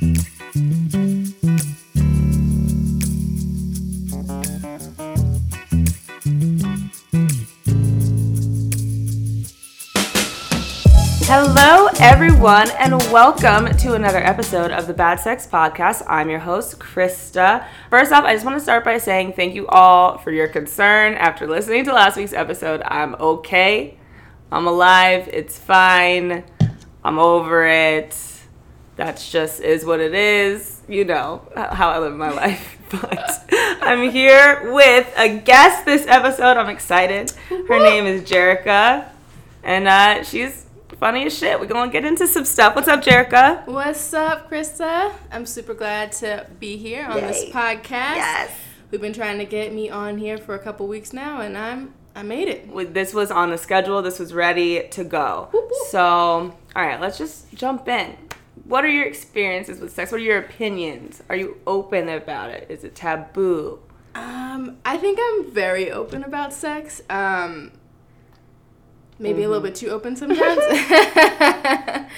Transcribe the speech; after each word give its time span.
Hello, 0.00 0.28
everyone, 11.98 12.70
and 12.78 12.94
welcome 13.10 13.76
to 13.78 13.94
another 13.94 14.18
episode 14.18 14.70
of 14.70 14.86
the 14.86 14.94
Bad 14.94 15.18
Sex 15.18 15.48
Podcast. 15.48 16.04
I'm 16.06 16.30
your 16.30 16.38
host, 16.38 16.78
Krista. 16.78 17.66
First 17.90 18.12
off, 18.12 18.22
I 18.22 18.34
just 18.34 18.44
want 18.44 18.56
to 18.56 18.62
start 18.62 18.84
by 18.84 18.98
saying 18.98 19.32
thank 19.32 19.56
you 19.56 19.66
all 19.66 20.18
for 20.18 20.30
your 20.30 20.46
concern. 20.46 21.14
After 21.14 21.48
listening 21.48 21.84
to 21.86 21.92
last 21.92 22.16
week's 22.16 22.32
episode, 22.32 22.82
I'm 22.84 23.16
okay. 23.16 23.98
I'm 24.52 24.68
alive. 24.68 25.28
It's 25.32 25.58
fine. 25.58 26.44
I'm 27.02 27.18
over 27.18 27.66
it. 27.66 28.27
That's 28.98 29.30
just 29.30 29.60
is 29.60 29.84
what 29.84 30.00
it 30.00 30.12
is. 30.12 30.82
You 30.88 31.04
know 31.04 31.42
how 31.54 31.88
I 31.90 32.00
live 32.00 32.14
my 32.14 32.30
life. 32.30 32.74
But 32.90 33.44
I'm 33.82 34.10
here 34.10 34.72
with 34.72 35.12
a 35.18 35.38
guest 35.40 35.84
this 35.84 36.06
episode. 36.06 36.56
I'm 36.56 36.70
excited. 36.70 37.30
Her 37.50 37.78
name 37.78 38.06
is 38.06 38.22
Jerica, 38.22 39.06
and 39.62 39.86
uh, 39.86 40.22
she's 40.24 40.64
funny 40.98 41.26
as 41.26 41.36
shit. 41.36 41.60
We're 41.60 41.66
gonna 41.66 41.92
get 41.92 42.06
into 42.06 42.26
some 42.26 42.46
stuff. 42.46 42.74
What's 42.74 42.88
up, 42.88 43.02
Jerica? 43.02 43.66
What's 43.66 44.14
up, 44.14 44.50
Krista? 44.50 45.12
I'm 45.30 45.44
super 45.44 45.74
glad 45.74 46.12
to 46.12 46.46
be 46.58 46.78
here 46.78 47.04
on 47.04 47.20
this 47.20 47.44
podcast. 47.50 48.16
Yes. 48.16 48.52
We've 48.90 49.02
been 49.02 49.12
trying 49.12 49.36
to 49.36 49.44
get 49.44 49.74
me 49.74 49.90
on 49.90 50.16
here 50.16 50.38
for 50.38 50.54
a 50.54 50.58
couple 50.58 50.88
weeks 50.88 51.12
now, 51.12 51.42
and 51.42 51.58
I'm 51.58 51.92
I 52.16 52.22
made 52.22 52.48
it. 52.48 52.94
This 52.94 53.12
was 53.12 53.30
on 53.30 53.50
the 53.50 53.58
schedule. 53.58 54.00
This 54.00 54.18
was 54.18 54.32
ready 54.32 54.88
to 54.92 55.04
go. 55.04 55.50
Whoop, 55.52 55.64
whoop. 55.70 55.88
So, 55.90 56.00
all 56.00 56.56
right, 56.74 56.98
let's 56.98 57.18
just 57.18 57.52
jump 57.54 57.86
in. 57.86 58.16
What 58.68 58.84
are 58.84 58.88
your 58.88 59.06
experiences 59.06 59.80
with 59.80 59.92
sex? 59.92 60.12
What 60.12 60.20
are 60.20 60.24
your 60.24 60.38
opinions? 60.38 61.22
Are 61.30 61.36
you 61.36 61.56
open 61.66 62.08
about 62.08 62.50
it? 62.50 62.66
Is 62.70 62.84
it 62.84 62.94
taboo? 62.94 63.78
Um, 64.14 64.76
I 64.84 64.98
think 64.98 65.18
I'm 65.20 65.50
very 65.50 65.90
open 65.90 66.22
about 66.22 66.52
sex. 66.52 67.00
Um, 67.08 67.72
maybe 69.18 69.42
a 69.42 69.48
little 69.48 69.62
bit 69.62 69.74
too 69.74 69.88
open 69.88 70.16
sometimes. 70.16 70.62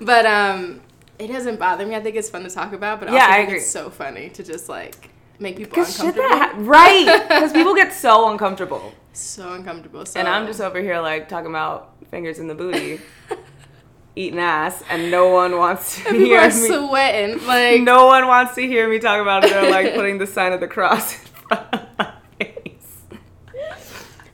but 0.00 0.26
um, 0.26 0.80
it 1.18 1.26
doesn't 1.28 1.58
bother 1.58 1.84
me. 1.86 1.96
I 1.96 2.00
think 2.00 2.16
it's 2.16 2.30
fun 2.30 2.44
to 2.44 2.50
talk 2.50 2.72
about. 2.72 3.00
But 3.00 3.08
I 3.10 3.14
Yeah, 3.14 3.20
also 3.22 3.32
I 3.32 3.36
think 3.38 3.48
agree. 3.48 3.58
it's 3.58 3.70
so 3.70 3.90
funny 3.90 4.28
to 4.30 4.42
just 4.44 4.68
like 4.68 5.10
make 5.40 5.56
people 5.56 5.78
uncomfortable. 5.82 6.28
ha- 6.28 6.54
right? 6.58 7.24
Because 7.28 7.52
people 7.52 7.74
get 7.74 7.92
so 7.92 8.30
uncomfortable, 8.30 8.92
so 9.12 9.54
uncomfortable. 9.54 10.06
So 10.06 10.20
and 10.20 10.28
I'm 10.28 10.46
just 10.46 10.60
over 10.60 10.80
here 10.80 11.00
like 11.00 11.28
talking 11.28 11.50
about 11.50 11.94
fingers 12.10 12.38
in 12.38 12.46
the 12.46 12.54
booty, 12.54 13.00
eating 14.16 14.40
ass, 14.40 14.82
and 14.90 15.10
no 15.10 15.28
one 15.28 15.56
wants 15.58 15.96
to 15.98 16.02
people 16.04 16.18
hear 16.18 16.40
are 16.40 16.46
me. 16.48 16.52
sweating 16.68 17.46
like 17.46 17.82
no 17.82 18.06
one 18.06 18.26
wants 18.26 18.54
to 18.56 18.62
hear 18.66 18.88
me 18.88 18.98
talk 18.98 19.20
about 19.20 19.44
it. 19.44 19.50
They're 19.50 19.70
like 19.70 19.94
putting 19.94 20.18
the 20.18 20.26
sign 20.26 20.52
of 20.52 20.60
the 20.60 20.66
cross 20.68 21.12
in 21.14 21.18
front 21.48 21.74
of 21.74 21.88
my 21.98 22.12
face. 22.38 23.02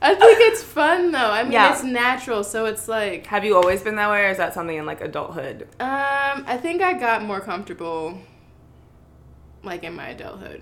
I 0.01 0.15
think 0.15 0.39
it's 0.41 0.63
fun 0.63 1.11
though. 1.11 1.17
I 1.31 1.43
mean, 1.43 1.51
Yeah. 1.53 1.71
it's 1.73 1.83
natural, 1.83 2.43
so 2.43 2.65
it's 2.65 2.87
like 2.87 3.25
Have 3.27 3.45
you 3.45 3.55
always 3.55 3.81
been 3.81 3.95
that 3.97 4.09
way, 4.09 4.25
or 4.25 4.29
is 4.29 4.37
that 4.37 4.53
something 4.53 4.77
in 4.77 4.85
like 4.85 5.01
adulthood? 5.01 5.63
um, 5.79 6.43
I 6.47 6.57
think 6.61 6.81
I 6.81 6.93
got 6.93 7.23
more 7.23 7.39
comfortable 7.39 8.17
like 9.63 9.83
in 9.83 9.93
my 9.95 10.09
adulthood. 10.09 10.61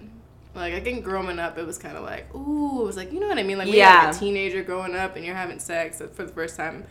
Like 0.53 0.73
I 0.73 0.79
think 0.81 1.03
growing 1.03 1.39
up, 1.39 1.57
it 1.57 1.65
was 1.65 1.77
kind 1.77 1.95
of 1.97 2.03
like, 2.03 2.33
ooh, 2.35 2.81
it 2.81 2.85
was 2.85 2.97
like 2.97 3.11
you 3.13 3.19
know 3.19 3.27
what 3.27 3.37
I 3.37 3.43
mean. 3.43 3.57
Like 3.57 3.67
when 3.67 3.75
you're 3.77 3.85
like 3.87 4.15
a 4.15 4.19
teenager 4.19 4.63
growing 4.63 4.95
up 4.95 5.15
and 5.15 5.25
you're 5.25 5.35
having 5.35 5.59
sex 5.59 6.01
for 6.13 6.23
the 6.25 6.31
first 6.33 6.55
time 6.57 6.85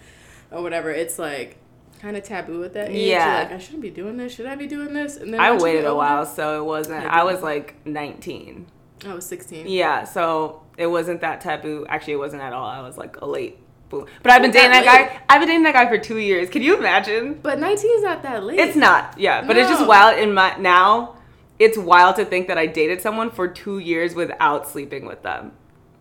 or 0.51 0.63
whatever, 0.63 0.91
it's 0.91 1.19
like 1.19 1.59
kind 2.01 2.17
of 2.17 2.23
taboo 2.23 2.65
at 2.65 2.73
that 2.73 2.91
age. 2.91 3.09
Yeah. 3.09 3.41
like 3.43 3.53
I 3.53 3.59
shouldn't 3.59 3.83
be 3.83 3.91
doing 3.91 4.17
this. 4.17 4.35
Should 4.35 4.47
I 4.47 4.57
be 4.57 4.67
doing 4.67 4.95
this? 4.95 5.17
And 5.17 5.33
then 5.33 5.41
I 5.41 5.57
waited 5.57 5.85
a 5.85 5.95
while, 5.95 6.25
so 6.27 6.61
it 6.61 6.65
wasn't. 6.65 7.05
Yeah, 7.05 7.11
I 7.11 7.25
was 7.25 7.43
like 7.43 7.75
19. 7.87 8.67
I 9.07 9.15
was 9.15 9.27
16. 9.27 9.67
Yeah, 9.67 10.05
so 10.05 10.63
it 10.77 10.87
wasn't 10.87 11.21
that 11.21 11.41
taboo. 11.41 11.87
Actually, 11.89 12.15
it 12.15 12.19
wasn't 12.19 12.43
at 12.43 12.53
all. 12.53 12.67
I 12.67 12.81
was 12.81 12.99
like 12.99 13.17
a 13.21 13.27
late 13.27 13.59
boom. 13.89 14.07
But 14.23 14.33
I've 14.33 14.43
been 14.43 14.51
dating 14.51 14.71
that 14.73 14.87
late. 14.87 15.11
guy. 15.11 15.23
I've 15.29 15.41
been 15.41 15.49
dating 15.49 15.63
that 15.65 15.75
guy 15.75 15.89
for 15.89 15.99
two 15.99 16.19
years. 16.19 16.49
Can 16.51 16.63
you 16.63 16.77
imagine? 16.77 17.35
But 17.43 17.59
19 17.59 17.91
is 17.97 18.03
not 18.03 18.23
that 18.23 18.45
late. 18.45 18.59
It's 18.59 18.77
not. 18.77 19.19
Yeah, 19.19 19.47
but 19.47 19.57
it's 19.57 19.69
just 19.69 19.87
wild 19.87 20.19
in 20.19 20.33
my 20.35 20.57
now. 20.57 21.17
It's 21.59 21.77
wild 21.77 22.17
to 22.17 22.25
think 22.25 22.49
that 22.49 22.57
I 22.57 22.67
dated 22.67 23.03
someone 23.03 23.31
for 23.31 23.47
two 23.47 23.79
years 23.79 24.15
without 24.15 24.67
sleeping 24.67 25.05
with 25.05 25.23
them. 25.23 25.53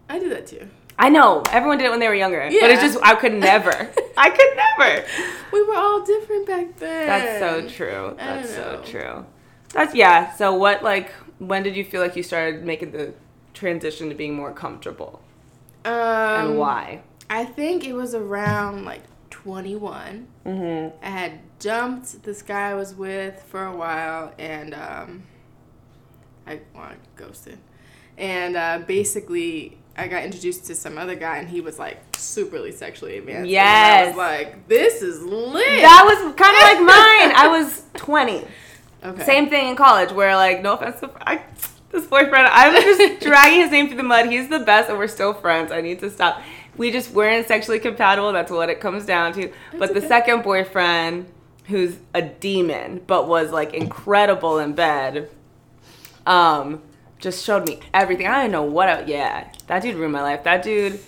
I 0.08 0.18
do 0.18 0.30
that 0.30 0.48
too. 0.48 0.70
I 1.02 1.08
know 1.10 1.42
everyone 1.52 1.78
did 1.78 1.86
it 1.86 1.92
when 1.92 2.02
they 2.02 2.10
were 2.10 2.14
younger, 2.14 2.42
but 2.42 2.70
it's 2.70 2.82
just 2.82 3.00
I 3.02 3.16
could 3.16 3.34
never. 3.34 3.72
I 4.18 4.30
could 4.30 4.56
never. 4.56 5.06
We 5.54 5.64
were 5.64 5.76
all 5.78 6.04
different 6.04 6.46
back 6.46 6.76
then. 6.78 7.08
That's 7.08 7.40
so 7.40 7.68
true. 7.70 8.16
That's 8.18 8.54
so 8.54 8.82
true. 8.86 9.26
That's 9.74 9.96
yeah. 9.96 10.36
So 10.36 10.54
what 10.54 10.84
like 10.84 11.12
when 11.40 11.64
did 11.64 11.78
you 11.78 11.86
feel 11.86 12.02
like 12.02 12.18
you 12.18 12.24
started 12.24 12.66
making 12.66 12.92
the 12.92 13.14
transition 13.54 14.10
to 14.10 14.16
being 14.16 14.36
more 14.36 14.52
comfortable 14.54 15.22
Um, 15.86 15.94
and 15.94 16.58
why? 16.58 17.02
I 17.30 17.46
think 17.46 17.86
it 17.86 17.94
was 17.94 18.14
around 18.14 18.84
like 18.86 19.04
21. 19.30 20.28
Mm-hmm. 20.46 20.98
I 21.06 21.10
had 21.10 21.40
dumped 21.60 22.24
this 22.24 22.42
guy 22.42 22.72
I 22.72 22.74
was 22.74 22.94
with 22.94 23.42
for 23.44 23.64
a 23.66 23.76
while, 23.76 24.34
and 24.38 24.74
um, 24.74 25.24
I 26.46 26.60
well, 26.74 26.84
I 26.84 26.96
ghosted. 27.16 27.60
And 28.18 28.58
uh, 28.58 28.80
basically, 28.86 29.78
I 30.00 30.08
got 30.08 30.24
introduced 30.24 30.66
to 30.66 30.76
some 30.76 30.98
other 30.98 31.16
guy, 31.16 31.38
and 31.38 31.48
he 31.50 31.62
was 31.62 31.78
like 31.80 32.12
superly 32.14 32.74
sexually 32.74 33.18
advanced. 33.18 33.40
And 33.40 33.48
I 33.48 33.50
Yes. 33.52 34.08
was 34.10 34.18
like, 34.18 34.68
this 34.68 35.02
is 35.02 35.22
lit. 35.22 35.82
That 35.82 36.04
was 36.06 36.36
kind 36.36 36.56
of 36.56 36.62
like 36.64 36.80
mine. 36.80 37.36
I 37.36 37.48
was 37.60 37.84
20. 37.96 38.46
okay. 39.04 39.24
Same 39.26 39.50
thing 39.50 39.70
in 39.70 39.76
college 39.76 40.12
where 40.12 40.36
like 40.36 40.62
no 40.62 40.74
offense 40.76 41.00
to 41.02 41.12
I, 41.28 41.42
this 41.92 42.06
boyfriend, 42.08 42.48
I 42.48 42.70
was 42.70 42.84
just 42.98 43.22
dragging 43.26 43.62
his 43.62 43.72
name 43.72 43.88
through 43.88 43.98
the 43.98 44.04
mud. 44.04 44.28
He's 44.28 44.48
the 44.50 44.60
best, 44.60 44.90
and 44.90 44.98
we're 44.98 45.08
still 45.08 45.34
friends. 45.34 45.72
I 45.72 45.82
need 45.82 46.00
to 46.00 46.10
stop. 46.10 46.42
We 46.78 46.92
just 46.92 47.12
weren't 47.12 47.48
sexually 47.48 47.80
compatible. 47.80 48.32
That's 48.32 48.52
what 48.52 48.70
it 48.70 48.80
comes 48.80 49.06
down 49.06 49.34
to. 49.34 49.52
but 49.78 49.94
the 49.94 50.02
second 50.02 50.44
boyfriend, 50.44 51.26
who's 51.66 51.98
a 52.14 52.22
demon, 52.22 53.02
but 53.06 53.28
was 53.28 53.52
like 53.52 53.74
incredible 53.74 54.60
in 54.60 54.74
bed, 54.74 55.30
um, 56.26 56.82
just 57.20 57.46
showed 57.46 57.68
me 57.68 57.80
everything. 57.94 58.28
I 58.28 58.42
didn't 58.42 58.54
know 58.54 58.64
what. 58.64 58.90
I, 58.90 59.04
yeah, 59.04 59.52
that 59.68 59.84
dude 59.84 59.96
ruined 59.96 60.14
my 60.14 60.22
life. 60.22 60.44
That 60.44 60.64
dude, 60.64 61.00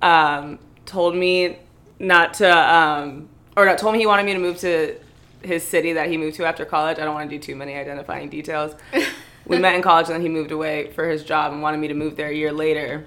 um, 0.00 0.58
told 0.86 1.14
me 1.14 1.58
not 1.98 2.34
to, 2.34 2.74
um, 2.74 3.28
or 3.56 3.66
not 3.66 3.78
told 3.78 3.92
me 3.92 4.00
he 4.00 4.06
wanted 4.06 4.24
me 4.24 4.32
to 4.32 4.38
move 4.38 4.58
to 4.58 4.96
his 5.42 5.62
city 5.62 5.92
that 5.94 6.08
he 6.08 6.16
moved 6.16 6.36
to 6.36 6.44
after 6.44 6.64
college. 6.64 6.98
I 6.98 7.04
don't 7.04 7.14
want 7.14 7.30
to 7.30 7.36
do 7.36 7.42
too 7.42 7.56
many 7.56 7.74
identifying 7.74 8.28
details. 8.28 8.74
we 9.46 9.58
met 9.58 9.74
in 9.74 9.82
college 9.82 10.06
and 10.06 10.14
then 10.14 10.22
he 10.22 10.28
moved 10.28 10.52
away 10.52 10.90
for 10.92 11.08
his 11.08 11.24
job 11.24 11.52
and 11.52 11.62
wanted 11.62 11.78
me 11.78 11.88
to 11.88 11.94
move 11.94 12.16
there 12.16 12.28
a 12.28 12.34
year 12.34 12.52
later. 12.52 13.06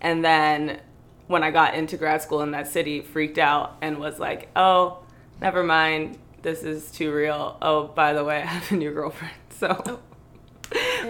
And 0.00 0.24
then 0.24 0.80
when 1.26 1.42
I 1.42 1.50
got 1.50 1.74
into 1.74 1.96
grad 1.96 2.22
school 2.22 2.42
in 2.42 2.50
that 2.52 2.68
city, 2.68 3.00
freaked 3.00 3.38
out 3.38 3.76
and 3.80 3.98
was 3.98 4.18
like, 4.18 4.48
"Oh, 4.56 4.98
never 5.40 5.62
mind. 5.62 6.18
This 6.42 6.64
is 6.64 6.90
too 6.90 7.12
real. 7.12 7.56
Oh, 7.62 7.88
by 7.88 8.12
the 8.12 8.24
way, 8.24 8.36
I 8.42 8.46
have 8.46 8.72
a 8.72 8.76
new 8.76 8.92
girlfriend." 8.92 9.34
So 9.50 10.00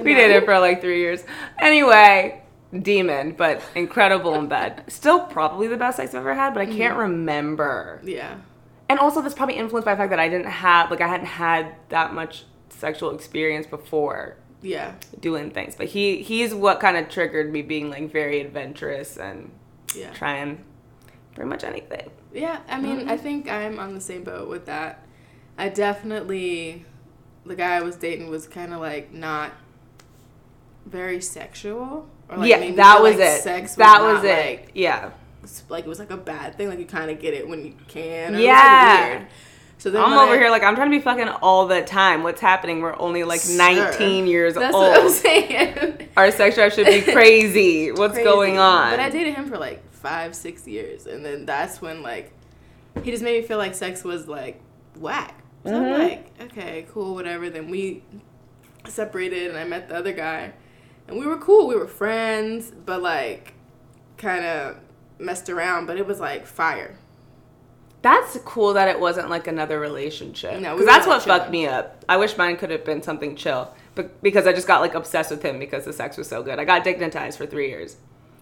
we 0.03 0.12
now? 0.12 0.19
dated 0.19 0.45
for 0.45 0.59
like 0.59 0.81
3 0.81 0.99
years. 0.99 1.25
Anyway, 1.61 2.43
demon, 2.81 3.33
but 3.33 3.62
incredible 3.75 4.34
in 4.34 4.49
bed. 4.49 4.84
Still 4.89 5.21
probably 5.27 5.69
the 5.69 5.77
best 5.77 5.97
sex 5.97 6.11
I've 6.15 6.21
ever 6.21 6.34
had, 6.34 6.55
but 6.55 6.61
I 6.62 6.67
can't 6.67 6.97
remember 6.97 8.00
Yeah. 8.03 8.37
and 8.89 8.99
also 8.99 9.21
that's 9.23 9.34
probably 9.34 9.56
influenced 9.56 9.84
by 9.84 9.95
the 9.95 9.99
fact 9.99 10.11
that 10.11 10.21
I 10.21 10.28
didn't 10.28 10.47
have 10.47 10.91
like 10.91 11.00
I 11.00 11.06
hadn't 11.09 11.27
had 11.27 11.75
that 11.91 12.12
much 12.15 12.45
sexual 12.71 13.15
experience 13.15 13.67
before 13.67 14.37
Yeah. 14.62 14.93
doing 15.21 15.50
things. 15.50 15.75
But 15.77 15.89
he 15.89 16.23
he's 16.23 16.55
what 16.55 16.81
kind 16.81 16.97
of 16.97 17.09
triggered 17.09 17.53
me 17.53 17.62
being 17.62 17.91
like 17.91 18.11
very 18.12 18.41
adventurous 18.41 19.17
and 19.17 19.50
Yeah. 19.94 20.11
trying 20.12 20.65
pretty 21.34 21.49
much 21.49 21.65
anything. 21.65 22.11
Yeah, 22.33 22.59
I 22.69 22.81
mean, 22.81 23.00
Mm-hmm. 23.00 23.11
I 23.11 23.17
think 23.19 23.50
I'm 23.50 23.79
on 23.79 23.94
the 23.94 24.00
same 24.00 24.25
boat 24.25 24.49
with 24.49 24.65
that. 24.67 25.05
I 25.59 25.69
definitely, 25.69 26.84
the 27.47 27.57
guy 27.57 27.77
I 27.77 27.83
was 27.83 27.97
dating 27.97 28.31
was 28.31 28.47
kind 28.47 28.73
of 28.73 28.81
like 28.81 29.12
not 29.12 29.53
very 30.87 31.21
sexual. 31.21 32.09
Or 32.29 32.39
like 32.39 32.49
yeah, 32.50 32.71
that 32.73 33.03
was 33.03 33.17
like 33.17 33.25
it. 33.29 33.43
Sex 33.43 33.75
that 33.77 34.00
not, 34.00 34.15
was 34.15 34.25
it. 34.25 34.61
Like, 34.61 34.71
yeah. 34.75 35.11
like 35.69 35.85
it 35.85 35.89
was 35.89 35.99
like 35.99 36.11
a 36.11 36.17
bad 36.17 36.56
thing. 36.56 36.69
Like 36.69 36.79
you 36.79 36.87
kind 36.87 37.11
of 37.11 37.21
get 37.21 37.35
it 37.35 37.47
when 37.49 37.65
you 37.65 37.75
can. 37.89 38.39
Yeah. 38.39 39.15
was 39.15 39.21
like. 39.23 39.29
So 39.79 39.91
then 39.91 40.00
I'm 40.03 40.12
over 40.12 40.35
I- 40.35 40.39
here 40.39 40.50
like 40.50 40.62
I'm 40.62 40.77
trying 40.77 40.91
to 40.93 40.97
be 40.97 41.03
fucking 41.03 41.29
all 41.29 41.67
the 41.67 41.83
time. 41.83 42.23
What's 42.23 42.41
happening? 42.41 42.81
We're 42.81 42.97
only 42.99 43.25
like 43.25 43.41
Sure. 43.41 43.56
19 43.56 44.27
years 44.29 44.55
That's 44.55 44.75
old. 44.75 44.85
what 44.91 45.00
I'm 45.00 45.11
saying. 45.11 46.09
Our 46.17 46.31
sex 46.31 46.55
drive 46.55 46.73
should 46.73 46.87
be 46.87 47.00
crazy. 47.12 47.91
What's 47.91 48.15
Crazy. 48.15 48.25
going 48.25 48.59
on? 48.59 48.91
But 48.93 49.00
I 49.00 49.11
dated 49.11 49.35
him 49.35 49.49
for 49.49 49.59
like 49.59 49.83
five, 49.93 50.35
six 50.37 50.67
years, 50.69 51.06
and 51.06 51.25
then 51.25 51.47
that's 51.47 51.83
when 51.83 52.03
like 52.03 52.33
he 53.03 53.11
just 53.11 53.25
made 53.25 53.41
me 53.43 53.47
feel 53.47 53.59
like 53.59 53.75
sex 53.75 54.05
was 54.05 54.29
like 54.29 54.61
whack. 54.97 55.42
So 55.64 55.70
Mhm. 55.70 55.76
I'm 55.94 56.00
like, 56.00 56.26
okay, 56.43 56.87
cool, 56.93 57.14
whatever. 57.14 57.49
Then 57.49 57.70
we 57.70 58.03
separated, 58.88 59.50
and 59.50 59.59
I 59.59 59.64
met 59.64 59.88
the 59.88 59.97
other 59.97 60.12
guy, 60.12 60.53
and 61.09 61.19
we 61.19 61.26
were 61.26 61.37
cool. 61.37 61.69
We 61.69 61.76
were 61.76 61.87
friends, 61.87 62.73
but 62.85 63.00
like 63.03 63.55
kind 64.17 64.44
of 64.44 64.76
messed 65.19 65.49
around. 65.49 65.87
But 65.87 65.99
it 65.99 66.06
was 66.06 66.20
like 66.20 66.47
fire. 66.47 66.97
That's 68.03 68.37
cool 68.44 68.73
that 68.75 68.88
it 68.88 68.99
wasn't 68.99 69.31
like 69.31 69.47
another 69.47 69.79
relationship. 69.79 70.55
No, 70.55 70.75
because 70.75 70.81
were, 70.81 70.87
that's 70.87 71.06
what 71.06 71.23
fucked 71.23 71.50
me 71.50 71.69
up. 71.69 72.05
I 72.09 72.17
wish 72.17 72.37
mine 72.37 72.56
could 72.56 72.70
have 72.70 72.85
been 72.85 73.00
something 73.00 73.37
chill, 73.37 73.73
but 73.94 74.20
because 74.23 74.49
I 74.49 74.53
just 74.53 74.67
got 74.67 74.81
like 74.81 74.94
obsessed 74.94 75.31
with 75.31 75.43
him 75.43 75.61
because 75.61 75.85
the 75.85 75.93
sex 75.93 76.17
was 76.17 76.29
so 76.29 76.43
good. 76.43 76.59
I 76.59 76.64
got 76.64 76.85
dignitized 76.85 77.37
for 77.37 77.47
three 77.47 77.69
years. 77.69 77.97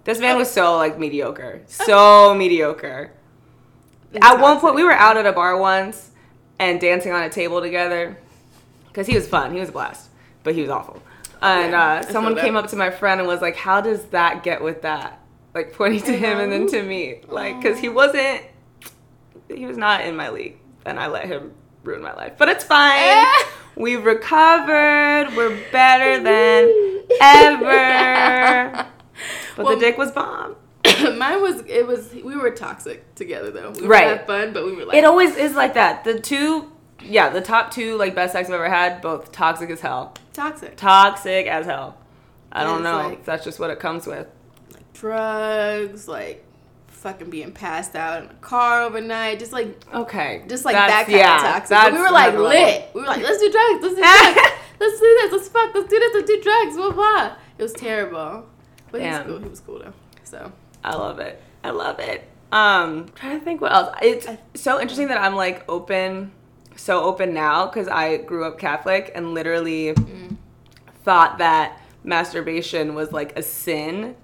This 0.04 0.18
man 0.18 0.38
was 0.38 0.50
so 0.50 0.78
like 0.78 0.98
mediocre, 0.98 1.60
so 1.66 2.34
mediocre. 2.34 3.12
At 4.22 4.40
one 4.40 4.58
point, 4.58 4.74
we 4.74 4.82
were 4.82 4.92
out 4.92 5.18
at 5.18 5.26
a 5.26 5.32
bar 5.32 5.58
once 5.58 6.09
and 6.60 6.80
dancing 6.80 7.10
on 7.10 7.22
a 7.22 7.30
table 7.30 7.60
together 7.60 8.16
because 8.86 9.06
he 9.08 9.14
was 9.16 9.26
fun. 9.26 9.52
He 9.52 9.58
was 9.58 9.70
a 9.70 9.72
blast, 9.72 10.10
but 10.44 10.54
he 10.54 10.60
was 10.60 10.70
awful. 10.70 11.02
And 11.42 11.72
Yeah, 11.72 11.82
uh, 11.82 12.02
someone 12.02 12.36
came 12.36 12.54
up 12.54 12.68
to 12.68 12.76
my 12.76 12.90
friend 12.90 13.18
and 13.20 13.26
was 13.26 13.40
like, 13.40 13.56
"How 13.56 13.80
does 13.80 14.04
that 14.06 14.42
get 14.44 14.62
with 14.62 14.82
that?" 14.82 15.18
Like 15.54 15.72
pointing 15.72 16.02
to 16.02 16.12
him 16.12 16.38
and 16.38 16.52
then 16.52 16.68
to 16.68 16.82
me, 16.82 17.22
like 17.26 17.60
because 17.60 17.78
he 17.80 17.88
wasn't, 17.88 18.42
he 19.48 19.64
was 19.66 19.76
not 19.78 20.02
in 20.02 20.14
my 20.14 20.28
league, 20.30 20.58
and 20.84 21.00
I 21.00 21.06
let 21.08 21.26
him 21.26 21.52
ruin 21.82 22.02
my 22.02 22.12
life. 22.14 22.34
But 22.38 22.50
it's 22.50 22.62
fine. 22.62 23.26
We've 23.76 24.04
recovered. 24.04 25.34
We're 25.34 25.58
better 25.72 26.22
than 26.22 27.04
ever. 27.20 28.86
But 29.56 29.64
Well, 29.64 29.74
the 29.74 29.80
dick 29.80 29.96
was 29.96 30.12
bomb. 30.12 30.56
Mine 31.18 31.40
was 31.42 31.62
it 31.66 31.86
was 31.86 32.12
we 32.12 32.36
were 32.36 32.50
toxic 32.50 33.14
together 33.14 33.50
though. 33.50 33.70
We 33.70 33.86
Right. 33.86 34.06
Had 34.06 34.26
fun, 34.26 34.52
but 34.52 34.64
we 34.64 34.74
were 34.74 34.84
like 34.84 34.96
It 34.96 35.04
always 35.04 35.36
is 35.36 35.54
like 35.54 35.74
that. 35.74 36.04
The 36.04 36.18
two, 36.20 36.72
yeah, 37.02 37.30
the 37.30 37.40
top 37.40 37.70
two 37.70 37.96
like 37.96 38.14
best 38.14 38.32
sex 38.32 38.48
I've 38.48 38.54
ever 38.54 38.68
had, 38.68 39.00
both 39.00 39.32
toxic 39.32 39.70
as 39.70 39.80
hell. 39.80 40.14
toxic. 40.32 40.76
Toxic 40.76 41.46
as 41.46 41.66
hell. 41.66 41.96
I 42.52 42.64
don't 42.64 42.82
know. 42.82 42.96
like- 43.10 43.24
That's 43.24 43.44
just 43.44 43.58
what 43.60 43.70
it 43.70 43.78
comes 43.78 44.06
with. 44.06 44.26
Drugs, 44.94 46.06
like 46.08 46.44
fucking 46.88 47.30
being 47.30 47.52
passed 47.52 47.96
out 47.96 48.22
in 48.24 48.28
a 48.30 48.34
car 48.34 48.82
overnight, 48.82 49.38
just 49.38 49.52
like 49.52 49.82
Okay. 49.94 50.44
just 50.48 50.64
like 50.66 50.74
That's- 50.74 50.90
that 50.90 51.06
kind 51.06 51.18
yeah, 51.18 51.36
of 51.36 51.42
toxic. 51.42 51.68
that's 51.70 51.90
But 51.90 51.92
we 51.94 51.98
were 52.00 52.10
like 52.10 52.34
lit. 52.36 52.90
We 52.94 53.00
were 53.00 53.06
like, 53.06 53.22
let's 53.22 53.38
do 53.40 53.50
drugs, 53.50 53.82
let's 53.82 53.94
do 53.94 54.00
drugs, 54.02 54.50
let's 54.80 55.00
do 55.00 55.18
this, 55.22 55.32
let's 55.32 55.48
fuck, 55.48 55.74
let's 55.74 55.88
do 55.88 55.98
this, 55.98 56.14
let's 56.14 56.26
do 56.30 56.40
drugs, 56.42 56.76
blah 56.76 56.90
blah. 56.92 57.36
It 57.56 57.62
was 57.62 57.72
terrible. 57.72 58.46
But 58.90 59.00
he 59.00 59.06
was 59.08 59.18
cool. 59.26 59.38
He 59.38 59.48
was 59.48 59.60
cool 59.60 59.78
though. 59.78 59.92
So 60.24 60.52
I 60.84 60.94
love 60.96 61.18
it. 61.18 61.40
I 61.64 61.70
love 61.70 61.98
it. 62.00 62.24
Um, 62.52 63.06
trying 63.14 63.38
to 63.38 63.44
think 63.44 63.60
what 63.60 63.72
else. 63.72 63.94
It's 64.02 64.26
so 64.54 64.80
interesting 64.80 65.08
that 65.08 65.18
I'm 65.18 65.36
like 65.36 65.64
open, 65.68 66.32
so 66.76 67.02
open 67.04 67.32
now 67.34 67.66
because 67.66 67.86
I 67.88 68.16
grew 68.18 68.44
up 68.44 68.58
Catholic 68.58 69.12
and 69.14 69.34
literally 69.34 69.92
Mm. 69.94 70.36
thought 71.04 71.38
that 71.38 71.80
masturbation 72.02 72.94
was 72.94 73.12
like 73.12 73.38
a 73.38 73.42
sin. 73.42 74.16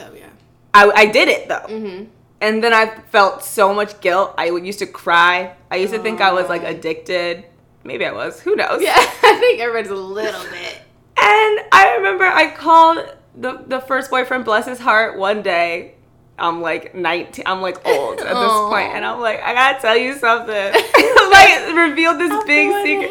oh 0.00 0.12
yeah. 0.14 0.28
I, 0.74 0.90
I 0.94 1.06
did 1.06 1.28
it 1.28 1.48
though. 1.48 1.66
Mm-hmm. 1.66 2.04
And 2.40 2.62
then 2.62 2.72
I 2.72 2.86
felt 3.10 3.42
so 3.42 3.74
much 3.74 4.00
guilt. 4.00 4.34
I 4.38 4.46
used 4.46 4.78
to 4.78 4.86
cry. 4.86 5.54
I 5.72 5.76
used 5.76 5.92
to 5.92 5.98
think 5.98 6.20
I 6.20 6.32
was 6.32 6.48
like 6.48 6.62
addicted. 6.62 7.44
Maybe 7.82 8.04
I 8.04 8.12
was. 8.12 8.40
Who 8.40 8.54
knows? 8.54 8.80
Yeah, 8.82 8.94
I 8.96 9.36
think 9.40 9.60
everybody's 9.60 9.90
a 9.90 9.94
little 9.96 10.42
bit. 10.50 10.82
And 11.20 11.60
I 11.72 11.94
remember 11.96 12.24
I 12.24 12.50
called 12.54 12.98
the 13.38 13.62
the 13.66 13.80
first 13.80 14.10
boyfriend, 14.10 14.44
bless 14.44 14.66
his 14.66 14.78
heart, 14.78 15.18
one 15.18 15.42
day. 15.42 15.94
I'm 16.40 16.60
like 16.60 16.94
19. 16.94 17.44
I'm 17.46 17.60
like 17.60 17.84
old 17.84 18.20
at 18.20 18.26
this 18.26 18.52
point, 18.70 18.92
and 18.94 19.04
I'm 19.04 19.20
like, 19.20 19.42
I 19.42 19.54
gotta 19.54 19.80
tell 19.80 19.96
you 19.96 20.14
something. 20.16 20.54
like 21.32 21.74
revealed 21.74 22.18
this 22.18 22.30
I'm 22.32 22.46
big 22.46 22.70
secret. 22.84 23.10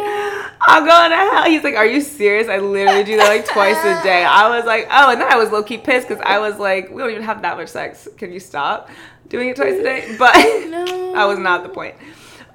I'm 0.69 0.85
going 0.85 1.09
to 1.11 1.15
hell. 1.15 1.43
He's 1.45 1.63
like, 1.63 1.75
Are 1.75 1.85
you 1.85 2.01
serious? 2.01 2.47
I 2.47 2.57
literally 2.57 3.03
do 3.03 3.17
that 3.17 3.27
like 3.27 3.45
twice 3.45 3.77
a 3.77 4.01
day. 4.03 4.23
I 4.23 4.49
was 4.55 4.65
like, 4.65 4.87
Oh, 4.89 5.11
and 5.11 5.21
then 5.21 5.31
I 5.31 5.37
was 5.37 5.51
low 5.51 5.63
key 5.63 5.77
pissed 5.77 6.07
because 6.07 6.23
I 6.25 6.39
was 6.39 6.57
like, 6.57 6.89
We 6.89 7.01
don't 7.01 7.11
even 7.11 7.23
have 7.23 7.41
that 7.41 7.57
much 7.57 7.69
sex. 7.69 8.07
Can 8.17 8.31
you 8.31 8.39
stop 8.39 8.89
doing 9.27 9.49
it 9.49 9.55
twice 9.55 9.79
a 9.79 9.83
day? 9.83 10.15
But 10.17 10.33
No. 10.69 11.13
that 11.13 11.25
was 11.25 11.39
not 11.39 11.63
the 11.63 11.69
point. 11.69 11.95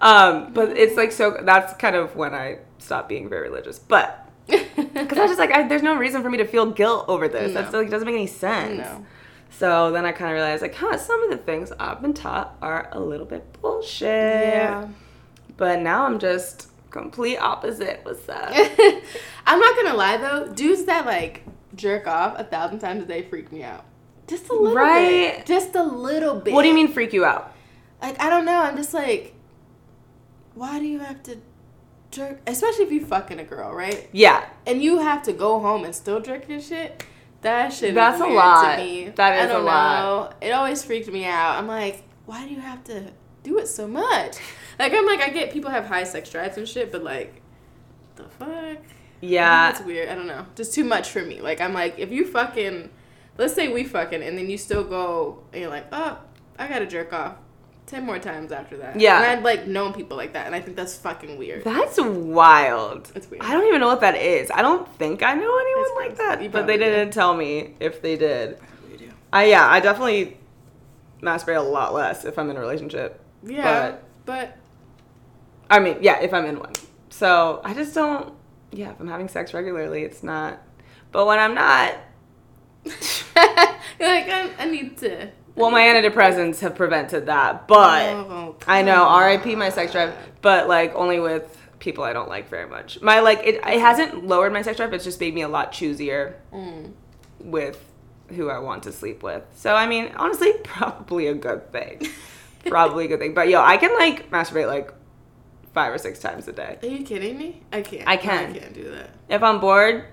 Um, 0.01 0.53
but 0.53 0.71
it's 0.77 0.97
like 0.97 1.13
so. 1.13 1.39
That's 1.43 1.75
kind 1.75 1.95
of 1.97 2.17
when 2.17 2.35
I 2.35 2.59
stopped 2.79 3.09
being 3.09 3.29
very 3.29 3.49
religious, 3.49 3.79
but. 3.79 4.22
Because 4.47 5.19
I 5.19 5.23
was 5.23 5.31
just 5.31 5.39
like, 5.39 5.53
I, 5.53 5.67
there's 5.69 5.83
no 5.83 5.95
reason 5.97 6.23
for 6.23 6.31
me 6.31 6.39
to 6.39 6.47
feel 6.47 6.67
guilt 6.67 7.07
over 7.09 7.29
this. 7.29 7.55
That's 7.55 7.73
No. 7.73 7.81
like 7.81 7.91
doesn't 7.91 8.07
make 8.07 8.15
any 8.15 8.27
sense. 8.27 8.79
no. 8.79 9.07
So 9.51 9.93
then 9.93 10.05
I 10.07 10.13
kind 10.13 10.31
of 10.31 10.35
realized, 10.35 10.63
like, 10.63 10.75
huh, 10.75 10.97
some 10.97 11.23
of 11.25 11.31
the 11.31 11.37
things 11.37 11.73
I've 11.79 12.01
been 12.03 12.15
taught 12.15 12.57
are 12.63 12.89
a 12.93 12.99
little 13.01 13.27
bit 13.27 13.61
bullshit. 13.61 14.09
Yeah. 14.09 14.89
But 15.57 15.81
now 15.81 16.05
I'm 16.07 16.19
just 16.19 16.69
complete 16.91 17.37
opposite. 17.39 18.01
What's 18.03 18.29
up? 18.29 18.51
I'm 19.47 19.61
not 19.61 19.77
gonna 19.77 19.95
lie 19.95 20.17
though, 20.17 20.53
dudes 20.53 20.85
that 20.85 21.07
like 21.07 21.45
jerk 21.75 22.07
off 22.07 22.39
a 22.39 22.45
thousand 22.45 22.79
times 22.81 23.03
a 23.03 23.07
day 23.07 23.23
freak 23.23 23.53
me 23.53 23.63
out. 23.63 23.85
Just 24.27 24.49
a 24.49 24.53
little 24.55 24.69
bit. 24.71 24.77
Right? 24.77 25.37
bit. 25.37 25.47
Just 25.47 25.75
a 25.75 25.83
little 25.83 26.35
bit. 26.41 26.55
what 26.55 26.63
do 26.63 26.69
you 26.69 26.75
mean 26.75 26.89
freak 26.89 27.13
you 27.13 27.25
out? 27.25 27.55
Like 28.01 28.21
I 28.21 28.31
don't 28.31 28.45
know. 28.47 28.63
I'm 28.63 28.77
just 28.77 28.95
like, 28.95 29.35
why 30.55 30.79
do 30.79 30.87
you 30.87 30.99
have 31.01 31.23
to 31.25 31.37
jerk? 32.13 32.41
Especially 32.47 32.85
if 32.85 32.93
you 32.93 33.05
fucking 33.05 33.41
a 33.41 33.45
girl, 33.45 33.73
right? 33.75 34.09
Yeah, 34.13 34.45
And 34.67 34.83
you 34.83 34.99
have 34.99 35.23
to 35.25 35.33
go 35.33 35.59
home 35.61 35.85
and 35.85 35.95
still 35.95 36.21
jerk 36.21 36.49
your 36.49 36.61
shit. 36.61 37.05
That 37.41 37.73
shit. 37.73 37.95
That's 37.95 38.17
is 38.17 38.23
a 38.23 38.27
lot. 38.27 38.77
To 38.77 38.85
me. 38.85 39.09
That 39.17 39.33
I 39.33 39.37
a 39.45 39.49
don't 39.49 39.65
lot. 39.65 40.31
Know. 40.41 40.47
It 40.47 40.51
always 40.53 40.85
freaked 40.85 41.09
me 41.11 41.25
out. 41.25 41.57
I'm 41.59 41.67
like, 41.67 42.05
why 42.27 42.47
do 42.47 42.55
you 42.55 42.61
have 42.61 42.85
to 42.85 43.11
do 43.43 43.59
it 43.59 43.67
so 43.67 43.89
much? 43.89 44.37
Like 44.79 44.95
I'm 44.95 45.05
like, 45.07 45.21
I 45.21 45.29
get 45.29 45.53
people 45.53 45.71
have 45.71 45.87
high 45.87 46.05
sex 46.05 46.31
drives 46.31 46.57
and 46.57 46.69
shit, 46.69 46.93
but 46.93 47.03
like, 47.03 47.43
the 48.17 48.25
fuck. 48.25 48.79
yeah. 49.21 49.71
It's 49.71 49.81
weird. 49.81 50.09
I 50.09 50.15
don't 50.15 50.27
know. 50.27 50.47
Just 50.55 50.73
too 50.73 50.85
much 50.85 51.11
for 51.11 51.23
me. 51.23 51.41
Like 51.41 51.61
I'm 51.61 51.73
like, 51.75 51.99
if 51.99 52.11
you 52.11 52.27
fucking, 52.27 52.91
let's 53.39 53.55
say 53.55 53.69
we 53.69 53.85
fucking, 53.85 54.23
and 54.23 54.39
then 54.39 54.49
you 54.49 54.57
still 54.57 54.85
go 54.85 55.43
and 55.53 55.61
you're 55.63 55.71
like, 55.71 55.87
oh, 55.93 56.19
I 56.59 56.69
gotta 56.69 56.87
jerk 56.87 57.13
off 57.13 57.35
ten 57.93 58.07
more 58.07 58.19
times 58.19 58.51
after 58.53 58.79
that. 58.79 58.99
Yeah. 58.99 59.19
And 59.19 59.27
I've 59.27 59.45
like 59.45 59.67
known 59.67 59.93
people 59.93 60.17
like 60.17 60.33
that, 60.33 60.47
and 60.47 60.55
I 60.55 60.61
think 60.61 60.77
that's 60.77 60.97
fucking 60.97 61.37
weird. 61.39 61.63
That's 61.63 62.01
wild. 62.01 63.13
It's 63.15 63.31
weird. 63.31 63.43
I 63.43 63.53
don't 63.53 63.67
even 63.69 63.81
know 63.81 63.87
what 63.87 64.01
that 64.01 64.17
is. 64.17 64.51
I 64.51 64.63
don't 64.63 64.89
think 64.97 65.23
I 65.23 65.35
know 65.35 65.59
anyone 65.59 65.85
It's 65.87 65.97
like 65.97 66.17
that. 66.17 66.43
You 66.43 66.49
But 66.49 66.67
they 66.67 66.79
probably 66.79 66.87
do. 66.87 66.97
didn't 66.97 67.13
tell 67.13 67.35
me 67.37 67.75
if 67.81 68.01
they 68.03 68.17
did. 68.17 68.59
I 69.33 69.45
yeah, 69.45 69.69
I 69.69 69.81
definitely 69.81 70.39
masturbate 71.21 71.57
a 71.59 71.61
lot 71.61 71.95
less 71.95 72.25
if 72.25 72.39
I'm 72.39 72.51
in 72.51 72.57
a 72.57 72.61
relationship. 72.61 73.21
Yeah, 73.45 73.97
but, 74.25 74.57
I 75.71 75.79
mean, 75.81 75.99
yeah, 76.01 76.21
if 76.21 76.33
I'm 76.33 76.45
in 76.47 76.59
one. 76.59 76.73
So 77.11 77.61
I 77.65 77.75
just 77.75 77.95
don't. 77.95 78.35
Yeah, 78.73 78.91
if 78.93 79.01
I'm 79.01 79.09
having 79.09 79.29
sex 79.29 79.53
regularly, 79.53 80.03
it's 80.03 80.23
not. 80.23 80.61
But 81.13 81.27
when 81.27 81.39
I'm 81.39 81.55
not, 81.55 81.95
you're 82.85 82.95
like 84.09 84.29
I, 84.29 84.51
I 84.59 84.65
need 84.67 84.97
to. 84.99 85.29
Well, 85.55 85.71
my 85.71 85.83
antidepressants 85.83 86.61
have 86.61 86.75
prevented 86.75 87.27
that. 87.27 87.69
But 87.69 88.09
Oh, 88.11 88.57
I 88.67 88.83
know, 88.83 89.05
R.I.P. 89.05 89.55
my 89.57 89.69
sex 89.71 89.93
drive. 89.93 90.15
But 90.41 90.69
like 90.69 90.95
only 90.95 91.21
with 91.21 91.59
people 91.79 92.05
I 92.05 92.13
don't 92.13 92.29
like 92.29 92.49
very 92.49 92.69
much. 92.69 93.01
My 93.03 93.21
like 93.21 93.41
it, 93.45 93.57
it 93.57 93.81
hasn't 93.81 94.27
lowered 94.27 94.53
my 94.53 94.63
sex 94.63 94.77
drive. 94.77 94.93
It's 94.95 95.05
just 95.05 95.21
made 95.21 95.35
me 95.35 95.43
a 95.43 95.49
lot 95.49 95.73
choosier 95.73 96.35
Mm. 96.53 96.93
with 97.41 97.83
who 98.29 98.49
I 98.49 98.59
want 98.61 98.85
to 98.85 98.93
sleep 98.93 99.23
with. 99.23 99.43
So 99.57 99.75
I 99.75 99.87
mean, 99.87 100.13
honestly, 100.17 100.53
probably 100.65 101.27
a 101.27 101.35
good 101.35 101.71
thing. 101.73 102.09
probably 102.67 103.05
a 103.07 103.09
good 103.09 103.19
thing. 103.19 103.35
But 103.35 103.49
yo, 103.49 103.61
I 103.61 103.77
can 103.77 103.93
like 103.95 104.31
masturbate 104.31 104.67
like 104.69 104.93
five 105.75 105.93
or 105.93 105.99
six 105.99 106.19
times 106.19 106.47
a 106.49 106.53
day. 106.53 106.79
Are 106.83 106.87
you 106.89 107.05
kidding 107.05 107.37
me? 107.39 107.63
I 107.73 107.83
can't. 107.83 108.07
I 108.09 108.17
can. 108.17 108.51
I 108.55 108.59
can't 108.59 108.75
do 108.75 108.91
that. 108.93 109.11
If 109.29 109.43
I'm 109.43 109.59
bored, 109.61 110.05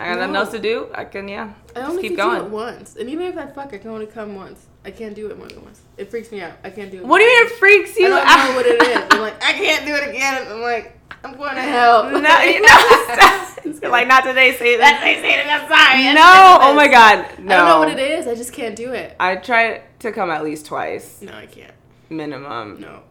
I 0.00 0.08
got 0.14 0.18
nothing 0.20 0.36
else 0.36 0.50
to 0.52 0.58
do. 0.58 0.88
I 0.94 1.04
can 1.04 1.28
yeah, 1.28 1.52
I 1.76 1.78
just 1.80 1.90
only 1.90 2.02
keep 2.02 2.16
can 2.16 2.38
do 2.38 2.44
it 2.44 2.50
once, 2.50 2.96
and 2.96 3.08
even 3.10 3.26
if 3.26 3.36
I 3.36 3.46
fuck, 3.46 3.72
I 3.74 3.78
can 3.78 3.90
only 3.90 4.06
come 4.06 4.34
once. 4.34 4.66
I 4.84 4.90
can't 4.90 5.14
do 5.14 5.26
it 5.30 5.36
more 5.36 5.46
than 5.48 5.62
once. 5.62 5.82
It 5.98 6.10
freaks 6.10 6.32
me 6.32 6.40
out. 6.40 6.52
I 6.64 6.70
can't 6.70 6.90
do 6.90 6.98
it. 6.98 7.04
What 7.04 7.18
do 7.18 7.24
you 7.24 7.38
mean 7.44 7.52
it 7.52 7.58
freaks 7.58 7.98
you? 7.98 8.12
Out? 8.12 8.26
I 8.26 8.36
don't 8.36 8.48
know 8.50 8.56
what 8.56 8.66
it 8.66 8.82
is. 8.82 9.06
I'm 9.10 9.20
like, 9.20 9.44
I 9.44 9.52
can't 9.52 9.84
do 9.86 9.94
it 9.94 10.08
again. 10.08 10.46
I'm 10.50 10.62
like, 10.62 10.98
I'm 11.22 11.36
going 11.36 11.54
to 11.54 11.60
hell. 11.60 12.04
no, 12.04 12.40
you 12.40 12.62
know, 12.62 13.88
like 13.90 14.08
not 14.08 14.24
today. 14.24 14.52
That's 14.52 15.02
they 15.04 15.14
say 15.16 15.36
that 15.36 15.60
I'm 15.60 15.68
sorry. 15.68 16.14
No, 16.14 16.58
oh 16.62 16.74
my 16.74 16.88
god, 16.88 17.38
no. 17.38 17.54
I 17.54 17.58
don't 17.58 17.68
know 17.68 17.78
what 17.80 17.90
it 17.90 17.98
is. 17.98 18.26
I 18.26 18.34
just 18.34 18.52
can't 18.54 18.74
do 18.74 18.92
it. 18.92 19.16
I 19.20 19.36
try 19.36 19.82
to 19.98 20.12
come 20.12 20.30
at 20.30 20.42
least 20.44 20.64
twice 20.64 21.20
No, 21.20 21.32
I 21.34 21.44
can't. 21.46 21.74
minimum, 22.08 22.80
No. 22.80 23.02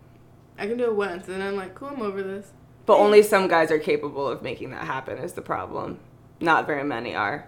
I 0.57 0.67
can 0.67 0.75
do 0.77 0.85
it 0.85 0.95
once, 0.95 1.27
and 1.29 1.41
I'm 1.43 1.55
like, 1.55 1.75
cool, 1.75 1.89
I'm 1.89 2.01
over 2.01 2.21
this. 2.23 2.51
but 2.85 2.97
only 2.97 3.21
some 3.21 3.47
guys 3.47 3.69
are 3.71 3.79
capable 3.79 4.27
of 4.27 4.41
making 4.41 4.71
that 4.71 4.85
happen. 4.85 5.17
Is 5.19 5.33
the 5.33 5.41
problem? 5.43 5.99
Not 6.39 6.65
very 6.67 6.83
many 6.83 7.15
are. 7.15 7.45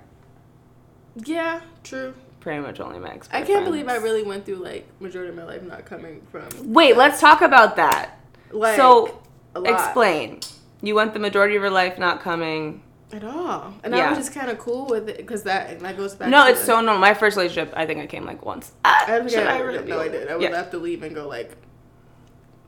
Yeah, 1.15 1.61
true. 1.83 2.13
Pretty 2.39 2.59
much 2.61 2.79
only 2.79 2.99
my 2.99 3.11
ex. 3.13 3.29
I 3.31 3.41
can't 3.43 3.65
believe 3.65 3.87
I 3.87 3.97
really 3.97 4.23
went 4.23 4.45
through 4.45 4.55
like 4.55 4.87
majority 4.99 5.29
of 5.29 5.35
my 5.35 5.43
life 5.43 5.61
not 5.63 5.85
coming 5.85 6.21
from. 6.31 6.47
Wait, 6.73 6.97
let's 6.97 7.19
talk 7.21 7.41
about 7.41 7.75
that. 7.75 8.17
Like, 8.51 8.75
so, 8.77 9.21
explain. 9.55 10.39
You 10.81 10.95
went 10.95 11.13
the 11.13 11.19
majority 11.19 11.55
of 11.55 11.61
your 11.61 11.71
life 11.71 11.97
not 11.99 12.21
coming. 12.21 12.83
at 13.13 13.23
all, 13.25 13.73
and 13.83 13.93
Yeah. 13.93 14.05
I 14.07 14.09
was 14.09 14.19
just 14.19 14.33
kind 14.33 14.49
of 14.49 14.57
cool 14.57 14.85
with 14.87 15.09
it 15.09 15.17
because 15.17 15.43
that 15.43 15.81
that 15.81 15.97
goes 15.97 16.15
back. 16.15 16.29
No, 16.29 16.47
it's 16.47 16.61
the- 16.61 16.65
so 16.67 16.75
normal. 16.81 16.97
My 16.97 17.13
first 17.13 17.35
relationship, 17.35 17.73
I 17.75 17.85
think 17.85 17.99
I 17.99 18.07
came 18.07 18.25
like 18.25 18.43
once. 18.45 18.71
Ah, 18.85 19.03
I 19.05 19.17
don't 19.17 19.29
think 19.29 19.45
I, 19.45 19.57
I 19.57 19.59
ever 19.59 19.71
did. 19.73 19.87
No, 19.87 19.99
I 19.99 20.07
did. 20.07 20.29
I 20.29 20.33
would 20.35 20.41
Yeah. 20.43 20.55
have 20.55 20.71
to 20.71 20.77
leave 20.77 21.03
and 21.03 21.13
go 21.13 21.27
like 21.27 21.57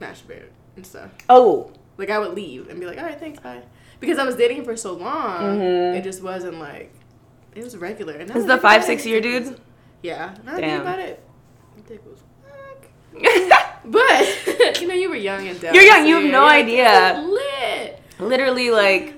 masturbate 0.02 0.44
and 0.76 0.86
stuff. 0.86 1.10
Oh, 1.30 1.72
Like 1.98 2.10
I 2.10 2.20
would 2.20 2.34
leave 2.34 2.70
and 2.70 2.80
be 2.80 2.86
like, 2.86 2.98
all 2.98 3.06
right, 3.06 3.20
thanks, 3.20 3.40
bye. 3.40 3.62
Because 4.04 4.20
I 4.20 4.26
was 4.26 4.36
dating 4.36 4.58
him 4.58 4.66
for 4.66 4.76
so 4.76 4.92
long, 4.94 5.60
Mhm. 5.60 5.98
it 5.98 6.04
just 6.04 6.22
wasn't 6.22 6.60
like 6.60 6.92
it 7.56 7.64
was 7.64 7.78
regular. 7.78 8.14
And 8.16 8.30
Is 8.36 8.46
the 8.46 8.58
five, 8.58 8.84
six 8.84 9.06
year 9.06 9.22
was- 9.22 9.50
dude? 9.50 9.60
Yeah. 10.02 10.36
I 10.46 10.60
Damn. 10.60 10.82
about 10.82 11.00
it, 11.00 11.24
my 11.76 11.82
dick 11.88 12.02
was 12.06 12.20
whack. 12.44 13.70
But 13.86 14.82
you 14.82 14.88
know, 14.90 14.94
you 14.94 15.10
were 15.10 15.16
young 15.16 15.48
and 15.48 15.60
dumb. 15.62 15.74
You're 15.74 15.84
young, 15.84 16.02
so 16.02 16.08
you 16.08 16.16
have 16.16 16.32
no 16.32 16.46
idea. 16.46 17.22
Lit. 17.26 18.00
literally 18.20 18.72
like 18.72 19.14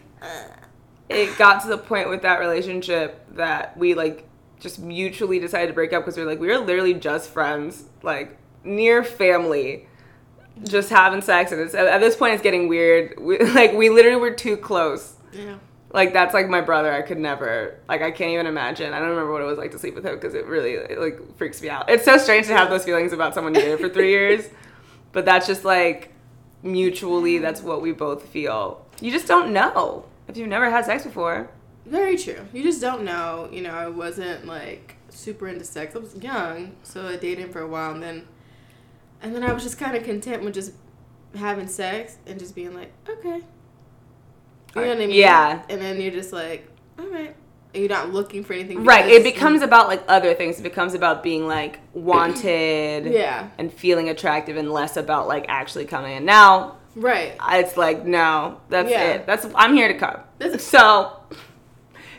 it 1.09 1.35
got 1.37 1.61
to 1.63 1.67
the 1.67 1.77
point 1.77 2.09
with 2.09 2.21
that 2.23 2.39
relationship 2.39 3.25
that 3.35 3.75
we 3.77 3.93
like 3.95 4.27
just 4.59 4.79
mutually 4.79 5.39
decided 5.39 5.67
to 5.67 5.73
break 5.73 5.93
up 5.93 6.03
because 6.03 6.15
we 6.17 6.23
were 6.23 6.29
like 6.29 6.39
we 6.39 6.47
were 6.47 6.57
literally 6.57 6.93
just 6.93 7.29
friends 7.29 7.85
like 8.03 8.37
near 8.63 9.03
family 9.03 9.87
just 10.63 10.89
having 10.89 11.21
sex 11.21 11.51
and 11.51 11.59
it's 11.61 11.75
at 11.75 11.99
this 11.99 12.15
point 12.15 12.33
it's 12.33 12.43
getting 12.43 12.67
weird 12.67 13.19
we, 13.19 13.37
like 13.53 13.73
we 13.73 13.89
literally 13.89 14.19
were 14.19 14.31
too 14.31 14.55
close 14.55 15.15
Yeah. 15.33 15.57
like 15.91 16.13
that's 16.13 16.33
like 16.33 16.47
my 16.47 16.61
brother 16.61 16.91
i 16.93 17.01
could 17.01 17.17
never 17.19 17.77
like 17.89 18.01
i 18.01 18.09
can't 18.09 18.31
even 18.31 18.45
imagine 18.47 18.93
i 18.93 18.99
don't 18.99 19.09
remember 19.09 19.31
what 19.33 19.41
it 19.41 19.45
was 19.45 19.57
like 19.57 19.71
to 19.71 19.79
sleep 19.79 19.95
with 19.95 20.05
him 20.05 20.15
because 20.15 20.33
it 20.33 20.45
really 20.45 20.71
it, 20.73 20.97
like 20.99 21.37
freaks 21.37 21.61
me 21.61 21.69
out 21.69 21.89
it's 21.89 22.05
so 22.05 22.17
strange 22.17 22.47
to 22.47 22.55
have 22.55 22.69
those 22.69 22.85
feelings 22.85 23.11
about 23.11 23.33
someone 23.33 23.53
you 23.53 23.61
dated 23.61 23.79
for 23.79 23.89
three 23.89 24.09
years 24.19 24.47
but 25.11 25.25
that's 25.25 25.45
just 25.45 25.65
like 25.65 26.13
mutually 26.63 27.37
that's 27.39 27.61
what 27.61 27.81
we 27.81 27.91
both 27.91 28.25
feel 28.29 28.85
you 29.01 29.11
just 29.11 29.27
don't 29.27 29.51
know 29.51 30.05
if 30.27 30.37
you've 30.37 30.47
never 30.47 30.69
had 30.69 30.85
sex 30.85 31.03
before 31.03 31.49
Very 31.85 32.17
true. 32.17 32.39
You 32.51 32.63
just 32.63 32.81
don't 32.81 33.03
know. 33.03 33.47
You 33.51 33.61
know, 33.61 33.69
I 33.75 33.87
wasn't 33.87 34.47
like 34.47 34.95
super 35.09 35.47
into 35.47 35.63
sex. 35.63 35.95
I 35.95 35.99
was 35.99 36.15
young, 36.15 36.71
so 36.81 37.05
I 37.07 37.15
dated 37.17 37.45
him 37.45 37.51
for 37.51 37.61
a 37.61 37.67
while, 37.67 37.93
and 37.93 38.01
then, 38.01 38.25
and 39.21 39.35
then 39.35 39.43
I 39.43 39.51
was 39.53 39.63
just 39.63 39.77
kind 39.77 39.95
of 39.95 40.03
content 40.03 40.43
with 40.43 40.53
just 40.53 40.73
having 41.35 41.67
sex 41.67 42.17
and 42.27 42.39
just 42.39 42.55
being 42.55 42.73
like, 42.73 42.91
okay. 43.09 43.41
You 44.75 44.81
know 44.81 44.87
what 44.89 44.91
I 44.91 44.95
mean? 44.95 45.11
Yeah. 45.11 45.61
And 45.69 45.81
then 45.81 45.99
you're 46.01 46.11
just 46.11 46.33
like, 46.33 46.67
all 46.99 47.07
right. 47.07 47.35
And 47.73 47.81
you're 47.83 47.89
not 47.89 48.11
looking 48.13 48.43
for 48.45 48.53
anything. 48.53 48.85
right 48.85 49.05
it 49.05 49.21
becomes 49.21 49.61
about 49.61 49.89
like 49.89 50.01
other 50.07 50.33
things 50.33 50.57
it 50.59 50.63
becomes 50.63 50.93
about 50.93 51.21
being 51.23 51.45
like 51.45 51.79
wanted 51.93 53.05
Yeah. 53.11 53.49
and 53.57 53.71
feeling 53.73 54.07
attractive 54.07 54.55
and 54.55 54.71
less 54.71 54.95
about 54.95 55.27
like 55.27 55.43
actually 55.49 55.83
coming 55.83 56.15
in 56.15 56.23
now 56.23 56.77
Right. 56.95 57.35
it's 57.51 57.75
like 57.75 58.05
no 58.05 58.61
that's 58.69 58.89
Yeah. 58.89 59.03
it 59.15 59.25
that's 59.25 59.45
i'm 59.55 59.73
here 59.73 59.89
to 59.89 59.93
come 59.99 60.21
This- 60.37 60.65
so 60.65 61.19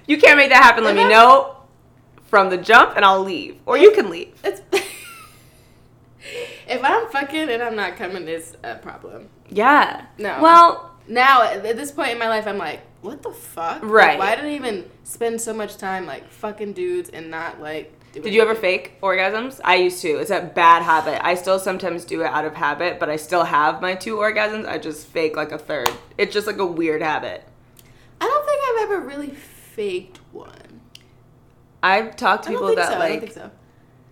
you 0.07 0.19
can't 0.19 0.37
make 0.37 0.51
that 0.51 0.63
happen 0.63 0.85
let 0.85 0.95
me 0.95 1.09
know 1.09 1.57
from 2.25 2.51
the 2.51 2.59
jump 2.59 2.95
and 2.95 3.03
i'll 3.03 3.23
leave 3.25 3.57
or 3.65 3.79
you 3.79 3.93
can 3.93 4.11
leave 4.11 4.35
It's. 4.45 4.61
if 6.69 6.83
I'm 6.85 7.09
fucking 7.09 7.49
and 7.49 7.63
I'm 7.63 7.77
not 7.77 7.97
coming, 7.97 8.27
it's 8.29 8.57
a 8.63 8.77
problem. 8.77 9.29
yeah. 9.49 10.07
No. 10.19 10.39
well 10.43 10.93
now 11.09 11.43
at 11.45 11.63
this 11.77 11.93
point 11.93 12.11
in 12.11 12.19
my 12.19 12.29
life 12.29 12.49
i'm 12.49 12.59
like 12.59 12.81
what 13.01 13.23
the 13.23 13.31
fuck? 13.31 13.81
Like, 13.81 13.91
Right. 13.93 14.19
why 14.19 14.35
did 14.35 14.45
i 14.45 14.55
even 14.55 14.91
spend 15.05 15.41
so 15.41 15.53
much 15.55 15.77
time 15.77 16.05
like 16.07 16.29
fucking 16.29 16.73
dudes 16.73 17.11
and 17.11 17.31
not 17.31 17.61
like 17.61 17.93
did 18.13 18.33
you 18.33 18.41
ever 18.41 18.55
fake 18.55 18.99
orgasms? 19.03 19.61
I 19.63 19.75
used 19.77 20.01
to. 20.01 20.09
It's 20.17 20.31
a 20.31 20.41
bad 20.41 20.83
habit. 20.83 21.23
I 21.23 21.35
still 21.35 21.59
sometimes 21.59 22.07
do 22.07 22.23
it 22.23 22.27
out 22.27 22.47
of 22.47 22.55
habit 22.55 22.99
but 22.99 23.09
i 23.11 23.17
still 23.17 23.45
have 23.45 23.81
my 23.83 23.95
two 23.95 24.17
orgasms. 24.17 24.67
I 24.67 24.79
just 24.79 25.07
fake 25.07 25.37
like 25.37 25.53
a 25.53 25.59
third. 25.59 25.91
It's 26.19 26.33
just 26.33 26.47
like 26.47 26.57
a 26.59 26.65
weird 26.67 27.03
habit. 27.03 27.45
I 28.21 28.25
don't 28.25 28.47
think 28.47 28.61
i've 28.69 28.91
ever 28.91 29.07
really 29.07 29.31
faked 29.31 30.17
one. 30.33 30.81
I've 31.83 32.17
talked 32.17 32.45
to 32.45 32.51
people 32.51 32.75
that 32.75 32.89
so. 32.89 32.95
I 32.95 32.99
like 32.99 33.11
don't 33.11 33.21
think 33.21 33.33
so 33.35 33.51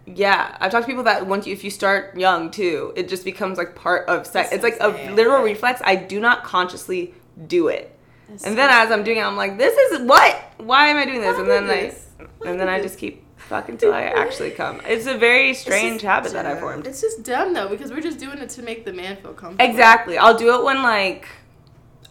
Yeah, 0.07 0.57
I've 0.61 0.71
talked 0.71 0.85
to 0.85 0.91
people 0.91 1.05
that 1.05 1.27
once 1.27 1.47
you, 1.47 1.53
if 1.53 1.65
you 1.65 1.71
start 1.71 2.17
young 2.17 2.51
too, 2.51 2.93
it 2.95 3.09
just 3.09 3.25
becomes 3.25 3.57
like 3.59 3.75
part 3.75 4.09
of 4.09 4.27
sex. 4.27 4.53
It's 4.53 4.63
like 4.63 4.77
a 4.81 4.89
literal 5.13 5.43
reflex. 5.43 5.81
I 5.85 5.97
do 5.97 6.21
not 6.21 6.45
consciously 6.45 7.15
do 7.47 7.69
it, 7.69 7.97
That's 8.29 8.45
and 8.45 8.53
so 8.53 8.57
then 8.57 8.71
as 8.71 8.91
I'm 8.91 9.03
doing 9.03 9.19
it, 9.19 9.23
I'm 9.23 9.37
like, 9.37 9.57
this 9.59 9.77
is 9.77 10.07
what? 10.07 10.37
Why 10.59 10.89
am 10.89 10.97
I 10.99 11.05
doing 11.07 11.21
this? 11.21 11.35
Why 11.35 11.41
and 11.41 11.51
then 11.51 11.67
this? 11.67 12.09
I, 12.21 12.25
Why 12.39 12.51
and 12.51 12.61
then 12.61 12.69
I 12.69 12.81
just 12.83 12.99
keep 12.99 13.25
fucking 13.37 13.79
till 13.79 13.93
I 13.93 14.03
actually 14.03 14.51
come. 14.51 14.81
It's 14.87 15.07
a 15.07 15.17
very 15.17 15.55
strange 15.55 16.03
habit 16.03 16.33
that 16.33 16.47
I 16.47 16.59
formed. 16.59 16.87
it's 16.87 17.01
just 17.01 17.23
dumb 17.23 17.53
though 17.55 17.69
because 17.69 17.91
we're 17.91 18.01
just 18.01 18.19
doing 18.19 18.39
it 18.39 18.51
to 18.51 18.63
make 18.63 18.85
the 18.85 18.93
man 18.93 19.17
feel 19.17 19.33
comfortable 19.33 19.71
Exactly. 19.71 20.19
I'll 20.19 20.37
do 20.37 20.55
it 20.55 20.65
when 20.65 20.83
like 20.83 21.27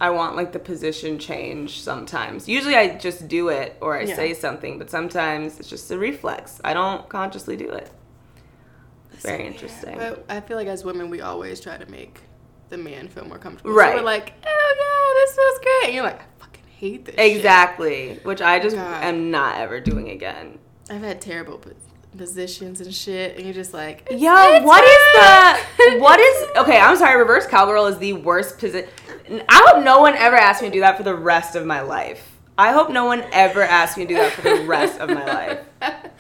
I 0.02 0.10
want 0.10 0.36
like 0.36 0.52
the 0.52 0.60
position 0.60 1.18
change 1.20 1.80
sometimes. 1.82 2.50
Usually 2.50 2.76
I 2.76 2.98
just 2.98 3.28
do 3.28 3.50
it 3.50 3.78
or 3.80 3.98
I 3.98 4.02
Yeah. 4.04 4.16
say 4.16 4.34
something, 4.34 4.78
but 4.78 4.90
sometimes 4.90 5.60
it's 5.60 5.70
just 5.70 5.90
a 5.92 5.98
reflex. 5.98 6.60
I 6.64 6.74
don't 6.74 7.08
consciously 7.10 7.56
do 7.56 7.70
it. 7.70 7.90
That's 9.12 9.24
Very 9.26 9.46
interesting. 9.46 9.96
but 9.98 10.26
i 10.28 10.42
feel 10.42 10.58
like 10.58 10.68
as 10.68 10.84
women 10.84 11.10
we 11.10 11.22
always 11.22 11.62
try 11.62 11.78
to 11.78 11.90
make 11.90 12.20
the 12.70 12.78
man 12.78 13.08
feel 13.08 13.24
more 13.26 13.38
comfortable 13.38 13.72
Right. 13.72 13.92
so 13.92 13.98
we're 14.00 14.04
like 14.04 14.34
oh 14.46 14.76
yeah 14.80 15.22
this 15.22 15.36
feels 15.36 15.60
great 15.60 15.86
and 15.86 15.94
you're 15.94 16.04
like 16.04 16.20
i 16.22 16.26
fucking 16.40 16.64
hate 16.80 17.06
this 17.06 17.16
shit." 17.16 17.36
Exactly, 17.36 18.20
which 18.24 18.42
I 18.42 18.60
just 18.60 18.76
God. 18.76 19.04
am 19.04 19.30
not 19.32 19.58
ever 19.60 19.80
doing 19.80 20.10
again. 20.10 20.58
I've 20.90 21.02
had 21.04 21.22
terrible 21.22 21.60
po- 21.60 21.72
positions 22.18 22.82
and 22.82 22.94
shit, 22.94 23.36
and 23.38 23.46
you're 23.46 23.54
just 23.54 23.74
like, 23.74 24.08
Yo, 24.12 24.62
what 24.64 24.84
is 24.84 25.04
the 25.88 26.00
what 26.00 26.20
is 26.20 26.48
okay? 26.58 26.80
I'm 26.80 26.98
sorry. 26.98 27.18
Reverse 27.18 27.48
cowgirl 27.48 27.86
is 27.86 27.98
the 28.00 28.14
worst 28.14 28.58
position. 28.60 28.90
I 29.30 29.64
hope 29.68 29.84
no 29.84 30.00
one 30.00 30.16
ever 30.16 30.36
asks 30.36 30.62
me 30.62 30.70
to 30.70 30.74
do 30.74 30.80
that 30.82 30.98
for 30.98 31.04
the 31.04 31.16
rest 31.16 31.56
of 31.56 31.66
my 31.66 31.82
life. 31.82 32.38
I 32.58 32.72
hope 32.72 32.90
no 32.92 33.06
one 33.06 33.24
ever 33.32 33.62
asks 33.62 33.98
me 33.98 34.06
to 34.06 34.14
do 34.14 34.20
that 34.20 34.34
for 34.34 34.42
the 34.42 34.66
rest 34.66 35.00
of 35.00 35.10
my 35.10 35.26
life. 35.26 35.60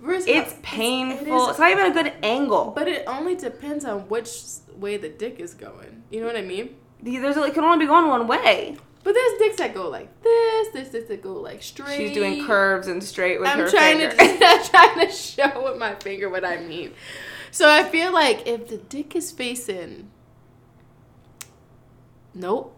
Reverse 0.00 0.24
It's 0.26 0.54
painful. 0.62 1.46
it 1.46 1.50
It's 1.50 1.58
not 1.58 1.70
even 1.70 1.86
a 1.86 1.92
good 1.92 2.12
angle. 2.22 2.72
but 2.74 2.88
it 2.88 3.04
only 3.06 3.36
depends 3.36 3.84
on 3.84 4.08
which 4.08 4.30
way 4.74 4.96
the 4.96 5.08
dick 5.10 5.38
is 5.38 5.54
going. 5.54 6.02
You 6.10 6.20
know 6.20 6.26
what 6.26 6.36
I 6.36 6.42
mean? 6.42 6.76
There's 7.02 7.36
it 7.36 7.54
can 7.54 7.64
only 7.64 7.78
be 7.78 7.86
going 7.86 8.08
one 8.08 8.26
way. 8.26 8.76
But 9.02 9.14
there's 9.14 9.38
dicks 9.38 9.56
that 9.56 9.74
go 9.74 9.88
like 9.88 10.22
this, 10.22 10.68
this, 10.72 10.88
this 10.90 11.08
that 11.08 11.22
go 11.22 11.32
like 11.34 11.62
straight. 11.62 11.96
She's 11.96 12.12
doing 12.12 12.44
curves 12.46 12.86
and 12.86 13.02
straight 13.02 13.40
with 13.40 13.48
I'm 13.48 13.60
her 13.60 13.70
trying 13.70 13.98
finger. 13.98 14.16
to 14.16 14.22
I'm 14.46 14.64
trying 14.64 15.06
to 15.06 15.12
show 15.14 15.64
with 15.64 15.78
my 15.78 15.94
finger 15.96 16.28
what 16.28 16.44
I 16.44 16.58
mean. 16.58 16.92
So 17.50 17.68
I 17.68 17.82
feel 17.84 18.12
like 18.12 18.46
if 18.46 18.68
the 18.68 18.76
dick 18.76 19.16
is 19.16 19.30
facing, 19.32 20.10
nope. 22.34 22.76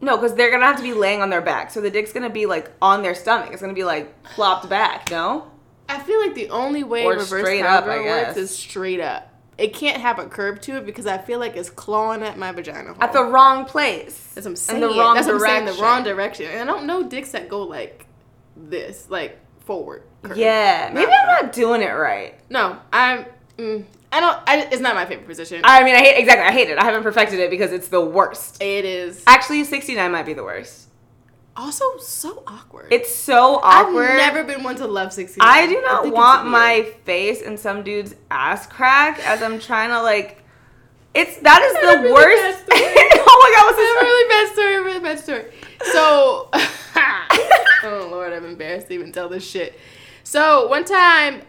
no, 0.00 0.16
because 0.16 0.34
they're 0.34 0.50
gonna 0.50 0.66
have 0.66 0.76
to 0.76 0.82
be 0.82 0.92
laying 0.92 1.20
on 1.22 1.30
their 1.30 1.40
back, 1.40 1.70
so 1.70 1.80
the 1.80 1.90
dick's 1.90 2.12
gonna 2.12 2.30
be 2.30 2.46
like 2.46 2.70
on 2.80 3.02
their 3.02 3.14
stomach. 3.14 3.50
It's 3.52 3.60
gonna 3.60 3.74
be 3.74 3.84
like 3.84 4.22
plopped 4.22 4.68
back. 4.68 5.10
No. 5.10 5.50
I 5.88 5.98
feel 5.98 6.20
like 6.20 6.34
the 6.34 6.50
only 6.50 6.84
way 6.84 7.04
Or 7.04 7.14
reverse 7.14 7.26
straight 7.26 7.64
up, 7.64 7.84
I 7.84 7.98
cowgirl 7.98 8.04
works 8.06 8.36
is 8.36 8.56
straight 8.56 9.00
up. 9.00 9.26
It 9.58 9.74
can't 9.74 10.00
have 10.00 10.18
a 10.18 10.26
curve 10.26 10.60
to 10.62 10.76
it 10.76 10.86
because 10.86 11.06
I 11.06 11.18
feel 11.18 11.38
like 11.38 11.56
it's 11.56 11.68
clawing 11.68 12.22
at 12.22 12.38
my 12.38 12.52
vagina. 12.52 12.94
Hole. 12.94 13.02
At 13.02 13.12
the 13.12 13.24
wrong 13.24 13.66
place. 13.66 14.14
That's 14.34 14.46
what 14.46 14.58
I'm 14.70 14.76
In 14.76 14.80
the 14.80 14.88
wrong 14.88 15.16
That's 15.16 15.26
what 15.26 15.34
I'm 15.34 15.40
saying. 15.40 15.64
The 15.66 15.72
direction. 15.72 15.84
wrong 15.84 16.02
direction. 16.04 16.46
And 16.46 16.70
I 16.70 16.72
don't 16.72 16.86
know 16.86 17.02
dicks 17.02 17.32
that 17.32 17.48
go 17.48 17.64
like 17.64 18.06
this, 18.56 19.10
like 19.10 19.38
forward. 19.60 20.04
curve. 20.22 20.38
Yeah, 20.38 20.90
maybe 20.94 21.12
I'm 21.12 21.44
not 21.44 21.52
doing 21.52 21.82
it 21.82 21.90
right. 21.90 22.38
No, 22.48 22.78
I'm. 22.92 23.26
Mm, 23.58 23.84
I 24.12 24.20
don't. 24.20 24.38
I, 24.46 24.68
it's 24.72 24.80
not 24.80 24.94
my 24.94 25.06
favorite 25.06 25.26
position. 25.28 25.60
I 25.64 25.84
mean, 25.84 25.94
I 25.94 25.98
hate 26.00 26.18
exactly. 26.18 26.46
I 26.46 26.52
hate 26.52 26.68
it. 26.68 26.78
I 26.78 26.84
haven't 26.84 27.02
perfected 27.02 27.38
it 27.38 27.50
because 27.50 27.72
it's 27.72 27.88
the 27.88 28.00
worst. 28.00 28.60
it 28.62 28.84
is 28.84 29.22
Actually, 29.26 29.62
69 29.64 30.10
might 30.10 30.26
be 30.26 30.32
the 30.34 30.42
worst. 30.44 30.88
also 31.56 31.84
so 31.98 32.42
awkward. 32.46 32.88
It's 32.92 33.14
so 33.14 33.60
awkward. 33.62 34.10
I've 34.10 34.16
never 34.34 34.44
been 34.44 34.62
one 34.64 34.76
to 34.76 34.86
love 34.86 35.12
sixty. 35.12 35.38
I 35.40 35.66
do 35.66 35.80
not 35.82 36.06
it's 36.06 36.14
want 36.14 36.48
my 36.48 36.92
face 37.04 37.40
in 37.42 37.56
some 37.56 37.82
dude's 37.84 38.14
ass 38.30 38.66
crack 38.66 39.20
as 39.26 39.42
I'm 39.42 39.58
trying 39.60 39.90
to 39.90 40.02
like. 40.02 40.38
It's 41.14 41.36
that 41.38 41.60
is 41.62 41.74
I 41.76 41.96
the 41.96 42.02
really 42.02 42.12
worst. 42.12 42.64
oh 42.72 43.38
my 43.42 43.50
god, 43.56 43.64
what's 43.66 43.78
I 43.78 43.82
a 43.82 43.94
this? 43.94 44.02
really 44.02 44.28
bad 44.28 44.52
story. 44.52 44.74
a 44.76 44.82
Really 44.82 45.00
bad 45.00 45.18
story. 45.18 45.44
So, 45.92 46.48
oh 47.84 48.08
lord, 48.10 48.32
I'm 48.32 48.44
embarrassed 48.44 48.88
to 48.88 48.94
even 48.94 49.12
tell 49.12 49.28
this 49.28 49.48
shit. 49.48 49.78
So 50.24 50.68
one 50.68 50.84
time, 50.84 51.42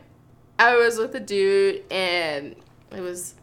I 0.61 0.75
was 0.77 0.97
with 0.97 1.15
a 1.15 1.19
dude, 1.19 1.83
and 1.91 2.55
it 2.95 3.01
was, 3.01 3.35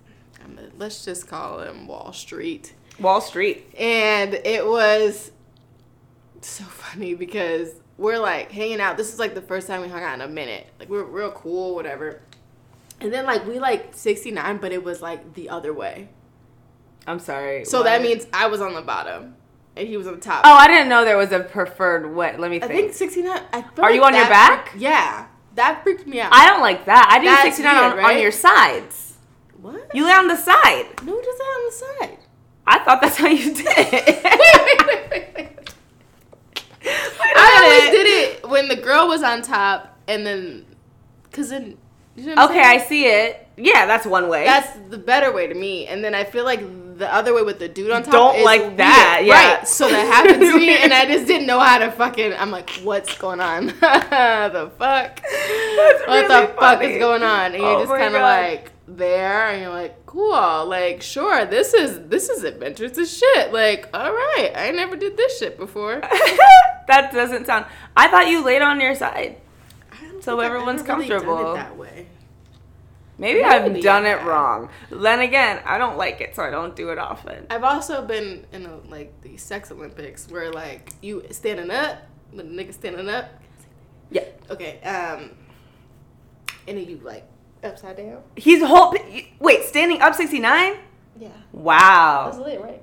I'm 0.45 0.55
gonna- 0.55 0.69
let's 0.79 1.05
just 1.05 1.27
call 1.29 1.61
him 1.61 1.87
Wall 1.87 2.13
Street, 2.13 2.75
Wall 3.01 3.21
Street. 3.21 3.67
and 3.79 4.35
it 4.35 4.65
was 4.67 5.33
so 6.41 6.65
funny 6.65 7.15
because 7.15 7.71
we're 7.97 8.19
like 8.19 8.53
hanging 8.53 8.81
out. 8.81 8.97
This 8.97 9.13
is 9.13 9.19
like 9.19 9.35
the 9.35 9.43
first 9.43 9.67
time 9.67 9.81
we 9.83 9.89
hung 9.89 10.03
out 10.03 10.15
in 10.15 10.21
a 10.21 10.29
minute. 10.29 10.67
Like 10.79 10.89
we're 10.89 11.03
real 11.03 11.33
cool, 11.33 11.75
whatever. 11.75 12.21
And 13.01 13.13
then 13.13 13.27
like 13.27 13.47
we 13.47 13.59
like 13.59 13.95
69, 13.95 14.59
but 14.59 14.73
it 14.73 14.83
was 14.85 15.03
like 15.03 15.35
the 15.35 15.49
other 15.49 15.73
way. 15.73 16.09
I'm 17.07 17.19
sorry. 17.19 17.65
So 17.65 17.79
what? 17.79 17.85
that 17.85 18.03
means 18.03 18.27
I 18.33 18.47
was 18.47 18.61
on 18.61 18.75
the 18.75 18.83
bottom 18.83 19.35
and 19.77 19.89
he 19.89 19.97
was 19.97 20.07
on 20.07 20.15
the 20.15 20.21
top. 20.21 20.43
Oh, 20.45 20.55
I 20.55 20.69
didn't 20.69 20.89
know 20.89 21.05
there 21.05 21.17
was 21.17 21.33
a 21.33 21.41
preferred 21.41 22.15
what. 22.15 22.39
Let 22.39 22.51
me 22.51 22.59
I 22.59 22.67
think. 22.69 22.73
think 22.93 22.93
69. 22.95 23.43
I 23.53 23.59
Are 23.61 23.65
like 23.83 23.95
you 23.95 24.05
on 24.05 24.15
your 24.15 24.27
back? 24.29 24.75
yeah. 24.77 25.27
That 25.59 25.83
freaked 25.83 26.07
me 26.07 26.21
out. 26.21 26.33
I 26.33 26.49
don't 26.49 26.61
like 26.61 26.85
that. 26.85 27.09
I 27.11 27.19
do 27.19 27.25
That's 27.25 27.57
69 27.57 27.75
weird, 27.75 27.99
on, 28.05 28.11
on 28.13 28.23
your 28.23 28.31
sides. 28.31 29.17
what? 29.61 29.91
You 29.93 30.05
lay 30.05 30.13
on 30.13 30.29
the 30.29 30.37
side. 30.37 30.87
No, 31.03 31.21
just 31.21 31.43
on 31.43 31.67
the 31.67 31.73
side. 31.73 32.19
I 32.65 32.79
thought 32.79 33.01
that's 33.01 33.17
how 33.17 33.27
you 33.27 33.53
did 33.53 33.67
it. 33.67 35.69
I 36.85 37.61
always 37.61 37.91
did 37.91 38.07
it 38.07 38.49
when 38.49 38.69
the 38.69 38.77
girl 38.77 39.09
was 39.09 39.25
on 39.25 39.43
top 39.43 39.99
and 40.07 40.25
then, 40.25 40.65
cause 41.33 41.51
then, 41.51 41.77
you 42.15 42.37
know 42.37 42.45
Okay, 42.45 42.63
I 42.63 42.79
see 42.79 43.07
it. 43.07 43.49
Yeah, 43.57 43.87
that's 43.87 44.07
one 44.07 44.29
way. 44.29 44.45
That's 44.45 44.79
the 44.91 44.99
better 44.99 45.33
way 45.33 45.49
to 45.49 45.55
me. 45.55 45.89
And 45.89 46.05
then 46.05 46.15
I 46.15 46.23
feel 46.23 46.45
like 46.45 46.61
the 46.99 47.13
other 47.13 47.33
way 47.35 47.43
with 47.43 47.59
the 47.59 47.69
dude 47.69 47.91
on 47.91 48.03
top 48.03 48.13
Don't 48.13 48.37
is 48.37 48.45
like 48.45 48.61
weird. 48.61 48.77
that, 48.79 49.23
yeah. 49.25 49.57
Right. 49.59 49.69
So 49.69 49.89
that 49.89 50.07
happened 50.13 50.43
to 50.43 50.57
me 50.59 50.77
and 50.83 50.93
I 50.93 51.07
just 51.07 51.27
didn't 51.27 51.47
know 51.47 51.61
how 51.61 51.79
to 51.79 51.91
fucking, 51.91 52.35
I'm 52.35 52.51
like, 52.51 52.71
what's 52.83 53.17
going 53.17 53.41
on? 53.41 53.67
the 53.81 54.71
fuck? 54.79 55.21
That's 55.23 56.07
what 56.07 56.09
really 56.09 56.29
the 56.29 56.55
fuck 56.59 56.83
is 56.83 56.99
going 56.99 57.23
on? 57.23 57.55
And 57.55 57.63
you're 57.63 57.77
Oh 57.77 57.81
just 57.81 57.91
kind 57.93 58.15
of 58.15 58.23
like, 58.23 58.73
there 58.89 59.51
and 59.51 59.63
you're 59.63 59.71
like, 59.73 60.07
cool, 60.07 60.67
like 60.67 61.03
sure, 61.03 61.45
this 61.45 61.75
is 61.75 62.09
this 62.09 62.29
is 62.29 62.43
adventurous 62.43 62.97
as 62.99 63.17
shit. 63.17 63.53
Like, 63.53 63.89
all 63.93 64.11
right, 64.11 64.53
I 64.57 64.71
never 64.71 64.97
did 64.97 65.17
this 65.17 65.39
shit 65.39 65.59
before. 65.59 66.01
that 66.89 67.11
doesn't 67.13 67.47
sound. 67.47 67.67
I 67.97 68.09
thought 68.09 68.29
you 68.29 68.43
laid 68.43 68.63
on 68.63 68.81
your 68.81 68.95
side. 68.95 69.37
I 69.93 70.05
don't 70.07 70.23
So 70.25 70.41
everyone's 70.41 70.83
really 70.83 71.09
comfortable. 71.09 71.55
that 71.55 71.77
way. 71.77 72.08
Maybe 73.19 73.43
Maybe, 73.43 73.45
I've 73.53 73.83
done 73.83 74.07
it 74.07 74.23
wrong. 74.23 74.71
Then 74.91 75.21
again, 75.21 75.61
I 75.65 75.77
don't 75.77 75.97
like 75.99 76.21
it, 76.21 76.37
so 76.37 76.43
I 76.45 76.51
don't 76.51 76.77
do 76.77 76.91
it 76.91 76.99
often. 76.99 77.47
I've 77.51 77.65
also 77.65 78.07
been 78.07 78.47
in 78.53 78.65
a, 78.65 78.77
like 78.89 79.21
the 79.23 79.37
sex 79.37 79.73
Olympics 79.73 80.29
where 80.31 80.53
like 80.53 80.93
you 81.03 81.25
standing 81.33 81.71
up, 81.71 81.99
with 82.33 82.49
the 82.49 82.65
nigga 82.65 82.73
standing 82.73 83.09
up. 83.09 83.29
Yeah. 84.11 84.25
Okay. 84.51 84.81
Um. 84.83 85.33
And 86.69 86.79
then 86.79 86.89
you 86.89 87.01
like 87.03 87.27
upside 87.65 87.97
down. 87.97 88.23
He's 88.37 88.63
whole. 88.63 88.95
Wait, 89.41 89.65
standing 89.65 90.01
up 90.01 90.15
69? 90.15 90.77
Yeah. 91.19 91.29
Wow. 91.53 92.27
That's 92.27 92.39
lit, 92.39 92.61
right? 92.61 92.83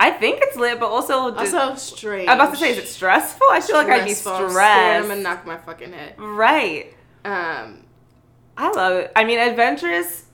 I 0.00 0.10
think 0.10 0.40
it's 0.42 0.56
lit, 0.56 0.80
but 0.80 0.88
also. 0.88 1.32
Also 1.34 1.76
strange. 1.76 2.28
I'm 2.28 2.40
about 2.40 2.52
to 2.52 2.58
say, 2.58 2.72
is 2.72 2.78
it 2.78 2.88
stressful? 2.88 3.46
I 3.50 3.60
feel 3.60 3.76
like 3.76 3.86
I'd 3.86 4.04
be 4.04 4.14
Stressful. 4.14 4.50
stressed. 4.50 5.08
Gonna 5.08 5.22
knock 5.22 5.46
my 5.46 5.58
fucking 5.58 5.92
head. 5.92 6.18
Right. 6.18 6.94
Um. 7.24 7.84
I 8.56 8.70
love 8.72 8.92
it. 8.98 9.12
I 9.16 9.24
mean, 9.24 9.38
adventurous. 9.38 10.24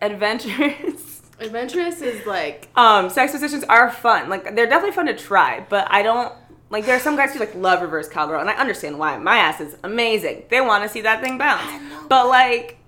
Adventurous. 0.00 1.22
Adventurous 1.38 2.00
is 2.00 2.24
like 2.26 2.68
Um, 2.76 3.10
sex 3.10 3.32
positions 3.32 3.62
are 3.64 3.90
fun. 3.90 4.28
Like 4.30 4.54
they're 4.54 4.66
definitely 4.66 4.92
fun 4.94 5.06
to 5.06 5.14
try, 5.14 5.66
but 5.68 5.86
I 5.90 6.02
don't 6.02 6.32
like. 6.70 6.86
There 6.86 6.96
are 6.96 7.00
some 7.00 7.14
guys 7.16 7.34
who 7.34 7.40
like 7.40 7.54
love 7.54 7.82
reverse 7.82 8.08
cowgirl, 8.08 8.40
and 8.40 8.48
I 8.48 8.54
understand 8.54 8.98
why. 8.98 9.18
My 9.18 9.36
ass 9.36 9.60
is 9.60 9.76
amazing. 9.84 10.44
They 10.48 10.60
want 10.62 10.82
to 10.84 10.88
see 10.88 11.02
that 11.02 11.20
thing 11.22 11.36
bounce, 11.36 11.82
but 12.08 12.28
like, 12.28 12.78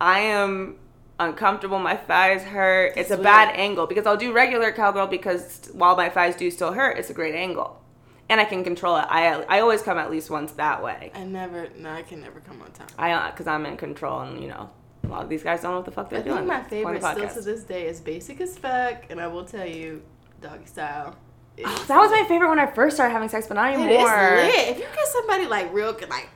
I 0.00 0.20
am 0.20 0.76
uncomfortable. 1.18 1.80
My 1.80 1.96
thighs 1.96 2.44
hurt. 2.44 2.92
It's 2.96 3.10
a 3.10 3.16
That's 3.16 3.22
bad 3.24 3.56
angle 3.56 3.88
because 3.88 4.06
I'll 4.06 4.16
do 4.16 4.32
regular 4.32 4.70
cowgirl 4.70 5.08
because 5.08 5.68
while 5.72 5.96
my 5.96 6.08
thighs 6.08 6.36
do 6.36 6.50
still 6.52 6.72
hurt, 6.72 6.98
it's 6.98 7.10
a 7.10 7.14
great 7.14 7.34
angle, 7.34 7.82
and 8.28 8.40
I 8.40 8.44
can 8.44 8.62
control 8.64 8.96
it. 8.96 9.06
I 9.08 9.42
I 9.44 9.60
always 9.60 9.82
come 9.82 9.98
at 9.98 10.10
least 10.10 10.30
once 10.30 10.52
that 10.52 10.82
way. 10.82 11.10
I 11.14 11.24
never. 11.24 11.68
No, 11.76 11.90
I 11.90 12.02
can 12.02 12.20
never 12.20 12.40
come 12.40 12.60
on 12.62 12.70
time. 12.72 12.88
I 12.98 13.12
uh, 13.12 13.30
because 13.30 13.46
I'm 13.46 13.64
in 13.66 13.76
control, 13.76 14.20
and 14.20 14.40
you 14.42 14.48
know, 14.48 14.70
a 15.04 15.08
lot 15.08 15.22
of 15.22 15.28
these 15.28 15.42
guys 15.42 15.62
don't 15.62 15.70
know 15.72 15.78
what 15.78 15.86
the 15.86 15.90
fuck 15.92 16.10
they're 16.10 16.20
I 16.20 16.22
doing. 16.22 16.36
think 16.36 16.48
my 16.48 16.62
favorite 16.62 17.02
still 17.02 17.28
to 17.28 17.40
this 17.42 17.64
day 17.64 17.86
is 17.86 18.00
basic 18.00 18.40
as 18.40 18.58
fuck, 18.58 19.04
and 19.10 19.20
I 19.20 19.26
will 19.28 19.44
tell 19.44 19.66
you, 19.66 20.02
doggy 20.40 20.66
style. 20.66 21.16
Oh, 21.64 21.84
that 21.88 21.98
was 21.98 22.10
my 22.12 22.24
favorite 22.28 22.48
when 22.50 22.60
I 22.60 22.66
first 22.66 22.96
started 22.96 23.12
having 23.12 23.28
sex, 23.28 23.48
but 23.48 23.54
not 23.54 23.72
It 23.72 23.80
anymore. 23.80 24.34
is 24.36 24.54
lit. 24.56 24.68
If 24.68 24.78
you 24.78 24.84
get 24.94 25.06
somebody 25.08 25.46
like 25.46 25.72
real 25.74 25.92
good, 25.92 26.08
like 26.08 26.28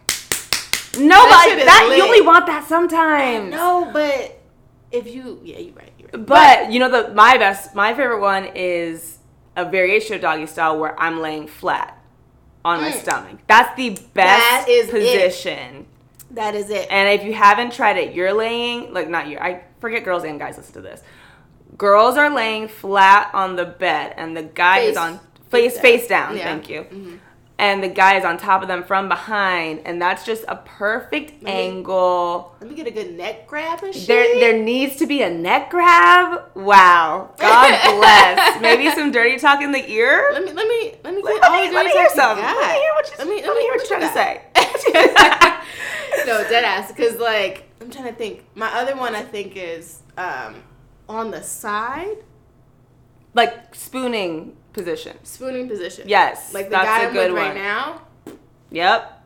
No, 0.99 1.15
That 1.15 1.55
but 1.59 1.65
that 1.65 1.95
you 1.97 2.03
only 2.03 2.21
want 2.23 2.47
that 2.47 2.65
sometimes. 2.69 3.51
no, 3.51 3.89
but 3.93 4.41
if 4.91 5.07
you, 5.07 5.41
yeah, 5.45 5.59
you're 5.59 5.75
right. 5.75 5.93
You're 5.97 6.09
right. 6.13 6.27
But 6.27 6.73
you 6.73 6.81
know 6.81 6.89
the 6.91 7.15
my 7.15 7.39
best, 7.39 7.73
my 7.77 7.95
favorite 7.95 8.21
one 8.21 8.47
is 8.57 9.19
a 9.57 9.65
variation 9.65 10.15
of 10.17 10.21
doggy 10.23 10.47
style 10.47 10.79
where 10.79 10.99
I'm 11.01 11.21
laying 11.21 11.47
flat 11.47 11.99
on 12.65 12.81
my 12.81 12.91
Mm. 12.91 13.01
stomach. 13.03 13.39
That's 13.47 13.75
the 13.77 13.91
best 13.91 14.15
That 14.15 14.67
is 14.69 14.89
it. 14.89 14.93
position. 14.93 15.87
that 16.31 16.55
is 16.55 16.71
it. 16.71 16.87
And 16.91 17.09
if 17.11 17.27
you 17.27 17.35
haven't 17.35 17.73
tried 17.75 17.99
it, 17.99 18.15
you're 18.15 18.33
laying 18.33 18.95
like 18.95 19.07
not 19.09 19.27
you. 19.29 19.37
I 19.39 19.65
forget 19.81 20.03
girls 20.05 20.25
and 20.25 20.39
guys 20.41 20.57
listen 20.57 20.73
to 20.75 20.81
this. 20.81 21.03
Girls 21.77 22.17
are 22.17 22.31
laying 22.31 22.69
flat 22.69 23.31
on 23.35 23.57
the 23.57 23.65
bed, 23.67 24.15
and 24.17 24.35
the 24.37 24.43
guy 24.43 24.79
is 24.81 24.97
on 24.97 25.21
face 25.51 25.73
face 25.75 25.81
face 25.81 26.07
down. 26.09 26.37
Yeah. 26.37 26.45
Thank 26.45 26.71
you. 26.71 26.85
Mhm. 26.85 27.19
And 27.59 27.83
the 27.83 27.89
guy 27.89 28.17
is 28.19 28.25
on 28.25 28.39
top 28.39 28.63
of 28.63 28.69
them 28.69 28.83
from 28.83 29.09
behind, 29.09 29.83
and 29.85 30.03
that's 30.03 30.25
just 30.25 30.45
a 30.49 30.57
perfect 30.57 31.31
Let 31.35 31.43
me- 31.45 31.51
angle. 31.53 32.57
Let 32.61 32.69
me 32.71 32.75
get 32.75 32.87
a 32.89 32.91
good 32.91 33.17
neck 33.17 33.47
grab 33.47 33.83
and 33.85 33.95
shit. 33.95 34.09
There, 34.09 34.41
there 34.41 34.61
needs 34.63 34.97
to 34.97 35.07
be 35.07 35.23
a 35.23 35.31
neck 35.31 35.71
grab. 35.71 36.43
Wow. 36.57 37.31
God 37.39 37.97
bless. 37.99 38.61
Maybe 38.61 38.91
some 38.91 39.13
dirty 39.13 39.39
talk 39.39 39.61
in 39.63 39.71
the 39.71 39.89
ear. 39.91 40.31
Let 40.33 40.45
me 40.45 40.53
let 40.53 40.67
me 40.67 40.95
let 41.05 41.15
me 41.15 41.23
Let, 41.23 41.41
get 41.41 41.51
all 41.51 41.61
me, 41.61 41.69
the 41.69 41.75
let 41.75 41.87
me 41.87 41.93
hear 41.93 42.09
some. 42.11 42.39
Let 42.39 42.57
me 42.57 42.65
hear 42.81 42.93
what 42.95 43.11
you, 43.11 43.17
Let 43.19 43.29
me- 43.29 43.35
let 43.37 43.47
let 43.47 43.57
me 43.57 43.63
hear 43.63 43.73
what 43.73 43.89
you're 43.89 43.99
trying 43.99 44.09
to 44.09 44.15
say. 44.15 44.43
no, 46.27 46.43
dead 46.49 46.65
ass. 46.65 46.91
Because 46.93 47.19
like 47.19 47.69
I'm 47.81 47.91
trying 47.91 48.07
to 48.07 48.15
think. 48.15 48.45
My 48.57 48.73
other 48.75 48.97
one 48.97 49.15
I 49.15 49.23
think 49.23 49.57
is 49.57 50.01
um 50.17 50.57
on 51.09 51.31
the 51.31 51.43
side 51.43 52.17
like 53.35 53.75
spooning 53.75 54.57
position. 54.73 55.17
spooning 55.25 55.69
position. 55.69 56.09
Yes. 56.09 56.53
Like 56.55 56.67
the 56.67 56.71
that's 56.71 56.85
guy 56.87 57.03
a 57.05 57.07
I'm 57.09 57.13
good 57.13 57.33
with 57.33 57.39
one. 57.41 57.49
right 57.49 57.57
now. 57.57 58.03
Yep. 58.71 59.23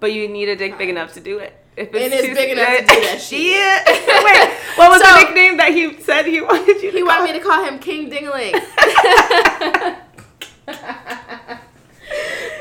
But 0.00 0.12
you 0.12 0.28
need 0.28 0.48
a 0.48 0.56
dick 0.56 0.78
big 0.78 0.88
enough 0.88 1.12
to 1.14 1.20
do 1.20 1.38
it. 1.38 1.54
If 1.76 1.94
It 1.94 2.12
is 2.12 2.24
too 2.26 2.34
big 2.34 2.50
enough 2.50 2.68
to 2.78 2.80
do 2.80 3.00
that 3.02 3.20
shit. 3.20 3.40
shit. 3.40 3.86
Wait, 4.24 4.58
what 4.76 4.90
was 4.90 5.02
So- 5.02 5.12
the 5.14 5.24
nickname 5.24 5.56
that 5.58 5.72
he 5.72 6.00
said 6.00 6.26
he 6.26 6.40
wanted 6.50 6.82
you 6.82 6.90
to 6.90 6.96
He 6.96 7.02
wanted 7.02 7.32
me 7.32 7.38
to 7.38 7.44
call 7.44 7.64
him 7.64 7.78
King 7.78 8.10
Dingling. 8.10 8.54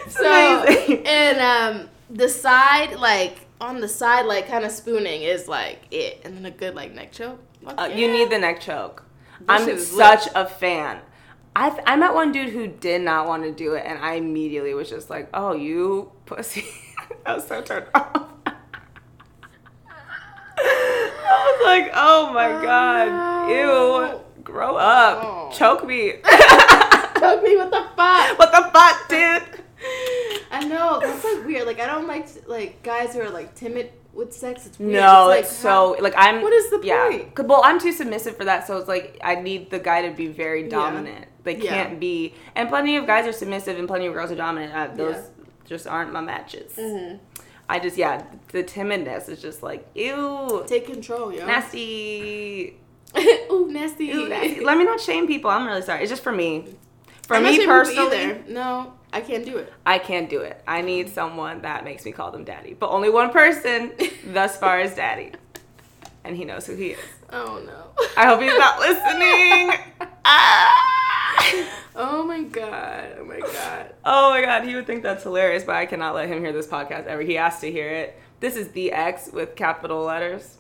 so 0.10 0.64
amazing. 0.64 1.04
and 1.08 1.40
um 1.40 1.90
the 2.10 2.28
side 2.30 2.96
like 3.00 3.46
on 3.62 3.80
the 3.82 3.88
side 3.88 4.26
like 4.26 4.48
kind 4.48 4.66
of 4.66 4.72
spooning 4.72 5.22
is 5.22 5.48
like 5.48 5.80
it, 5.92 6.22
and 6.24 6.36
then 6.36 6.46
a 6.46 6.52
good 6.52 6.76
like 6.76 6.94
neck 6.94 7.12
choke. 7.12 7.40
Uh, 7.66 7.88
yeah. 7.90 7.96
You 7.96 8.10
need 8.12 8.30
the 8.30 8.40
neck 8.40 8.62
choke. 8.62 9.04
That 9.42 9.62
I'm 9.68 9.78
such 9.80 10.28
a 10.34 10.46
fan. 10.48 11.00
I 11.60 11.78
I 11.86 11.96
met 11.98 12.14
one 12.14 12.32
dude 12.32 12.50
who 12.50 12.68
did 12.68 13.02
not 13.02 13.28
want 13.28 13.44
to 13.44 13.52
do 13.52 13.74
it, 13.74 13.84
and 13.86 14.00
I 14.00 14.14
immediately 14.14 14.74
was 14.74 14.90
just 14.90 15.10
like, 15.10 15.28
"Oh, 15.34 15.54
you 15.54 16.10
pussy!" 16.26 16.66
I 17.26 17.36
was 17.36 17.46
so 17.46 17.62
turned 17.62 17.88
off. 17.94 18.30
I 18.46 18.56
was 20.58 21.66
like, 21.66 21.92
"Oh 21.94 22.32
my 22.34 22.48
god, 22.64 23.50
ew, 23.50 23.58
oh. 23.58 24.24
grow 24.42 24.78
up, 24.78 25.20
Oh. 25.22 25.52
choke 25.52 25.86
me." 25.86 26.14
Choke 27.20 27.44
me. 27.44 27.58
What 27.58 27.70
the 27.70 27.86
fuck? 27.98 28.40
what 28.40 28.52
the 28.54 28.70
fuck, 28.72 29.10
dude? 29.10 29.44
I 30.52 30.64
know 30.66 31.02
that's 31.02 31.22
like 31.26 31.46
weird. 31.46 31.68
Like 31.68 31.82
I 31.82 31.86
don't 31.86 32.08
like 32.60 32.84
guys 32.84 33.14
who 33.14 33.22
are 33.22 33.30
like 33.30 33.56
timid 33.56 33.92
with 34.14 34.34
sex. 34.34 34.66
It's 34.66 34.80
weird. 34.80 34.94
No, 34.94 35.28
like, 35.28 35.42
it's 35.42 35.52
so 35.56 35.96
like 36.00 36.14
I'm. 36.18 36.42
What 36.42 36.54
is 36.54 36.70
the 36.70 36.80
yeah. 36.84 37.10
point? 37.10 37.48
Well, 37.48 37.62
I'm 37.64 37.80
too 37.80 37.92
submissive 37.92 38.36
for 38.38 38.46
that, 38.46 38.68
so 38.68 38.78
it's 38.78 38.88
like 38.88 39.18
I 39.24 39.36
need 39.36 39.70
the 39.70 39.80
guy 39.80 40.08
to 40.08 40.16
be 40.16 40.28
very 40.28 40.64
Yeah. 40.64 40.70
dominant. 40.70 41.26
They 41.44 41.56
can't 41.56 42.00
be, 42.00 42.36
and 42.56 42.68
plenty 42.70 42.98
of 42.98 43.08
guys 43.08 43.26
are 43.26 43.32
submissive, 43.32 43.80
and 43.80 43.88
plenty 43.88 44.06
of 44.08 44.14
girls 44.14 44.32
are 44.32 44.36
dominant. 44.36 44.74
Uh, 44.74 44.88
those 44.96 45.16
Yeah. 45.16 45.46
just 45.66 45.88
aren't 45.88 46.12
my 46.12 46.22
matches. 46.22 46.74
Mhm. 46.76 47.20
I 47.70 47.80
just 47.80 47.98
yeah, 47.98 48.24
the 48.52 48.64
timidness 48.64 49.30
is 49.30 49.42
just 49.42 49.64
like 49.64 49.88
ew, 49.96 50.64
Take 50.68 50.86
control, 50.88 51.32
yo. 51.34 51.46
nasty. 51.46 52.78
Ooh, 53.52 53.68
nasty. 53.72 54.06
Ew, 54.08 54.28
nasty. 54.30 54.64
Let 54.64 54.78
me 54.78 54.84
not 54.84 55.00
shame 55.00 55.26
people. 55.28 55.50
I'm 55.50 55.66
really 55.66 55.82
sorry. 55.82 56.02
It's 56.02 56.10
just 56.12 56.24
for 56.24 56.32
me. 56.32 56.66
For 57.28 57.36
I'm 57.38 57.44
me 57.44 57.66
personally. 57.66 58.42
No, 58.48 58.94
I 59.12 59.22
can't 59.22 59.46
do 59.46 59.58
it. 59.58 59.74
I 59.86 59.98
can't 59.98 60.30
do 60.30 60.42
it. 60.42 60.62
I 60.68 60.82
need 60.82 61.10
someone 61.10 61.62
that 61.64 61.84
makes 61.84 62.06
me 62.06 62.12
call 62.12 62.32
them 62.32 62.44
daddy. 62.44 62.74
But 62.74 62.90
only 62.90 63.10
one 63.10 63.32
person 63.32 63.92
thus 64.26 64.58
far 64.58 64.80
is 64.80 64.96
daddy, 64.96 65.32
and 66.24 66.38
he 66.38 66.46
knows 66.46 66.68
who 66.68 66.76
he 66.76 66.90
is. 66.90 67.00
Oh 67.32 67.62
no. 67.66 68.06
I 68.18 68.26
hope 68.26 68.42
he's 68.42 68.58
not 68.58 68.80
listening. 68.80 69.78
Ah! 70.32 70.90
Oh 71.96 72.24
my 72.24 72.44
god. 72.44 73.16
Oh 73.20 73.26
my 73.26 73.40
god. 73.40 73.94
Oh 74.06 74.30
my 74.30 74.42
god, 74.42 74.64
he 74.66 74.76
would 74.76 74.86
think 74.86 75.02
that's 75.02 75.24
hilarious, 75.24 75.64
but 75.64 75.76
I 75.76 75.86
cannot 75.86 76.14
let 76.14 76.30
him 76.30 76.42
hear 76.42 76.54
this 76.54 76.68
podcast 76.68 77.08
ever. 77.08 77.22
He 77.22 77.34
has 77.34 77.60
to 77.62 77.72
hear 77.72 77.90
it. 77.90 78.22
This 78.40 78.56
is 78.56 78.70
the 78.70 78.92
X 78.92 79.30
with 79.34 79.56
capital 79.56 80.04
letters 80.04 80.58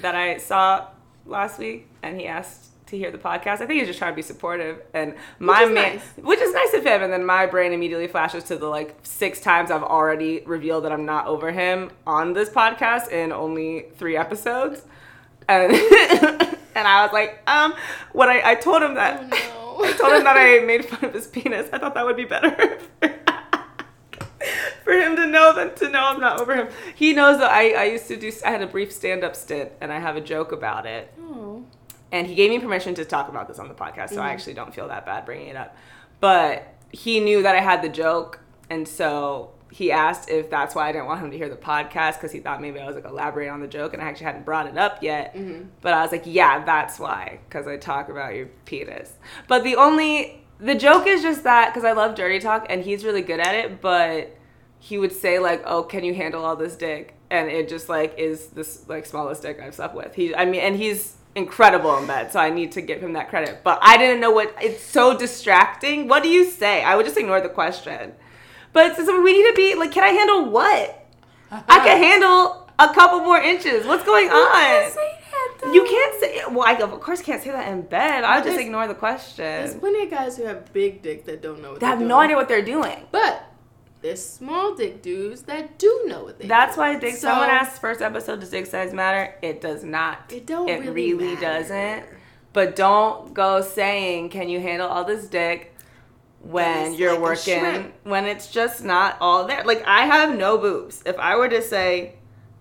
that 0.00 0.14
I 0.14 0.36
saw 0.38 0.88
last 1.24 1.58
week, 1.58 1.88
and 2.02 2.20
he 2.20 2.26
asked 2.26 2.66
to 2.92 2.98
hear 2.98 3.10
the 3.10 3.18
podcast. 3.18 3.60
I 3.60 3.66
think 3.66 3.80
he's 3.80 3.86
just 3.86 3.98
trying 3.98 4.12
to 4.12 4.16
be 4.16 4.22
supportive, 4.22 4.80
and 4.94 5.14
my 5.38 5.64
is 5.64 5.70
man, 5.70 5.96
nice. 5.96 6.02
which 6.18 6.40
is 6.40 6.54
nice 6.54 6.74
of 6.74 6.84
him. 6.84 7.02
And 7.02 7.12
then 7.12 7.26
my 7.26 7.46
brain 7.46 7.72
immediately 7.72 8.06
flashes 8.06 8.44
to 8.44 8.56
the 8.56 8.68
like 8.68 8.94
six 9.02 9.40
times 9.40 9.70
I've 9.70 9.82
already 9.82 10.42
revealed 10.46 10.84
that 10.84 10.92
I'm 10.92 11.04
not 11.04 11.26
over 11.26 11.50
him 11.50 11.90
on 12.06 12.34
this 12.34 12.50
podcast 12.50 13.10
in 13.10 13.32
only 13.32 13.86
three 13.96 14.16
episodes, 14.16 14.82
and 15.48 15.72
and 16.74 16.86
I 16.86 17.02
was 17.02 17.12
like, 17.12 17.40
um, 17.48 17.74
what 18.12 18.28
I 18.28 18.52
I 18.52 18.54
told 18.54 18.82
him 18.82 18.94
that. 18.94 19.22
Oh 19.22 19.26
no. 19.80 19.84
I 19.84 19.92
told 19.94 20.12
him 20.12 20.24
that 20.24 20.36
I 20.36 20.60
made 20.60 20.84
fun 20.84 21.08
of 21.08 21.14
his 21.14 21.26
penis. 21.26 21.68
I 21.72 21.78
thought 21.78 21.94
that 21.94 22.04
would 22.04 22.16
be 22.16 22.26
better 22.26 22.78
for 24.84 24.92
him 24.92 25.16
to 25.16 25.26
know 25.26 25.54
than 25.54 25.74
to 25.76 25.88
know 25.88 26.04
I'm 26.04 26.20
not 26.20 26.40
over 26.40 26.54
him. 26.54 26.68
He 26.94 27.14
knows 27.14 27.38
that 27.38 27.50
I, 27.50 27.72
I 27.72 27.84
used 27.84 28.06
to 28.08 28.16
do, 28.16 28.30
I 28.44 28.50
had 28.50 28.62
a 28.62 28.66
brief 28.66 28.92
stand 28.92 29.24
up 29.24 29.34
stint 29.34 29.72
and 29.80 29.92
I 29.92 29.98
have 29.98 30.16
a 30.16 30.20
joke 30.20 30.52
about 30.52 30.86
it. 30.86 31.12
Oh. 31.20 31.64
And 32.12 32.26
he 32.26 32.34
gave 32.34 32.50
me 32.50 32.58
permission 32.58 32.94
to 32.96 33.04
talk 33.04 33.28
about 33.28 33.48
this 33.48 33.58
on 33.58 33.68
the 33.68 33.74
podcast, 33.74 34.10
so 34.10 34.16
I 34.16 34.18
mm-hmm. 34.18 34.34
actually 34.34 34.54
don't 34.54 34.74
feel 34.74 34.88
that 34.88 35.06
bad 35.06 35.24
bringing 35.24 35.48
it 35.48 35.56
up. 35.56 35.74
But 36.20 36.74
he 36.92 37.18
knew 37.20 37.42
that 37.42 37.56
I 37.56 37.60
had 37.60 37.82
the 37.82 37.88
joke, 37.88 38.38
and 38.68 38.86
so 38.86 39.54
he 39.72 39.90
asked 39.90 40.28
if 40.28 40.50
that's 40.50 40.74
why 40.74 40.86
I 40.86 40.92
didn't 40.92 41.06
want 41.06 41.20
him 41.20 41.30
to 41.30 41.36
hear 41.36 41.48
the 41.48 41.56
podcast 41.56 42.14
because 42.14 42.30
he 42.30 42.40
thought 42.40 42.60
maybe 42.60 42.78
I 42.78 42.86
was 42.86 42.94
like 42.94 43.06
elaborating 43.06 43.54
on 43.54 43.60
the 43.60 43.66
joke, 43.66 43.94
and 43.94 44.02
I 44.02 44.04
actually 44.04 44.26
hadn't 44.26 44.44
brought 44.44 44.66
it 44.66 44.76
up 44.76 45.02
yet. 45.02 45.34
Mm-hmm. 45.34 45.68
But 45.80 45.94
I 45.94 46.02
was 46.02 46.12
like, 46.12 46.24
yeah, 46.26 46.62
that's 46.64 46.98
why, 46.98 47.40
because 47.48 47.66
I 47.66 47.78
talk 47.78 48.10
about 48.10 48.34
your 48.34 48.46
penis. 48.66 49.14
But 49.48 49.64
the 49.64 49.76
only 49.76 50.44
the 50.60 50.74
joke 50.74 51.06
is 51.06 51.22
just 51.22 51.44
that 51.44 51.72
because 51.72 51.84
I 51.84 51.92
love 51.92 52.14
dirty 52.14 52.38
talk, 52.38 52.66
and 52.68 52.84
he's 52.84 53.04
really 53.04 53.22
good 53.22 53.40
at 53.40 53.54
it, 53.54 53.80
but 53.80 54.36
he 54.78 54.98
would 54.98 55.12
say 55.12 55.38
like, 55.38 55.62
"Oh, 55.64 55.82
can 55.82 56.04
you 56.04 56.12
handle 56.12 56.44
all 56.44 56.56
this 56.56 56.76
dick?" 56.76 57.14
And 57.30 57.48
it 57.48 57.70
just 57.70 57.88
like 57.88 58.18
is 58.18 58.48
this 58.48 58.86
like 58.88 59.06
smallest 59.06 59.40
dick 59.40 59.58
I've 59.60 59.74
slept 59.74 59.94
with. 59.94 60.14
He, 60.14 60.34
I 60.34 60.44
mean, 60.44 60.60
and 60.60 60.76
he's 60.76 61.16
incredible 61.34 61.96
in 61.98 62.06
bed, 62.06 62.32
so 62.32 62.40
I 62.40 62.50
need 62.50 62.72
to 62.72 62.80
give 62.80 63.00
him 63.02 63.14
that 63.14 63.28
credit. 63.30 63.60
But 63.64 63.78
I 63.82 63.96
didn't 63.96 64.20
know 64.20 64.30
what. 64.30 64.54
It's 64.60 64.82
so 64.82 65.16
distracting. 65.16 66.08
What 66.08 66.22
do 66.22 66.28
you 66.28 66.44
say? 66.44 66.82
I 66.82 66.96
would 66.96 67.06
just 67.06 67.16
ignore 67.18 67.40
the 67.40 67.48
question. 67.48 68.12
But 68.72 68.98
it's, 68.98 68.98
we 69.00 69.32
need 69.32 69.48
to 69.50 69.54
be 69.54 69.74
like, 69.74 69.92
can 69.92 70.04
I 70.04 70.08
handle 70.08 70.50
what? 70.50 71.06
I 71.50 71.78
can 71.84 72.02
handle 72.02 72.70
a 72.78 72.92
couple 72.94 73.20
more 73.20 73.38
inches. 73.40 73.86
What's 73.86 74.04
going 74.04 74.28
on? 74.28 74.92
You 75.72 75.84
can't 75.84 76.20
say. 76.20 76.40
Well, 76.50 76.62
I 76.66 76.74
of 76.74 77.00
course 77.00 77.22
can't 77.22 77.42
say 77.42 77.50
that 77.50 77.68
in 77.72 77.82
bed. 77.82 78.24
I 78.24 78.42
just 78.42 78.58
ignore 78.58 78.88
the 78.88 78.94
question. 78.94 79.44
There's 79.44 79.74
plenty 79.74 80.02
of 80.04 80.10
guys 80.10 80.36
who 80.36 80.44
have 80.44 80.72
big 80.72 81.02
dick 81.02 81.24
that 81.26 81.40
don't 81.40 81.62
know 81.62 81.72
what 81.72 81.80
They 81.80 81.86
have 81.86 81.98
they're 82.00 82.08
no 82.08 82.16
doing. 82.16 82.24
idea 82.24 82.36
what 82.36 82.48
they're 82.48 82.64
doing. 82.64 83.06
But 83.12 83.44
there's 84.02 84.24
small 84.24 84.74
dick 84.74 85.00
dudes 85.02 85.42
that 85.42 85.78
do 85.78 86.02
know 86.06 86.24
what 86.24 86.38
they 86.38 86.46
That's 86.46 86.74
do. 86.74 86.80
why 86.80 86.98
dick. 86.98 87.14
So, 87.14 87.28
someone 87.28 87.48
asked 87.48 87.80
first 87.80 88.02
episode, 88.02 88.40
does 88.40 88.50
dick 88.50 88.66
size 88.66 88.92
matter? 88.92 89.34
It 89.42 89.60
does 89.60 89.84
not. 89.84 90.30
It 90.32 90.44
don't 90.46 90.68
It 90.68 90.80
really, 90.80 91.14
really 91.14 91.36
doesn't. 91.36 92.04
But 92.52 92.76
don't 92.76 93.32
go 93.32 93.62
saying, 93.62 94.28
"Can 94.30 94.48
you 94.50 94.60
handle 94.60 94.88
all 94.88 95.04
this 95.04 95.26
dick?" 95.26 95.74
When 96.40 96.94
you're 96.94 97.12
like 97.12 97.20
working, 97.22 97.92
when 98.02 98.24
it's 98.26 98.48
just 98.50 98.82
not 98.84 99.16
all 99.20 99.46
there. 99.46 99.62
Like 99.64 99.84
I 99.86 100.06
have 100.06 100.36
no 100.36 100.58
boobs. 100.58 101.02
If 101.06 101.16
I 101.18 101.36
were 101.36 101.48
to 101.48 101.62
say, 101.62 102.14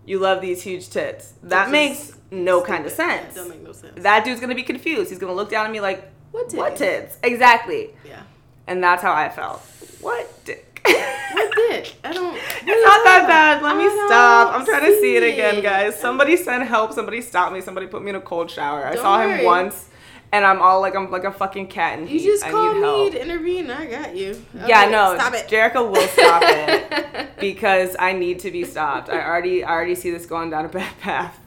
"You 0.05 0.19
love 0.19 0.39
these 0.39 0.61
huge 0.61 0.89
tits," 0.89 1.33
that 1.43 1.71
makes 1.71 2.13
no 2.29 2.61
kind 2.61 2.85
of 2.85 2.91
stupid. 2.91 3.33
Sense. 3.33 3.37
it 3.37 3.49
make 3.49 3.63
no 3.63 3.71
sense. 3.71 3.93
that 4.03 4.23
dude's 4.23 4.39
gonna 4.39 4.53
be 4.55 4.63
confused. 4.63 5.09
He's 5.09 5.17
gonna 5.19 5.33
look 5.33 5.49
down 5.49 5.65
at 5.65 5.71
me 5.71 5.79
like, 5.81 6.09
What 6.31 6.53
"What 6.53 6.75
tits?" 6.77 7.17
Exactly. 7.23 7.95
yeah. 8.05 8.21
And 8.67 8.83
that's 8.83 9.01
how 9.01 9.13
I 9.13 9.29
felt. 9.29 9.59
What 9.99 10.45
dick? 10.45 10.70
What 10.83 11.55
dick? 11.55 11.95
I 12.03 12.11
don't. 12.13 12.35
It's 12.35 12.85
not 12.85 13.03
that 13.05 13.25
bad. 13.27 13.61
Let 13.63 13.77
me 13.77 13.83
I 13.83 13.87
don't 13.87 14.07
stop. 14.09 14.53
I'm 14.59 14.65
trying 14.65 14.85
to 14.85 14.99
see 14.99 15.15
it 15.15 15.23
again, 15.23 15.61
guys. 15.63 15.97
Somebody 15.99 16.35
send 16.37 16.63
help. 16.63 16.93
Somebody 16.93 17.21
stop 17.21 17.53
me. 17.53 17.61
Somebody 17.61 17.87
put 17.87 18.03
me 18.03 18.09
in 18.09 18.15
a 18.15 18.21
cold 18.21 18.51
shower. 18.51 18.85
I 18.85 18.93
Don't 18.93 19.03
saw 19.03 19.21
him 19.21 19.29
worry. 19.29 19.45
once, 19.45 19.87
and 20.31 20.45
I'm 20.45 20.61
all 20.61 20.81
like, 20.81 20.95
I'm 20.95 21.09
like 21.09 21.23
a 21.23 21.31
fucking 21.31 21.67
cat 21.67 21.99
in 21.99 22.07
You 22.07 22.19
heat. 22.19 22.25
just 22.25 22.45
I 22.45 22.51
call 22.51 22.73
need 22.73 22.79
me 22.79 22.85
help. 22.85 23.11
to 23.13 23.21
intervene. 23.21 23.69
I 23.71 23.85
got 23.85 24.15
you. 24.15 24.43
yeah, 24.67 24.85
no, 24.89 25.15
Stop 25.17 25.33
it. 25.33 25.47
Jerica 25.47 25.89
will 25.89 26.07
stop 26.09 26.43
it 26.45 27.29
because 27.39 27.95
I 27.97 28.13
need 28.13 28.39
to 28.39 28.51
be 28.51 28.63
stopped. 28.65 29.09
I 29.09 29.23
already, 29.25 29.63
I 29.63 29.71
already 29.71 29.95
see 29.95 30.11
this 30.11 30.25
going 30.25 30.49
down 30.49 30.65
a 30.65 30.69
bad 30.69 30.99
path. 30.99 31.39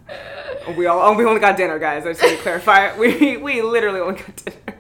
We 0.77 0.87
all, 0.87 1.01
oh, 1.01 1.17
we 1.17 1.25
only 1.25 1.41
got 1.41 1.57
dinner, 1.57 1.79
guys. 1.79 2.07
I 2.07 2.11
just 2.13 2.23
want 2.23 2.37
to 2.37 2.43
clarify. 2.43 2.97
We, 2.99 3.37
we 3.37 3.61
literally 3.63 4.01
only 4.01 4.21
got 4.21 4.37
dinner. 4.37 4.74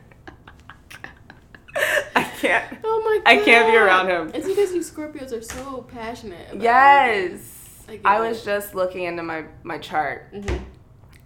I 2.44 2.48
can't. 2.48 2.78
Oh 2.84 3.02
my 3.04 3.18
god. 3.18 3.22
I 3.40 3.44
can't 3.44 3.72
be 3.72 3.76
around 3.76 4.08
him. 4.08 4.30
It's 4.34 4.46
because 4.46 4.72
you 4.72 4.80
Scorpios 4.80 5.32
are 5.32 5.42
so 5.42 5.82
passionate. 5.82 6.52
About 6.52 6.62
Yes. 6.62 7.84
I 7.88 7.96
get 7.96 8.06
I 8.06 8.24
it. 8.24 8.28
was 8.28 8.44
just 8.44 8.74
looking 8.74 9.04
into 9.04 9.22
my 9.22 9.44
my 9.62 9.78
chart 9.78 10.28
hmm 10.32 10.56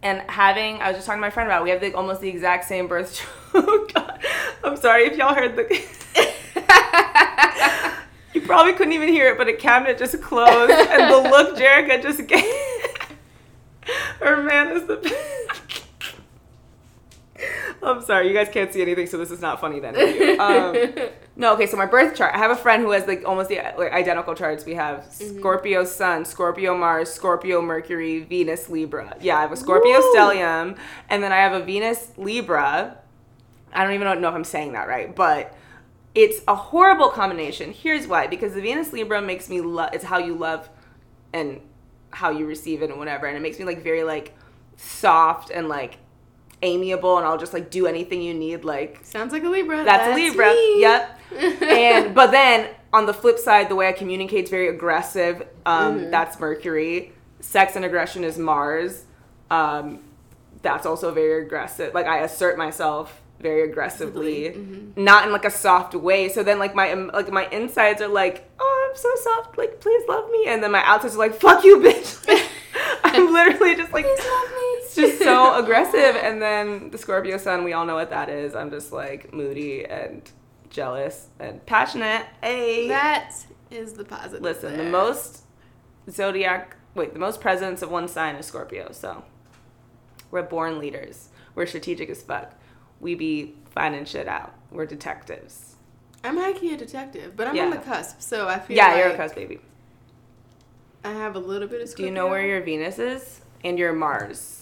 and 0.02 0.20
having 0.31 0.81
I 0.81 0.88
was 0.88 0.96
just 0.98 1.07
talking 1.07 1.18
to 1.20 1.26
my 1.26 1.31
friend 1.31 1.48
about 1.48 1.62
it. 1.62 1.64
we 1.64 1.70
have 1.70 1.81
the, 1.81 1.92
almost 1.94 2.20
the 2.20 2.28
exact 2.28 2.66
same 2.66 2.87
birth 2.87 3.14
chart. 3.14 3.31
oh 3.54 3.88
God. 3.92 4.20
I'm 4.64 4.76
sorry 4.76 5.04
if 5.07 5.16
y'all 5.16 5.35
heard 5.35 5.57
the 5.57 5.64
You 8.35 8.42
probably 8.42 8.74
couldn't 8.74 8.92
even 8.92 9.09
hear 9.09 9.33
it, 9.33 9.38
but 9.38 9.48
a 9.48 9.54
cabinet 9.54 9.98
just 9.98 10.20
closed 10.22 10.70
and 10.72 11.12
the 11.12 11.28
look 11.31 11.57
Jerica 11.59 12.00
just 12.02 12.24
gave 12.26 12.44
her 14.20 14.42
man 14.42 14.76
is 14.76 14.87
the 14.87 14.96
I'm 17.83 18.03
sorry, 18.03 18.29
you 18.29 18.35
guys 18.35 18.48
can't 18.48 18.72
see 18.72 18.83
anything, 18.83 19.07
so 19.07 19.18
this 19.18 19.31
is 19.31 19.40
not 19.40 19.61
funny 19.61 19.81
then. 19.81 19.94
Um, 20.40 20.77
no, 21.37 21.55
okay, 21.55 21.66
so 21.66 21.77
my 21.77 21.87
birth 21.87 22.16
chart. 22.16 22.35
I 22.35 22.38
have 22.38 22.51
a 22.51 22.57
friend 22.57 22.83
who 22.83 22.90
has 22.90 23.07
like 23.07 23.24
almost 23.24 23.48
the 23.48 23.57
like, 23.77 23.92
identical 23.92 24.35
charts 24.35 24.64
we 24.64 24.74
have. 24.74 25.01
Mm-hmm. 25.01 25.38
Scorpio 25.38 25.85
Sun, 25.85 26.24
Scorpio 26.24 26.77
Mars, 26.77 27.12
Scorpio 27.12 27.62
Mercury, 27.62 28.20
Venus 28.20 28.68
Libra. 28.68 29.16
Yeah, 29.20 29.38
I 29.38 29.42
have 29.42 29.53
a 29.53 29.57
Scorpio 29.57 29.98
Woo! 29.98 30.14
stellium, 30.14 30.77
and 31.09 31.22
then 31.22 31.33
I 31.33 31.37
have 31.37 31.53
a 31.53 31.64
Venus 31.64 32.12
Libra. 32.16 32.98
I 33.72 33.85
don't 33.85 33.92
even 33.92 34.20
know 34.20 34.29
if 34.29 34.35
I'm 34.35 34.44
saying 34.44 34.72
that 34.72 34.88
right, 34.88 35.14
but 35.14 35.55
it's 36.14 36.40
a 36.48 36.55
horrible 36.55 37.11
combination. 37.11 37.72
Here's 37.72 38.07
why: 38.07 38.27
because 38.27 38.55
the 38.55 38.61
Venus 38.61 38.92
Libra 38.92 39.22
makes 39.22 39.48
me 39.48 39.61
love. 39.61 39.90
It's 39.92 40.05
how 40.05 40.18
you 40.18 40.35
love 40.35 40.68
and 41.33 41.61
how 42.11 42.31
you 42.31 42.46
receive 42.46 42.83
it 42.83 42.90
and 42.90 42.98
whatever, 42.98 43.27
and 43.27 43.37
it 43.37 43.40
makes 43.40 43.59
me 43.59 43.64
like 43.64 43.83
very 43.83 44.03
like 44.03 44.35
soft 44.77 45.51
and 45.51 45.68
like 45.68 45.98
amiable, 46.62 47.18
and 47.18 47.27
I'll 47.27 47.38
just 47.38 47.53
like 47.53 47.71
do 47.71 47.87
anything 47.87 48.21
you 48.23 48.35
need, 48.35 48.64
like 48.64 49.01
Sounds 49.05 49.33
like 49.33 49.44
a 49.44 49.49
Libra. 49.49 49.85
that's, 49.85 50.09
a 50.09 50.14
Libra. 50.14 50.53
me. 50.53 50.81
Yep. 50.81 51.21
and 51.62 52.14
but 52.14 52.31
then 52.31 52.68
on 52.92 53.07
the 53.07 53.14
flip 53.14 53.38
side, 53.38 53.68
the 53.68 53.75
way 53.77 53.88
I 53.88 53.92
communicate 53.92 54.44
is 54.44 54.51
very 54.51 54.68
aggressive. 54.68 55.47
Um, 55.66 56.01
Mhm. 56.01 56.11
That's 56.11 56.40
Mercury. 56.40 57.12
Sex 57.40 57.77
and 57.77 57.85
aggression 57.85 58.25
is 58.25 58.38
Mars. 58.38 59.05
Um, 59.51 60.01
that's 60.62 60.87
also 60.87 61.11
very 61.12 61.44
aggressive. 61.44 61.94
Like 61.94 62.07
I 62.07 62.18
assert 62.21 62.59
myself 62.59 63.21
very 63.40 63.62
aggressively, 63.62 64.51
Mhm. 64.51 64.97
not 64.97 65.25
in 65.27 65.31
like 65.33 65.44
a 65.44 65.51
soft 65.51 65.94
way. 65.94 66.29
So 66.29 66.42
then 66.42 66.59
like 66.59 66.75
my 66.75 66.90
um, 66.90 67.11
like 67.14 67.31
my 67.31 67.47
insides 67.51 68.03
are 68.03 68.09
like, 68.09 68.49
oh, 68.59 68.88
I'm 68.90 68.97
so 68.97 69.09
soft. 69.23 69.57
Like 69.59 69.81
please 69.81 70.03
love 70.09 70.29
me, 70.31 70.47
and 70.49 70.62
then 70.62 70.73
my 70.73 70.83
outsides 70.85 71.14
are 71.14 71.18
like, 71.18 71.35
fuck 71.40 71.62
you, 71.62 71.79
bitch. 71.79 72.25
I'm 73.05 73.33
literally 73.33 73.77
just 73.77 73.92
like. 73.92 74.05
Please 74.05 74.18
love 74.18 74.51
me. 74.51 74.67
It's 74.98 75.12
just 75.18 75.22
so 75.22 75.54
aggressive. 75.62 76.16
And 76.16 76.40
then 76.40 76.90
the 76.90 76.98
Scorpio 76.98 77.37
sun, 77.38 77.64
we 77.64 77.72
all 77.72 77.87
know 77.87 77.94
what 77.94 78.11
that 78.11 78.28
is. 78.28 78.54
I'm 78.54 78.70
just 78.70 78.92
like 78.92 79.32
moody 79.32 79.84
and 79.84 80.28
jealous 80.70 81.28
and 81.38 81.64
passionate. 81.66 82.26
Hey. 82.42 82.88
That 82.88 83.34
is 83.70 83.94
the 83.94 84.04
positive. 84.04 84.42
Listen, 84.42 84.76
the 84.76 84.84
most 84.84 85.42
zodiac, 86.11 86.76
wait, 86.94 87.12
the 87.12 87.18
most 87.20 87.40
presence 87.40 87.82
of 87.82 87.90
one 87.90 88.08
sign 88.08 88.37
is 88.37 88.46
Scorpio. 88.46 88.92
So 88.92 89.24
we're 90.30 90.42
born 90.42 90.78
leaders. 90.78 91.28
We're 91.54 91.66
strategic 91.66 92.08
as 92.11 92.22
fuck. 92.22 92.52
We 93.00 93.14
be 93.14 93.54
finding 93.70 94.04
shit 94.04 94.28
out. 94.28 94.54
We're 94.70 94.87
detectives. 94.87 95.76
I'm 96.24 96.37
high 96.37 96.50
a 96.50 96.76
detective, 96.76 97.37
but 97.37 97.46
I'm 97.46 97.54
Yeah. 97.54 97.64
on 97.64 97.70
the 97.70 97.76
cusp, 97.78 98.20
so 98.20 98.48
I 98.48 98.58
feel 98.58 98.76
yeah, 98.76 98.88
like 98.88 98.98
you're 98.98 99.12
a 99.12 99.16
cusp 99.16 99.37
baby. 99.37 99.61
I 101.04 101.12
have 101.12 101.37
a 101.37 101.38
little 101.38 101.68
bit 101.68 101.80
of. 101.80 101.94
Do 101.94 102.02
you 102.02 102.11
know 102.11 102.26
where 102.26 102.44
your 102.44 102.61
Venus 102.61 102.98
is? 102.98 103.40
And 103.64 103.78
your 103.78 103.92
Mars. 103.92 104.58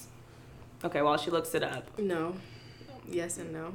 Okay, 0.85 1.03
while 1.03 1.17
she 1.17 1.31
looks 1.31 1.55
it 1.55 1.63
up. 1.63 1.99
No. 1.99 2.35
Yes 3.09 3.39
and 3.39 3.53
no. 3.53 3.73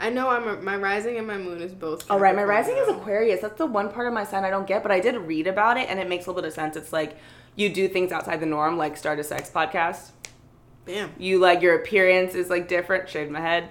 I 0.00 0.10
know 0.10 0.28
I'm 0.28 0.46
a, 0.46 0.60
my 0.62 0.76
rising 0.76 1.16
and 1.16 1.26
my 1.26 1.38
moon 1.38 1.60
is 1.60 1.72
both. 1.72 2.06
Oh 2.08 2.18
right, 2.18 2.34
my 2.34 2.44
rising 2.44 2.76
is 2.76 2.88
Aquarius. 2.88 3.40
That's 3.40 3.58
the 3.58 3.66
one 3.66 3.90
part 3.90 4.06
of 4.06 4.12
my 4.14 4.24
sign 4.24 4.44
I 4.44 4.50
don't 4.50 4.66
get, 4.66 4.82
but 4.82 4.92
I 4.92 5.00
did 5.00 5.16
read 5.16 5.46
about 5.46 5.76
it 5.76 5.88
and 5.88 5.98
it 5.98 6.08
makes 6.08 6.26
a 6.26 6.30
little 6.30 6.42
bit 6.42 6.48
of 6.48 6.54
sense. 6.54 6.76
It's 6.76 6.92
like 6.92 7.16
you 7.56 7.68
do 7.68 7.88
things 7.88 8.12
outside 8.12 8.38
the 8.40 8.46
norm, 8.46 8.76
like 8.76 8.96
start 8.96 9.18
a 9.18 9.24
sex 9.24 9.50
podcast. 9.50 10.10
Bam. 10.84 11.12
You 11.18 11.38
like 11.38 11.62
your 11.62 11.74
appearance 11.74 12.34
is 12.34 12.48
like 12.48 12.68
different. 12.68 13.08
Shaved 13.08 13.30
my 13.30 13.40
head. 13.40 13.70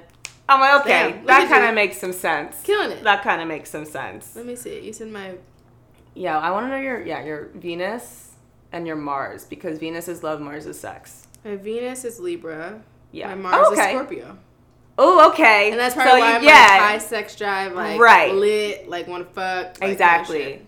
I'm 0.50 0.60
like, 0.60 0.82
okay, 0.82 1.12
Damn, 1.12 1.26
that 1.26 1.50
kind 1.50 1.66
of 1.66 1.76
makes 1.76 1.98
some 1.98 2.14
sense. 2.14 2.62
Killing 2.64 2.92
it. 2.92 3.04
That 3.04 3.24
kind 3.24 3.42
of 3.42 3.48
makes 3.48 3.70
some 3.70 3.86
sense. 3.86 4.36
Let 4.36 4.46
me 4.46 4.56
see. 4.56 4.82
You 4.82 4.94
said 4.94 5.10
my. 5.10 5.36
Yeah, 6.14 6.38
I 6.38 6.52
want 6.52 6.66
to 6.66 6.70
know 6.70 6.78
your 6.78 7.06
yeah 7.06 7.24
your 7.24 7.50
Venus 7.56 8.32
and 8.72 8.86
your 8.86 8.96
Mars 8.96 9.46
because 9.46 9.80
Venus 9.80 10.08
is 10.08 10.24
love, 10.24 10.42
Mars 10.42 10.66
is 10.66 10.80
sex. 10.80 11.27
My 11.48 11.56
Venus 11.56 12.04
is 12.04 12.20
Libra. 12.20 12.82
Yeah. 13.14 13.28
My 13.28 13.34
oh, 13.34 13.38
Mars 13.38 13.68
Oh, 13.70 13.72
okay. 13.72 13.82
is 13.84 13.90
Scorpio. 13.92 14.38
Oh, 14.98 15.30
okay. 15.32 15.72
And 15.72 15.80
that's 15.80 15.96
So 15.96 16.02
probably 16.02 16.20
why 16.22 16.32
you- 16.32 16.36
I'm 16.40 16.44
like 16.44 16.82
high 16.82 16.98
sex 16.98 17.38
drive, 17.38 17.74
like 17.74 17.98
Right. 17.98 18.34
lit, 18.34 18.90
like 18.90 19.08
want 19.08 19.26
to 19.26 19.34
fuck. 19.34 19.80
like, 19.80 19.92
exactly. 19.92 20.40
kind 20.40 20.54
of 20.54 20.60
shit. 20.60 20.68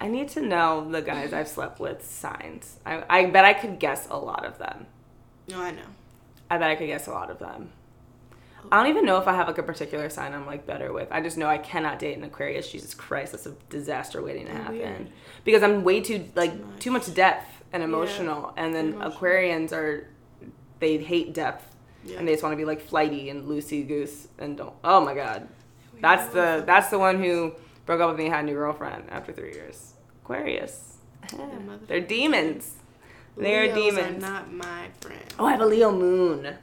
I 0.00 0.08
need 0.08 0.28
to 0.30 0.40
know 0.40 0.90
the 0.90 1.00
guys 1.00 1.32
I've 1.32 1.46
slept 1.46 1.78
with 1.78 2.04
signs. 2.04 2.76
I, 2.84 3.04
I 3.08 3.26
bet 3.26 3.44
I 3.44 3.54
could 3.54 3.78
guess 3.78 4.08
a 4.10 4.16
lot 4.18 4.44
of 4.44 4.58
them. 4.58 4.86
No, 5.48 5.60
I 5.60 5.70
know. 5.70 5.82
I 6.50 6.58
bet 6.58 6.70
I 6.70 6.74
could 6.74 6.88
guess 6.88 7.06
a 7.06 7.12
lot 7.12 7.30
of 7.30 7.38
them. 7.38 7.70
I 8.72 8.80
don't 8.82 8.90
even 8.90 9.04
know 9.04 9.18
if 9.18 9.28
I 9.28 9.34
have 9.36 9.46
like 9.46 9.58
a 9.58 9.62
particular 9.62 10.10
sign 10.10 10.32
I'm 10.34 10.44
like 10.44 10.66
better 10.66 10.92
with. 10.92 11.06
I 11.12 11.20
just 11.20 11.38
know 11.38 11.46
I 11.46 11.58
cannot 11.58 12.00
date 12.00 12.18
an 12.18 12.24
Aquarius. 12.24 12.72
Jesus 12.72 12.94
Christ, 12.94 13.30
that's 13.30 13.46
a 13.46 13.52
disaster 13.70 14.20
waiting 14.20 14.46
to 14.46 14.52
Oh, 14.52 14.56
happen. 14.56 14.76
weird. 14.78 15.08
Because 15.44 15.62
I'm 15.62 15.84
way 15.84 16.00
too 16.00 16.28
like 16.34 16.50
Too 16.52 16.64
much. 16.64 16.80
too 16.80 16.90
much 16.90 17.14
depth 17.14 17.62
and 17.72 17.82
emotional, 17.84 18.52
and 18.56 18.74
then 18.74 18.94
Emotional. 18.94 19.12
Aquarians 19.12 19.72
are 19.72 20.08
they 20.78 20.98
hate 20.98 21.32
depth 21.34 21.64
Yeah. 22.04 22.18
and 22.18 22.28
they 22.28 22.32
just 22.32 22.42
want 22.42 22.52
to 22.52 22.56
be 22.56 22.64
like 22.64 22.80
flighty 22.80 23.30
and 23.30 23.46
loosey 23.48 23.86
goose 23.86 24.28
and 24.38 24.56
don't. 24.56 24.74
Oh 24.84 25.04
my 25.04 25.14
god, 25.14 25.48
We 25.94 26.00
that's 26.00 26.32
the 26.32 26.62
that's 26.66 26.88
the 26.90 26.98
one 26.98 27.22
who 27.22 27.54
broke 27.84 28.00
up 28.00 28.10
with 28.10 28.18
me 28.18 28.26
and 28.26 28.34
had 28.34 28.44
a 28.44 28.46
new 28.46 28.54
girlfriend 28.54 29.04
after 29.10 29.32
three 29.32 29.52
years. 29.52 29.94
Aquarius, 30.24 30.96
they're 31.86 32.00
demons. 32.00 32.74
They're 33.36 33.64
Leos 33.74 33.94
demons. 33.94 34.24
Are 34.24 34.30
not 34.30 34.52
my 34.52 34.88
friend. 35.00 35.20
Oh, 35.38 35.46
I 35.46 35.50
have 35.52 35.60
a 35.60 35.66
Leo 35.66 35.92
moon. 35.92 36.54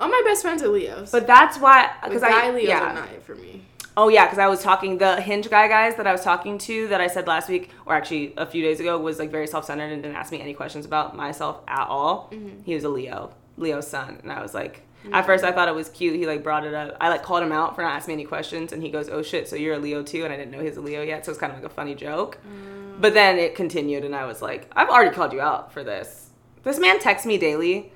All 0.00 0.08
my 0.08 0.22
best 0.24 0.42
friends 0.42 0.62
are 0.62 0.68
Leos. 0.68 1.10
But 1.10 1.26
that's 1.26 1.58
why, 1.58 1.90
because 2.04 2.22
I 2.22 2.50
Leos 2.50 2.68
yeah. 2.68 2.90
are 2.90 2.94
not 2.94 3.08
it 3.10 3.22
for 3.24 3.34
me. 3.34 3.64
Oh 4.00 4.06
yeah, 4.06 4.26
because 4.26 4.38
I 4.38 4.46
was 4.46 4.62
talking 4.62 4.98
the 4.98 5.20
hinge 5.20 5.50
guy 5.50 5.66
guys 5.66 5.96
that 5.96 6.06
I 6.06 6.12
was 6.12 6.22
talking 6.22 6.56
to 6.58 6.86
that 6.86 7.00
I 7.00 7.08
said 7.08 7.26
last 7.26 7.48
week 7.48 7.70
or 7.84 7.94
actually 7.96 8.32
a 8.36 8.46
few 8.46 8.62
days 8.62 8.78
ago 8.78 8.96
was 8.96 9.18
like 9.18 9.32
very 9.32 9.48
self 9.48 9.64
centered 9.64 9.90
and 9.90 10.00
didn't 10.04 10.14
ask 10.14 10.30
me 10.30 10.40
any 10.40 10.54
questions 10.54 10.86
about 10.86 11.16
myself 11.16 11.62
at 11.66 11.88
all. 11.88 12.30
Mhm. 12.32 12.64
He 12.64 12.74
was 12.76 12.84
a 12.84 12.88
Leo, 12.88 13.32
Leo's 13.56 13.88
sun, 13.88 14.20
and 14.22 14.30
I 14.30 14.40
was 14.40 14.54
like, 14.54 14.82
At 15.12 15.26
first, 15.26 15.42
I 15.42 15.50
thought 15.50 15.66
it 15.66 15.74
was 15.74 15.88
cute. 15.88 16.14
He 16.14 16.26
like 16.26 16.44
brought 16.44 16.64
it 16.64 16.74
up. 16.74 16.96
I 17.00 17.08
like 17.08 17.24
called 17.24 17.42
him 17.42 17.50
out 17.50 17.74
for 17.74 17.82
not 17.82 17.96
asking 17.96 18.14
me 18.14 18.22
any 18.22 18.28
questions, 18.28 18.72
and 18.72 18.82
he 18.82 18.90
goes, 18.90 19.08
"Oh 19.08 19.22
shit, 19.22 19.48
so 19.48 19.56
you're 19.56 19.74
a 19.74 19.78
Leo 19.78 20.02
too?" 20.04 20.24
And 20.24 20.32
I 20.32 20.36
didn't 20.36 20.52
know 20.52 20.60
he's 20.60 20.76
a 20.76 20.80
Leo 20.80 21.02
yet, 21.02 21.24
so 21.24 21.32
it's 21.32 21.40
kind 21.40 21.52
of 21.52 21.58
like 21.58 21.66
a 21.66 21.74
funny 21.74 21.94
joke. 21.96 22.38
Mm. 22.46 23.00
But 23.00 23.14
then 23.14 23.38
it 23.38 23.54
continued, 23.54 24.04
and 24.04 24.14
I 24.14 24.26
was 24.26 24.42
like, 24.42 24.70
"I've 24.76 24.88
already 24.88 25.14
called 25.14 25.32
you 25.32 25.40
out 25.40 25.72
for 25.72 25.82
this. 25.82 26.30
This 26.62 26.78
man 26.78 27.00
texts 27.00 27.26
me 27.26 27.36
daily, 27.38 27.92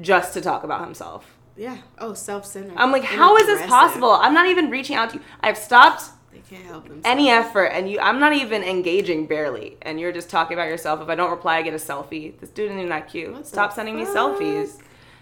just 0.00 0.32
to 0.34 0.40
talk 0.40 0.64
about 0.64 0.84
himself." 0.84 1.33
Yeah. 1.56 1.78
Oh, 1.98 2.14
self-centered. 2.14 2.74
I'm 2.76 2.90
like, 2.92 3.04
how 3.04 3.36
is 3.36 3.46
this 3.46 3.64
possible? 3.66 4.10
I'm 4.12 4.34
not 4.34 4.46
even 4.46 4.70
reaching 4.70 4.96
out 4.96 5.10
to 5.10 5.16
you. 5.16 5.22
I've 5.40 5.56
stopped 5.56 6.02
They 6.32 6.40
can't 6.40 6.64
help 6.66 6.84
themselves. 6.84 7.02
any 7.04 7.30
effort, 7.30 7.66
and 7.66 7.88
you. 7.88 8.00
I'm 8.00 8.18
not 8.18 8.32
even 8.32 8.62
engaging 8.64 9.26
barely, 9.26 9.76
and 9.82 10.00
you're 10.00 10.12
just 10.12 10.30
talking 10.30 10.56
about 10.56 10.66
yourself. 10.68 11.00
If 11.00 11.08
I 11.08 11.14
don't 11.14 11.30
reply, 11.30 11.58
I 11.58 11.62
get 11.62 11.74
a 11.74 11.76
selfie. 11.78 12.38
This 12.40 12.50
dude 12.50 12.66
isn't 12.66 12.78
even 12.78 12.88
that 12.90 13.08
cute. 13.08 13.32
What 13.32 13.46
Stop 13.46 13.72
sending 13.72 13.96
me 13.96 14.04
selfies. 14.04 14.80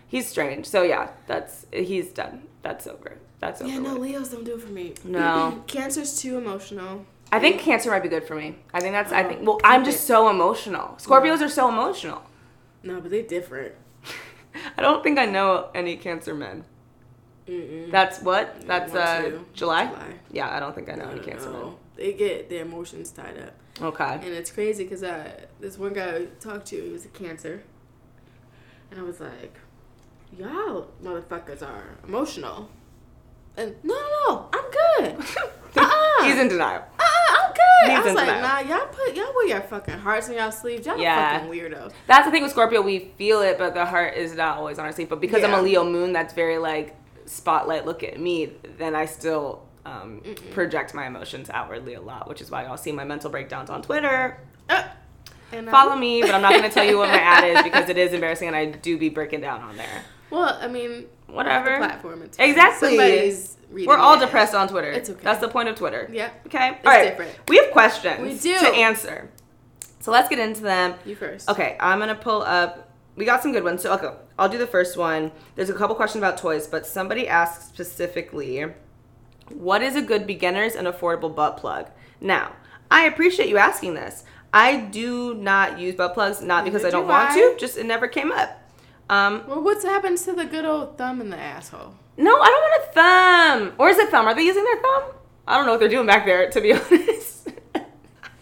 He's 0.08 0.26
strange. 0.26 0.66
So 0.66 0.82
yeah, 0.82 1.10
that's 1.26 1.66
he's 1.72 2.10
done. 2.12 2.42
That's 2.62 2.86
over. 2.86 3.18
That's 3.40 3.60
over. 3.60 3.70
Yeah, 3.70 3.78
no, 3.80 3.94
with. 3.94 4.02
Leos 4.02 4.28
don't 4.28 4.44
do 4.44 4.54
it 4.54 4.62
for 4.62 4.68
me. 4.72 4.94
No. 5.04 5.62
Cancer's 5.66 6.20
too 6.20 6.38
emotional. 6.38 7.04
I 7.30 7.38
think 7.40 7.60
Cancer 7.60 7.90
might 7.90 8.02
be 8.02 8.08
good 8.10 8.24
for 8.24 8.34
me. 8.36 8.56
I 8.74 8.80
think 8.80 8.92
that's. 8.92 9.10
I 9.12 9.22
Oh, 9.24 9.28
think. 9.28 9.46
Well, 9.46 9.60
I'm 9.64 9.84
just 9.84 10.06
so 10.06 10.28
emotional. 10.30 10.96
Scorpios 10.98 11.40
are 11.42 11.48
so 11.48 11.68
emotional. 11.68 12.22
No, 12.82 13.00
but 13.00 13.10
they're 13.10 13.22
different. 13.22 13.74
I 14.76 14.82
don't 14.82 15.02
think 15.02 15.18
I 15.18 15.26
know 15.26 15.68
any 15.74 15.96
Cancer 15.96 16.34
men. 16.34 16.64
Mm-mm. 17.46 17.90
That's 17.90 18.20
what. 18.20 18.66
That's 18.66 18.94
uh. 18.94 19.38
July. 19.52 19.86
July. 19.86 20.14
Yeah, 20.30 20.54
I 20.54 20.60
don't 20.60 20.74
think 20.74 20.88
I 20.88 20.94
know 20.94 21.04
No, 21.04 21.10
any 21.10 21.20
no, 21.20 21.26
Cancer 21.26 21.50
no. 21.50 21.78
They 21.96 22.12
get 22.12 22.48
their 22.48 22.62
emotions 22.62 23.10
tied 23.10 23.38
up. 23.38 23.54
Okay. 23.80 24.14
And 24.14 24.24
it's 24.24 24.50
crazy 24.50 24.84
because 24.84 25.02
uh, 25.02 25.30
this 25.60 25.78
one 25.78 25.92
guy 25.92 26.16
I 26.16 26.24
talked 26.40 26.66
to, 26.66 26.80
he 26.80 26.90
was 26.90 27.04
a 27.04 27.08
cancer. 27.08 27.62
And 28.90 29.00
I 29.00 29.02
was 29.02 29.20
like, 29.20 29.56
y'all 30.38 30.88
motherfuckers 31.02 31.62
are 31.62 31.96
emotional. 32.06 32.68
And 33.56 33.74
no, 33.82 33.94
no, 33.94 34.08
no, 34.28 34.48
I'm 34.52 34.70
good. 34.70 35.24
Uh-uh. 35.76 36.24
He's 36.24 36.38
in 36.38 36.48
denial. 36.48 36.82
Uh-uh, 36.98 37.36
I'm 37.46 37.52
good. 37.52 37.90
He's 37.90 37.98
I 37.98 38.02
was 38.04 38.14
like, 38.14 38.26
denial. 38.26 38.42
nah, 38.66 38.76
y'all 38.76 38.86
put 38.88 39.14
y'all 39.16 39.32
wear 39.34 39.48
your 39.48 39.60
fucking 39.62 39.98
hearts 39.98 40.28
in 40.28 40.34
y'all 40.36 40.52
sleeves. 40.52 40.86
Y'all 40.86 40.98
Yeah. 40.98 41.38
fucking 41.38 41.50
weirdos. 41.50 41.92
That's 42.06 42.26
the 42.26 42.30
thing 42.30 42.42
with 42.42 42.52
Scorpio. 42.52 42.82
We 42.82 43.10
feel 43.16 43.40
it, 43.40 43.56
but 43.58 43.72
the 43.74 43.84
heart 43.86 44.14
is 44.14 44.34
not 44.34 44.58
always 44.58 44.78
on 44.78 44.84
our 44.84 44.92
sleeve. 44.92 45.08
But 45.08 45.20
because 45.20 45.42
I'm 45.42 45.54
a 45.54 45.62
Leo 45.62 45.82
moon, 45.84 46.12
that's 46.12 46.34
very 46.34 46.58
like 46.58 46.94
spotlight. 47.24 47.86
Look 47.86 48.02
at 48.02 48.20
me. 48.20 48.52
Then 48.78 48.94
I 48.94 49.06
still 49.06 49.66
um, 49.86 50.20
project 50.52 50.92
my 50.94 51.06
emotions 51.06 51.48
outwardly 51.50 51.94
a 51.94 52.00
lot, 52.02 52.28
which 52.28 52.40
is 52.42 52.50
why 52.50 52.64
y'all 52.64 52.76
see 52.76 52.92
my 52.92 53.04
mental 53.04 53.30
breakdowns 53.30 53.70
on 53.70 53.80
Twitter. 53.82 54.38
Uh, 54.68 54.84
and, 55.52 55.68
uh, 55.68 55.72
Follow 55.72 55.96
me, 55.96 56.20
but 56.20 56.34
I'm 56.34 56.42
not 56.42 56.52
going 56.52 56.62
to 56.64 56.70
tell 56.70 56.84
you 56.84 56.98
what 56.98 57.08
my 57.08 57.18
ad 57.18 57.44
is 57.44 57.62
because 57.62 57.88
it 57.88 57.96
is 57.98 58.12
embarrassing, 58.12 58.46
and 58.48 58.56
I 58.56 58.66
do 58.66 58.96
be 58.98 59.08
breaking 59.08 59.40
down 59.40 59.60
on 59.62 59.76
there. 59.76 60.02
Well, 60.30 60.56
I 60.60 60.66
mean, 60.68 61.06
Whatever. 61.32 61.78
Platform. 61.78 62.22
It's. 62.22 62.38
Exactly. 62.38 62.88
Somebody's 62.90 63.56
reading 63.70 63.88
We're 63.88 63.96
all 63.96 64.14
it. 64.16 64.20
depressed 64.20 64.54
on 64.54 64.68
Twitter. 64.68 64.90
It's 64.90 65.10
okay. 65.10 65.20
That's 65.22 65.40
the 65.40 65.48
point 65.48 65.68
of 65.68 65.76
Twitter. 65.76 66.08
Yeah. 66.12 66.30
Okay. 66.46 66.76
It's 66.78 66.86
all 66.86 66.92
right. 66.92 67.10
different. 67.10 67.32
We 67.48 67.56
have 67.56 67.70
questions. 67.70 68.20
We 68.20 68.38
do. 68.38 68.58
to 68.58 68.66
answer. 68.68 69.30
So 70.00 70.10
let's 70.10 70.28
get 70.28 70.38
into 70.38 70.62
them. 70.62 70.94
You 71.04 71.14
first. 71.14 71.48
Okay, 71.48 71.76
I'm 71.78 71.98
gonna 72.00 72.14
pull 72.14 72.42
up. 72.42 72.90
We 73.14 73.24
got 73.24 73.42
some 73.42 73.52
good 73.52 73.62
ones. 73.62 73.82
So 73.82 73.92
okay, 73.94 74.10
I'll 74.38 74.48
do 74.48 74.58
the 74.58 74.66
first 74.66 74.96
one. 74.96 75.30
There's 75.54 75.70
a 75.70 75.74
couple 75.74 75.94
questions 75.94 76.20
about 76.20 76.38
toys, 76.38 76.66
but 76.66 76.86
somebody 76.86 77.28
asked 77.28 77.68
specifically, 77.68 78.66
what 79.48 79.80
is 79.82 79.94
a 79.96 80.02
good 80.02 80.26
beginner's 80.26 80.74
and 80.74 80.88
affordable 80.88 81.34
butt 81.34 81.56
plug? 81.56 81.88
Now, 82.20 82.52
I 82.90 83.04
appreciate 83.04 83.48
you 83.48 83.58
asking 83.58 83.94
this. 83.94 84.24
I 84.52 84.76
do 84.76 85.34
not 85.34 85.78
use 85.78 85.94
butt 85.94 86.14
plugs, 86.14 86.42
not 86.42 86.64
because 86.64 86.84
I 86.84 86.90
don't 86.90 87.04
do 87.04 87.08
want 87.08 87.30
I. 87.30 87.34
to, 87.36 87.56
just 87.58 87.78
it 87.78 87.86
never 87.86 88.08
came 88.08 88.32
up. 88.32 88.61
Um, 89.10 89.42
Well, 89.46 89.62
what's 89.62 89.84
happened 89.84 90.18
to 90.18 90.32
the 90.32 90.44
good 90.44 90.64
old 90.64 90.96
thumb 90.98 91.20
in 91.20 91.30
the 91.30 91.36
asshole? 91.38 91.94
no, 92.16 92.30
I 92.40 92.46
don't 92.46 92.62
want 92.62 92.82
a 92.82 92.92
thumb. 92.92 93.72
Or 93.78 93.88
is 93.88 93.98
it 93.98 94.10
thumb? 94.10 94.26
Are 94.26 94.34
they 94.34 94.42
using 94.42 94.64
their 94.64 94.76
thumb? 94.80 95.02
I 95.46 95.56
don't 95.56 95.66
know 95.66 95.72
what 95.72 95.80
they're 95.80 95.88
doing 95.88 96.06
back 96.06 96.24
there, 96.24 96.48
to 96.50 96.60
be 96.60 96.72
honest. 96.74 97.48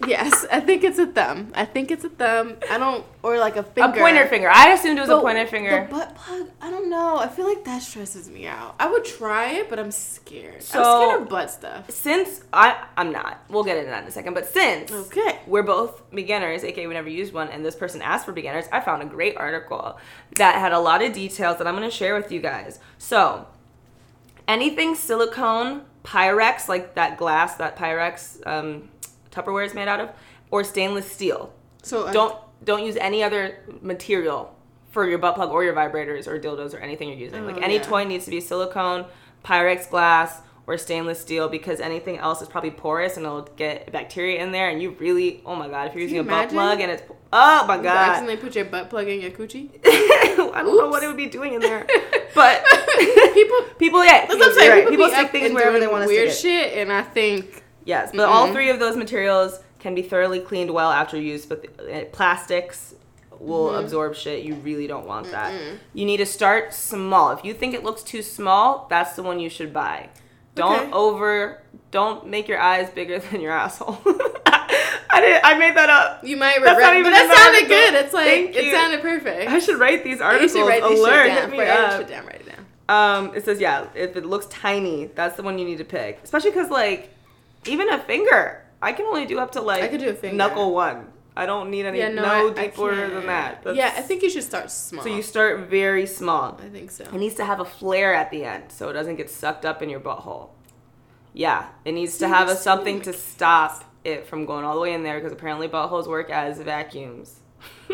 Yes, 0.06 0.46
I 0.50 0.60
think 0.60 0.82
it's 0.84 0.98
a 0.98 1.06
thumb. 1.06 1.52
I 1.54 1.64
think 1.64 1.90
it's 1.90 2.04
a 2.04 2.08
thumb. 2.08 2.56
I 2.70 2.78
don't, 2.78 3.04
or 3.22 3.38
like 3.38 3.56
a 3.56 3.62
finger. 3.62 3.98
a 3.98 4.02
pointer 4.02 4.26
finger. 4.28 4.48
I 4.50 4.70
assumed 4.72 4.98
it 4.98 5.02
was 5.02 5.10
a 5.10 5.20
pointer 5.20 5.46
finger. 5.46 5.86
The 5.88 5.94
butt 5.94 6.14
plug, 6.14 6.48
I 6.60 6.70
don't 6.70 6.88
know. 6.90 7.18
I 7.18 7.28
feel 7.28 7.46
like 7.46 7.64
that 7.64 7.82
stresses 7.82 8.28
me 8.30 8.46
out. 8.46 8.74
I 8.78 8.90
would 8.90 9.04
try 9.04 9.52
it, 9.52 9.68
but 9.70 9.78
I'm 9.78 9.90
scared. 9.90 10.62
So- 10.62 10.78
I'm 10.82 11.08
scared 11.08 11.22
of 11.22 11.28
butt 11.28 11.50
stuff. 11.50 11.90
since 11.90 12.42
I 12.52 12.82
I'm 12.96 13.12
not. 13.12 13.42
We'll 13.48 13.64
get 13.64 13.76
into 13.78 13.90
that 13.90 14.02
in 14.02 14.08
a 14.08 14.12
second. 14.12 14.34
But 14.34 14.46
since 14.46 14.90
Okay. 14.92 15.38
we're 15.46 15.62
both 15.62 16.02
beginners, 16.10 16.64
aka 16.64 16.86
we 16.86 16.94
never 16.94 17.08
used 17.10 17.32
one, 17.32 17.48
and 17.48 17.64
this 17.64 17.74
person 17.76 18.02
asked 18.02 18.24
for 18.26 18.32
beginners, 18.32 18.66
I 18.72 18.80
found 18.80 19.02
a 19.02 19.06
great 19.06 19.36
article 19.36 19.98
that 20.36 20.56
had 20.56 20.72
a 20.72 20.78
lot 20.80 21.02
of 21.02 21.12
details 21.12 21.58
that 21.58 21.66
I'm 21.66 21.74
gonna 21.74 21.90
share 21.90 22.14
with 22.14 22.30
you 22.32 22.40
guys. 22.40 22.78
So 22.98 23.46
anything 24.48 24.94
silicone, 24.94 25.82
Pyrex, 26.04 26.68
like 26.68 26.94
that 26.94 27.16
glass 27.18 27.54
that 27.56 27.76
Pyrex 27.76 28.44
um, 28.46 28.88
Tupperware 29.30 29.64
is 29.66 29.74
made 29.74 29.88
out 29.88 30.00
of, 30.00 30.10
or 30.50 30.64
stainless 30.64 31.10
steel. 31.10 31.52
So 31.82 32.12
Don't 32.12 32.36
don't 32.64 32.84
use 32.84 32.96
any 32.96 33.22
other 33.22 33.58
material 33.80 34.54
for 34.90 35.08
your 35.08 35.18
butt 35.18 35.34
plug 35.34 35.50
or 35.50 35.64
your 35.64 35.72
vibrators 35.74 36.26
or 36.26 36.38
dildos 36.38 36.74
or 36.74 36.78
anything 36.78 37.08
you're 37.08 37.16
using. 37.16 37.46
like 37.46 37.56
Oh, 37.56 37.60
any 37.60 37.76
yeah. 37.76 37.82
toy 37.82 38.04
needs 38.04 38.24
to 38.26 38.30
be 38.30 38.40
silicone, 38.40 39.06
Pyrex 39.44 39.88
glass, 39.88 40.42
or 40.66 40.76
stainless 40.76 41.18
steel 41.20 41.48
because 41.48 41.80
anything 41.80 42.18
else 42.18 42.42
is 42.42 42.48
probably 42.48 42.70
porous 42.70 43.16
and 43.16 43.24
it'll 43.24 43.42
get 43.56 43.90
bacteria 43.92 44.42
in 44.42 44.52
there. 44.52 44.68
And 44.68 44.82
you 44.82 44.90
really, 44.98 45.40
oh 45.46 45.54
my 45.56 45.68
god, 45.68 45.86
if 45.88 45.94
you're 45.94 46.02
using 46.02 46.16
you 46.16 46.20
a 46.22 46.24
butt 46.24 46.50
plug 46.50 46.80
and 46.80 46.90
it's, 46.90 47.02
oh 47.32 47.64
my 47.66 47.76
you 47.76 47.82
god, 47.82 47.96
accidentally 48.10 48.36
put 48.36 48.54
your 48.54 48.66
butt 48.66 48.90
plug 48.90 49.08
in 49.08 49.20
your 49.20 49.30
coochie. 49.30 49.70
I 49.86 50.34
don't 50.62 50.76
know 50.76 50.88
what 50.88 51.02
it 51.02 51.06
would 51.06 51.16
be 51.16 51.26
doing 51.26 51.54
in 51.54 51.60
there, 51.60 51.86
but 52.34 52.64
people. 53.32 53.56
people, 53.78 54.04
yeah, 54.04 54.26
That's 54.26 54.34
what 54.38 54.48
I'm 54.48 54.54
saying. 54.58 54.70
right. 54.70 54.88
People, 54.88 55.06
people 55.06 55.16
stick 55.18 55.30
things 55.30 55.54
wherever 55.54 55.80
they 55.80 55.86
want 55.86 56.02
to 56.02 56.08
weird 56.08 56.32
shit, 56.32 56.76
and 56.76 56.92
I 56.92 57.02
think 57.02 57.59
Yes, 57.84 58.10
but 58.14 58.28
all 58.28 58.48
Mm-mm. 58.48 58.52
three 58.52 58.70
of 58.70 58.78
those 58.78 58.96
materials 58.96 59.58
can 59.78 59.94
be 59.94 60.02
thoroughly 60.02 60.40
cleaned 60.40 60.70
well 60.70 60.90
after 60.90 61.16
use, 61.16 61.46
but 61.46 61.62
the, 61.62 62.02
uh, 62.02 62.04
plastics 62.06 62.94
will 63.38 63.68
Mm-hmm. 63.70 63.84
absorb 63.84 64.14
shit. 64.14 64.44
You 64.44 64.54
really 64.56 64.86
don't 64.86 65.06
want 65.06 65.30
that. 65.30 65.52
You 65.94 66.04
need 66.04 66.18
to 66.18 66.26
start 66.26 66.74
small. 66.74 67.30
If 67.30 67.44
you 67.44 67.54
think 67.54 67.74
it 67.74 67.82
looks 67.82 68.02
too 68.02 68.20
small, 68.22 68.86
that's 68.90 69.16
the 69.16 69.22
one 69.22 69.40
you 69.40 69.48
should 69.48 69.72
buy. 69.72 70.10
Don't 70.54 70.80
Okay. 70.80 70.92
over. 70.92 71.62
Don't 71.90 72.26
make 72.26 72.48
your 72.48 72.60
eyes 72.60 72.90
bigger 72.90 73.18
than 73.30 73.40
your 73.40 73.52
asshole. 73.52 73.98
I 75.12 75.20
did. 75.20 75.40
I 75.42 75.56
made 75.58 75.76
that 75.76 75.88
up. 75.90 76.22
you 76.24 76.36
might 76.36 76.62
That's 76.62 76.76
regret. 76.76 76.94
not 76.98 77.02
But 77.04 77.10
that 77.10 77.36
sounded 77.36 77.68
good. 77.68 77.94
It's 78.04 78.12
like 78.14 78.26
Thank 78.26 78.56
it 78.56 78.64
you. 78.66 78.72
sounded 78.72 79.00
perfect. 79.00 79.50
I 79.50 79.58
should 79.58 79.78
write 79.78 80.04
these 80.04 80.18
You 80.20 80.24
articles. 80.24 80.52
should 80.52 80.66
write 80.68 80.82
these 80.88 80.98
Alert, 81.00 81.26
shit 81.26 81.34
down. 81.42 81.50
me 81.50 81.58
Write 81.58 81.68
up. 81.70 82.08
down. 82.08 82.26
Write 82.26 82.42
it 82.42 82.46
down. 82.46 82.66
Um, 83.28 83.34
it 83.34 83.44
says 83.44 83.60
yeah. 83.60 83.86
If 83.94 84.16
it 84.16 84.24
looks 84.26 84.46
tiny, 84.46 85.06
that's 85.06 85.36
the 85.36 85.42
one 85.42 85.58
you 85.58 85.64
need 85.64 85.78
to 85.78 85.84
pick. 85.84 86.20
Especially 86.22 86.50
because 86.50 86.70
like, 86.70 87.10
even 87.66 87.88
a 87.90 87.98
finger, 87.98 88.64
I 88.82 88.92
can 88.92 89.06
only 89.06 89.26
do 89.26 89.38
up 89.38 89.52
to 89.52 89.60
like 89.60 89.82
I 89.82 89.88
could 89.88 90.00
do 90.00 90.08
a 90.10 90.14
finger. 90.14 90.36
knuckle 90.36 90.72
one. 90.74 91.08
I 91.36 91.46
don't 91.46 91.70
need 91.70 91.86
any 91.86 91.98
Yeah, 91.98 92.08
no, 92.08 92.22
no, 92.22 92.28
I- 92.28 92.50
I 92.50 92.66
deeper 92.66 92.90
can't. 92.90 93.14
than 93.14 93.26
that. 93.26 93.62
That's- 93.62 93.76
yeah, 93.76 93.94
I 93.96 94.02
think 94.02 94.22
you 94.22 94.28
should 94.30 94.42
start 94.42 94.70
small. 94.70 95.02
so. 95.04 95.08
You 95.08 95.22
start 95.22 95.60
very 95.60 96.04
small. 96.06 96.60
I 96.62 96.68
think 96.68 96.90
so. 96.90 97.04
It 97.04 97.12
needs 97.14 97.36
to 97.36 97.44
have 97.44 97.60
a 97.60 97.64
flare 97.64 98.14
at 98.14 98.30
the 98.30 98.44
end, 98.44 98.64
so 98.72 98.88
it 98.88 98.94
doesn't 98.94 99.16
get 99.16 99.30
sucked 99.30 99.64
up 99.64 99.80
in 99.80 99.88
your 99.88 100.00
butthole. 100.00 100.48
Yeah, 101.32 101.66
it 101.84 101.92
needs 101.92 102.18
to 102.18 102.28
have 102.28 102.48
a 102.48 102.56
something 102.56 103.02
so 103.02 103.12
to 103.12 103.18
stop 103.18 103.84
it 104.02 104.26
from 104.26 104.44
going 104.44 104.64
all 104.64 104.74
the 104.74 104.80
way 104.80 104.92
in 104.92 105.02
there 105.04 105.18
because 105.18 105.32
apparently 105.32 105.68
buttholes 105.68 106.06
work 106.08 106.30
as 106.30 106.58
vacuums. 106.60 107.40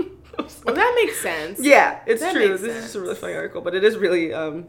Well, 0.65 0.75
that 0.75 0.93
makes 0.97 1.19
sense. 1.21 1.59
Yeah, 1.61 2.01
it's 2.07 2.21
That 2.21 2.33
true. 2.33 2.49
makes 2.51 2.61
This 2.61 2.77
is 2.77 2.83
just 2.85 2.95
a 2.97 3.01
really 3.01 3.15
funny 3.15 3.33
article, 3.35 3.63
but 3.63 3.75
it 3.75 3.83
is 3.83 3.97
really 3.97 4.35
um, 4.35 4.67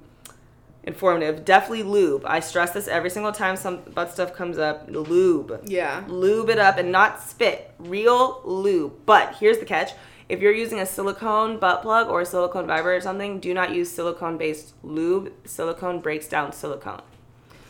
informative. 0.87 1.43
Definitely 1.43 1.83
lube. 1.83 2.23
I 2.25 2.39
stress 2.39 2.71
this 2.71 2.87
every 2.87 3.09
single 3.09 3.33
time 3.33 3.57
some 3.57 3.81
butt 3.93 4.11
stuff 4.11 4.33
comes 4.33 4.57
up. 4.57 4.85
Lube. 4.87 5.61
Yeah. 5.65 6.03
Lube 6.07 6.49
it 6.49 6.57
up 6.57 6.77
and 6.77 6.91
not 6.91 7.21
spit. 7.21 7.71
Real 7.77 8.41
lube. 8.45 8.93
But 9.05 9.35
here's 9.35 9.59
the 9.59 9.65
catch. 9.65 9.91
If 10.29 10.41
you're 10.41 10.53
using 10.53 10.79
a 10.79 10.85
silicone 10.85 11.59
butt 11.59 11.81
plug 11.81 12.07
or 12.07 12.21
a 12.21 12.25
silicone 12.25 12.65
vibrator 12.65 12.97
or 12.97 13.01
something, 13.01 13.39
do 13.39 13.53
not 13.53 13.75
use 13.75 13.91
silicone 13.91 14.37
based 14.37 14.73
lube. 14.81 15.31
Silicone 15.45 15.99
breaks 15.99 16.27
down 16.27 16.53
silicone. 16.53 17.01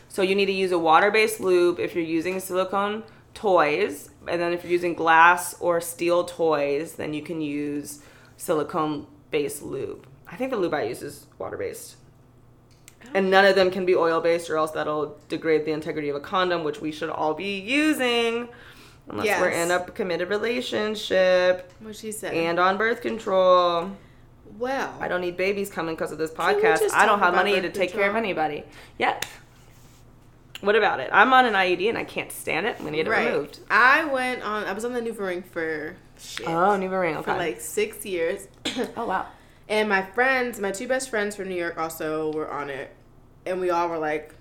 So 0.08 0.22
you 0.22 0.34
need 0.34 0.46
to 0.46 0.52
use 0.52 0.72
a 0.72 0.78
water 0.78 1.10
based 1.10 1.40
lube 1.40 1.80
if 1.80 1.94
you're 1.94 2.04
using 2.04 2.38
silicone 2.40 3.02
toys. 3.34 4.10
And 4.28 4.40
then 4.40 4.52
if 4.52 4.62
you're 4.62 4.72
using 4.72 4.94
glass 4.94 5.54
or 5.60 5.80
steel 5.80 6.24
toys, 6.24 6.94
then 6.94 7.14
you 7.14 7.22
can 7.22 7.40
use 7.40 8.00
silicone 8.36 9.08
based 9.32 9.62
lube. 9.62 10.06
I 10.28 10.36
think 10.36 10.52
the 10.52 10.56
lube 10.56 10.74
I 10.74 10.84
use 10.84 11.02
is 11.02 11.26
water 11.38 11.56
based. 11.56 11.96
And 13.14 13.30
none 13.30 13.44
of 13.44 13.54
them 13.54 13.70
can 13.70 13.84
be 13.86 13.94
oil 13.94 14.20
based 14.20 14.50
or 14.50 14.56
else 14.56 14.70
that'll 14.72 15.16
degrade 15.28 15.64
the 15.64 15.72
integrity 15.72 16.08
of 16.08 16.16
a 16.16 16.20
condom, 16.20 16.64
which 16.64 16.80
we 16.80 16.92
should 16.92 17.10
all 17.10 17.34
be 17.34 17.58
using. 17.58 18.48
Unless 19.08 19.40
we're 19.40 19.48
in 19.48 19.70
a 19.70 19.80
committed 19.92 20.28
relationship 20.28 21.72
What 21.80 21.96
she 21.96 22.12
said. 22.12 22.34
and 22.34 22.58
on 22.58 22.76
birth 22.76 23.00
control. 23.00 23.90
well, 24.58 24.94
I 25.00 25.08
don't 25.08 25.22
need 25.22 25.36
babies 25.36 25.70
coming 25.70 25.94
because 25.94 26.12
of 26.12 26.18
this 26.18 26.30
podcast. 26.30 26.90
I 26.92 27.06
don't 27.06 27.18
have 27.20 27.34
money 27.34 27.58
to 27.60 27.70
take 27.70 27.90
care 27.92 28.08
of 28.10 28.16
anybody. 28.16 28.64
Yes. 28.98 29.22
What 30.60 30.74
about 30.74 30.98
it? 31.00 31.08
I'm 31.12 31.32
on 31.32 31.46
an 31.46 31.54
IUD 31.54 31.88
and 31.88 31.96
I 31.96 32.04
can't 32.04 32.32
stand 32.32 32.66
it. 32.66 32.78
Gonna 32.78 32.90
get 32.92 33.06
it 33.06 33.10
right. 33.10 33.32
removed. 33.32 33.60
I 33.70 34.04
went 34.06 34.42
on. 34.42 34.64
I 34.64 34.72
was 34.72 34.84
on 34.84 34.92
the 34.92 35.00
NuvaRing 35.00 35.44
for 35.46 35.96
shit 36.18 36.48
Oh, 36.48 36.76
new 36.76 36.88
ring. 36.90 37.14
for 37.14 37.20
Okay. 37.30 37.36
like 37.38 37.60
six 37.60 38.04
years, 38.04 38.48
oh 38.96 39.06
wow. 39.06 39.26
And 39.70 39.86
my 39.88 40.02
friends, 40.02 40.58
my 40.60 40.70
two 40.72 40.88
best 40.88 41.10
friends 41.10 41.36
from 41.36 41.48
New 41.48 41.54
York, 41.54 41.76
also 41.78 42.32
were 42.32 42.50
on 42.50 42.70
it, 42.70 42.90
and 43.48 43.60
we 43.60 43.70
all 43.70 43.88
were 43.88 43.98
like. 43.98 44.34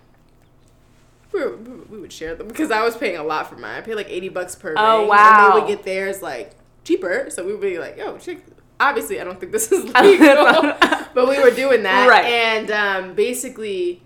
We, 1.33 1.41
were, 1.43 1.57
we 1.57 1.99
would 1.99 2.13
share 2.13 2.35
them 2.35 2.47
because 2.47 2.71
I 2.71 2.83
was 2.83 2.95
paying 2.95 3.17
a 3.17 3.23
lot 3.23 3.49
for 3.49 3.57
mine. 3.57 3.75
I 3.77 3.81
paid 3.81 3.95
like 3.95 4.09
eighty 4.09 4.29
bucks 4.29 4.55
per 4.55 4.73
Oh, 4.77 4.99
ring, 5.01 5.09
wow. 5.09 5.17
And 5.17 5.53
they 5.53 5.59
would 5.59 5.67
get 5.67 5.83
theirs 5.83 6.21
like 6.21 6.51
cheaper, 6.85 7.29
so 7.29 7.45
we 7.45 7.51
would 7.51 7.59
be 7.61 7.77
like, 7.77 7.97
"Yo, 7.97 8.17
chick." 8.17 8.43
Obviously, 8.79 9.19
I 9.19 9.25
don't 9.25 9.37
think 9.39 9.51
this 9.51 9.69
is 9.71 9.83
legal, 10.01 10.45
but 11.13 11.27
we 11.27 11.37
were 11.41 11.51
doing 11.51 11.83
that, 11.83 12.07
Right. 12.07 12.25
And 12.25 12.71
um, 12.71 13.13
basically, 13.13 14.01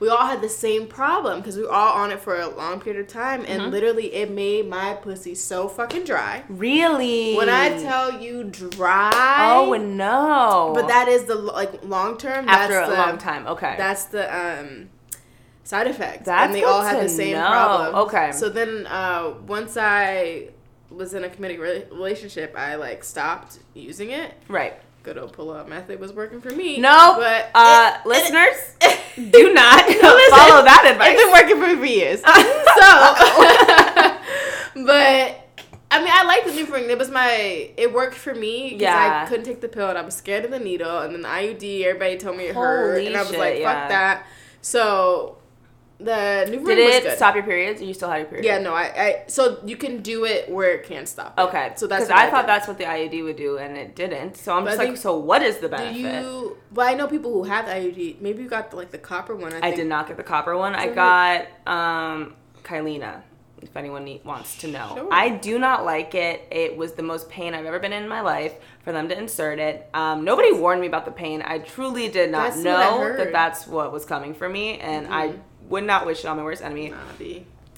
we 0.00 0.08
all 0.08 0.26
had 0.26 0.40
the 0.40 0.48
same 0.48 0.86
problem 0.88 1.40
because 1.40 1.56
we 1.56 1.62
were 1.62 1.70
all 1.70 1.92
on 1.94 2.10
it 2.10 2.18
for 2.20 2.40
a 2.40 2.48
long 2.48 2.80
period 2.80 3.00
of 3.00 3.08
time, 3.08 3.44
and 3.46 3.60
Mm-hmm. 3.62 3.70
literally, 3.70 4.14
it 4.14 4.30
made 4.30 4.68
my 4.68 4.94
pussy 4.94 5.34
so 5.34 5.68
fucking 5.68 6.04
dry. 6.04 6.42
Really? 6.48 7.36
When 7.36 7.48
I 7.50 7.78
tell 7.80 8.20
you 8.20 8.44
dry, 8.44 9.10
Oh 9.52 9.74
no. 9.74 10.72
but 10.74 10.88
that 10.88 11.06
is 11.08 11.24
the 11.24 11.34
like 11.36 11.84
long 11.84 12.16
term. 12.18 12.48
after 12.48 12.74
that's 12.74 12.88
a 12.88 12.90
the, 12.90 12.96
long 12.96 13.18
time. 13.18 13.46
Okay. 13.46 13.74
That's 13.76 14.04
the 14.06 14.24
um 14.34 14.88
side 15.64 15.86
effect. 15.86 16.24
That's 16.24 16.46
and 16.46 16.54
they 16.54 16.64
all 16.64 16.82
had 16.82 17.04
the 17.04 17.08
same 17.08 17.34
know. 17.36 17.46
problem. 17.46 17.94
Okay. 18.06 18.32
So 18.32 18.48
then 18.48 18.86
uh, 18.86 19.34
once 19.46 19.76
I 19.76 20.48
was 20.90 21.14
in 21.14 21.22
a 21.22 21.28
committed 21.28 21.60
re- 21.60 21.84
relationship, 21.92 22.54
I 22.56 22.74
like 22.76 23.04
stopped 23.04 23.58
using 23.74 24.10
it. 24.10 24.32
right. 24.48 24.74
Good 25.02 25.16
old 25.16 25.32
pull 25.32 25.50
up 25.50 25.66
method 25.68 25.98
was 25.98 26.12
working 26.12 26.42
for 26.42 26.50
me. 26.50 26.78
No, 26.78 27.14
but 27.18 27.48
uh, 27.54 27.96
it- 28.04 28.06
listeners, 28.06 28.76
do 29.30 29.54
not 29.54 29.86
Listen, 29.88 30.30
follow 30.30 30.62
that 30.64 30.84
advice. 30.90 31.16
It's 31.18 31.22
been 31.22 31.32
working 31.32 31.58
for 31.58 31.68
me 31.68 31.76
for 31.76 31.86
years. 31.86 32.20
so, 34.74 34.84
but. 34.84 35.36
I 35.92 35.98
mean, 35.98 36.10
I 36.12 36.22
liked 36.24 36.46
the 36.46 36.52
new 36.52 36.66
ring. 36.66 36.88
It 36.88 36.98
was 36.98 37.10
my. 37.10 37.68
It 37.76 37.92
worked 37.92 38.14
for 38.14 38.32
me 38.32 38.68
because 38.70 38.82
Yeah. 38.82 39.22
I 39.24 39.28
couldn't 39.28 39.44
take 39.44 39.60
the 39.60 39.66
pill 39.66 39.88
and 39.88 39.98
I 39.98 40.02
was 40.02 40.14
scared 40.14 40.44
of 40.44 40.52
the 40.52 40.60
needle. 40.60 41.00
And 41.00 41.12
then 41.12 41.22
the 41.22 41.28
IUD, 41.28 41.82
everybody 41.84 42.16
told 42.16 42.36
me 42.36 42.44
it 42.44 42.54
hurt, 42.54 42.92
Holy 42.92 43.08
and 43.08 43.16
I 43.16 43.22
was 43.22 43.30
shit, 43.30 43.40
like, 43.40 43.54
"Fuck 43.54 43.62
yeah. 43.64 43.88
that." 43.88 44.26
So, 44.62 45.38
the 46.04 46.46
new 46.50 46.58
ring 46.58 46.76
Did 46.76 46.84
was 46.86 46.94
it 46.96 47.02
good. 47.04 47.16
stop 47.16 47.34
your 47.34 47.44
periods? 47.44 47.80
Or 47.80 47.84
you 47.84 47.94
still 47.94 48.08
had 48.10 48.18
your 48.18 48.26
periods? 48.26 48.46
Yeah, 48.46 48.58
no, 48.58 48.72
I, 48.74 48.82
I. 48.82 49.22
So 49.26 49.58
you 49.64 49.76
can 49.76 50.02
do 50.02 50.24
it 50.24 50.50
where 50.50 50.72
it 50.72 50.84
can't 50.84 51.06
stop. 51.08 51.38
it. 51.38 51.42
Okay. 51.42 51.72
so 51.76 51.86
that's 51.86 52.04
because 52.04 52.08
what 52.08 52.18
I, 52.18 52.30
thought 52.30 52.42
did. 52.42 52.48
that's 52.48 52.68
what 52.68 52.78
the 52.78 52.84
IUD 52.84 53.22
would 53.24 53.36
do, 53.36 53.58
and 53.58 53.76
it 53.76 53.94
didn't. 53.94 54.36
So 54.36 54.54
I'm 54.56 54.64
But 54.64 54.68
I 54.68 54.70
just 54.72 54.78
like, 54.78 54.88
think- 54.88 54.98
so 54.98 55.16
what 55.18 55.42
is 55.42 55.56
the 55.58 55.68
Do 55.68 55.76
benefit? 55.76 56.00
you? 56.00 56.56
Well, 56.72 56.88
I 56.88 56.94
know 56.94 57.06
people 57.06 57.32
who 57.32 57.44
have 57.44 57.66
IUD. 57.66 58.20
Maybe 58.20 58.42
you 58.42 58.48
got 58.48 58.70
the, 58.70 58.76
like 58.76 58.90
the 58.90 58.98
copper 58.98 59.34
one. 59.36 59.52
I, 59.52 59.58
I 59.58 59.60
think. 59.62 59.76
did 59.76 59.86
not 59.88 60.08
get 60.08 60.16
the 60.16 60.22
copper 60.22 60.56
one. 60.56 60.74
I 60.74 60.88
got 60.88 61.46
um, 61.66 62.34
Kyleena. 62.62 63.22
If 63.62 63.76
anyone 63.76 64.04
need, 64.04 64.24
wants 64.24 64.56
to 64.62 64.68
know, 64.68 64.94
Sure. 64.96 65.08
I 65.12 65.28
do 65.28 65.58
not 65.58 65.84
like 65.84 66.14
it. 66.14 66.48
It 66.50 66.78
was 66.78 66.92
the 66.94 67.02
most 67.02 67.28
pain 67.28 67.52
I've 67.52 67.66
ever 67.66 67.78
been 67.78 67.92
in 67.92 68.08
my 68.08 68.22
life 68.22 68.54
for 68.82 68.90
them 68.90 69.06
to 69.10 69.18
insert 69.18 69.58
it. 69.58 69.86
Um, 69.92 70.24
nobody 70.24 70.50
warned 70.50 70.80
me 70.80 70.86
about 70.86 71.04
the 71.04 71.10
pain. 71.10 71.42
I 71.44 71.58
truly 71.58 72.08
did 72.08 72.30
not 72.30 72.54
That's 72.54 72.56
what 72.64 72.66
I 72.68 72.84
know 72.90 72.98
heard. 73.00 73.20
that 73.20 73.32
that's 73.32 73.66
what 73.66 73.92
was 73.92 74.06
coming 74.06 74.32
for 74.32 74.48
me, 74.48 74.78
and 74.78 75.08
I 75.12 75.28
Mhm. 75.28 75.40
Would 75.70 75.84
not 75.84 76.04
wish 76.04 76.20
it 76.20 76.26
on 76.26 76.36
my 76.36 76.42
worst 76.42 76.62
enemy. 76.62 76.92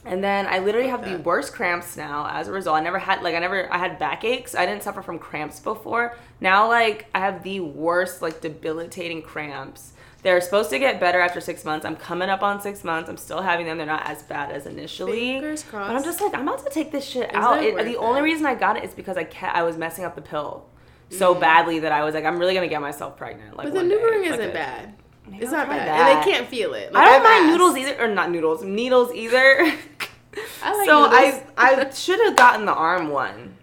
And 0.04 0.24
then 0.24 0.46
I 0.48 0.58
literally 0.58 0.88
have 0.88 1.04
the 1.04 1.16
worst 1.18 1.52
cramps 1.52 1.96
now 1.96 2.28
as 2.28 2.48
a 2.48 2.52
result. 2.52 2.76
I 2.76 2.80
never 2.80 2.98
had 2.98 3.22
like 3.22 3.36
I 3.36 3.38
never 3.38 3.72
I 3.72 3.78
had 3.78 4.00
backaches. 4.00 4.56
I 4.56 4.66
didn't 4.66 4.82
suffer 4.82 5.00
from 5.00 5.18
cramps 5.20 5.60
before. 5.60 6.16
Now 6.40 6.66
like 6.68 7.06
I 7.14 7.20
have 7.20 7.44
the 7.44 7.60
worst 7.60 8.20
like 8.20 8.40
debilitating 8.40 9.22
cramps. 9.22 9.92
They're 10.22 10.40
supposed 10.40 10.70
to 10.70 10.78
get 10.78 10.98
better 11.00 11.20
after 11.20 11.40
six 11.40 11.64
months. 11.64 11.84
I'm 11.84 11.96
coming 11.96 12.28
up 12.30 12.42
on 12.42 12.60
six 12.60 12.82
months. 12.84 13.08
I'm 13.10 13.16
still 13.16 13.42
having 13.42 13.66
them. 13.66 13.76
They're 13.76 13.86
not 13.86 14.06
as 14.06 14.22
bad 14.24 14.50
as 14.52 14.66
initially. 14.66 15.18
Fingers 15.20 15.62
crossed. 15.62 15.88
But 15.88 15.96
I'm 15.96 16.04
just 16.04 16.20
like 16.20 16.34
I'm 16.34 16.48
about 16.48 16.64
to 16.64 16.70
take 16.70 16.90
this 16.90 17.04
shit 17.04 17.30
Is 17.30 17.36
out. 17.36 17.62
it 17.62 17.76
the 17.76 17.92
it? 17.92 17.96
only 17.96 18.22
reason 18.22 18.44
I 18.46 18.54
got 18.56 18.76
it 18.76 18.82
is 18.84 18.94
because 18.94 19.16
I 19.16 19.24
kept, 19.24 19.56
I 19.56 19.62
was 19.62 19.76
messing 19.76 20.04
up 20.04 20.14
the 20.16 20.22
pill 20.22 20.66
so 21.10 21.34
Mm. 21.34 21.40
badly 21.40 21.78
that 21.80 21.92
I 21.92 22.02
was 22.04 22.14
like 22.14 22.24
I'm 22.24 22.38
really 22.38 22.54
gonna 22.54 22.66
get 22.68 22.80
myself 22.80 23.16
pregnant. 23.16 23.56
Like 23.56 23.66
But 23.66 23.74
the 23.74 23.82
new 23.84 24.02
ring 24.04 24.24
isn't 24.24 24.52
bad. 24.52 24.94
Maybe 25.28 25.44
It's 25.44 25.52
I'll 25.52 25.60
not 25.60 25.68
bad, 25.68 25.88
that. 25.88 26.10
and 26.10 26.22
they 26.26 26.30
can't 26.32 26.48
feel 26.48 26.74
it. 26.74 26.92
Like, 26.92 27.02
I 27.02 27.06
don't 27.06 27.14
I've 27.16 27.22
mind 27.22 27.44
asked. 27.44 27.52
noodles 27.52 27.76
either, 27.76 28.04
or 28.04 28.08
not 28.14 28.30
noodles, 28.30 28.64
needles 28.64 29.12
either. 29.14 29.38
I 30.64 30.76
like 30.76 30.88
so 30.88 31.02
noodles. 31.04 31.42
I 31.56 31.86
I 31.86 31.90
should 31.94 32.20
have 32.26 32.36
gotten 32.36 32.66
the 32.66 32.74
arm 32.74 33.08
one. 33.10 33.56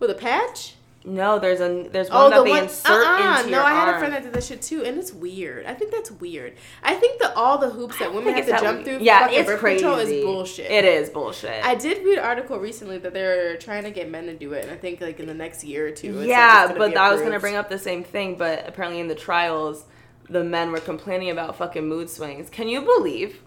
with 0.00 0.10
a 0.10 0.14
patch. 0.14 0.74
No, 1.04 1.38
there's 1.38 1.60
a 1.60 1.88
there's 1.88 2.08
Oh, 2.10 2.22
one 2.22 2.30
that 2.30 2.36
the 2.38 2.42
they 2.44 2.50
one. 2.50 2.62
insert 2.64 3.06
uh-uh, 3.06 3.36
into 3.38 3.50
no, 3.52 3.58
your 3.58 3.64
I 3.64 3.70
had 3.74 3.86
arm. 3.86 3.94
a 3.94 3.98
friend 4.00 4.12
that 4.14 4.24
did 4.24 4.32
that 4.32 4.42
shit 4.42 4.60
too, 4.60 4.82
and 4.84 4.98
it's 4.98 5.12
weird. 5.12 5.64
I 5.64 5.72
think 5.72 5.92
that's 5.92 6.10
weird. 6.10 6.54
I 6.82 6.94
think 6.94 7.20
that 7.20 7.32
all 7.36 7.58
the 7.58 7.70
hoops 7.70 7.96
that 8.00 8.12
women 8.12 8.34
have 8.34 8.44
to 8.46 8.50
jump 8.50 8.78
weird. 8.78 8.84
through, 8.84 8.98
Yeah, 9.06 9.28
it's 9.30 9.46
birth 9.48 9.60
crazy. 9.60 9.84
control 9.84 10.00
is 10.00 10.24
bullshit. 10.24 10.68
It 10.68 10.84
is 10.84 11.08
bullshit. 11.10 11.64
I 11.64 11.76
did 11.76 12.04
read 12.04 12.18
an 12.18 12.24
article 12.24 12.58
recently 12.58 12.98
that 12.98 13.14
they're 13.14 13.56
trying 13.56 13.84
to 13.84 13.92
get 13.92 14.10
men 14.10 14.26
to 14.26 14.34
do 14.34 14.52
it, 14.54 14.64
and 14.64 14.72
I 14.72 14.76
think 14.76 15.00
like 15.00 15.20
in 15.20 15.26
the 15.26 15.34
next 15.34 15.62
year 15.62 15.86
or 15.86 15.90
two. 15.92 16.08
It's 16.08 16.16
like, 16.18 16.28
yeah, 16.28 16.70
it's 16.70 16.76
but 16.78 16.96
I 16.96 17.12
was 17.12 17.22
gonna 17.22 17.38
bring 17.38 17.54
up 17.54 17.68
the 17.68 17.78
same 17.78 18.02
thing, 18.02 18.34
but 18.36 18.64
apparently 18.68 18.98
in 18.98 19.06
the 19.06 19.14
trials, 19.14 19.84
the 20.28 20.44
men 20.44 20.72
were 20.72 20.80
complaining 20.80 21.30
about 21.30 21.56
fucking 21.56 21.86
mood 21.86 22.10
swings. 22.10 22.50
Can 22.50 22.68
you 22.68 22.82
believe 22.82 23.42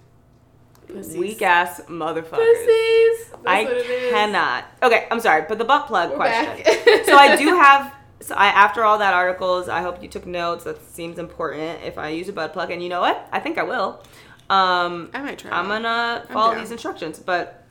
weak 1.15 1.41
ass 1.41 1.81
motherfuckers? 1.87 2.37
pussies. 2.37 3.29
That's 3.31 3.45
I 3.45 3.63
what 3.63 3.73
it 3.73 3.89
is. 3.89 4.11
cannot. 4.11 4.65
Okay, 4.81 5.07
I'm 5.11 5.19
sorry, 5.19 5.45
but 5.47 5.57
the 5.57 5.65
butt 5.65 5.87
plug 5.87 6.11
We're 6.11 6.17
question. 6.17 6.65
so 7.05 7.15
I 7.15 7.35
do 7.35 7.47
have. 7.55 7.93
So 8.21 8.35
I 8.35 8.47
after 8.47 8.83
all 8.83 8.97
that 8.97 9.13
articles, 9.13 9.69
I 9.69 9.81
hope 9.81 10.01
you 10.01 10.09
took 10.09 10.25
notes. 10.25 10.63
That 10.63 10.81
seems 10.81 11.19
important. 11.19 11.83
If 11.83 11.97
I 11.97 12.09
use 12.09 12.29
a 12.29 12.33
butt 12.33 12.53
plug, 12.53 12.71
and 12.71 12.81
you 12.81 12.89
know 12.89 13.01
what, 13.01 13.27
I 13.31 13.39
think 13.39 13.57
I 13.57 13.63
will. 13.63 14.03
Um, 14.49 15.11
I 15.13 15.21
might 15.21 15.39
try. 15.39 15.51
I'm 15.51 15.67
gonna 15.67 16.25
follow 16.31 16.53
down. 16.53 16.61
these 16.61 16.71
instructions, 16.71 17.19
but 17.19 17.63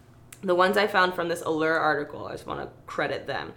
the 0.43 0.55
ones 0.55 0.77
I 0.77 0.87
found 0.87 1.15
from 1.15 1.29
this 1.29 1.43
Allure 1.43 1.77
article, 1.77 2.27
I 2.27 2.33
just 2.33 2.47
want 2.47 2.61
to 2.61 2.69
credit 2.87 3.27
them. 3.27 3.53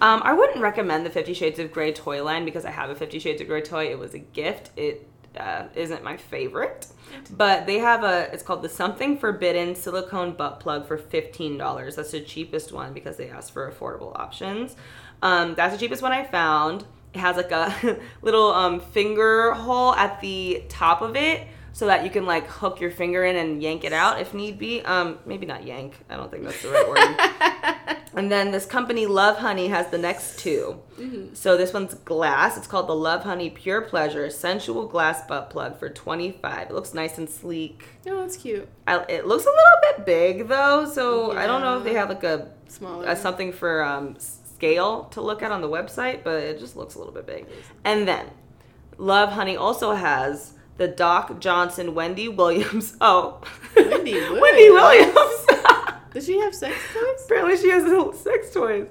Um, 0.00 0.22
I 0.24 0.32
wouldn't 0.32 0.60
recommend 0.60 1.06
the 1.06 1.10
Fifty 1.10 1.34
Shades 1.34 1.58
of 1.58 1.72
Grey 1.72 1.92
toy 1.92 2.22
line 2.22 2.44
because 2.44 2.64
I 2.64 2.70
have 2.70 2.90
a 2.90 2.94
Fifty 2.94 3.18
Shades 3.18 3.40
of 3.40 3.48
Grey 3.48 3.62
toy. 3.62 3.90
It 3.90 3.98
was 3.98 4.14
a 4.14 4.18
gift. 4.18 4.70
It 4.76 5.08
uh, 5.36 5.64
isn't 5.74 6.04
my 6.04 6.16
favorite, 6.16 6.86
but 7.30 7.66
they 7.66 7.78
have 7.78 8.04
a. 8.04 8.32
It's 8.32 8.42
called 8.42 8.62
the 8.62 8.68
Something 8.68 9.18
Forbidden 9.18 9.74
silicone 9.74 10.32
butt 10.32 10.60
plug 10.60 10.86
for 10.86 10.96
fifteen 10.98 11.58
dollars. 11.58 11.96
That's 11.96 12.12
the 12.12 12.20
cheapest 12.20 12.72
one 12.72 12.92
because 12.92 13.16
they 13.16 13.30
asked 13.30 13.52
for 13.52 13.70
affordable 13.70 14.18
options. 14.18 14.76
Um, 15.22 15.54
that's 15.54 15.74
the 15.74 15.80
cheapest 15.80 16.02
one 16.02 16.12
I 16.12 16.24
found. 16.24 16.84
It 17.12 17.20
has 17.20 17.36
like 17.36 17.52
a 17.52 17.98
little 18.22 18.52
um, 18.52 18.80
finger 18.80 19.52
hole 19.52 19.94
at 19.94 20.20
the 20.20 20.64
top 20.68 21.00
of 21.00 21.16
it 21.16 21.46
so 21.74 21.86
that 21.86 22.04
you 22.04 22.10
can 22.10 22.24
like 22.24 22.46
hook 22.46 22.80
your 22.80 22.92
finger 22.92 23.24
in 23.24 23.34
and 23.34 23.60
yank 23.60 23.82
it 23.82 23.92
out 23.92 24.20
if 24.20 24.32
need 24.32 24.58
be. 24.58 24.80
Um, 24.82 25.18
maybe 25.26 25.44
not 25.44 25.64
yank. 25.64 25.98
I 26.08 26.16
don't 26.16 26.30
think 26.30 26.44
that's 26.44 26.62
the 26.62 26.68
right 26.70 26.88
word. 26.88 27.96
and 28.14 28.30
then 28.30 28.52
this 28.52 28.64
company 28.64 29.06
Love 29.06 29.38
Honey 29.38 29.66
has 29.66 29.88
the 29.88 29.98
next 29.98 30.38
2 30.38 31.30
So 31.34 31.56
this 31.56 31.72
one's 31.72 31.94
glass. 31.94 32.56
It's 32.56 32.68
called 32.68 32.86
the 32.86 32.94
Love 32.94 33.24
Honey 33.24 33.50
Pure 33.50 33.82
Pleasure 33.82 34.30
Sensual 34.30 34.86
Glass 34.86 35.26
Butt 35.26 35.50
Plug 35.50 35.76
for 35.76 35.90
25. 35.90 36.70
It 36.70 36.72
looks 36.72 36.94
nice 36.94 37.18
and 37.18 37.28
sleek. 37.28 37.84
No, 38.06 38.22
it's 38.22 38.36
cute. 38.36 38.68
I, 38.86 39.04
it 39.08 39.26
looks 39.26 39.44
a 39.44 39.48
little 39.48 39.80
bit 39.82 40.06
big 40.06 40.48
though, 40.48 40.86
so 40.86 41.32
I 41.32 41.48
don't 41.48 41.60
know 41.60 41.78
if 41.78 41.84
they 41.84 41.94
have 41.94 42.08
like 42.08 42.22
a, 42.22 42.52
Smaller. 42.68 43.08
a 43.08 43.16
something 43.16 43.52
for 43.52 43.82
um, 43.82 44.14
scale 44.20 45.06
to 45.06 45.20
look 45.20 45.42
at 45.42 45.50
on 45.50 45.60
the 45.60 45.68
website, 45.68 46.22
but 46.22 46.40
it 46.40 46.60
just 46.60 46.76
looks 46.76 46.94
a 46.94 46.98
little 46.98 47.12
bit 47.12 47.26
big. 47.26 47.46
And 47.82 48.06
then 48.06 48.30
Love 48.96 49.32
Honey 49.32 49.56
also 49.56 49.92
has 49.92 50.53
the 50.76 50.88
Doc 50.88 51.38
Johnson 51.40 51.94
Wendy 51.94 52.28
Williams. 52.28 52.96
Oh, 53.00 53.40
Wendy 53.76 54.14
Wendy 54.40 54.70
Williams. 54.70 55.14
Williams. 55.14 55.46
Does 56.12 56.26
she 56.26 56.38
have 56.40 56.54
sex 56.54 56.76
toys? 56.92 57.24
Apparently, 57.26 57.56
she 57.56 57.70
has 57.70 58.20
sex 58.20 58.52
toys. 58.52 58.86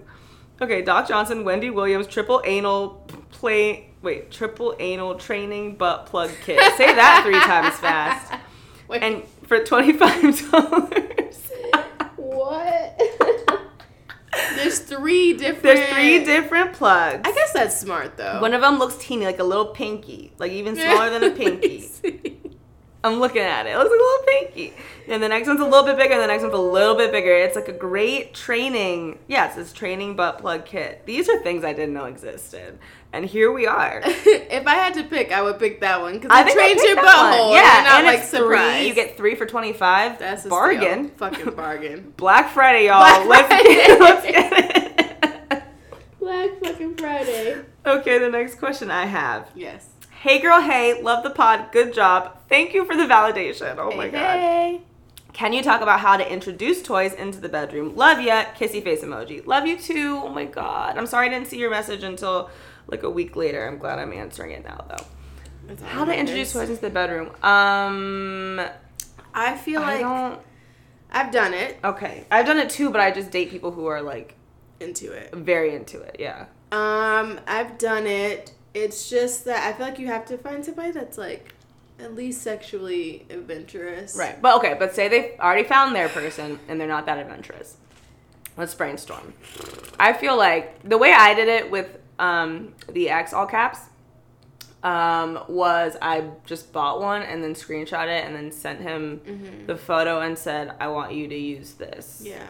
Okay, 0.61 0.81
Doc 0.81 1.07
Johnson, 1.07 1.43
Wendy 1.43 1.69
Williams, 1.69 2.07
triple 2.07 2.41
anal 2.45 3.05
play. 3.31 3.89
Wait, 4.01 4.29
triple 4.31 4.75
anal 4.79 5.15
training 5.15 5.75
butt 5.77 6.05
plug 6.05 6.29
kit. 6.43 6.59
Say 6.75 6.93
that 6.93 7.21
three 7.25 7.39
times 7.39 7.75
fast. 7.79 8.33
Wait, 8.89 9.01
And 9.01 9.23
for 9.47 9.63
twenty 9.63 9.93
five 9.93 10.21
dollars. 10.51 11.49
what? 12.17 12.99
There's 14.55 14.79
three 14.79 15.33
different. 15.33 15.63
There's 15.63 15.89
three 15.89 16.23
different 16.23 16.73
plugs. 16.73 17.21
I 17.23 17.31
guess 17.33 17.53
that's 17.53 17.79
smart 17.79 18.17
though. 18.17 18.39
One 18.41 18.53
of 18.53 18.61
them 18.61 18.79
looks 18.79 18.95
teeny, 18.97 19.25
like 19.25 19.39
a 19.39 19.43
little 19.43 19.67
pinky, 19.67 20.33
like 20.37 20.51
even 20.51 20.75
smaller 20.75 21.09
than 21.09 21.23
a 21.23 21.31
pinky. 21.35 21.89
I'm 23.03 23.19
looking 23.19 23.41
at 23.41 23.65
it. 23.65 23.71
It 23.71 23.77
looks 23.77 23.91
like 23.91 23.99
a 23.99 24.03
little 24.03 24.25
pinky. 24.25 24.73
And 25.09 25.21
the 25.21 25.27
next 25.27 25.47
one's 25.47 25.59
a 25.59 25.65
little 25.65 25.83
bit 25.83 25.97
bigger, 25.97 26.13
and 26.13 26.23
the 26.23 26.27
next 26.27 26.43
one's 26.43 26.55
a 26.55 26.57
little 26.57 26.95
bit 26.95 27.11
bigger. 27.11 27.33
It's 27.33 27.55
like 27.55 27.67
a 27.67 27.73
great 27.73 28.33
training. 28.33 29.19
Yes, 29.27 29.57
it's 29.57 29.73
training 29.73 30.15
butt 30.15 30.39
plug 30.39 30.65
kit. 30.65 31.05
These 31.05 31.27
are 31.27 31.37
things 31.39 31.65
I 31.65 31.73
didn't 31.73 31.93
know 31.93 32.05
existed. 32.05 32.79
And 33.11 33.25
here 33.25 33.51
we 33.51 33.67
are. 33.67 34.01
if 34.05 34.65
I 34.65 34.75
had 34.75 34.93
to 34.93 35.03
pick, 35.03 35.33
I 35.33 35.41
would 35.41 35.59
pick 35.59 35.81
that 35.81 35.99
one 36.01 36.13
because 36.13 36.31
I 36.31 36.47
it 36.47 36.53
trains 36.53 36.81
your 36.81 36.95
butthole. 36.95 37.53
Yeah, 37.53 37.79
and, 37.79 37.87
and 37.87 38.07
like 38.07 38.23
three. 38.23 38.87
You 38.87 38.95
get 38.95 39.17
three 39.17 39.35
for 39.35 39.45
25. 39.45 40.19
that's 40.19 40.45
a 40.45 40.49
bargain. 40.49 41.07
steal. 41.07 41.17
Fucking 41.17 41.53
bargain. 41.55 42.13
Black 42.15 42.51
Friday, 42.51 42.87
y'all. 42.87 43.01
Black 43.25 43.27
let's, 43.27 43.47
Friday. 43.47 43.75
Get, 43.75 43.99
let's 43.99 44.25
get 44.25 44.53
it. 44.53 45.63
Black 46.19 46.59
fucking 46.61 46.95
Friday. 46.95 47.61
okay, 47.85 48.17
the 48.17 48.29
next 48.29 48.55
question 48.55 48.89
I 48.89 49.05
have. 49.05 49.51
Yes. 49.53 49.89
Hey 50.21 50.39
girl, 50.39 50.61
hey, 50.61 51.01
love 51.01 51.21
the 51.23 51.31
pod. 51.31 51.73
Good 51.73 51.93
job. 51.93 52.37
Thank 52.53 52.73
you 52.75 52.85
for 52.85 52.95
the 52.95 53.03
validation. 53.03 53.77
Oh 53.79 53.95
my 53.95 54.05
Hey, 54.05 54.11
god. 54.11 54.39
hey. 54.39 54.81
Can 55.33 55.53
you 55.53 55.63
talk 55.63 55.81
about 55.81 55.99
how 56.01 56.17
to 56.17 56.31
introduce 56.31 56.83
toys 56.83 57.13
into 57.13 57.39
the 57.41 57.49
bedroom? 57.49 57.95
Love 57.95 58.21
ya. 58.21 58.45
Kissy 58.57 58.83
face 58.83 59.01
emoji. 59.01 59.43
Love 59.47 59.65
you 59.65 59.75
too. 59.77 60.21
Oh 60.23 60.29
my 60.29 60.45
god. 60.45 60.95
I'm 60.97 61.07
sorry 61.07 61.25
I 61.27 61.29
didn't 61.29 61.47
see 61.47 61.57
your 61.57 61.71
message 61.71 62.03
until 62.03 62.51
like 62.85 63.01
a 63.01 63.09
week 63.09 63.35
later. 63.35 63.67
I'm 63.67 63.79
glad 63.79 63.97
I'm 63.97 64.13
answering 64.13 64.51
it 64.51 64.63
now 64.63 64.85
though. 64.87 65.05
How 65.87 66.05
to 66.05 66.15
introduce 66.15 66.53
toys 66.53 66.69
into 66.69 66.81
the 66.81 66.91
bedroom? 66.91 67.29
Um, 67.41 68.61
I 69.33 69.57
feel 69.57 69.81
I 69.81 69.85
like 69.93 70.01
don't. 70.01 70.39
I've 71.11 71.31
done 71.31 71.53
it 71.55 71.77
Okay, 71.83 72.25
I've 72.29 72.45
done 72.45 72.59
it 72.59 72.69
too, 72.69 72.91
but 72.91 72.99
I 73.01 73.09
just 73.11 73.31
date 73.31 73.49
people 73.49 73.71
who 73.71 73.85
are 73.87 74.01
like 74.01 74.35
into 74.79 75.11
it. 75.11 75.33
very 75.33 75.73
into 75.73 75.99
it. 76.01 76.17
Yeah. 76.19 76.45
Um, 76.71 77.39
I've 77.47 77.79
done 77.79 78.05
it. 78.05 78.51
It's 78.75 79.09
just 79.09 79.45
that 79.45 79.67
I 79.67 79.73
feel 79.75 79.87
like 79.87 79.97
you 79.99 80.07
have 80.07 80.25
to 80.25 80.37
find 80.37 80.63
somebody 80.63 80.91
that's 80.91 81.17
like 81.17 81.52
at 81.99 82.15
least 82.15 82.41
sexually 82.41 83.25
adventurous. 83.29 84.15
Right. 84.17 84.41
But 84.41 84.57
okay, 84.57 84.75
but 84.77 84.93
say 84.95 85.07
they've 85.07 85.31
already 85.39 85.63
found 85.67 85.95
their 85.95 86.09
person 86.09 86.59
and 86.67 86.79
they're 86.79 86.87
not 86.87 87.05
that 87.05 87.17
adventurous. 87.17 87.77
Let's 88.57 88.75
brainstorm. 88.75 89.33
I 89.99 90.13
feel 90.13 90.37
like 90.37 90.87
the 90.87 90.97
way 90.97 91.11
I 91.13 91.33
did 91.33 91.47
it 91.47 91.71
with 91.71 91.97
um, 92.19 92.73
the 92.91 93.09
X 93.09 93.33
all 93.33 93.47
caps 93.47 93.79
um, 94.83 95.39
was 95.47 95.95
I 96.01 96.25
just 96.45 96.71
bought 96.73 96.99
one 97.01 97.21
and 97.23 97.43
then 97.43 97.53
screenshot 97.55 98.05
it 98.07 98.25
and 98.25 98.35
then 98.35 98.51
sent 98.51 98.81
him 98.81 99.21
Mhm. 99.25 99.65
the 99.67 99.77
photo 99.77 100.19
and 100.19 100.37
said, 100.37 100.73
I 100.79 100.87
want 100.89 101.13
you 101.13 101.27
to 101.27 101.35
use 101.37 101.73
this. 101.73 102.21
Yeah. 102.23 102.45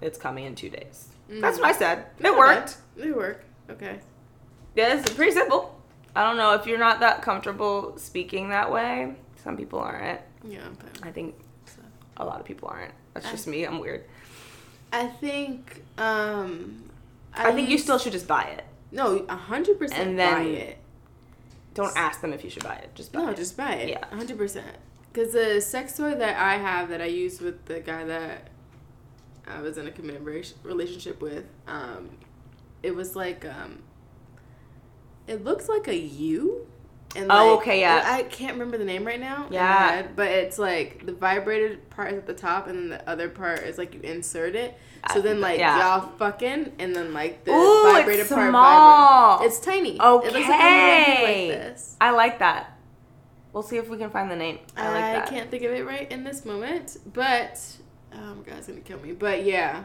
It's 0.00 0.16
coming 0.18 0.44
in 0.44 0.54
two 0.54 0.70
days. 0.70 1.08
Mm. 1.30 1.40
That's 1.40 1.58
what 1.58 1.66
I 1.66 1.72
said. 1.72 2.06
It 2.20 2.36
worked. 2.36 2.78
It 2.96 3.14
worked. 3.14 3.44
Okay. 3.70 3.98
Yeah, 4.74 4.98
it's 4.98 5.12
pretty 5.12 5.32
simple. 5.32 5.77
I 6.18 6.24
don't 6.24 6.36
know 6.36 6.54
if 6.54 6.66
you're 6.66 6.80
not 6.80 6.98
that 6.98 7.22
comfortable 7.22 7.96
speaking 7.96 8.48
that 8.48 8.72
way. 8.72 9.14
Some 9.36 9.56
people 9.56 9.78
aren't. 9.78 10.20
Yeah. 10.42 10.66
But 10.76 11.06
I 11.06 11.12
think 11.12 11.36
so. 11.66 11.80
a 12.16 12.24
lot 12.24 12.40
of 12.40 12.44
people 12.44 12.68
aren't. 12.68 12.92
That's 13.14 13.26
I- 13.26 13.30
just 13.30 13.46
me. 13.46 13.62
I'm 13.62 13.78
weird. 13.78 14.04
I 14.92 15.06
think. 15.06 15.84
Um. 15.96 16.90
I, 17.32 17.52
think 17.52 17.68
you 17.68 17.78
still 17.78 17.98
should 17.98 18.10
just 18.10 18.26
buy 18.26 18.42
it. 18.42 18.64
No, 18.90 19.24
a 19.28 19.36
hundred 19.36 19.78
percent 19.78 20.08
And 20.08 20.18
then- 20.18 20.32
buy 20.32 20.42
it. 20.42 20.78
Don't 21.74 21.96
ask 21.96 22.20
them 22.20 22.32
if 22.32 22.42
you 22.42 22.50
should 22.50 22.64
buy 22.64 22.74
it. 22.74 22.92
Just 22.96 23.12
buy 23.12 23.20
it. 23.20 23.22
No, 23.24 23.30
it. 23.30 23.36
just 23.36 23.56
buy 23.56 23.74
it. 23.74 23.88
Yeah. 23.90 24.04
a 24.10 24.16
hundred 24.16 24.38
percent. 24.38 24.76
Because 25.12 25.32
the 25.34 25.60
sex 25.60 25.96
toy 25.96 26.16
that 26.16 26.36
I 26.36 26.56
have 26.56 26.88
that 26.88 27.00
I 27.00 27.04
use 27.04 27.40
with 27.40 27.64
the 27.66 27.78
guy 27.78 28.04
that 28.06 28.48
I 29.46 29.60
was 29.60 29.78
in 29.78 29.86
a 29.86 29.92
committed 29.92 30.24
relationship 30.64 31.22
with, 31.22 31.44
um, 31.68 32.10
it 32.82 32.96
was 32.96 33.14
like 33.14 33.44
um, 33.44 33.82
it 35.28 35.44
looks 35.44 35.68
like 35.68 35.86
a 35.88 35.96
U. 35.96 36.66
And 37.16 37.32
Oh, 37.32 37.34
like- 37.54 37.60
okay, 37.60 37.80
yeah. 37.80 38.02
I 38.04 38.22
can't 38.24 38.52
remember 38.52 38.76
the 38.76 38.84
name 38.84 39.04
right 39.06 39.18
now. 39.20 39.46
Yeah. 39.50 39.88
head, 39.92 40.10
but 40.14 40.28
it's 40.28 40.58
like 40.58 41.06
the 41.06 41.12
vibrated 41.12 41.88
part 41.90 42.12
is 42.12 42.18
at 42.18 42.26
the 42.26 42.34
top, 42.34 42.66
and 42.66 42.78
then 42.78 42.88
the 42.90 43.08
other 43.08 43.28
part 43.30 43.60
is 43.60 43.78
like 43.78 43.94
you 43.94 44.00
insert 44.00 44.54
it. 44.54 44.76
So 45.12 45.20
I- 45.20 45.22
then, 45.22 45.40
like 45.40 45.58
yeah. 45.58 45.78
y'all 45.98 46.08
fucking, 46.18 46.72
and 46.78 46.94
then 46.94 47.14
like 47.14 47.44
the 47.44 47.52
Ooh, 47.52 47.86
it's 47.86 47.98
vibrated 47.98 48.28
part 48.28 48.50
small. 48.50 49.36
vibrates. 49.38 49.56
It's 49.56 49.64
tiny. 49.64 49.96
It 49.96 49.98
looks 50.02 50.24
like 50.26 50.34
a 50.34 50.38
little 50.38 50.46
thing 50.48 50.60
Okay. 50.60 51.48
like 51.50 51.60
this. 51.74 51.96
I 52.00 52.10
like 52.10 52.38
that. 52.40 52.76
We'll 53.54 53.62
see 53.62 53.78
if 53.78 53.88
we 53.88 53.96
can 53.96 54.10
find 54.10 54.30
the 54.30 54.36
name. 54.36 54.58
I 54.76 54.88
like 54.92 54.94
that. 55.00 55.26
I 55.26 55.30
can't 55.30 55.50
think 55.50 55.62
of 55.62 55.72
it 55.72 55.86
right 55.86 56.10
in 56.12 56.24
this 56.24 56.44
moment, 56.44 56.98
but 57.14 57.58
oh 58.14 58.34
my 58.34 58.42
god, 58.42 58.58
it's 58.58 58.66
gonna 58.68 58.80
kill 58.80 58.98
me. 59.00 59.12
But 59.12 59.44
yeah, 59.44 59.84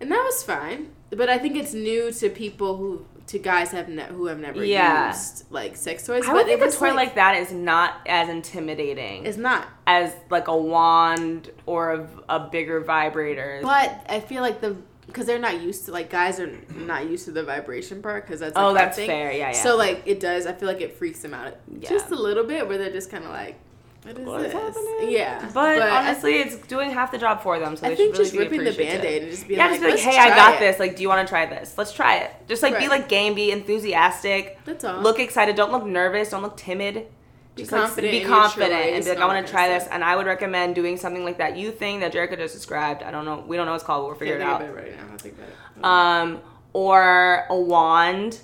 and 0.00 0.10
that 0.12 0.22
was 0.24 0.44
fine. 0.44 0.92
But 1.10 1.28
I 1.28 1.36
think 1.38 1.56
it's 1.56 1.74
new 1.74 2.12
to 2.12 2.30
people 2.30 2.76
who 2.76 3.04
to 3.32 3.38
guys 3.38 3.70
have 3.72 3.88
ne- 3.88 4.04
who 4.04 4.26
have 4.26 4.38
never 4.38 4.64
Yeah. 4.64 5.08
used 5.08 5.44
like 5.50 5.76
sex 5.76 6.06
toys. 6.06 6.22
I 6.24 6.28
but 6.28 6.34
would 6.34 6.46
think 6.46 6.60
it 6.62 6.74
a 6.74 6.76
toy 6.76 6.94
like, 6.94 7.14
that 7.16 7.36
is 7.36 7.50
not 7.52 7.94
as 8.06 8.28
intimidating 8.28 9.26
it's 9.26 9.36
not. 9.38 9.66
as 9.86 10.12
like 10.30 10.48
a 10.48 10.56
wand 10.56 11.50
or 11.66 11.92
a, 11.94 12.08
a 12.28 12.40
bigger 12.48 12.80
vibrator. 12.80 13.60
But 13.62 14.04
I 14.08 14.20
feel 14.20 14.42
like 14.42 14.60
the 14.60 14.76
because 15.06 15.26
they're 15.26 15.38
not 15.38 15.60
used 15.60 15.84
to 15.86 15.92
like 15.92 16.08
guys 16.10 16.38
are 16.40 16.50
not 16.70 17.06
used 17.08 17.24
to 17.26 17.32
the 17.32 17.42
vibration 17.42 18.00
part 18.02 18.24
because 18.24 18.40
that's 18.40 18.54
like, 18.54 18.64
oh, 18.64 18.72
that's 18.72 18.96
thing. 18.96 19.08
fair. 19.08 19.32
Yeah, 19.32 19.48
yeah. 19.48 19.52
So 19.52 19.76
like 19.76 20.02
it 20.06 20.20
does. 20.20 20.46
I 20.46 20.52
feel 20.52 20.68
like 20.68 20.80
it 20.80 20.96
freaks 20.96 21.20
them 21.20 21.34
out 21.34 21.54
Yeah. 21.80 21.88
just 21.88 22.10
a 22.10 22.14
little 22.16 22.44
bit 22.44 22.68
where 22.68 22.78
they're 22.78 22.92
just 22.92 23.10
kind 23.10 23.24
of 23.24 23.30
like, 23.30 23.58
what 24.02 24.18
is 24.18 24.26
What 24.26 24.40
is 24.40 24.52
this? 24.52 24.62
happening? 24.62 25.10
Yeah, 25.10 25.50
but, 25.54 25.80
I- 25.82 25.98
honestly, 26.08 26.34
it's 26.40 26.56
doing 26.66 26.90
half 26.90 27.10
the 27.12 27.18
job 27.18 27.40
for 27.42 27.58
them. 27.58 27.76
So 27.76 27.86
I 27.86 27.90
they 27.90 27.96
think 27.96 28.14
should 28.16 28.24
just 28.24 28.32
really 28.34 28.48
be 28.48 28.58
ripping 28.58 28.64
the 28.64 28.70
appreciative. 28.72 29.02
band-aid 29.02 29.22
and 29.22 29.30
just 29.30 29.46
being 29.48 29.58
yeah, 29.58 29.66
like, 29.66 29.80
just 29.80 29.82
be 29.82 29.90
like, 29.92 30.04
"Let's 30.04 30.16
hey, 30.16 30.22
I 30.22 30.36
got 30.36 30.54
it." 30.54 30.60
this. 30.60 30.78
Like, 30.80 30.96
do 30.96 31.02
you 31.02 31.08
want 31.08 31.26
to 31.26 31.30
try 31.30 31.46
this? 31.46 31.76
Let's 31.78 31.92
try 31.92 32.16
it. 32.16 32.30
Just 32.48 32.62
like 32.62 32.78
be 32.78 32.88
like 32.88 33.08
game, 33.08 33.34
be 33.34 33.50
enthusiastic. 33.52 34.58
That's 34.64 34.84
all. 34.84 35.00
Look 35.00 35.18
excited. 35.20 35.56
Don't 35.56 35.72
look 35.72 35.84
nervous. 35.84 36.30
Don't 36.30 36.42
look 36.42 36.56
timid. 36.56 37.06
Be 37.54 37.62
Just 37.62 37.72
like, 37.72 37.82
confident 37.82 38.12
be 38.12 38.24
confident 38.24 38.72
and 38.72 39.04
be 39.04 39.10
like, 39.10 39.18
I 39.18 39.26
want 39.26 39.46
to 39.46 39.52
try 39.52 39.68
this. 39.68 39.86
And 39.90 40.02
I 40.02 40.16
would 40.16 40.24
recommend 40.24 40.74
doing 40.74 40.96
something 40.96 41.22
like 41.22 41.36
that 41.36 41.54
you 41.56 41.70
thing 41.70 42.00
that 42.00 42.10
Jerica 42.14 42.36
just 42.38 42.54
described. 42.54 43.02
I 43.02 43.10
don't 43.10 43.26
know. 43.26 43.44
We 43.46 43.58
don't 43.58 43.66
know 43.66 43.72
what 43.72 43.76
it's 43.76 43.84
called, 43.84 44.04
but 44.04 44.08
we'll 44.08 44.18
figure 44.18 44.38
Can't 44.38 44.62
it 44.62 44.68
out. 44.68 44.70
it 44.70 44.74
right 44.74 44.96
now. 44.96 45.04
I'll 45.12 45.18
think 45.18 45.34
about 45.36 45.48
it. 45.50 45.84
Um, 45.84 46.40
or 46.72 47.44
a 47.50 47.54
wand 47.56 48.40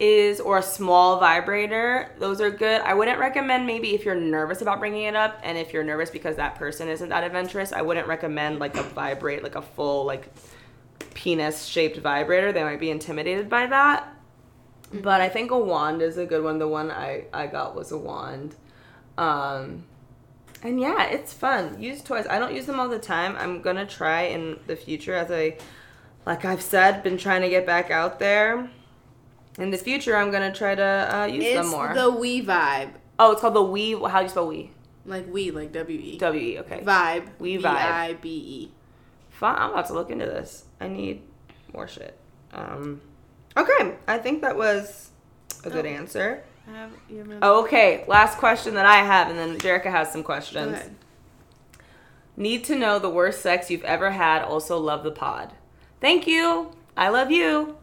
is 0.00 0.40
or 0.40 0.58
a 0.58 0.62
small 0.62 1.20
vibrator. 1.20 2.10
Those 2.18 2.40
are 2.40 2.50
good. 2.50 2.80
I 2.80 2.94
wouldn't 2.94 3.18
recommend 3.18 3.66
maybe 3.66 3.94
if 3.94 4.04
you're 4.04 4.14
nervous 4.14 4.62
about 4.62 4.80
bringing 4.80 5.04
it 5.04 5.14
up 5.14 5.38
and 5.42 5.58
if 5.58 5.74
you're 5.74 5.84
nervous 5.84 6.08
because 6.08 6.36
that 6.36 6.56
person 6.56 6.88
isn't 6.88 7.10
that 7.10 7.22
adventurous, 7.22 7.72
I 7.72 7.82
wouldn't 7.82 8.08
recommend 8.08 8.58
like 8.58 8.76
a 8.76 8.82
vibrate 8.82 9.42
like 9.42 9.56
a 9.56 9.62
full 9.62 10.06
like 10.06 10.32
penis 11.12 11.66
shaped 11.66 11.98
vibrator. 11.98 12.50
They 12.50 12.64
might 12.64 12.80
be 12.80 12.90
intimidated 12.90 13.50
by 13.50 13.66
that. 13.66 14.08
But 14.92 15.20
I 15.20 15.28
think 15.28 15.50
a 15.50 15.58
wand 15.58 16.00
is 16.00 16.16
a 16.16 16.24
good 16.24 16.42
one. 16.42 16.58
The 16.58 16.66
one 16.66 16.90
I 16.90 17.26
I 17.32 17.46
got 17.46 17.76
was 17.76 17.92
a 17.92 17.98
wand. 17.98 18.56
Um 19.18 19.84
and 20.62 20.80
yeah, 20.80 21.04
it's 21.04 21.34
fun. 21.34 21.80
Use 21.80 22.02
toys. 22.02 22.26
I 22.28 22.38
don't 22.38 22.54
use 22.54 22.64
them 22.64 22.80
all 22.80 22.88
the 22.88 22.98
time. 22.98 23.36
I'm 23.36 23.60
gonna 23.60 23.86
try 23.86 24.22
in 24.22 24.60
the 24.66 24.76
future 24.76 25.14
as 25.14 25.30
I 25.30 25.58
like 26.24 26.46
I've 26.46 26.62
said, 26.62 27.02
been 27.02 27.18
trying 27.18 27.42
to 27.42 27.50
get 27.50 27.66
back 27.66 27.90
out 27.90 28.18
there. 28.18 28.70
In 29.58 29.70
the 29.70 29.78
future, 29.78 30.16
I'm 30.16 30.30
gonna 30.30 30.52
try 30.54 30.74
to 30.74 30.82
uh, 31.20 31.24
use 31.26 31.44
it's 31.44 31.54
them 31.60 31.68
more. 31.70 31.92
the 31.94 32.10
we 32.10 32.42
vibe, 32.44 32.92
oh, 33.18 33.32
it's 33.32 33.40
called 33.40 33.54
the 33.54 33.62
We. 33.62 33.92
How 33.92 34.18
do 34.18 34.24
you 34.24 34.28
spell 34.28 34.46
We? 34.48 34.70
like 35.06 35.26
we, 35.32 35.50
like 35.50 35.72
W 35.72 35.98
E. 35.98 36.18
W 36.18 36.40
E. 36.40 36.58
Okay. 36.60 36.80
Vibe. 36.84 37.28
We 37.38 37.56
V 37.56 37.64
vibe. 37.64 37.74
I 37.76 38.12
B 38.14 38.28
E. 38.28 38.72
Fun. 39.30 39.56
I'm 39.58 39.70
about 39.70 39.86
to 39.86 39.94
look 39.94 40.10
into 40.10 40.26
this. 40.26 40.64
I 40.80 40.88
need 40.88 41.22
more 41.72 41.88
shit. 41.88 42.16
Um. 42.52 43.00
Okay, 43.56 43.94
I 44.06 44.18
think 44.18 44.42
that 44.42 44.56
was 44.56 45.10
a 45.64 45.70
good 45.70 45.84
Oh. 45.86 45.88
answer. 45.88 46.44
I 46.68 46.72
have. 46.76 46.90
You 47.08 47.38
Okay, 47.42 48.04
last 48.06 48.38
question 48.38 48.74
that 48.74 48.86
I 48.86 48.98
have, 48.98 49.28
and 49.28 49.38
then 49.38 49.58
Jerica 49.58 49.90
has 49.90 50.12
some 50.12 50.22
questions. 50.22 50.78
Need 52.36 52.64
to 52.64 52.76
know 52.76 52.98
the 52.98 53.10
worst 53.10 53.42
sex 53.42 53.70
you've 53.70 53.84
ever 53.84 54.12
had. 54.12 54.42
Also, 54.42 54.78
love 54.78 55.02
the 55.02 55.10
pod. 55.10 55.52
Thank 56.00 56.26
you. 56.26 56.70
I 56.96 57.08
love 57.08 57.30
you. 57.30 57.76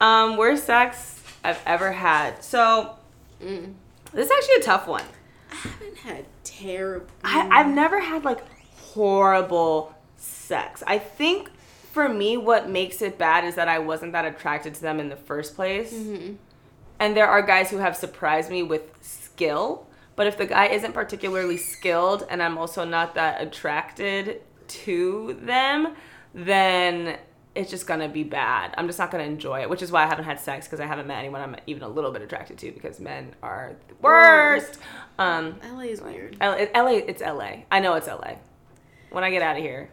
Um, 0.00 0.36
worst 0.36 0.64
sex 0.64 1.22
I've 1.44 1.60
ever 1.66 1.92
had. 1.92 2.42
So 2.44 2.96
Mm. 3.42 3.74
this 4.12 4.26
is 4.26 4.32
actually 4.32 4.54
a 4.56 4.64
tough 4.64 4.86
one. 4.86 5.04
I 5.52 5.54
haven't 5.56 5.96
had 5.98 6.24
terrible. 6.44 7.06
I, 7.24 7.48
I've 7.50 7.68
never 7.68 8.00
had 8.00 8.24
like 8.24 8.42
horrible 8.76 9.94
sex. 10.16 10.82
I 10.86 10.98
think 10.98 11.50
for 11.92 12.08
me, 12.08 12.36
what 12.36 12.68
makes 12.68 13.00
it 13.02 13.18
bad 13.18 13.44
is 13.44 13.54
that 13.54 13.68
I 13.68 13.78
wasn't 13.78 14.12
that 14.12 14.24
attracted 14.24 14.74
to 14.74 14.80
them 14.82 15.00
in 15.00 15.08
the 15.08 15.16
first 15.16 15.54
place. 15.54 15.92
Mm-hmm. 15.92 16.34
And 16.98 17.16
there 17.16 17.26
are 17.26 17.42
guys 17.42 17.70
who 17.70 17.76
have 17.78 17.94
surprised 17.96 18.50
me 18.50 18.62
with 18.62 18.82
skill. 19.02 19.86
But 20.14 20.26
if 20.26 20.38
the 20.38 20.46
guy 20.46 20.66
isn't 20.68 20.92
particularly 20.92 21.58
skilled 21.58 22.26
and 22.30 22.42
I'm 22.42 22.56
also 22.56 22.84
not 22.84 23.14
that 23.16 23.40
attracted 23.42 24.40
to 24.68 25.38
them, 25.42 25.94
then 26.34 27.18
it's 27.56 27.70
just 27.70 27.86
gonna 27.86 28.08
be 28.08 28.22
bad. 28.22 28.74
I'm 28.76 28.86
just 28.86 28.98
not 28.98 29.10
gonna 29.10 29.24
enjoy 29.24 29.62
it, 29.62 29.70
which 29.70 29.82
is 29.82 29.90
why 29.90 30.04
I 30.04 30.06
haven't 30.06 30.24
had 30.26 30.38
sex 30.38 30.66
because 30.66 30.78
I 30.80 30.86
haven't 30.86 31.06
met 31.06 31.18
anyone 31.18 31.40
I'm 31.40 31.56
even 31.66 31.82
a 31.82 31.88
little 31.88 32.12
bit 32.12 32.22
attracted 32.22 32.58
to 32.58 32.70
because 32.72 33.00
men 33.00 33.34
are 33.42 33.74
the 33.88 33.94
worst. 34.00 34.78
Um, 35.18 35.56
LA 35.72 35.80
is 35.84 36.00
weird. 36.00 36.36
LA, 36.40 36.52
it's 37.06 37.22
LA. 37.22 37.62
I 37.70 37.80
know 37.80 37.94
it's 37.94 38.06
LA. 38.06 38.34
When 39.10 39.24
I 39.24 39.30
get 39.30 39.42
out 39.42 39.56
of 39.56 39.62
here, 39.62 39.88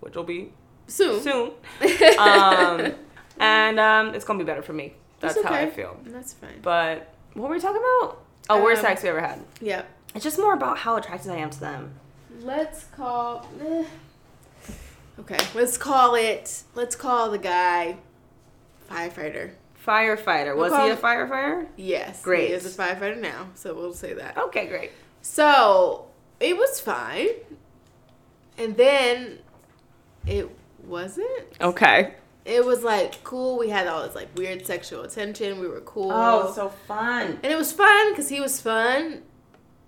which 0.00 0.14
will 0.16 0.24
be 0.24 0.52
Soon. 0.86 1.20
soon, 1.22 1.50
um, 2.18 2.94
and 3.38 3.80
um, 3.80 4.14
it's 4.14 4.24
gonna 4.24 4.38
be 4.38 4.44
better 4.44 4.62
for 4.62 4.72
me. 4.72 4.94
That's 5.20 5.36
It's 5.36 5.44
how 5.46 5.54
I 5.54 5.70
feel. 5.70 5.96
That's 6.04 6.32
fine. 6.34 6.60
But 6.62 7.14
what 7.34 7.48
were 7.48 7.54
we 7.54 7.60
talking 7.60 7.80
about? 7.80 8.22
Oh, 8.50 8.62
worst 8.62 8.80
Um, 8.80 8.86
sex 8.86 9.02
we 9.02 9.08
ever 9.08 9.20
had. 9.20 9.40
Yeah. 9.60 9.82
It's 10.14 10.24
just 10.24 10.38
more 10.38 10.52
about 10.52 10.78
how 10.78 10.96
attracted 10.96 11.30
I 11.30 11.36
am 11.36 11.48
to 11.50 11.60
them. 11.60 11.94
Let's 12.40 12.84
call. 12.86 13.48
eh. 13.64 13.84
Okay, 15.22 15.38
let's 15.54 15.78
call 15.78 16.16
it. 16.16 16.64
Let's 16.74 16.96
call 16.96 17.30
the 17.30 17.38
guy 17.38 17.98
firefighter. 18.90 19.52
Firefighter. 19.86 20.56
We'll 20.56 20.70
Was 20.70 20.82
he 20.82 20.90
a 20.90 20.96
firefighter? 20.96 21.68
Yes, 21.76 22.22
Great. 22.22 22.48
He 22.48 22.54
is 22.54 22.66
a 22.66 22.82
firefighter 22.82 23.20
now, 23.20 23.48
so 23.54 23.72
we'll 23.74 23.94
say 23.94 24.14
that. 24.14 24.36
Okay, 24.36 24.66
great. 24.66 24.90
So 25.22 26.06
it 26.40 26.56
was 26.56 26.80
fine, 26.80 27.28
and 28.58 28.76
then 28.76 29.38
it 30.26 30.50
wasn't. 30.84 31.46
Okay. 31.60 32.14
It 32.44 32.64
was 32.64 32.82
like 32.82 33.22
cool. 33.22 33.58
We 33.58 33.68
had 33.68 33.86
all 33.86 34.02
this 34.02 34.16
like 34.16 34.36
weird 34.36 34.66
sexual 34.66 35.02
attention. 35.02 35.60
We 35.60 35.68
were 35.68 35.82
cool. 35.82 36.10
Oh, 36.10 36.52
so 36.52 36.68
fun. 36.68 37.38
and 37.44 37.52
it 37.52 37.56
was 37.56 37.72
fun 37.72 38.10
because 38.10 38.28
he 38.28 38.40
was 38.40 38.60
fun. 38.60 39.22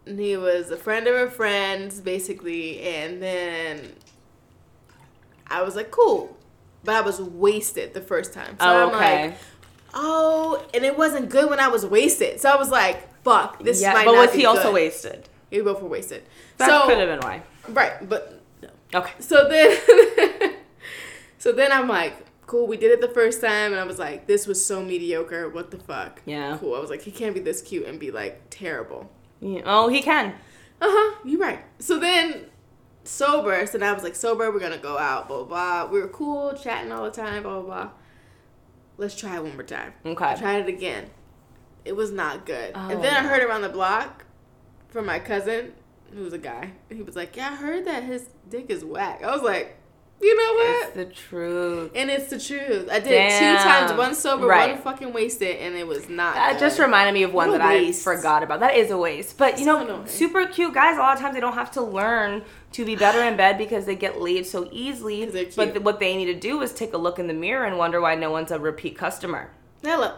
And 0.07 0.21
he 0.21 0.37
was 0.37 0.71
a 0.71 0.77
friend 0.77 1.07
of 1.09 1.17
a 1.17 1.31
friend's, 1.31 2.01
basically. 2.01 2.81
And 2.83 3.23
then 3.23 3.95
I 5.47 5.63
was 5.63 5.77
like, 5.77 5.91
cool. 5.91 6.37
But 6.85 6.97
I 6.97 7.01
was 7.01 7.21
wasted 7.21 7.95
the 7.95 8.01
first 8.01 8.33
time. 8.33 8.57
So 8.61 8.67
Oh, 8.67 8.89
I'm 8.89 8.95
okay. 8.95 9.29
like, 9.29 9.39
oh, 9.95 10.67
and 10.75 10.85
it 10.85 10.97
wasn't 10.99 11.31
good 11.31 11.49
when 11.49 11.61
I 11.61 11.69
was 11.69 11.85
wasted. 11.87 12.41
So 12.41 12.51
I 12.51 12.57
was 12.57 12.71
like, 12.71 13.09
fuck, 13.25 13.63
this 13.63 13.81
yeah, 13.81 13.93
might 13.95 14.05
but 14.05 14.15
was 14.15 14.33
he 14.35 14.45
also 14.45 14.73
wasted? 14.73 15.29
We 15.51 15.61
both 15.63 15.81
were 15.83 15.89
wasted. 15.89 16.25
That 16.59 16.69
so 16.69 16.87
could 16.87 16.99
have 16.99 17.09
been 17.09 17.21
why. 17.21 17.43
right, 17.69 18.07
but 18.09 18.41
no. 18.63 18.69
Okay. 19.01 19.13
So 19.21 19.49
then, 19.49 20.55
so 21.39 21.53
then 21.53 21.71
I'm 21.73 21.89
like, 21.89 22.15
cool. 22.47 22.67
We 22.67 22.77
did 22.77 22.91
it 22.91 23.01
the 23.01 23.09
first 23.09 23.41
time, 23.41 23.73
and 23.73 23.81
I 23.81 23.85
was 23.85 23.99
like, 23.99 24.27
this 24.27 24.47
was 24.47 24.65
so 24.65 24.83
mediocre. 24.83 25.49
What 25.49 25.71
the 25.71 25.79
fuck? 25.79 26.21
Yeah. 26.27 26.59
Cool. 26.61 26.75
I 26.75 26.81
was 26.81 26.91
like, 26.91 27.03
he 27.03 27.11
can't 27.11 27.35
be 27.35 27.41
this 27.41 27.63
cute 27.63 27.87
and 27.87 27.99
be 28.01 28.11
like 28.11 28.43
terrible. 28.51 29.11
Yeah. 29.41 29.63
Oh, 29.65 29.89
he 29.89 30.03
can. 30.03 30.35
Uh 30.81 30.87
huh. 30.89 31.17
You're 31.25 31.41
right. 31.41 31.61
So 31.79 31.99
then, 31.99 32.47
sober. 33.05 33.67
So 33.67 33.79
now 33.79 33.91
I 33.91 33.95
was 33.95 34.03
like, 34.03 34.15
sober. 34.17 34.51
We're 34.51 34.61
gonna 34.61 34.79
go 34.79 34.99
out. 34.99 35.29
Blah 35.29 35.45
blah. 35.45 35.85
blah. 35.87 35.93
We 35.93 36.01
were 36.01 36.09
cool, 36.09 36.53
chatting 36.55 36.93
all 36.93 37.05
the 37.05 37.11
time. 37.11 37.43
Blah 37.43 37.61
blah 37.61 37.63
blah. 37.63 37.91
Let's 38.97 39.15
try 39.17 39.37
it 39.37 39.43
one 39.43 39.55
more 39.55 39.63
time. 39.65 39.93
Okay. 40.07 40.25
I 40.25 40.35
tried 40.35 40.61
it 40.61 40.69
again. 40.69 41.11
It 41.85 41.97
was 41.97 42.11
not 42.13 42.47
good. 42.47 42.73
Oh, 42.75 42.89
and 42.91 43.03
then 43.03 43.13
I 43.15 43.25
oh. 43.25 43.29
heard 43.29 43.43
around 43.43 43.63
the 43.63 43.69
block 43.69 44.25
from 44.89 45.07
my 45.07 45.19
cousin, 45.19 45.73
who 46.15 46.23
was 46.23 46.33
a 46.33 46.39
guy. 46.39 46.73
He 46.89 47.03
was 47.03 47.17
like, 47.17 47.37
"Yeah, 47.37 47.51
I 47.51 47.57
heard 47.57 47.85
that 47.87 48.05
his 48.05 48.29
dick 48.49 48.67
is 48.71 48.85
whack." 48.85 49.23
I 49.23 49.33
was 49.33 49.43
like, 49.43 49.77
"You 50.23 50.35
know 50.37 50.53
what?" 50.55 50.87
It's 50.87 50.97
the 50.97 51.05
truth. 51.07 51.91
and 51.95 52.09
it's 52.11 52.31
the 52.31 52.39
truth. 52.39 52.89
I 52.91 53.01
did 53.01 53.11
it 53.13 53.39
two 53.39 53.63
times, 53.69 53.93
one 53.99 54.15
sober, 54.15 54.47
Right. 54.47 54.75
one 54.75 54.83
fucking 54.83 55.13
wasted, 55.13 55.57
and 55.59 55.75
it 55.75 55.87
was 55.87 56.09
not. 56.09 56.37
That 56.37 56.53
good. 56.53 56.61
just 56.61 56.79
reminded 56.79 57.13
me 57.13 57.25
of 57.25 57.35
one 57.35 57.51
that 57.51 57.61
I 57.61 57.91
forgot 57.93 58.43
about. 58.45 58.61
That 58.61 58.77
is 58.77 58.91
a 58.93 58.97
waste. 58.97 59.37
But 59.37 59.59
you 59.59 59.65
So 59.65 59.79
know, 59.79 59.85
annoying. 59.85 60.07
super 60.07 60.47
cute 60.47 60.73
guys, 60.73 60.97
a 60.97 61.01
lot 61.01 61.17
of 61.17 61.21
times 61.21 61.35
they 61.35 61.41
don't 61.41 61.55
have 61.55 61.73
to 61.73 61.83
learn 61.83 62.45
to 62.75 62.85
be 62.85 62.97
better 62.97 63.23
in 63.23 63.37
bed 63.37 63.57
because 63.57 63.87
they 63.87 63.95
get 63.95 64.21
laid 64.21 64.47
so 64.47 64.69
easily. 64.73 65.25
But 65.27 65.55
th- 65.73 65.81
what 65.83 66.01
they 66.01 66.17
need 66.17 66.27
to 66.27 66.35
do 66.35 66.61
is 66.61 66.73
take 66.73 66.93
a 66.93 66.97
look 66.99 67.19
in 67.21 67.29
the 67.29 67.35
mirror 67.35 67.65
and 67.65 67.79
wonder 67.79 68.01
why 68.01 68.15
no 68.17 68.31
one's 68.31 68.51
a 68.51 68.59
repeat 68.59 68.99
customer. 68.99 69.51
Hello. 69.83 70.15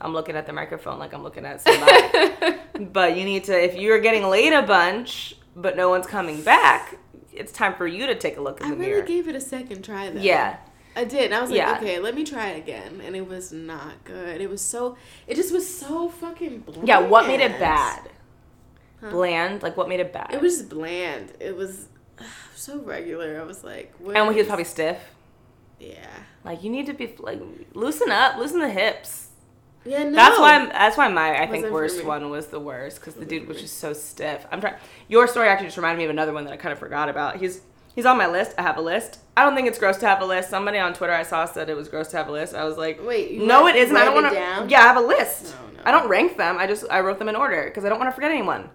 I'm 0.00 0.12
looking 0.14 0.34
at 0.36 0.46
the 0.46 0.52
microphone 0.52 0.98
like 0.98 1.12
I'm 1.12 1.22
looking 1.22 1.44
at 1.44 1.60
somebody. 1.60 2.58
but 2.92 3.16
you 3.16 3.24
need 3.24 3.44
to, 3.44 3.62
if 3.64 3.74
you're 3.74 4.00
getting 4.00 4.24
laid 4.24 4.52
a 4.52 4.62
bunch, 4.62 5.34
but 5.54 5.76
no 5.76 5.90
one's 5.90 6.06
coming 6.06 6.40
back, 6.42 6.96
it's 7.32 7.52
time 7.52 7.74
for 7.74 7.86
you 7.86 8.06
to 8.06 8.14
take 8.14 8.36
a 8.38 8.40
look 8.40 8.60
in 8.60 8.66
I 8.66 8.70
the 8.70 8.76
really 8.76 8.86
mirror. 8.88 9.02
I 9.02 9.02
really 9.02 9.14
gave 9.14 9.28
it 9.28 9.36
a 9.36 9.40
second 9.40 9.82
try 9.82 10.08
though. 10.10 10.20
yeah. 10.20 10.58
I 10.96 11.04
did. 11.04 11.26
And 11.26 11.34
I 11.34 11.40
was 11.42 11.50
like, 11.50 11.58
Yeah. 11.58 11.76
okay, 11.76 11.98
let 12.00 12.14
me 12.14 12.24
try 12.24 12.48
it 12.50 12.58
again. 12.58 13.00
And 13.04 13.14
it 13.14 13.28
was 13.28 13.52
not 13.52 14.02
good. 14.04 14.40
It 14.40 14.48
was 14.48 14.60
so, 14.62 14.96
it 15.26 15.34
just 15.36 15.52
was 15.52 15.68
so 15.72 16.08
fucking 16.08 16.60
bland. 16.60 16.88
Yeah, 16.88 17.00
what 17.00 17.26
made 17.26 17.40
it 17.40 17.58
bad? 17.60 18.08
Huh? 19.00 19.10
Bland? 19.10 19.62
Like, 19.62 19.76
what 19.76 19.88
made 19.88 20.00
it 20.00 20.12
bad? 20.12 20.30
It 20.32 20.40
was 20.40 20.62
bland. 20.62 21.32
It 21.38 21.56
was 21.56 21.86
so 22.58 22.78
regular. 22.80 23.40
I 23.40 23.44
was 23.44 23.64
like, 23.64 23.94
and 23.98 24.26
when 24.26 24.32
he 24.32 24.38
was 24.38 24.46
probably 24.46 24.64
stiff. 24.64 24.98
Yeah. 25.78 26.06
Like, 26.44 26.62
you 26.62 26.70
need 26.70 26.86
to 26.86 26.92
be, 26.92 27.14
like, 27.18 27.40
loosen 27.74 28.10
up, 28.10 28.36
loosen 28.36 28.60
the 28.60 28.70
hips. 28.70 29.28
Yeah, 29.84 30.04
no. 30.04 30.12
That's 30.12 30.38
why. 30.38 30.66
That's 30.66 30.96
why 30.96 31.08
my 31.08 31.40
I 31.40 31.46
think 31.46 31.70
worst 31.70 32.04
one 32.04 32.30
was 32.30 32.48
the 32.48 32.60
worst 32.60 33.00
because 33.00 33.14
the 33.14 33.24
dude 33.24 33.48
was 33.48 33.60
just 33.60 33.78
so 33.78 33.92
stiff. 33.92 34.46
I'm 34.50 34.60
trying. 34.60 34.74
Your 35.08 35.26
story 35.26 35.48
actually 35.48 35.68
just 35.68 35.76
reminded 35.76 35.98
me 35.98 36.04
of 36.04 36.10
another 36.10 36.32
one 36.32 36.44
that 36.44 36.52
I 36.52 36.56
kind 36.56 36.72
of 36.72 36.78
forgot 36.78 37.08
about. 37.08 37.36
He's 37.36 37.62
he's 37.94 38.04
on 38.04 38.18
my 38.18 38.26
list. 38.26 38.54
I 38.58 38.62
have 38.62 38.76
a 38.76 38.82
list. 38.82 39.20
I 39.36 39.44
don't 39.44 39.54
think 39.54 39.66
it's 39.66 39.78
gross 39.78 39.96
to 39.98 40.06
have 40.06 40.20
a 40.20 40.26
list. 40.26 40.50
Somebody 40.50 40.78
on 40.78 40.92
Twitter 40.94 41.12
I 41.12 41.22
saw 41.22 41.46
said 41.46 41.70
it 41.70 41.76
was 41.76 41.88
gross 41.88 42.08
to 42.08 42.16
have 42.18 42.28
a 42.28 42.32
list. 42.32 42.54
I 42.54 42.64
was 42.64 42.76
like, 42.76 43.00
Wait, 43.02 43.40
no, 43.40 43.66
it 43.66 43.76
isn't. 43.76 43.96
I 43.96 44.04
don't 44.04 44.14
want 44.14 44.28
to. 44.28 44.34
Yeah, 44.68 44.80
I 44.80 44.82
have 44.82 44.96
a 44.96 45.06
list. 45.06 45.54
No, 45.54 45.76
no. 45.76 45.82
I 45.84 45.90
don't 45.90 46.08
rank 46.08 46.36
them. 46.36 46.58
I 46.58 46.66
just 46.66 46.84
I 46.90 47.00
wrote 47.00 47.18
them 47.18 47.28
in 47.28 47.36
order 47.36 47.64
because 47.64 47.84
I 47.84 47.88
don't 47.88 47.98
want 47.98 48.10
to 48.10 48.14
forget 48.14 48.30
anyone. 48.30 48.68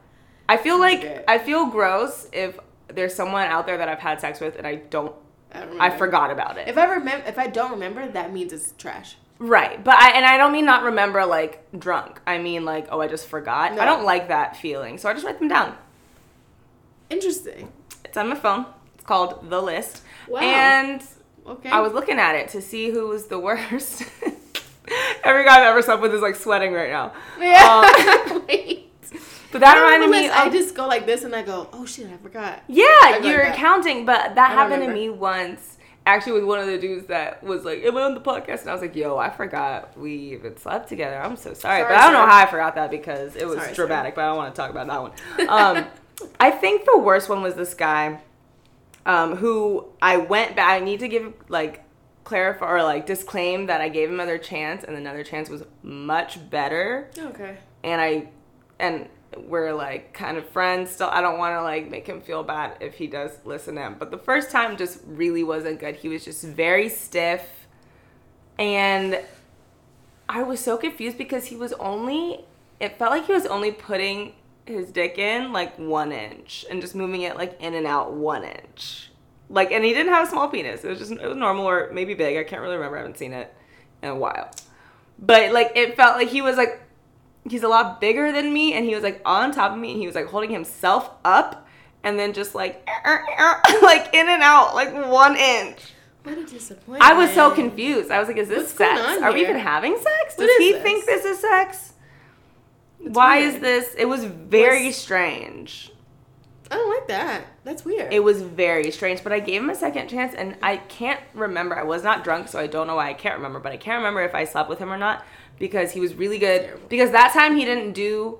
I 0.50 0.58
feel 0.58 0.80
like 0.80 1.26
I 1.28 1.38
feel 1.38 1.68
gross 1.68 2.28
if 2.34 2.58
there's 2.96 3.14
someone 3.14 3.48
out 3.48 3.66
there 3.66 3.78
that 3.78 3.88
I've 3.90 4.00
had 4.00 4.20
sex 4.22 4.40
with 4.40 4.56
and 4.58 4.66
I 4.68 4.76
don't. 4.76 5.14
I, 5.52 5.60
don't 5.66 5.82
I 5.82 5.98
forgot 5.98 6.32
about 6.32 6.58
it. 6.58 6.68
If 6.68 6.78
I 6.78 6.86
remember, 6.86 7.28
if 7.28 7.38
I 7.38 7.48
don't 7.48 7.72
remember, 7.72 8.08
that 8.08 8.34
means 8.34 8.52
it's 8.54 8.74
trash. 8.78 9.18
Right, 9.40 9.84
but 9.84 9.96
I 9.96 10.12
and 10.12 10.26
I 10.26 10.38
don't 10.38 10.52
mean 10.52 10.66
not 10.66 10.84
remember 10.84 11.26
like 11.26 11.68
drunk. 11.78 12.22
I 12.26 12.38
mean 12.38 12.66
like 12.66 12.88
oh 12.92 13.02
I 13.02 13.08
just 13.08 13.28
forgot. 13.28 13.74
No. 13.76 13.82
I 13.82 13.86
don't 13.86 14.04
like 14.04 14.30
that 14.30 14.58
feeling, 14.58 14.98
so 14.98 15.10
I 15.10 15.14
just 15.14 15.26
write 15.26 15.40
them 15.40 15.48
down. 15.50 15.76
Interesting. 17.10 17.72
It's 18.06 18.18
on 18.18 18.30
my 18.30 18.36
phone. 18.36 18.66
It's 18.96 19.04
called 19.04 19.50
the 19.50 19.62
list, 19.62 20.02
Wow. 20.28 20.40
and 20.42 21.04
Okay. 21.46 21.70
I 21.70 21.82
was 21.82 21.92
looking 21.94 22.20
at 22.20 22.36
it 22.36 22.48
to 22.50 22.62
see 22.62 22.90
who 22.92 23.08
was 23.10 23.26
the 23.26 23.38
worst. 23.38 24.04
Every 25.24 25.44
guy 25.46 25.58
I've 25.62 25.68
ever 25.68 25.82
slept 25.82 26.02
with 26.02 26.14
is 26.14 26.22
like 26.22 26.36
sweating 26.36 26.74
right 26.74 26.90
now. 26.90 27.14
Yeah. 27.40 28.24
Um, 28.32 28.46
Wait. 28.48 28.83
But 29.54 29.62
that 29.62 29.78
I 29.78 29.84
reminded 29.96 30.10
me. 30.10 30.20
realize 30.28 30.38
I 30.48 30.50
just 30.50 30.76
go 30.76 30.88
like 30.88 31.06
this 31.06 31.24
and 31.24 31.34
I 31.36 31.42
go, 31.44 31.70
oh 31.72 31.86
shit, 31.86 32.08
I 32.08 32.18
forgot. 32.18 32.62
yeah, 32.68 32.84
like 33.04 33.24
you're 33.24 33.44
that. 33.44 33.56
counting, 33.56 34.06
but 34.06 34.36
that 34.36 34.52
I 34.52 34.54
happened 34.54 34.84
to 34.84 34.92
me 34.94 35.10
once. 35.10 35.78
Actually, 36.06 36.34
with 36.34 36.44
one 36.44 36.60
of 36.60 36.68
the 36.68 36.78
dudes 36.78 37.08
that 37.08 37.42
was 37.42 37.64
like, 37.64 37.82
"Am 37.86 37.96
I 37.96 38.02
on 38.02 38.14
the 38.14 38.20
podcast?" 38.20 38.62
And 38.62 38.70
I 38.70 38.74
was 38.74 38.82
like, 38.82 38.94
"Yo, 38.94 39.16
I 39.18 39.30
forgot 39.30 39.98
we 39.98 40.12
even 40.34 40.58
slept 40.58 40.90
together. 40.90 41.16
I'm 41.18 41.38
so 41.38 41.54
sorry." 41.54 41.80
Sorry, 41.80 41.84
but 41.84 41.94
I 41.94 42.04
don't 42.04 42.12
know 42.12 42.26
how 42.26 42.40
I 42.40 42.46
forgot 42.46 42.76
that 42.76 42.92
because 42.92 43.38
it 43.38 43.48
was 43.48 43.60
Sorry, 43.60 43.74
dramatic. 43.74 44.14
But 44.16 44.26
I 44.26 44.28
don't 44.28 44.36
want 44.36 44.54
to 44.54 44.60
talk 44.62 44.70
about 44.70 44.88
that 44.88 45.02
one. 45.02 45.48
Um, 45.48 45.86
I 46.42 46.52
think 46.52 46.84
the 46.84 46.98
worst 46.98 47.30
one 47.30 47.42
was 47.42 47.56
this 47.56 47.74
guy, 47.74 48.20
um, 49.06 49.38
who 49.38 49.86
I 50.02 50.18
went 50.18 50.58
back. 50.58 50.82
I 50.82 50.84
need 50.84 51.00
to 51.00 51.08
give 51.08 51.34
like 51.48 51.84
clarify 52.26 52.70
or 52.70 52.84
like 52.84 53.06
disclaim 53.06 53.68
that 53.68 53.80
I 53.80 53.88
gave 53.88 54.10
him 54.10 54.16
another 54.16 54.38
chance, 54.38 54.84
and 54.84 54.98
another 54.98 55.24
chance 55.24 55.48
was 55.50 55.64
much 55.84 56.50
better 56.50 57.10
Okay. 57.18 57.58
and 57.84 58.02
I 58.02 58.28
and 58.78 59.08
we're 59.38 59.74
like 59.74 60.14
kind 60.14 60.38
of 60.38 60.48
friends 60.50 60.92
still. 60.92 61.10
I 61.10 61.22
don't 61.22 61.38
want 61.38 61.56
to 61.56 61.62
like 61.62 61.90
make 61.90 62.08
him 62.08 62.22
feel 62.22 62.44
bad 62.44 62.78
if 62.80 62.96
he 62.96 63.08
does 63.08 63.32
listen 63.46 63.78
in. 63.78 63.96
But 63.96 64.12
the 64.12 64.18
first 64.18 64.52
time 64.52 64.78
just 64.78 65.00
really 65.06 65.44
wasn't 65.44 65.80
good. 65.80 65.96
He 65.96 66.10
was 66.10 66.26
just 66.26 66.44
very 66.44 66.90
stiff 66.90 67.64
and 68.60 69.20
I 70.30 70.44
was 70.44 70.60
so 70.60 70.78
confused 70.78 71.18
because 71.18 71.46
he 71.46 71.56
was 71.56 71.74
only 71.74 72.46
it 72.80 72.98
felt 72.98 73.12
like 73.12 73.26
he 73.26 73.34
was 73.34 73.46
only 73.46 73.72
putting 73.72 74.34
his 74.66 74.92
dick 74.92 75.18
in 75.18 75.52
like 75.52 75.78
1 75.78 76.12
inch 76.12 76.66
and 76.70 76.82
just 76.82 76.96
moving 76.96 77.22
it 77.22 77.36
like 77.36 77.60
in 77.62 77.74
and 77.74 77.86
out 77.86 78.14
1 78.14 78.44
inch. 78.44 79.12
Like 79.50 79.72
and 79.72 79.84
he 79.84 79.94
didn't 79.94 80.14
have 80.14 80.28
a 80.28 80.30
small 80.30 80.48
penis. 80.48 80.84
It 80.84 80.90
was 80.90 81.00
just 81.00 81.12
it 81.12 81.28
was 81.28 81.38
normal 81.38 81.66
or 81.66 81.92
maybe 81.94 82.14
big. 82.14 82.38
I 82.38 82.44
can't 82.44 82.62
really 82.62 82.76
remember. 82.76 82.98
I 82.98 83.02
haven't 83.02 83.18
seen 83.18 83.34
it 83.34 83.54
in 84.02 84.10
a 84.10 84.16
while. 84.16 84.50
But 85.20 85.52
like 85.52 85.74
it 85.76 85.96
felt 85.96 86.18
like 86.18 86.30
he 86.30 86.42
was 86.42 86.58
like 86.58 86.83
he's 87.50 87.64
a 87.64 87.68
lot 87.68 88.00
bigger 88.00 88.32
than 88.32 88.54
me 88.54 88.74
and 88.74 88.86
he 88.86 88.94
was 88.96 89.04
like 89.04 89.22
on 89.26 89.52
top 89.52 89.72
of 89.74 89.78
me 89.78 89.92
and 89.92 90.00
he 90.00 90.06
was 90.08 90.16
like 90.16 90.28
holding 90.28 90.50
himself 90.52 91.10
up 91.26 91.68
and 92.04 92.18
then 92.20 92.34
just 92.34 92.56
like 92.56 92.88
like 93.82 94.14
in 94.14 94.28
and 94.30 94.42
out 94.44 94.74
like 94.76 94.94
one 95.10 95.36
inch 95.36 95.80
What 96.24 96.38
a 96.38 96.46
disappointment. 96.46 97.04
i 97.04 97.14
was 97.14 97.30
so 97.32 97.52
confused 97.52 98.12
i 98.12 98.20
was 98.20 98.28
like 98.28 98.38
is 98.38 98.48
this 98.50 98.60
What's 98.60 98.74
sex 98.74 99.22
are 99.22 99.34
we 99.34 99.42
even 99.42 99.58
having 99.58 99.98
sex 99.98 100.36
does 100.38 100.50
he 100.58 100.72
this? 100.74 100.82
think 100.84 101.06
this 101.06 101.26
is 101.26 101.40
sex 101.40 101.94
why 103.00 103.40
weird. 103.40 103.56
is 103.56 103.60
this 103.62 103.96
it 103.96 104.06
was 104.06 104.24
very 104.26 104.88
Was- 104.88 104.98
strange 104.98 105.90
I 106.72 106.76
don't 106.78 106.90
like 106.90 107.08
that. 107.10 107.44
That's 107.66 107.86
weird. 107.86 108.12
it 108.12 108.24
was 108.24 108.42
very 108.42 108.90
strange 108.90 109.22
but 109.22 109.32
i 109.32 109.40
gave 109.40 109.62
him 109.62 109.70
a 109.70 109.76
second 109.76 110.08
chance 110.08 110.34
and 110.34 110.56
i 110.64 110.78
can't 110.78 111.20
remember 111.36 111.78
i 111.78 111.84
was 111.84 112.04
not 112.04 112.24
drunk 112.24 112.48
so 112.48 112.58
i 112.58 112.66
don't 112.68 112.88
know 112.88 112.96
why 112.96 113.10
i 113.10 113.14
can't 113.14 113.36
remember 113.36 113.60
but 113.60 113.72
i 113.74 113.78
can't 113.78 113.98
remember 113.98 114.22
if 114.24 114.34
i 114.34 114.44
slept 114.46 114.70
with 114.70 114.80
him 114.80 114.92
or 114.92 114.98
not 114.98 115.24
because 115.60 115.92
he 115.92 116.00
was 116.00 116.14
really 116.16 116.40
good 116.40 116.62
Terrible. 116.64 116.88
because 116.90 117.12
that 117.12 117.34
time 117.34 117.56
he 117.56 117.66
didn't 117.66 117.94
do 117.94 118.40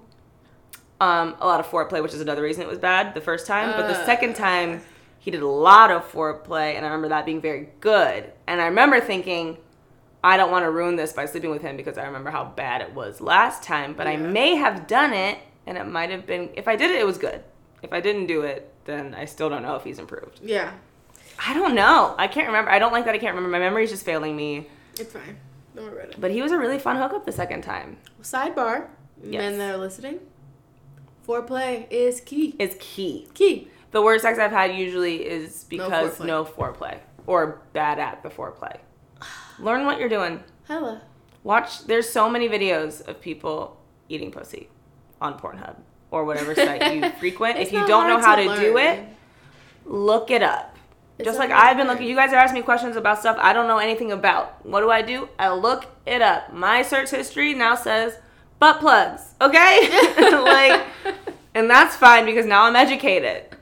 um, 1.02 1.36
a 1.40 1.46
lot 1.46 1.60
of 1.60 1.68
foreplay 1.68 2.02
which 2.02 2.14
is 2.14 2.22
another 2.22 2.42
reason 2.42 2.62
it 2.64 2.68
was 2.70 2.80
bad 2.80 3.14
the 3.14 3.22
first 3.22 3.46
time 3.48 3.72
but 3.72 3.88
the 3.88 3.98
Uh. 4.00 4.06
second 4.06 4.36
time 4.36 4.82
he 5.20 5.32
did 5.32 5.42
a 5.42 5.48
lot 5.48 5.92
of 5.92 6.10
foreplay 6.12 6.76
and 6.76 6.86
i 6.86 6.90
remember 6.90 7.10
that 7.10 7.26
being 7.26 7.42
very 7.42 7.70
good 7.80 8.32
and 8.48 8.62
i 8.62 8.66
remember 8.66 9.00
thinking 9.02 9.58
i 10.24 10.38
don't 10.38 10.52
want 10.52 10.64
to 10.66 10.72
ruin 10.72 10.96
this 10.96 11.12
by 11.14 11.26
sleeping 11.26 11.50
with 11.50 11.62
him 11.62 11.76
because 11.78 11.98
i 11.98 12.06
remember 12.06 12.30
how 12.30 12.44
bad 12.46 12.82
it 12.82 12.94
was 12.94 13.20
last 13.22 13.64
time 13.64 13.94
but 13.94 14.08
i 14.08 14.16
may 14.16 14.56
have 14.56 14.88
done 14.88 15.14
it 15.14 15.38
and 15.66 15.78
it 15.78 15.86
might 15.86 16.10
have 16.10 16.26
been 16.26 16.50
if 16.56 16.68
i 16.68 16.76
did 16.76 16.90
it 16.92 17.00
it 17.00 17.06
was 17.06 17.18
good 17.18 17.44
if 17.82 17.92
i 17.94 18.00
didn't 18.00 18.28
do 18.28 18.42
it 18.42 18.72
then 18.86 19.14
i 19.16 19.26
still 19.26 19.50
don't 19.50 19.62
know 19.64 19.76
if 19.76 19.84
he's 19.84 20.00
improved 20.00 20.40
yeah. 20.42 20.72
I 21.46 21.56
don't 21.56 21.74
know. 21.74 22.14
I 22.18 22.28
can't 22.28 22.46
remember. 22.46 22.70
I 22.70 22.78
don't 22.78 22.92
like 22.94 23.06
that 23.06 23.16
I 23.16 23.18
can't 23.18 23.36
remember. 23.36 23.50
My 23.50 23.58
memory's 23.60 23.90
just 23.90 24.06
failing 24.06 24.36
me. 24.36 24.68
It's 25.00 25.12
fine. 25.12 25.36
Worry 25.76 25.88
about 25.88 26.10
it. 26.10 26.16
But 26.22 26.32
he 26.32 26.42
was 26.42 26.52
a 26.52 26.58
really 26.58 26.80
fun 26.80 26.98
hookup 26.98 27.26
the 27.26 27.32
second 27.32 27.62
time. 27.64 27.98
Sidebar. 28.22 28.88
Yes. 29.24 29.40
Men 29.42 29.58
that 29.58 29.76
are 29.76 29.78
listening. 29.78 30.20
Foreplay 31.28 31.88
is 31.90 32.20
key. 32.22 32.56
It's 32.60 32.76
key. 32.80 33.28
Key. 33.34 33.70
The 33.92 34.02
worst 34.02 34.24
sex 34.24 34.40
I've 34.40 34.52
had 34.52 34.76
usually 34.76 35.26
is 35.26 35.66
No 35.72 35.78
because 35.86 36.18
foreplay. 36.18 36.26
no 36.26 36.46
foreplay 36.46 37.00
or 37.28 37.62
bad 37.74 38.00
at 38.00 38.24
the 38.24 38.30
foreplay. 38.30 38.78
Learn 39.60 39.86
what 39.86 40.00
you're 40.00 40.10
doing. 40.10 40.44
Hella. 40.68 41.02
Watch. 41.44 41.86
There's 41.86 42.10
so 42.10 42.30
many 42.30 42.50
videos 42.50 43.06
of 43.08 43.22
people 43.22 43.80
eating 44.10 44.32
pussy 44.32 44.70
on 45.22 45.40
Pornhub 45.40 45.76
or 46.12 46.26
whatever 46.26 46.54
site 46.56 46.94
you 46.96 47.10
frequent. 47.20 47.58
It's 47.58 47.70
if 47.70 47.74
you 47.74 47.88
don't 47.88 48.08
know 48.08 48.20
how 48.20 48.36
to 48.36 48.44
to 48.48 48.56
do 48.60 48.78
it, 48.78 49.06
look 49.86 50.30
it 50.32 50.44
up. 50.44 50.73
It's 51.24 51.30
Just 51.30 51.40
like 51.40 51.52
I've 51.52 51.78
been 51.78 51.88
looking, 51.88 52.06
you 52.06 52.18
guys 52.18 52.34
are 52.34 52.36
asking 52.36 52.60
me 52.60 52.66
questions 52.66 52.98
about 52.98 53.18
stuff 53.18 53.38
I 53.40 53.54
don't 53.54 53.66
know 53.66 53.78
anything 53.78 54.12
about. 54.12 54.66
What 54.66 54.82
do 54.82 54.92
I 54.92 55.02
do? 55.02 55.30
I 55.40 55.54
look 55.54 55.86
it 56.06 56.22
up. 56.22 56.52
My 56.52 56.82
search 56.82 57.12
history 57.12 57.54
now 57.54 57.76
says 57.76 58.18
butt 58.60 58.82
plugs. 58.82 59.34
Okay, 59.40 59.90
like, 60.20 60.84
and 61.56 61.70
that's 61.70 61.96
fine 61.96 62.26
because 62.26 62.46
now 62.46 62.64
I'm 62.66 62.76
educated. 62.76 63.56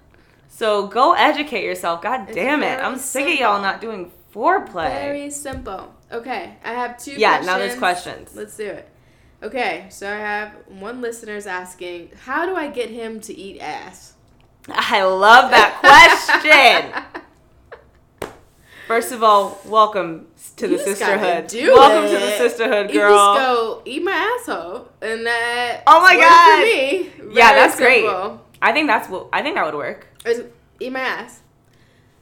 So 0.49 0.88
go 0.88 1.14
educate 1.14 1.64
yourself. 1.64 2.01
God 2.01 2.30
damn 2.34 2.64
it, 2.64 2.80
I'm 2.80 2.97
sick 2.97 3.32
of 3.32 3.39
y'all 3.39 3.62
not 3.62 3.80
doing 3.80 4.12
Foreplay. 4.34 4.89
Very 4.89 5.30
simple. 5.30 5.93
Okay, 6.12 6.55
I 6.64 6.74
have 6.74 6.97
two. 6.97 7.12
yeah, 7.12 7.38
questions. 7.38 7.45
now 7.45 7.57
there's 7.59 7.78
questions. 7.78 8.36
Let's 8.36 8.57
do 8.57 8.66
it. 8.66 8.89
Okay, 9.43 9.86
so 9.89 10.07
I 10.07 10.16
have 10.18 10.53
one 10.68 10.99
listener's 10.99 11.45
asking, 11.45 12.09
how 12.26 12.47
do 12.47 12.55
I 12.55 12.70
get 12.70 12.89
him 12.89 13.20
to 13.22 13.38
eat 13.38 13.59
ass? 13.59 14.14
I 14.68 15.03
love 15.03 15.51
that 15.51 15.78
question. 15.80 17.22
First 18.88 19.12
of 19.12 19.24
all, 19.24 19.60
welcome 19.66 20.28
to 20.58 20.68
the 20.68 20.74
You 20.74 20.78
just 20.78 21.00
sisterhood. 21.00 21.48
do 21.48 21.72
welcome 21.74 22.10
to 22.12 22.20
the 22.26 22.32
sisterhood, 22.38 22.90
You 22.92 23.00
girl. 23.00 23.36
just 23.36 23.40
go 23.40 23.82
eat 23.86 24.04
my 24.04 24.12
asshole, 24.40 24.90
and 25.02 25.26
that. 25.26 25.84
Oh 25.88 26.02
my 26.02 26.16
God. 26.16 26.60
For 26.60 27.28
me. 27.30 27.36
Yeah, 27.36 27.54
that's 27.54 27.78
great. 27.78 28.06
I 28.62 28.72
think 28.74 28.88
that's 28.88 29.10
what 29.10 29.28
I 29.32 29.42
think 29.42 29.56
that 29.56 29.66
would 29.66 29.76
work. 29.76 30.08
Is 30.26 30.44
eat 30.80 30.92
my 30.92 31.00
ass. 31.00 31.40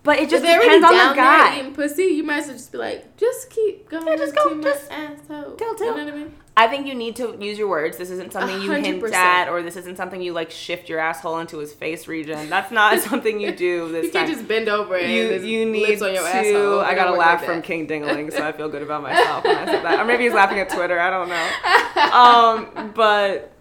But 0.03 0.19
it 0.19 0.29
just 0.29 0.45
if 0.45 0.61
depends 0.61 0.85
on 0.85 0.91
the 0.93 1.13
guy. 1.15 1.49
there 1.51 1.59
eating 1.59 1.73
pussy, 1.75 2.03
you 2.03 2.23
might 2.23 2.39
as 2.39 2.47
well 2.47 2.55
just 2.57 2.71
be 2.71 2.77
like, 2.77 3.17
just 3.17 3.49
keep 3.49 3.89
going 3.89 4.07
Yeah, 4.07 4.15
just 4.15 4.33
go, 4.33 4.61
just 4.61 4.89
asshole. 4.91 5.55
tell, 5.55 5.75
You 5.77 5.85
know 5.85 5.91
what 6.05 6.13
I 6.13 6.17
mean? 6.17 6.35
I 6.59 6.67
think 6.67 6.87
you 6.87 6.93
need 6.93 7.15
to 7.15 7.37
use 7.39 7.57
your 7.57 7.69
words. 7.69 7.97
This 7.97 8.09
isn't 8.09 8.33
something 8.33 8.61
you 8.61 8.69
A 8.69 8.75
hint 8.75 8.85
hundred 8.87 8.99
percent. 9.01 9.15
at, 9.23 9.47
or 9.49 9.63
this 9.63 9.77
isn't 9.77 9.95
something 9.95 10.21
you 10.21 10.33
like 10.33 10.51
shift 10.51 10.89
your 10.89 10.99
asshole 10.99 11.39
into 11.39 11.57
his 11.59 11.71
face 11.71 12.05
region. 12.07 12.49
That's 12.49 12.69
not 12.69 12.99
something 13.09 13.39
you 13.39 13.53
do 13.55 13.89
this 13.89 14.05
You 14.07 14.11
can't 14.11 14.29
just 14.29 14.45
bend 14.45 14.67
over 14.67 14.97
and 14.97 15.09
you 15.09 15.31
you 15.39 15.65
need 15.65 15.87
lips 15.87 16.01
on 16.01 16.13
your 16.13 16.23
to. 16.23 16.29
asshole. 16.29 16.79
I 16.81 16.95
got 16.95 17.07
a 17.07 17.11
laugh 17.17 17.39
like 17.41 17.49
from. 17.49 17.61
King 17.61 17.87
Dingling, 17.87 18.31
so 18.33 18.45
I 18.45 18.51
feel 18.51 18.67
good 18.67 18.81
about 18.81 19.03
myself 19.09 19.45
when 19.45 19.55
I 19.57 19.65
said 19.65 19.83
that. 19.85 19.99
Or 20.01 20.05
maybe 20.05 20.23
he's 20.25 20.33
laughing 20.33 20.59
at 20.59 20.69
Twitter. 20.69 20.99
I 20.99 21.09
don't 21.09 21.29
know. 21.29 22.79
Um, 22.83 22.91
but 22.93 23.53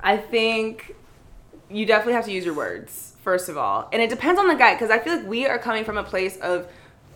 I 0.00 0.18
think 0.18 0.94
you 1.70 1.86
definitely 1.86 2.12
have 2.14 2.26
to 2.26 2.32
use 2.32 2.44
your 2.44 2.54
words 2.54 3.14
first 3.24 3.48
of 3.48 3.56
all, 3.56 3.88
and 3.92 4.02
it 4.02 4.10
depends 4.10 4.38
on 4.38 4.46
the 4.48 4.54
guy 4.56 4.74
because 4.74 4.90
I 4.90 4.98
feel 4.98 5.16
like 5.16 5.26
we 5.26 5.46
are 5.46 5.58
coming 5.58 5.84
from 5.84 5.96
a 5.96 6.04
place 6.04 6.36
of 6.38 6.66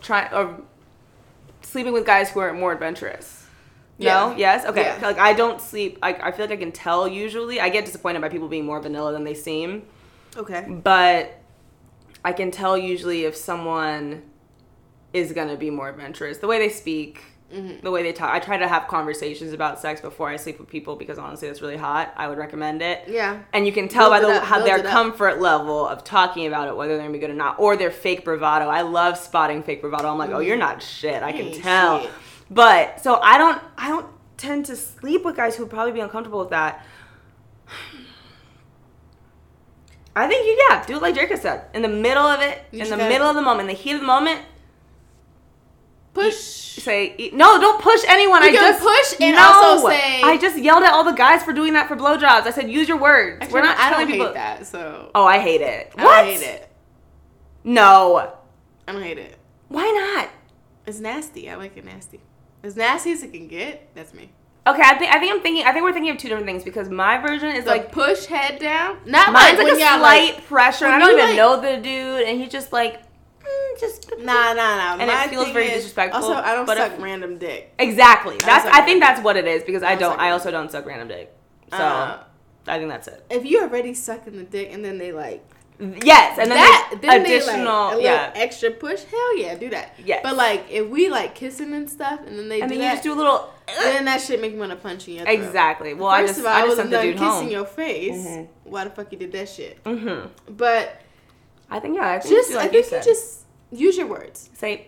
trying 0.01 0.31
of 0.33 0.61
sleeping 1.61 1.93
with 1.93 2.05
guys 2.05 2.29
who 2.31 2.39
are 2.39 2.53
more 2.53 2.71
adventurous. 2.73 3.44
No? 3.97 4.05
Yeah. 4.31 4.35
Yes? 4.37 4.65
Okay. 4.65 4.81
Yeah. 4.83 4.99
Like 5.07 5.17
I 5.19 5.33
don't 5.33 5.61
sleep 5.61 5.99
I, 6.03 6.13
I 6.13 6.31
feel 6.31 6.45
like 6.47 6.51
I 6.57 6.57
can 6.57 6.71
tell 6.71 7.07
usually. 7.07 7.59
I 7.61 7.69
get 7.69 7.85
disappointed 7.85 8.21
by 8.21 8.29
people 8.29 8.47
being 8.47 8.65
more 8.65 8.79
vanilla 8.81 9.11
than 9.13 9.23
they 9.23 9.33
seem 9.33 9.83
Okay. 10.37 10.65
but 10.69 11.39
I 12.25 12.33
can 12.33 12.51
tell 12.51 12.77
usually 12.77 13.23
if 13.25 13.35
someone 13.35 14.23
is 15.13 15.31
gonna 15.31 15.55
be 15.55 15.69
more 15.69 15.87
adventurous. 15.89 16.39
The 16.39 16.47
way 16.47 16.59
they 16.59 16.69
speak, 16.69 17.21
Mm-hmm. 17.53 17.81
the 17.83 17.91
way 17.91 18.01
they 18.01 18.11
talk. 18.11 18.31
I 18.31 18.39
try 18.39 18.57
to 18.57 18.67
have 18.67 18.87
conversations 18.87 19.53
about 19.53 19.79
sex 19.79 20.01
before 20.01 20.27
I 20.27 20.35
sleep 20.35 20.59
with 20.59 20.67
people 20.67 20.95
because 20.95 21.19
honestly, 21.19 21.47
that's 21.47 21.61
really 21.61 21.77
hot. 21.77 22.11
I 22.17 22.27
would 22.27 22.39
recommend 22.39 22.81
it. 22.81 23.03
Yeah. 23.07 23.37
And 23.53 23.67
you 23.67 23.71
can 23.71 23.87
tell 23.87 24.09
Build 24.09 24.23
by 24.23 24.27
the 24.27 24.35
up, 24.39 24.43
how 24.43 24.55
build 24.65 24.67
their 24.67 24.91
comfort 24.91 25.39
level 25.39 25.87
of 25.87 26.03
talking 26.03 26.47
about 26.47 26.67
it, 26.67 26.75
whether 26.75 26.93
they're 26.97 27.03
gonna 27.05 27.13
be 27.13 27.19
good 27.19 27.29
or 27.29 27.35
not, 27.35 27.59
or 27.59 27.77
their 27.77 27.91
fake 27.91 28.25
bravado. 28.25 28.65
I 28.67 28.81
love 28.81 29.15
spotting 29.15 29.61
fake 29.61 29.79
bravado. 29.81 30.09
I'm 30.11 30.17
like, 30.17 30.31
oh, 30.31 30.39
you're 30.39 30.57
not 30.57 30.81
shit. 30.81 31.21
I 31.21 31.31
can 31.31 31.53
tell. 31.53 32.01
shit. 32.01 32.11
But 32.49 33.01
so 33.01 33.15
I 33.21 33.37
don't, 33.37 33.61
I 33.77 33.89
don't 33.89 34.07
tend 34.37 34.65
to 34.67 34.75
sleep 34.75 35.23
with 35.25 35.35
guys 35.35 35.55
who 35.55 35.63
would 35.63 35.69
probably 35.71 35.93
be 35.93 35.99
uncomfortable 35.99 36.39
with 36.39 36.49
that. 36.51 36.85
I 40.15 40.27
think 40.27 40.45
you, 40.45 40.65
yeah, 40.69 40.85
do 40.85 40.95
it 40.95 41.01
like 41.01 41.15
has 41.17 41.41
said. 41.41 41.65
In 41.73 41.81
the 41.81 41.89
middle 41.89 42.23
of 42.25 42.39
it, 42.41 42.63
You 42.71 42.83
in 42.83 42.89
the 42.89 42.95
gotta- 42.97 43.09
middle 43.09 43.27
of 43.27 43.35
the 43.35 43.41
moment, 43.41 43.69
in 43.69 43.75
the 43.75 43.81
heat 43.81 43.93
of 43.95 43.99
the 44.01 44.05
moment, 44.07 44.41
Push. 46.13 46.35
say 46.35 47.31
no. 47.33 47.59
Don't 47.59 47.81
push 47.81 48.01
anyone. 48.07 48.41
You 48.43 48.49
I 48.49 48.53
just 48.53 48.81
push 48.81 49.19
and 49.21 49.35
no. 49.35 49.41
also 49.51 49.89
say- 49.89 50.21
I 50.23 50.37
just 50.37 50.57
yelled 50.57 50.83
at 50.83 50.93
all 50.93 51.03
the 51.03 51.11
guys 51.11 51.43
for 51.43 51.51
doing 51.51 51.73
that 51.73 51.89
for 51.89 51.97
blowjobs. 51.97 52.45
I 52.45 52.51
said 52.51 52.69
use 52.71 52.87
your 52.87 52.97
words. 52.97 53.39
Actually, 53.41 53.53
We're 53.53 53.65
not 53.65 53.77
I 53.77 53.89
telling 53.89 54.07
don't 54.07 54.11
people. 54.13 54.27
hate 54.27 54.33
that, 54.35 54.65
so. 54.67 55.11
Oh, 55.13 55.25
I 55.25 55.39
hate 55.39 55.59
it. 55.59 55.91
I 55.97 56.03
What? 56.05 56.15
don't 56.21 56.25
hate 56.27 56.41
it. 56.47 56.69
No. 57.65 58.31
I 58.87 58.91
don't 58.93 59.01
hate 59.03 59.17
it. 59.17 59.37
Why 59.67 59.83
not? 60.15 60.29
It's 60.85 60.99
nasty. 60.99 61.49
I 61.49 61.55
like 61.55 61.75
it 61.75 61.83
nasty. 61.83 62.21
As 62.65 62.75
nasty 62.75 63.11
as 63.11 63.21
it 63.21 63.31
can 63.31 63.47
get, 63.47 63.93
that's 63.93 64.13
me. 64.13 64.31
Okay, 64.67 64.81
I 64.83 64.95
think 64.97 65.13
I 65.13 65.19
think 65.19 65.31
I'm 65.31 65.41
thinking. 65.41 65.63
I 65.65 65.71
think 65.71 65.83
we're 65.83 65.93
thinking 65.93 66.11
of 66.11 66.17
two 66.17 66.27
different 66.29 66.47
things 66.47 66.63
because 66.63 66.89
my 66.89 67.19
version 67.19 67.55
is 67.55 67.65
The 67.65 67.69
like 67.69 67.91
push 67.91 68.25
head 68.25 68.57
down. 68.59 68.97
Not 69.05 69.31
mine's 69.31 69.59
like 69.59 69.67
like 69.67 69.73
a 69.73 69.77
slight 69.77 69.99
like. 70.35 70.47
pressure. 70.47 70.87
I 70.87 70.97
don't 70.97 71.11
even 71.11 71.25
like- 71.27 71.35
know 71.37 71.61
the 71.61 71.77
dude, 71.77 72.23
and 72.27 72.39
he's 72.39 72.49
just 72.51 72.73
like, 72.73 73.03
mm, 73.03 73.79
just 73.79 74.09
Nah, 74.17 74.53
nah, 74.53 74.53
nah. 74.53 74.97
And 74.99 75.03
it 75.11 75.29
feels 75.29 75.51
very 75.51 75.67
is- 75.67 75.73
disrespectful, 75.83 76.23
Also, 76.23 76.33
I 76.41 76.55
don't 76.55 76.65
but 76.65 76.77
suck 76.77 76.93
if- 76.93 77.01
random 77.01 77.37
dick. 77.37 77.71
Exactly. 77.77 78.37
That's. 78.39 78.65
suck 78.65 78.73
I 78.73 78.81
think 78.81 79.01
that's 79.01 79.21
what 79.21 79.37
it 79.37 79.45
is 79.45 79.63
because 79.63 79.83
I 79.83 79.91
I 79.91 79.95
don't 79.95 80.13
don't. 80.13 80.19
I 80.19 80.31
also 80.31 80.49
don't 80.49 80.71
suck 80.71 80.87
random 80.87 81.09
dick. 81.09 81.31
So 81.71 81.77
Uh, 81.77 82.23
I 82.67 82.77
think 82.79 82.89
that's 82.89 83.07
it. 83.07 83.23
If 83.29 83.45
you 83.45 83.61
already 83.61 83.93
sucking 83.93 84.35
the 84.37 84.43
dick 84.43 84.69
and 84.73 84.83
then 84.83 84.97
they 84.97 85.11
like 85.11 85.45
Yes, 85.79 86.39
and 86.39 86.49
then 86.49 86.57
that, 86.57 86.97
then 87.01 87.21
additional. 87.21 87.89
they 87.89 87.95
like 87.95 88.03
yeah. 88.03 88.31
extra 88.35 88.71
push. 88.71 89.03
Hell 89.03 89.37
yeah, 89.37 89.55
do 89.55 89.69
that. 89.71 89.93
Yeah, 90.03 90.19
But 90.23 90.37
like 90.37 90.65
if 90.69 90.87
we 90.87 91.09
like 91.09 91.35
kissing 91.35 91.73
and 91.73 91.89
stuff, 91.89 92.21
and 92.25 92.37
then 92.39 92.47
they 92.47 92.61
and 92.61 92.71
do 92.71 92.77
then 92.77 92.85
you 92.87 92.91
just 92.91 93.03
do 93.03 93.13
a 93.13 93.15
little. 93.15 93.53
then 93.83 94.05
that 94.05 94.21
shit 94.21 94.39
make 94.39 94.53
me 94.53 94.59
want 94.59 94.71
to 94.71 94.77
punch 94.77 95.07
you 95.07 95.15
in 95.15 95.25
your 95.25 95.35
throat. 95.35 95.45
Exactly. 95.47 95.93
Well, 95.93 96.07
I 96.09 96.21
First 96.21 96.29
just 96.35 96.39
of 96.39 96.45
all, 96.45 96.53
I 96.53 96.61
I, 96.61 96.67
wasn't 96.67 96.91
done 96.91 97.11
kissing 97.13 97.25
home. 97.25 97.49
your 97.49 97.65
face. 97.65 98.25
Mhm. 98.25 98.47
Why 98.63 98.83
the 98.85 98.89
fuck 98.91 99.11
you 99.11 99.17
did 99.17 99.31
that 99.33 99.49
shit? 99.49 99.79
hmm 99.85 100.27
But 100.49 101.01
I 101.69 101.79
think 101.79 101.95
yeah. 101.97 102.07
I 102.11 102.19
think 102.19 102.35
just, 102.35 102.49
just 102.51 102.55
like 102.55 102.69
I 102.69 102.71
think 102.71 102.91
you 102.91 102.97
you, 102.97 103.03
just 103.03 103.41
use 103.71 103.97
your 103.97 104.07
words. 104.07 104.49
say, 104.53 104.87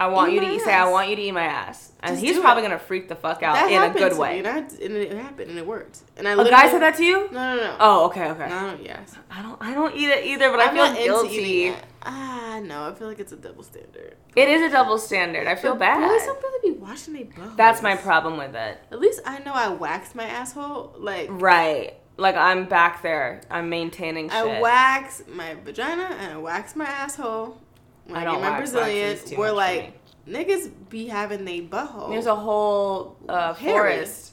I 0.00 0.06
want 0.06 0.32
Eat 0.32 0.36
you 0.36 0.40
to 0.40 0.54
eat. 0.54 0.62
Say, 0.62 0.72
I 0.72 0.88
want 0.90 1.10
you 1.10 1.16
to 1.16 1.22
eat 1.22 1.32
my 1.32 1.44
ass, 1.44 1.92
and 2.00 2.14
Just 2.16 2.24
he's 2.24 2.38
probably 2.40 2.62
it. 2.62 2.68
gonna 2.68 2.78
freak 2.78 3.08
the 3.08 3.14
fuck 3.14 3.42
out 3.42 3.54
that 3.54 3.70
in 3.70 3.82
a 3.82 3.92
good 3.92 4.16
way. 4.16 4.38
And, 4.38 4.48
I, 4.48 4.58
and 4.60 4.96
it 4.96 5.12
happened, 5.12 5.50
and 5.50 5.58
it 5.58 5.66
worked. 5.66 6.00
And 6.16 6.26
I 6.26 6.32
A 6.32 6.48
guy 6.48 6.70
said 6.70 6.80
that 6.80 6.96
to 6.96 7.04
you? 7.04 7.28
No, 7.30 7.54
no, 7.54 7.56
no. 7.56 7.76
Oh, 7.78 8.06
okay, 8.06 8.30
okay. 8.30 8.48
No, 8.48 8.78
yes. 8.82 9.14
I 9.30 9.42
don't. 9.42 9.60
I 9.60 9.74
don't 9.74 9.94
eat 9.94 10.08
it 10.08 10.24
either, 10.24 10.50
but 10.50 10.58
I 10.60 10.68
I'm 10.68 10.74
feel 10.74 10.86
not 10.86 10.96
guilty. 10.96 11.74
Ah, 12.02 12.60
no. 12.64 12.88
I 12.88 12.94
feel 12.94 13.08
like 13.08 13.18
it's 13.20 13.32
a 13.32 13.36
double 13.36 13.62
standard. 13.62 14.16
It 14.34 14.48
is 14.48 14.62
a 14.62 14.70
double 14.72 14.96
standard. 14.96 15.46
I 15.46 15.54
feel 15.54 15.72
But 15.72 15.80
bad. 15.80 16.08
Boys 16.08 16.24
don't 16.26 16.42
really 16.42 16.72
be 16.72 16.78
washing 16.78 17.12
their 17.12 17.24
butt. 17.24 17.58
That's 17.58 17.82
my 17.82 17.94
problem 17.94 18.38
with 18.38 18.54
it. 18.54 18.78
At 18.90 19.00
least 19.00 19.20
I 19.26 19.40
know 19.40 19.52
I 19.52 19.68
waxed 19.68 20.14
my 20.14 20.24
asshole. 20.24 20.94
Like 20.98 21.28
Right. 21.30 21.96
Like 22.16 22.36
I'm 22.36 22.64
back 22.66 23.02
there. 23.02 23.42
I'm 23.50 23.68
maintaining 23.68 24.30
shit. 24.30 24.38
I 24.38 24.60
wax 24.62 25.22
my 25.28 25.56
vagina 25.62 26.04
and 26.18 26.32
I 26.32 26.36
wax 26.38 26.74
my 26.74 26.86
asshole. 26.86 27.58
When 28.06 28.16
I 28.20 28.24
don't 28.24 28.34
get 28.34 28.42
my 28.42 28.58
wax. 28.58 28.72
Brazilian, 28.72 29.18
we're 29.38 29.52
like 29.52 29.92
niggas 30.26 30.70
be 30.88 31.06
having 31.06 31.44
they 31.44 31.60
butthole. 31.60 32.10
There's 32.10 32.26
a 32.26 32.34
whole 32.36 33.16
uh, 33.28 33.54
forest. 33.54 34.32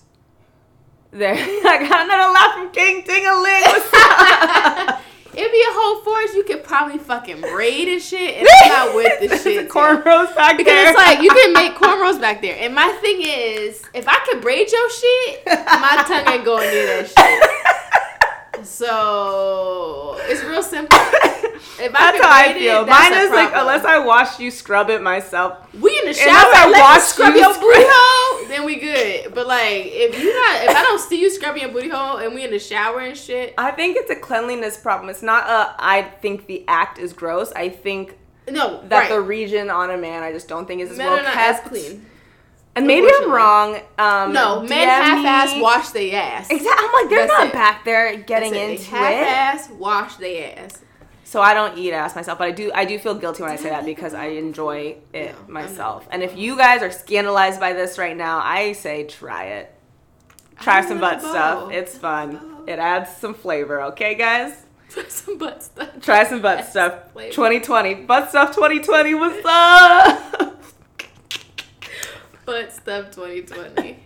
There. 1.11 1.33
I 1.37 1.87
got 1.87 2.05
another 2.05 2.33
laugh 2.33 2.53
from 2.55 2.71
King 2.71 3.01
Dingaling. 3.03 3.61
What's? 3.61 5.03
It'd 5.37 5.51
be 5.51 5.61
a 5.61 5.71
whole 5.71 6.01
forest. 6.03 6.33
You 6.33 6.43
could 6.43 6.63
probably 6.63 6.97
fucking 6.97 7.41
braid 7.41 7.87
and 7.87 8.01
shit, 8.01 8.37
and 8.37 8.47
not 8.69 8.95
with 8.95 9.19
the 9.29 9.37
shit. 9.43 9.69
cornrows 9.69 10.35
back 10.35 10.57
Because 10.57 10.73
there. 10.73 10.89
it's 10.89 10.97
like 10.97 11.21
you 11.21 11.29
can 11.29 11.53
make 11.53 11.75
cornrows 11.75 12.19
back 12.19 12.41
there. 12.41 12.57
And 12.59 12.73
my 12.73 12.87
thing 13.01 13.19
is, 13.21 13.83
if 13.93 14.07
I 14.07 14.17
could 14.27 14.41
braid 14.41 14.71
your 14.71 14.89
shit, 14.89 15.45
my 15.45 16.03
tongue 16.07 16.27
ain't 16.33 16.43
going 16.43 16.67
near 16.71 16.87
that 17.03 17.07
shit. 18.55 18.65
So 18.65 20.17
it's 20.21 20.43
real 20.43 20.63
simple. 20.63 20.97
If 21.79 21.93
I 21.95 22.11
That's 22.11 22.23
how 22.23 22.31
I 22.31 22.53
feel. 22.53 22.81
it, 22.83 22.87
Mine 22.89 23.13
is 23.13 23.29
like 23.31 23.51
unless 23.53 23.85
I 23.85 23.99
wash 23.99 24.39
you, 24.39 24.49
scrub 24.51 24.89
it 24.89 25.01
myself. 25.01 25.57
we 25.79 25.97
in 25.99 26.05
the 26.05 26.13
shower, 26.13 26.31
I 26.31 26.63
I 26.65 26.69
let 26.71 26.79
wash 26.79 26.95
you 26.97 27.01
scrub 27.03 27.33
you, 27.35 27.39
your 27.41 27.53
scrub- 27.53 27.61
booty 27.65 27.85
hole, 27.87 28.47
then 28.47 28.65
we 28.65 28.75
good. 28.77 29.33
But 29.35 29.47
like, 29.47 29.85
if 29.87 30.19
you 30.21 30.33
not, 30.33 30.63
if 30.63 30.75
I 30.75 30.81
don't 30.83 30.99
see 30.99 31.19
you 31.21 31.29
scrubbing 31.29 31.61
your 31.61 31.71
booty 31.71 31.89
hole, 31.89 32.17
and 32.17 32.33
we 32.33 32.43
in 32.43 32.51
the 32.51 32.59
shower 32.59 32.99
and 33.01 33.15
shit, 33.17 33.53
I 33.57 33.71
think 33.71 33.95
it's 33.97 34.09
a 34.09 34.15
cleanliness 34.15 34.77
problem. 34.77 35.09
It's 35.09 35.21
not 35.21 35.47
a. 35.49 35.75
I 35.79 36.01
think 36.21 36.47
the 36.47 36.63
act 36.67 36.97
is 36.99 37.13
gross. 37.13 37.51
I 37.51 37.69
think 37.69 38.17
no, 38.49 38.81
that 38.87 38.99
right. 39.01 39.09
the 39.09 39.21
region 39.21 39.69
on 39.69 39.91
a 39.91 39.97
man, 39.97 40.23
I 40.23 40.31
just 40.31 40.47
don't 40.47 40.65
think 40.65 40.81
is 40.81 40.91
as 40.91 40.97
men 40.97 41.07
well 41.07 41.19
are 41.19 41.23
not 41.23 41.35
as 41.37 41.57
kept. 41.57 41.67
clean. 41.69 42.05
And 42.75 42.85
maybe 42.85 43.07
I'm 43.11 43.31
wrong. 43.31 43.79
Um, 43.97 44.33
No, 44.33 44.61
men 44.61 44.87
half-ass 44.87 45.59
wash 45.59 45.89
their 45.89 46.15
ass. 46.15 46.47
Exactly. 46.51 46.85
I'm 46.87 46.93
like 46.93 47.09
they're 47.09 47.25
That's 47.27 47.31
not 47.39 47.47
it. 47.47 47.53
back 47.53 47.83
there 47.85 48.15
getting 48.17 48.51
That's 48.53 48.63
it. 48.63 48.69
into 48.69 48.81
it. 48.83 48.87
half-ass 48.87 49.69
wash 49.71 50.15
their 50.17 50.59
ass. 50.59 50.77
So 51.27 51.41
I 51.41 51.53
don't 51.53 51.77
eat 51.77 51.91
ass 51.91 52.15
myself, 52.15 52.37
but 52.39 52.47
I 52.47 52.51
do. 52.51 52.71
I 52.73 52.85
do 52.85 52.97
feel 52.97 53.13
guilty 53.13 53.43
when 53.43 53.51
I 53.51 53.57
say 53.57 53.67
that 53.69 53.83
because 53.83 54.13
I 54.13 54.27
enjoy 54.27 54.95
it 55.11 55.35
No, 55.45 55.53
myself. 55.53 56.07
And 56.09 56.23
if 56.23 56.37
you 56.37 56.55
guys 56.57 56.81
are 56.81 56.89
scandalized 56.89 57.59
by 57.59 57.73
this 57.73 57.97
right 57.97 58.15
now, 58.15 58.39
I 58.41 58.71
say 58.71 59.03
try 59.03 59.43
it. 59.47 59.73
Try 60.61 60.79
some 60.87 61.01
butt 61.01 61.19
stuff. 61.19 61.69
It's 61.73 61.97
fun. 61.97 62.39
Oh. 62.41 62.63
It 62.65 62.79
adds 62.79 63.11
some 63.17 63.33
flavor. 63.33 63.81
Okay, 63.91 64.15
guys. 64.15 64.63
Try 64.89 65.03
some 65.09 65.37
butt 65.37 65.61
stuff. 65.63 65.89
Try 66.01 66.23
some 66.23 66.41
butt 66.41 66.59
Yes, 66.59 66.69
stuff. 66.71 67.11
flavor. 67.11 67.33
2020. 67.33 67.95
Butt 68.05 68.29
stuff 68.29 68.55
2020. 68.55 69.15
What's 69.15 69.41
up? 69.45 70.63
Butt 72.45 72.71
stuff 72.71 73.11
2020. 73.11 73.99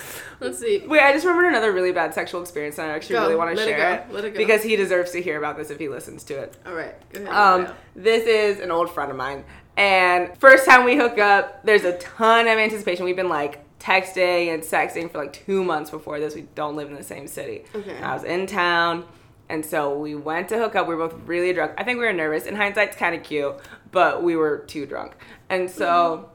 Let's 0.40 0.58
see. 0.58 0.82
Wait, 0.86 1.00
I 1.00 1.12
just 1.12 1.24
remembered 1.24 1.48
another 1.48 1.72
really 1.72 1.92
bad 1.92 2.12
sexual 2.14 2.42
experience, 2.42 2.78
and 2.78 2.90
I 2.90 2.94
actually 2.94 3.14
Go. 3.16 3.22
really 3.22 3.36
want 3.36 3.50
to 3.50 3.56
Let 3.56 3.68
it 3.68 3.70
share 3.70 3.96
go. 3.96 4.02
it, 4.10 4.14
Let 4.14 4.24
it 4.26 4.30
go. 4.34 4.38
because 4.38 4.62
he 4.62 4.76
deserves 4.76 5.10
to 5.12 5.22
hear 5.22 5.38
about 5.38 5.56
this 5.56 5.70
if 5.70 5.78
he 5.78 5.88
listens 5.88 6.24
to 6.24 6.34
it. 6.38 6.56
All 6.66 6.74
right. 6.74 6.94
Go 7.12 7.22
ahead. 7.22 7.32
Um, 7.68 7.74
this 7.94 8.26
is 8.26 8.60
an 8.60 8.70
old 8.70 8.90
friend 8.90 9.10
of 9.10 9.16
mine, 9.16 9.44
and 9.76 10.36
first 10.38 10.66
time 10.66 10.84
we 10.84 10.96
hook 10.96 11.18
up, 11.18 11.64
there's 11.64 11.84
a 11.84 11.96
ton 11.98 12.48
of 12.48 12.58
anticipation. 12.58 13.04
We've 13.06 13.16
been 13.16 13.28
like 13.30 13.62
texting 13.78 14.52
and 14.52 14.62
sexting 14.62 15.10
for 15.10 15.18
like 15.18 15.32
two 15.32 15.62
months 15.64 15.90
before 15.90 16.18
this. 16.20 16.34
We 16.34 16.42
don't 16.54 16.76
live 16.76 16.88
in 16.88 16.94
the 16.96 17.02
same 17.04 17.26
city. 17.26 17.64
Okay. 17.74 17.94
And 17.96 18.04
I 18.04 18.14
was 18.14 18.24
in 18.24 18.46
town, 18.46 19.06
and 19.48 19.64
so 19.64 19.96
we 19.98 20.14
went 20.14 20.48
to 20.50 20.58
hook 20.58 20.74
up. 20.76 20.86
We 20.86 20.94
were 20.94 21.08
both 21.08 21.18
really 21.26 21.52
drunk. 21.52 21.72
I 21.78 21.84
think 21.84 21.98
we 21.98 22.04
were 22.04 22.12
nervous. 22.12 22.44
In 22.46 22.56
hindsight, 22.56 22.88
it's 22.88 22.96
kind 22.96 23.14
of 23.14 23.22
cute, 23.22 23.54
but 23.92 24.22
we 24.22 24.36
were 24.36 24.58
too 24.66 24.84
drunk. 24.86 25.14
And 25.48 25.70
so 25.70 26.30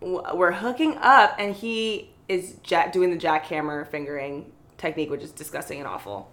w- 0.00 0.22
we're 0.34 0.52
hooking 0.52 0.96
up, 0.98 1.36
and 1.38 1.54
he 1.54 2.10
is 2.28 2.54
jack- 2.62 2.92
doing 2.92 3.10
the 3.10 3.16
jackhammer 3.16 3.86
fingering 3.86 4.50
technique, 4.78 5.10
which 5.10 5.22
is 5.22 5.30
disgusting 5.30 5.78
and 5.78 5.86
awful. 5.88 6.30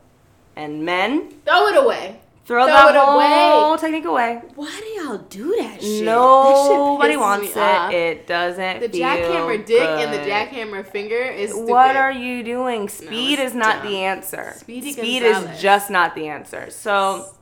And 0.55 0.83
men 0.85 1.31
Throw 1.45 1.67
it 1.67 1.77
away. 1.77 2.19
throw, 2.45 2.65
Throw 2.65 2.73
that 2.73 2.95
it 2.95 2.99
whole 2.99 3.71
away. 3.73 3.77
technique 3.79 4.05
away. 4.05 4.41
Why 4.55 4.79
do 4.79 4.85
y'all 5.03 5.17
do 5.19 5.55
that 5.59 5.81
shit? 5.81 6.03
Nobody 6.03 7.13
that 7.15 7.19
wants 7.19 7.51
it. 7.51 7.57
off. 7.57 7.91
It 7.93 8.27
doesn't. 8.27 8.79
The 8.81 8.89
jackhammer 8.89 9.63
dick 9.65 9.81
and 9.81 10.11
the 10.13 10.17
jackhammer 10.29 10.85
finger 10.85 11.15
is 11.21 11.51
stupid. 11.51 11.69
What 11.69 11.95
are 11.95 12.11
you 12.11 12.43
doing? 12.43 12.89
Speed 12.89 13.39
it's 13.39 13.51
is 13.51 13.55
not 13.55 13.83
dumb. 13.83 13.91
the 13.91 13.97
answer. 13.99 14.53
Speedy 14.57 14.93
Speed 14.93 15.21
Gonzalez. 15.23 15.55
is 15.55 15.61
just 15.61 15.89
not 15.91 16.15
the 16.15 16.27
answer. 16.27 16.69
So 16.71 17.33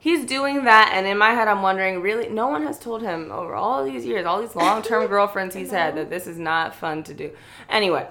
he's 0.00 0.24
doing 0.24 0.64
that, 0.64 0.90
and 0.92 1.06
in 1.06 1.16
my 1.16 1.30
head, 1.30 1.46
I'm 1.46 1.62
wondering, 1.62 2.00
really, 2.02 2.28
no 2.28 2.48
one 2.48 2.64
has 2.64 2.78
told 2.80 3.02
him 3.02 3.30
over 3.30 3.54
all 3.54 3.84
these 3.84 4.04
years, 4.04 4.26
all 4.26 4.40
these 4.40 4.56
long-term 4.56 5.06
girlfriends 5.08 5.54
he's 5.54 5.70
had, 5.70 5.94
that 5.94 6.10
this 6.10 6.26
is 6.26 6.38
not 6.38 6.74
fun 6.74 7.04
to 7.04 7.14
do. 7.14 7.30
Anyway, 7.68 8.08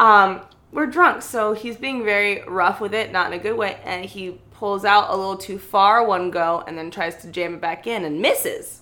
um, 0.00 0.40
we're 0.72 0.86
drunk, 0.86 1.22
so 1.22 1.52
he's 1.52 1.76
being 1.76 2.04
very 2.04 2.42
rough 2.48 2.80
with 2.80 2.94
it, 2.94 3.12
not 3.12 3.32
in 3.32 3.38
a 3.38 3.42
good 3.42 3.56
way, 3.56 3.78
and 3.84 4.04
he 4.04 4.40
pulls 4.50 4.84
out 4.84 5.10
a 5.10 5.16
little 5.16 5.36
too 5.36 5.58
far 5.58 6.04
one 6.04 6.32
go, 6.32 6.64
and 6.66 6.76
then 6.76 6.90
tries 6.90 7.16
to 7.22 7.28
jam 7.28 7.54
it 7.54 7.60
back 7.60 7.86
in 7.86 8.04
and 8.04 8.20
misses 8.20 8.80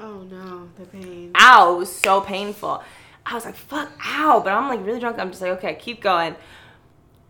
Oh 0.00 0.22
no, 0.30 0.68
the 0.76 0.84
pain. 0.86 1.32
ow, 1.34 1.74
it 1.74 1.78
was 1.78 1.94
so 1.94 2.20
painful. 2.20 2.82
I 3.26 3.34
was 3.34 3.44
like, 3.44 3.56
fuck, 3.56 3.90
ow. 4.06 4.40
But 4.42 4.52
I'm 4.52 4.68
like 4.68 4.84
really 4.86 5.00
drunk. 5.00 5.18
I'm 5.18 5.30
just 5.30 5.42
like, 5.42 5.50
okay, 5.52 5.74
keep 5.74 6.00
going. 6.00 6.34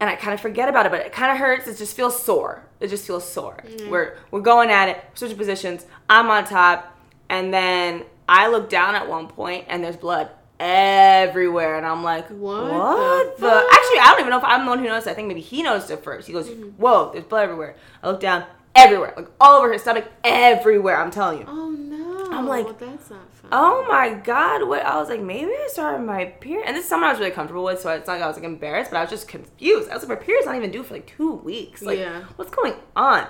And 0.01 0.09
I 0.09 0.15
kind 0.17 0.33
of 0.33 0.41
forget 0.41 0.69
about 0.69 0.87
it, 0.87 0.93
but 0.93 1.01
it 1.01 1.13
kind 1.13 1.33
of 1.33 1.39
hurts. 1.39 1.67
It 1.67 1.77
just 1.77 1.97
feels 1.97 2.23
sore. 2.23 2.65
It 2.81 2.89
just 2.89 3.07
feels 3.07 3.31
sore. 3.31 3.57
We're 3.89 4.17
we're 4.31 4.41
going 4.41 4.71
at 4.71 4.89
it, 4.89 5.05
switching 5.15 5.37
positions. 5.37 5.85
I'm 6.09 6.29
on 6.31 6.45
top, 6.45 6.97
and 7.29 7.53
then 7.53 8.05
I 8.29 8.49
look 8.49 8.69
down 8.71 8.95
at 8.95 9.09
one 9.09 9.27
point, 9.29 9.65
and 9.69 9.83
there's 9.83 9.97
blood 9.97 10.31
everywhere, 10.61 11.77
and 11.77 11.87
I'm 11.87 12.03
like, 12.05 12.29
What 12.29 12.71
what, 12.73 13.37
the 13.39 13.43
the? 13.47 13.69
Actually, 13.73 13.99
I 14.01 14.07
don't 14.11 14.21
even 14.21 14.31
know 14.31 14.39
if 14.39 14.45
I'm 14.45 14.65
the 14.65 14.71
one 14.71 14.79
who 14.79 14.85
noticed. 14.87 15.07
I 15.09 15.15
think 15.15 15.29
maybe 15.29 15.41
he 15.41 15.63
noticed 15.63 15.91
it 15.91 16.03
first. 16.05 16.27
He 16.27 16.33
goes, 16.33 16.49
Mm-hmm. 16.49 16.71
whoa, 16.81 17.11
there's 17.13 17.25
blood 17.25 17.45
everywhere. 17.45 17.75
I 18.03 18.11
look 18.11 18.21
down, 18.21 18.45
everywhere, 18.75 19.13
like 19.17 19.29
all 19.41 19.59
over 19.59 19.73
his 19.73 19.83
stomach, 19.83 20.07
everywhere. 20.25 20.97
I'm 21.01 21.11
telling 21.11 21.39
you. 21.41 21.45
Oh 21.49 21.71
no. 21.71 22.29
I'm 22.31 22.47
like, 22.47 22.79
that's 22.79 23.11
not. 23.11 23.21
Oh 23.51 23.87
my 23.89 24.11
god! 24.15 24.69
What 24.69 24.85
I 24.85 24.97
was 24.99 25.09
like, 25.09 25.21
maybe 25.21 25.51
I 25.51 25.69
started 25.71 26.05
my 26.05 26.27
period, 26.27 26.65
and 26.67 26.77
this 26.77 26.85
is 26.85 26.89
someone 26.89 27.09
I 27.09 27.13
was 27.13 27.19
really 27.21 27.31
comfortable 27.33 27.65
with, 27.65 27.81
so 27.81 27.91
it's 27.91 28.07
not 28.07 28.15
like 28.15 28.23
I 28.23 28.27
was 28.27 28.37
like 28.37 28.45
embarrassed, 28.45 28.91
but 28.91 28.99
I 28.99 29.01
was 29.03 29.11
just 29.11 29.27
confused. 29.29 29.89
I 29.91 29.95
was 29.95 30.03
like, 30.07 30.19
my 30.19 30.25
period's 30.25 30.47
not 30.47 30.57
even 30.57 30.71
due 30.71 30.83
for 30.83 30.95
like 30.95 31.07
two 31.07 31.35
weeks. 31.35 31.83
Like, 31.83 31.99
Yeah. 31.99 32.25
what's 32.37 32.51
going 32.51 32.75
on? 32.95 33.27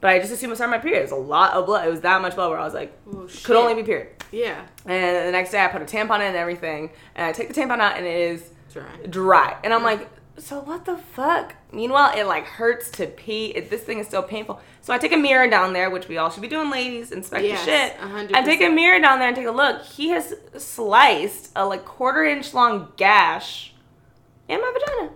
But 0.00 0.10
I 0.10 0.18
just 0.18 0.32
assumed 0.32 0.52
I 0.52 0.56
started 0.56 0.70
my 0.70 0.78
period. 0.78 1.00
It 1.00 1.02
was 1.02 1.12
a 1.12 1.16
lot 1.16 1.52
of 1.52 1.66
blood. 1.66 1.86
It 1.86 1.90
was 1.90 2.00
that 2.00 2.22
much 2.22 2.34
blood 2.34 2.48
where 2.50 2.58
I 2.58 2.64
was 2.64 2.74
like, 2.74 2.92
Oh, 3.12 3.28
could 3.44 3.56
only 3.56 3.74
be 3.74 3.82
period. 3.82 4.08
Yeah. 4.32 4.62
And 4.86 5.28
the 5.28 5.32
next 5.32 5.50
day 5.50 5.62
I 5.62 5.68
put 5.68 5.82
a 5.82 5.84
tampon 5.84 6.16
in 6.16 6.22
and 6.22 6.36
everything, 6.36 6.90
and 7.14 7.26
I 7.26 7.32
take 7.32 7.48
the 7.48 7.54
tampon 7.54 7.80
out 7.80 7.96
and 7.96 8.06
it 8.06 8.18
is 8.32 8.50
Dry. 8.72 8.84
dry, 9.08 9.56
and 9.62 9.74
I'm 9.74 9.82
like, 9.82 10.08
so 10.40 10.60
what 10.60 10.84
the 10.84 10.96
fuck? 10.96 11.54
Meanwhile, 11.72 12.18
it 12.18 12.24
like 12.24 12.44
hurts 12.44 12.90
to 12.92 13.06
pee. 13.06 13.46
It, 13.46 13.70
this 13.70 13.82
thing 13.82 13.98
is 13.98 14.06
still 14.06 14.22
painful. 14.22 14.60
So 14.80 14.92
I 14.92 14.98
take 14.98 15.12
a 15.12 15.16
mirror 15.16 15.48
down 15.48 15.72
there, 15.72 15.90
which 15.90 16.08
we 16.08 16.16
all 16.18 16.30
should 16.30 16.42
be 16.42 16.48
doing, 16.48 16.70
ladies. 16.70 17.12
Inspect 17.12 17.44
Yes, 17.44 17.66
your 17.66 17.76
shit. 17.76 17.96
a 18.00 18.08
hundred 18.08 18.34
I 18.36 18.42
take 18.42 18.60
a 18.62 18.68
mirror 18.70 19.00
down 19.00 19.18
there 19.18 19.28
and 19.28 19.36
take 19.36 19.46
a 19.46 19.50
look. 19.52 19.82
He 19.82 20.08
has 20.08 20.34
sliced 20.56 21.52
a 21.54 21.64
like 21.66 21.84
quarter 21.84 22.24
inch 22.24 22.54
long 22.54 22.92
gash 22.96 23.74
in 24.48 24.60
my 24.60 24.72
vagina, 24.72 25.12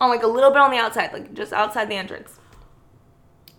on 0.00 0.10
like 0.10 0.22
a 0.22 0.26
little 0.26 0.50
bit 0.50 0.58
on 0.58 0.70
the 0.70 0.78
outside, 0.78 1.12
like 1.12 1.32
just 1.34 1.52
outside 1.52 1.88
the 1.88 1.94
entrance. 1.96 2.38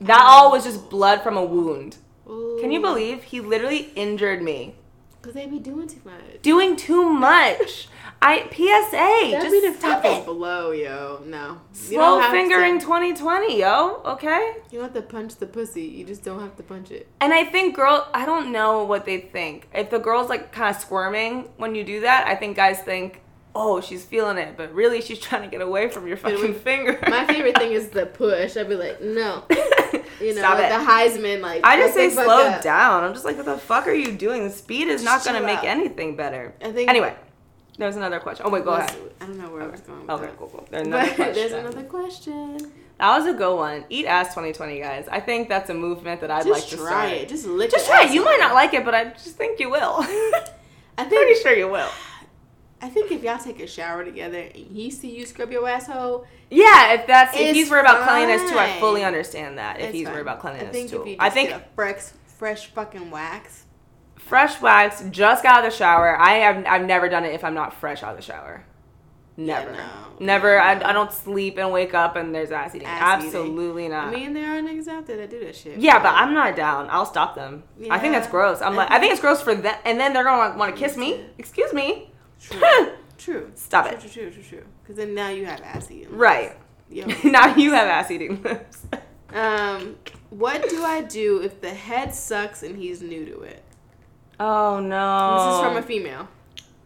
That 0.01 0.21
all 0.25 0.51
was 0.51 0.65
just 0.65 0.89
blood 0.89 1.21
from 1.21 1.37
a 1.37 1.43
wound. 1.43 1.97
Can 2.25 2.71
you 2.71 2.81
believe 2.81 3.23
he 3.23 3.39
literally 3.39 3.91
injured 3.95 4.41
me? 4.41 4.75
Because 5.21 5.35
they 5.35 5.45
be 5.45 5.59
doing 5.59 5.87
too 5.87 6.01
much. 6.03 6.41
Doing 6.41 6.75
too 6.75 7.07
much. 7.07 7.87
I 8.21 8.47
PSA. 8.51 9.31
That'd 9.31 9.61
just 9.61 9.79
stop 9.79 10.03
it. 10.05 10.25
below, 10.25 10.71
yo. 10.71 11.21
No. 11.25 11.61
You 11.73 11.97
Slow 11.97 12.21
fingering 12.31 12.79
To, 12.79 12.85
2020, 12.85 13.59
yo. 13.59 14.01
Okay. 14.05 14.55
you 14.71 14.79
don't 14.79 14.83
have 14.83 14.93
to 14.93 15.01
punch 15.01 15.35
the 15.35 15.45
pussy. 15.45 15.83
You 15.83 16.05
just 16.05 16.23
don't 16.23 16.39
have 16.39 16.55
to 16.57 16.63
punch 16.63 16.91
it. 16.91 17.07
And 17.21 17.33
I 17.33 17.43
think 17.45 17.75
girl, 17.75 18.07
I 18.13 18.25
don't 18.25 18.51
know 18.51 18.83
what 18.83 19.05
they 19.05 19.19
think. 19.19 19.67
If 19.73 19.89
the 19.91 19.99
girl's 19.99 20.29
like 20.29 20.51
kind 20.51 20.75
of 20.75 20.81
squirming 20.81 21.49
when 21.57 21.75
you 21.75 21.83
do 21.83 22.01
that, 22.01 22.25
I 22.27 22.35
think 22.35 22.55
guys 22.55 22.79
think, 22.79 23.21
oh, 23.53 23.79
she's 23.79 24.03
feeling 24.03 24.37
it, 24.37 24.57
but 24.57 24.73
really 24.73 25.01
she's 25.01 25.19
trying 25.19 25.43
to 25.43 25.47
get 25.47 25.61
away 25.61 25.87
from 25.89 26.07
your 26.07 26.17
fucking 26.17 26.55
finger. 26.55 26.99
My 27.07 27.25
favorite 27.25 27.57
thing 27.57 27.71
is 27.73 27.89
the 27.89 28.05
push. 28.21 28.57
I'd 28.57 28.67
be 28.69 28.75
like, 28.75 29.01
no. 29.01 29.43
You 30.21 30.33
know, 30.33 30.39
Stop 30.41 30.59
like 30.59 30.71
it. 30.71 30.77
the 30.77 30.85
Heisman, 31.21 31.41
like. 31.41 31.61
I 31.65 31.75
just 31.77 31.93
say 31.93 32.09
slow 32.09 32.47
up. 32.47 32.61
down. 32.61 33.03
I'm 33.03 33.11
just 33.13 33.25
like, 33.25 33.35
what 33.35 33.45
the 33.45 33.57
fuck 33.57 33.85
are 33.85 33.93
you 33.93 34.13
doing? 34.13 34.45
The 34.45 34.49
speed 34.49 34.87
is 34.87 35.03
not 35.03 35.25
gonna 35.25 35.41
make 35.41 35.59
out. 35.59 35.65
anything 35.65 36.15
better. 36.15 36.55
I 36.61 36.71
think. 36.71 36.89
Anyway, 36.89 37.13
there's 37.77 37.95
another 37.95 38.19
question. 38.19 38.45
Oh 38.45 38.49
wait, 38.49 38.63
go 38.63 38.71
Let's- 38.71 38.93
ahead. 38.93 39.11
I 39.21 39.25
don't 39.25 39.37
know 39.37 39.49
where 39.49 39.63
I 39.63 39.67
was 39.67 39.81
going 39.81 40.01
with 40.01 40.09
Okay, 40.09 40.25
that. 40.25 40.37
cool, 40.37 40.47
cool. 40.49 40.67
There's 40.71 40.87
another 40.87 41.05
But 41.07 41.15
question. 41.15 41.35
there's 41.35 41.51
another 41.53 41.83
question. 41.83 42.71
That 42.99 43.17
was 43.17 43.25
a 43.27 43.33
good 43.33 43.55
one. 43.55 43.85
Eat 43.89 44.05
ass 44.05 44.27
2020, 44.29 44.79
guys. 44.79 45.07
I 45.11 45.19
think 45.19 45.49
that's 45.49 45.69
a 45.69 45.73
movement 45.73 46.21
that 46.21 46.31
I'd 46.31 46.45
Just 46.45 46.61
like 46.61 46.69
to 46.69 46.77
try 46.77 47.07
start. 47.07 47.11
it. 47.11 47.29
Just 47.29 47.45
lick 47.45 47.71
Just 47.71 47.87
try 47.87 48.03
it. 48.05 48.11
You 48.11 48.23
might 48.23 48.37
not 48.39 48.53
like 48.53 48.73
it, 48.73 48.85
but 48.85 48.95
I 48.95 49.05
just 49.11 49.35
think 49.35 49.59
you 49.59 49.69
will. 49.69 49.97
I 50.97 51.03
think, 51.03 51.09
Pretty 51.09 51.41
sure 51.41 51.53
you 51.53 51.67
will. 51.69 51.89
I 52.81 52.87
think 52.89 53.11
if 53.11 53.21
y'all 53.23 53.37
take 53.37 53.59
a 53.59 53.67
shower 53.67 54.05
together 54.05 54.37
and 54.39 54.53
he 54.55 54.89
see 54.91 55.09
you 55.17 55.25
scrub 55.25 55.51
your 55.51 55.67
asshole, 55.67 56.25
Yeah, 56.49 56.93
if 56.93 57.07
that's 57.07 57.35
if 57.35 57.53
he's 57.55 57.69
worried 57.69 57.81
about 57.81 58.07
cleanliness 58.07 58.49
too, 58.49 58.57
I 58.57 58.79
fully 58.79 59.03
understand 59.03 59.57
that. 59.57 59.79
If 59.79 59.87
it's 59.87 59.93
he's 59.95 60.05
fine. 60.05 60.13
worried 60.13 60.21
about 60.21 60.39
cleanliness 60.39 60.69
I 60.69 60.71
think 60.71 60.89
too, 60.91 61.01
if 61.01 61.07
you 61.07 61.15
I 61.19 61.29
think 61.29 61.49
get 61.49 61.61
a 61.61 61.65
fresh, 61.75 62.01
fresh 62.37 62.67
fucking 62.67 63.11
wax. 63.11 63.64
Fresh 64.25 64.61
wax, 64.61 65.03
just 65.11 65.43
got 65.43 65.59
out 65.59 65.65
of 65.65 65.71
the 65.71 65.77
shower. 65.77 66.19
I 66.19 66.33
have 66.35 66.65
I've 66.65 66.85
never 66.85 67.09
done 67.09 67.25
it 67.25 67.33
if 67.33 67.43
I'm 67.43 67.53
not 67.53 67.73
fresh 67.73 68.03
out 68.03 68.11
of 68.11 68.17
the 68.17 68.23
shower. 68.23 68.65
Never, 69.37 69.73
no. 69.73 69.89
never. 70.21 70.57
I, 70.59 70.71
I 70.75 70.93
don't 70.93 71.11
sleep 71.11 71.57
and 71.57 71.69
wake 71.73 71.93
up 71.93 72.15
and 72.15 72.33
there's 72.33 72.51
ass 72.51 72.73
eating. 72.73 72.87
Ass 72.87 73.21
eating. 73.21 73.35
Absolutely 73.35 73.89
not. 73.89 74.07
I 74.07 74.11
mean, 74.11 74.33
there 74.33 74.57
are 74.57 74.61
niggas 74.61 74.87
out 74.87 75.05
there 75.05 75.17
that 75.17 75.29
do 75.29 75.41
that 75.41 75.57
shit. 75.57 75.77
yeah, 75.77 75.99
but 75.99 76.13
I'm 76.13 76.33
not 76.33 76.55
down. 76.55 76.87
I'll 76.89 77.05
stop 77.05 77.35
them. 77.35 77.63
I 77.89 77.99
think 77.99 78.13
that's 78.13 78.29
gross. 78.29 78.61
I'm 78.61 78.75
like, 78.75 78.89
I 78.91 78.99
think 78.99 79.11
it's 79.11 79.19
gross 79.19 79.41
for 79.41 79.53
them, 79.53 79.75
and 79.83 79.99
then 79.99 80.13
they're 80.13 80.23
gonna 80.23 80.57
want 80.57 80.73
to 80.73 80.79
kiss 80.79 80.95
me. 80.95 81.25
Excuse 81.37 81.73
me. 81.73 82.11
True. 82.39 82.93
True. 83.17 83.51
Stop 83.55 83.85
true, 83.85 83.95
it. 83.95 83.99
True, 84.01 84.09
true, 84.09 84.31
true, 84.31 84.43
true. 84.43 84.63
Because 84.81 84.97
then 84.97 85.15
now 85.15 85.29
you 85.29 85.45
have 85.45 85.61
ass 85.61 85.89
eating. 85.89 86.15
Right. 86.15 86.57
Yo. 86.89 87.05
now 87.23 87.55
you 87.55 87.71
have 87.73 87.87
ass 87.87 88.11
eating 88.11 88.41
lips. 88.43 88.85
Um, 89.33 89.97
what 90.29 90.69
do 90.69 90.83
I 90.83 91.01
do 91.01 91.41
if 91.41 91.61
the 91.61 91.73
head 91.73 92.13
sucks 92.13 92.63
and 92.63 92.77
he's 92.77 93.01
new 93.01 93.25
to 93.25 93.41
it? 93.41 93.64
Oh 94.39 94.79
no. 94.79 95.37
This 95.37 95.55
is 95.55 95.61
from 95.61 95.77
a 95.77 95.81
female. 95.81 96.27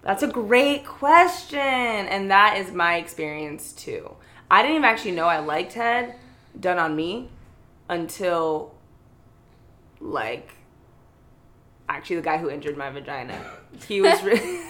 That's 0.01 0.23
a 0.23 0.27
great 0.27 0.85
question. 0.85 1.59
And 1.59 2.31
that 2.31 2.57
is 2.57 2.71
my 2.71 2.97
experience 2.97 3.73
too. 3.73 4.15
I 4.49 4.61
didn't 4.61 4.77
even 4.77 4.85
actually 4.85 5.11
know 5.11 5.25
I 5.25 5.39
liked 5.39 5.73
head 5.73 6.15
done 6.59 6.79
on 6.79 6.95
me 6.95 7.29
until 7.89 8.73
like 9.99 10.51
actually 11.87 12.17
the 12.17 12.21
guy 12.21 12.37
who 12.37 12.49
injured 12.49 12.77
my 12.77 12.89
vagina. 12.89 13.39
He 13.87 14.01
was 14.01 14.21
really 14.23 14.61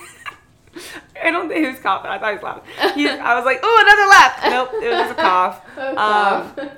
I 1.22 1.32
don't 1.32 1.48
think 1.48 1.66
he 1.66 1.72
was 1.72 1.80
coughing. 1.80 2.12
I 2.12 2.18
thought 2.18 2.30
he 2.30 2.36
was 2.36 2.44
laughing. 2.44 2.96
He, 2.96 3.10
I 3.10 3.36
was 3.36 3.46
like, 3.46 3.60
oh, 3.62 3.78
another 3.82 4.08
laugh. 4.10 4.72
Nope, 4.74 4.84
it 4.84 4.90
was 4.90 5.12
a 5.12 5.16
cough. 5.16 5.66
Um, 5.80 6.70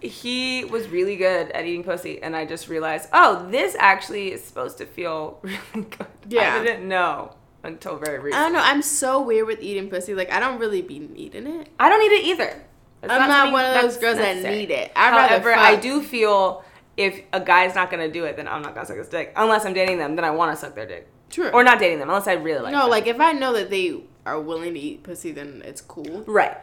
he 0.00 0.64
was 0.64 0.88
really 0.88 1.16
good 1.16 1.50
at 1.50 1.64
eating 1.64 1.84
pussy, 1.84 2.22
and 2.22 2.36
I 2.36 2.44
just 2.44 2.68
realized, 2.68 3.08
oh, 3.12 3.46
this 3.50 3.76
actually 3.78 4.32
is 4.32 4.42
supposed 4.42 4.78
to 4.78 4.86
feel 4.86 5.38
really 5.42 5.58
good. 5.74 6.06
Yeah. 6.28 6.54
I 6.54 6.64
didn't 6.64 6.88
know 6.88 7.34
until 7.64 7.96
very 7.96 8.18
recently. 8.18 8.38
I 8.38 8.42
don't 8.44 8.52
know. 8.52 8.62
I'm 8.62 8.82
so 8.82 9.22
weird 9.22 9.46
with 9.46 9.62
eating 9.62 9.90
pussy. 9.90 10.14
Like 10.14 10.32
I 10.32 10.40
don't 10.40 10.58
really 10.58 10.82
be 10.82 11.08
eating 11.16 11.46
it. 11.46 11.68
I 11.78 11.88
don't 11.88 12.00
need 12.00 12.14
it 12.14 12.24
either. 12.24 12.62
It's 13.02 13.12
I'm 13.12 13.20
not 13.20 13.30
something 13.30 13.52
one 13.52 13.64
of 13.64 13.82
those 13.82 13.96
girls 13.96 14.18
that 14.18 14.42
need 14.42 14.70
it. 14.70 14.90
I'd 14.96 15.12
However, 15.12 15.52
I 15.52 15.76
do 15.76 16.02
feel 16.02 16.64
if 16.96 17.22
a 17.32 17.40
guy's 17.40 17.74
not 17.74 17.90
gonna 17.90 18.10
do 18.10 18.24
it, 18.24 18.36
then 18.36 18.48
I'm 18.48 18.62
not 18.62 18.74
gonna 18.74 18.86
suck 18.86 18.96
his 18.96 19.08
dick. 19.08 19.32
Unless 19.36 19.64
I'm 19.64 19.72
dating 19.72 19.98
them, 19.98 20.16
then 20.16 20.24
I 20.24 20.30
want 20.30 20.52
to 20.52 20.60
suck 20.60 20.74
their 20.74 20.86
dick. 20.86 21.08
True. 21.30 21.48
Or 21.50 21.62
not 21.62 21.78
dating 21.78 22.00
them, 22.00 22.08
unless 22.08 22.26
I 22.26 22.32
really 22.32 22.60
like 22.60 22.72
no, 22.72 22.82
them. 22.82 22.90
like 22.90 23.06
if 23.06 23.20
I 23.20 23.32
know 23.32 23.52
that 23.52 23.70
they 23.70 24.02
are 24.26 24.40
willing 24.40 24.74
to 24.74 24.80
eat 24.80 25.02
pussy, 25.02 25.30
then 25.30 25.62
it's 25.64 25.80
cool. 25.80 26.24
right. 26.26 26.56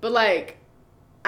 But 0.00 0.12
like, 0.12 0.58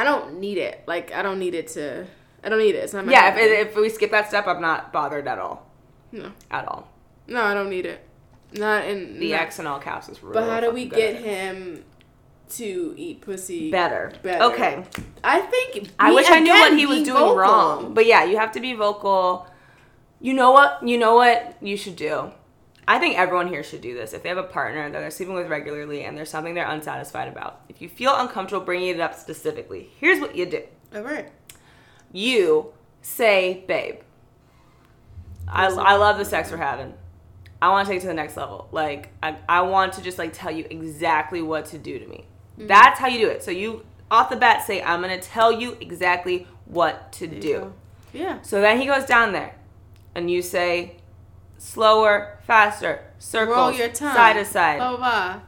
I 0.01 0.05
don't 0.05 0.41
need 0.41 0.59
it. 0.59 0.83
Like 0.87 1.13
I 1.13 1.23
don't 1.23 1.39
need 1.39 1.55
it 1.55 1.69
to. 1.77 2.07
I 2.43 2.49
don't 2.49 2.59
need 2.59 2.75
it. 2.75 2.79
It's 2.85 2.95
not 2.95 3.05
my. 3.07 3.13
Yeah, 3.13 3.37
if, 3.37 3.69
if 3.69 3.77
we 3.77 3.89
skip 3.91 4.11
that 4.13 4.29
step, 4.29 4.47
I'm 4.47 4.63
not 4.63 4.93
bothered 4.93 5.27
at 5.29 5.39
all. 5.39 5.67
no, 6.13 6.33
At 6.51 6.67
all. 6.67 6.89
no, 7.27 7.43
I 7.43 7.53
don't 7.55 7.69
need 7.69 7.85
it. 7.87 8.01
Not 8.55 8.85
in 8.87 9.19
The 9.21 9.33
not- 9.33 9.41
X 9.43 9.59
and 9.59 9.69
all 9.69 9.79
caps 9.79 10.09
is 10.09 10.23
real. 10.23 10.33
But 10.33 10.45
how 10.49 10.61
do 10.61 10.71
we 10.71 10.87
get 10.87 11.17
him 11.17 11.85
to 12.51 12.95
eat 12.97 13.21
pussy? 13.21 13.71
better? 13.71 14.13
Better. 14.23 14.45
Okay. 14.45 14.85
I 15.23 15.41
think. 15.41 15.91
I 15.99 16.13
wish 16.13 16.27
I 16.31 16.41
knew 16.41 16.53
what 16.53 16.77
he 16.77 16.87
was 16.87 17.03
doing 17.03 17.19
vocal. 17.19 17.37
wrong. 17.37 17.95
But 17.95 18.07
yeah, 18.07 18.25
you 18.25 18.39
have 18.39 18.53
to 18.53 18.61
be 18.61 18.73
vocal. 18.75 19.47
You 20.21 20.33
know 20.35 20.51
what? 20.51 20.81
You 20.87 20.97
know 20.99 21.15
what 21.15 21.57
you 21.61 21.77
should 21.77 21.97
do. 21.97 22.33
I 22.91 22.99
think 22.99 23.17
everyone 23.17 23.47
here 23.47 23.63
should 23.63 23.83
do 23.83 23.95
this. 23.95 24.13
If 24.13 24.25
they 24.25 24.31
have 24.31 24.37
a 24.37 24.43
partner 24.43 24.91
that 24.91 24.99
they're 24.99 25.13
sleeping 25.13 25.37
with 25.37 25.47
regularly 25.47 26.03
and 26.03 26.19
there's 26.19 26.29
something 26.29 26.55
they're 26.55 26.69
unsatisfied 26.69 27.29
about, 27.29 27.61
if 27.69 27.81
you 27.81 27.89
feel 27.89 28.17
uncomfortable 28.17 28.65
bringing 28.65 28.89
it 28.89 28.99
up 28.99 29.15
specifically, 29.15 29.91
here's 30.01 30.19
what 30.19 30.35
you 30.35 30.45
do. 30.45 30.65
All 30.93 31.03
right. 31.03 31.31
You 32.11 32.73
say, 33.01 33.63
babe, 33.69 34.01
I, 35.47 35.67
I 35.67 35.95
love 35.99 36.19
the 36.19 36.25
sex 36.25 36.51
we're 36.51 36.57
having. 36.57 36.95
I 37.63 37.69
want 37.69 37.87
to 37.87 37.93
take 37.93 37.99
it 37.99 38.01
to 38.01 38.09
the 38.09 38.15
next 38.15 38.37
level. 38.37 38.69
Like 38.73 39.11
I, 39.23 39.37
I 39.49 39.61
want 39.61 39.93
to 39.93 40.03
just 40.03 40.19
like 40.19 40.33
tell 40.33 40.51
you 40.51 40.67
exactly 40.69 41.43
what 41.43 41.67
to 41.67 41.79
do 41.79 41.97
to 41.97 42.07
me. 42.09 42.25
Mm-hmm. 42.59 42.67
That's 42.67 42.99
how 42.99 43.07
you 43.07 43.21
do 43.21 43.29
it. 43.29 43.45
So 43.45 43.53
you 43.53 43.87
off 44.11 44.31
the 44.31 44.37
bat 44.37 44.67
say 44.67 44.83
I'm 44.83 45.01
gonna 45.01 45.21
tell 45.21 45.53
you 45.53 45.77
exactly 45.81 46.49
what 46.65 47.13
to 47.13 47.29
do. 47.29 47.73
Yeah. 48.13 48.43
So 48.43 48.61
then 48.61 48.81
he 48.81 48.87
goes 48.87 49.05
down 49.05 49.33
there, 49.33 49.55
and 50.17 50.29
you 50.29 50.43
say 50.43 50.97
slower, 51.61 52.39
faster, 52.47 53.05
circles, 53.19 53.57
Roll 53.57 53.73
your 53.73 53.89
tongue. 53.89 54.15
side 54.15 54.33
to 54.33 54.45
side. 54.45 54.79
Blah 54.79 54.97
blah. 54.97 55.41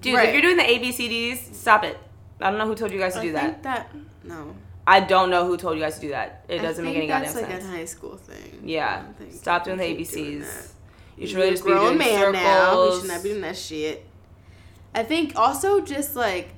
Dude, 0.00 0.14
right. 0.14 0.28
if 0.28 0.32
you're 0.34 0.42
doing 0.42 0.56
the 0.56 0.62
ABCDs, 0.62 1.54
stop 1.54 1.82
it. 1.84 1.98
I 2.40 2.50
don't 2.50 2.58
know 2.58 2.66
who 2.66 2.74
told 2.74 2.92
you 2.92 2.98
guys 2.98 3.14
to 3.14 3.20
I 3.20 3.22
do 3.22 3.32
think 3.32 3.62
that. 3.64 3.90
that 3.92 3.96
no. 4.24 4.54
I 4.86 5.00
don't 5.00 5.28
know 5.30 5.46
who 5.46 5.56
told 5.56 5.76
you 5.76 5.82
guys 5.82 5.96
to 5.96 6.00
do 6.00 6.08
that. 6.10 6.44
It 6.48 6.60
doesn't 6.60 6.82
make 6.84 6.96
any 6.96 7.08
that's 7.08 7.34
goddamn 7.34 7.50
like 7.50 7.60
sense. 7.60 7.72
a 7.72 7.76
high 7.76 7.84
school 7.84 8.16
thing. 8.16 8.62
Yeah. 8.64 9.04
Stop 9.30 9.64
doing 9.64 9.76
the 9.76 9.94
keep 9.94 10.08
doing 10.10 10.40
ABCs. 10.42 10.72
You 11.18 11.26
should 11.26 11.36
really 11.36 11.50
just 11.50 11.64
be 11.64 11.72
grown 11.72 11.96
doing 11.96 11.98
man 11.98 12.18
circles. 12.18 12.34
now. 12.34 12.84
You 12.84 13.00
should 13.00 13.08
not 13.08 13.22
be 13.22 13.28
doing 13.30 13.40
that 13.42 13.56
shit. 13.56 14.06
I 14.94 15.02
think 15.02 15.36
also 15.36 15.80
just 15.80 16.16
like 16.16 16.50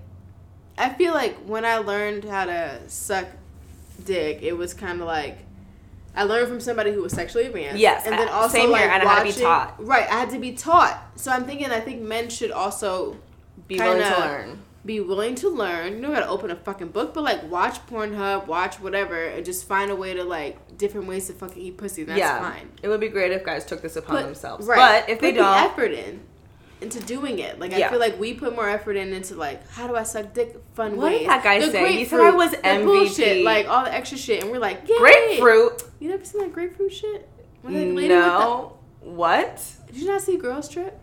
I 0.79 0.91
feel 0.91 1.13
like 1.15 1.39
when 1.47 1.65
I 1.65 1.79
learned 1.79 2.25
how 2.25 2.45
to 2.45 2.81
suck 2.89 3.27
dick, 4.05 4.41
it 4.43 4.57
was 4.57 4.75
kind 4.75 5.01
of 5.01 5.07
like 5.07 5.39
I 6.15 6.25
learned 6.25 6.49
from 6.49 6.61
somebody 6.61 6.93
who 6.93 7.03
was 7.03 7.13
sexually 7.13 7.47
advanced. 7.47 7.79
Yes, 7.79 8.05
and 8.07 8.19
then 8.19 8.29
also 8.29 8.53
same 8.55 8.69
here, 8.71 8.73
like 8.73 8.91
and 8.91 9.03
I 9.03 9.07
had 9.07 9.19
to 9.19 9.23
be 9.25 9.29
watching- 9.31 9.43
taught. 9.45 9.75
Right, 9.87 10.07
I 10.11 10.21
had 10.21 10.31
to 10.31 10.39
be 10.39 10.53
taught. 10.53 11.01
So 11.17 11.31
I'm 11.31 11.45
thinking, 11.45 11.71
I 11.71 11.81
think 11.81 12.03
men 12.03 12.29
should 12.29 12.51
also 12.51 13.17
Be 13.69 13.79
willing 13.79 14.03
to 14.03 14.19
learn. 14.19 14.59
be 14.85 14.99
willing 15.01 15.35
to 15.37 15.49
learn. 15.49 15.95
You 15.97 16.03
don't 16.03 16.13
gotta 16.13 16.29
open 16.29 16.51
a 16.51 16.57
fucking 16.57 16.89
book, 16.89 17.15
but 17.15 17.23
like 17.23 17.49
watch 17.51 17.85
Pornhub, 17.87 18.47
watch 18.47 18.81
whatever, 18.81 19.23
and 19.25 19.45
just 19.45 19.67
find 19.69 19.91
a 19.91 19.97
way 19.97 20.15
to 20.15 20.25
like 20.25 20.77
different 20.79 21.07
ways 21.07 21.27
to 21.29 21.33
fucking 21.35 21.63
eat 21.63 21.77
pussy. 21.77 22.03
That's 22.05 22.19
yeah, 22.19 22.41
fine. 22.41 22.71
it 22.83 22.89
would 22.89 23.01
be 23.01 23.09
great 23.09 23.31
if 23.33 23.45
guys 23.45 23.65
took 23.65 23.83
this 23.83 23.95
upon 23.97 24.23
themselves. 24.25 24.67
right. 24.67 25.05
But 25.05 25.11
if 25.11 25.21
they 25.21 25.31
Put 25.33 25.39
the 25.39 25.43
don't, 25.45 25.57
effort 25.71 25.93
in 25.93 26.21
into 26.81 27.01
doing 27.01 27.39
it. 27.39 27.59
Like 27.59 27.73
I 27.73 27.89
feel 27.89 27.99
like 27.99 28.19
we 28.19 28.35
put 28.35 28.55
more 28.55 28.69
effort 28.69 28.97
in 28.97 29.13
into 29.13 29.35
like 29.35 29.69
how 29.71 29.87
do 29.87 29.97
I 29.97 30.03
suck 30.03 30.33
dick 30.33 30.57
fun 30.75 30.97
What 30.97 31.11
did 31.11 31.29
that 31.29 31.43
guy 31.45 31.61
The 31.61 31.71
say? 31.71 31.93
He 31.93 32.05
said 32.05 32.21
I 32.21 32.31
was 32.31 32.53
MVP. 32.53 32.85
bullshit, 32.85 33.45
like 33.45 33.69
all 33.69 33.85
the 33.85 33.93
extra 33.95 34.19
shit, 34.19 34.43
and 34.43 34.51
we're 34.51 34.59
like, 34.59 34.89
Yay! 34.89 34.97
grapefruit. 34.99 35.85
You 35.99 36.09
never 36.09 36.25
seen 36.25 36.43
that 36.43 36.53
grapefruit 36.53 36.93
shit? 36.93 37.29
When 37.63 37.75
that 37.75 37.81
lady 37.81 37.95
with 37.95 38.09
No. 38.09 38.77
What? 39.01 39.63
did 39.87 39.97
you 39.97 40.07
not 40.07 40.21
see 40.23 40.37
Girls 40.37 40.69
Trip? 40.69 40.99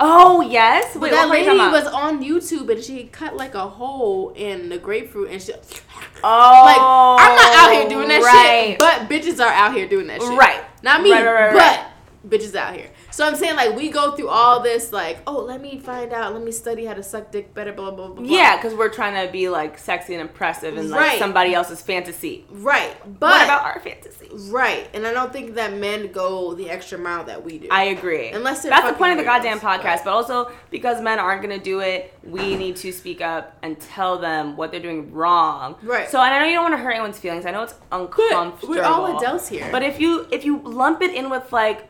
Oh 0.00 0.40
yes. 0.42 0.94
Wait, 0.94 1.10
that 1.10 1.28
what 1.28 1.30
were 1.30 1.44
you 1.44 1.58
lady 1.58 1.72
was 1.72 1.86
on 1.86 2.22
YouTube 2.22 2.70
and 2.70 2.82
she 2.82 3.04
cut 3.04 3.36
like 3.36 3.54
a 3.54 3.68
hole 3.68 4.30
in 4.36 4.68
the 4.68 4.78
grapefruit 4.78 5.30
and 5.30 5.42
she 5.42 5.52
Oh, 5.52 5.58
like 7.18 7.28
I'm 7.28 7.36
not 7.36 7.54
out 7.66 7.72
here 7.72 7.88
doing 7.88 8.08
that 8.08 8.20
oh, 8.20 8.24
right. 8.24 8.66
shit, 8.70 8.78
but 8.78 9.08
bitches 9.08 9.44
are 9.44 9.52
out 9.52 9.74
here 9.74 9.88
doing 9.88 10.06
that 10.06 10.20
shit. 10.20 10.38
Right. 10.38 10.60
Not 10.82 11.02
me, 11.02 11.10
Right, 11.12 11.24
right, 11.24 11.32
right, 11.32 11.52
but 11.52 11.58
right. 11.58 11.86
Bitches 12.26 12.54
out 12.54 12.74
here. 12.74 12.90
So 13.10 13.26
I'm 13.26 13.36
saying 13.36 13.56
like 13.56 13.76
we 13.76 13.90
go 13.90 14.12
through 14.12 14.28
all 14.28 14.60
this 14.60 14.92
like, 14.92 15.18
oh, 15.26 15.40
let 15.40 15.60
me 15.60 15.78
find 15.78 16.12
out, 16.12 16.32
let 16.34 16.42
me 16.42 16.52
study 16.52 16.84
how 16.84 16.94
to 16.94 17.02
suck 17.02 17.30
dick 17.30 17.54
better, 17.54 17.72
blah 17.72 17.90
blah 17.90 18.08
blah. 18.08 18.16
blah. 18.16 18.24
Yeah, 18.24 18.56
because 18.56 18.74
we're 18.74 18.88
trying 18.88 19.24
to 19.26 19.30
be 19.32 19.48
like 19.48 19.78
sexy 19.78 20.14
and 20.14 20.20
impressive 20.20 20.76
and 20.76 20.90
like 20.90 21.00
Right. 21.00 21.18
somebody 21.18 21.54
else's 21.54 21.80
fantasy. 21.82 22.44
Right. 22.50 22.96
But 23.20 23.30
what 23.30 23.44
about 23.44 23.64
our 23.64 23.80
fantasy? 23.80 24.28
right, 24.50 24.88
and 24.94 25.06
I 25.06 25.12
don't 25.12 25.32
think 25.32 25.54
that 25.54 25.74
men 25.74 26.12
go 26.12 26.54
the 26.54 26.68
extra 26.68 26.98
mile 26.98 27.24
that 27.24 27.44
we 27.44 27.58
do. 27.58 27.68
I 27.70 27.84
agree. 27.84 28.28
Unless 28.30 28.62
they're 28.62 28.70
that's 28.70 28.86
the 28.86 28.92
point 28.94 29.12
of 29.12 29.18
the 29.18 29.24
goddamn 29.24 29.60
podcast, 29.60 30.04
but 30.04 30.08
also 30.12 30.50
because 30.70 31.00
men 31.00 31.18
aren't 31.18 31.40
gonna 31.42 31.58
do 31.58 31.80
it, 31.80 32.12
we 32.22 32.56
need 32.56 32.76
to 32.76 32.92
speak 32.92 33.20
up 33.20 33.56
and 33.62 33.78
tell 33.80 34.18
them 34.18 34.56
what 34.56 34.70
they're 34.70 34.80
doing 34.80 35.12
wrong. 35.12 35.76
Right. 35.82 36.08
So, 36.10 36.20
and 36.20 36.34
I 36.34 36.40
know 36.40 36.44
you 36.46 36.54
don't 36.54 36.64
want 36.64 36.74
to 36.74 36.78
hurt 36.82 36.90
anyone's 36.92 37.18
feelings. 37.18 37.46
I 37.46 37.52
know 37.52 37.62
it's 37.62 37.74
uncomfortable. 37.90 38.74
we're 38.74 38.82
all 38.82 39.16
adults 39.18 39.48
here. 39.48 39.68
But 39.72 39.82
if 39.82 39.98
you 40.00 40.26
if 40.30 40.44
you 40.44 40.58
lump 40.64 41.00
it 41.02 41.14
in 41.14 41.30
with 41.30 41.52
like 41.52 41.88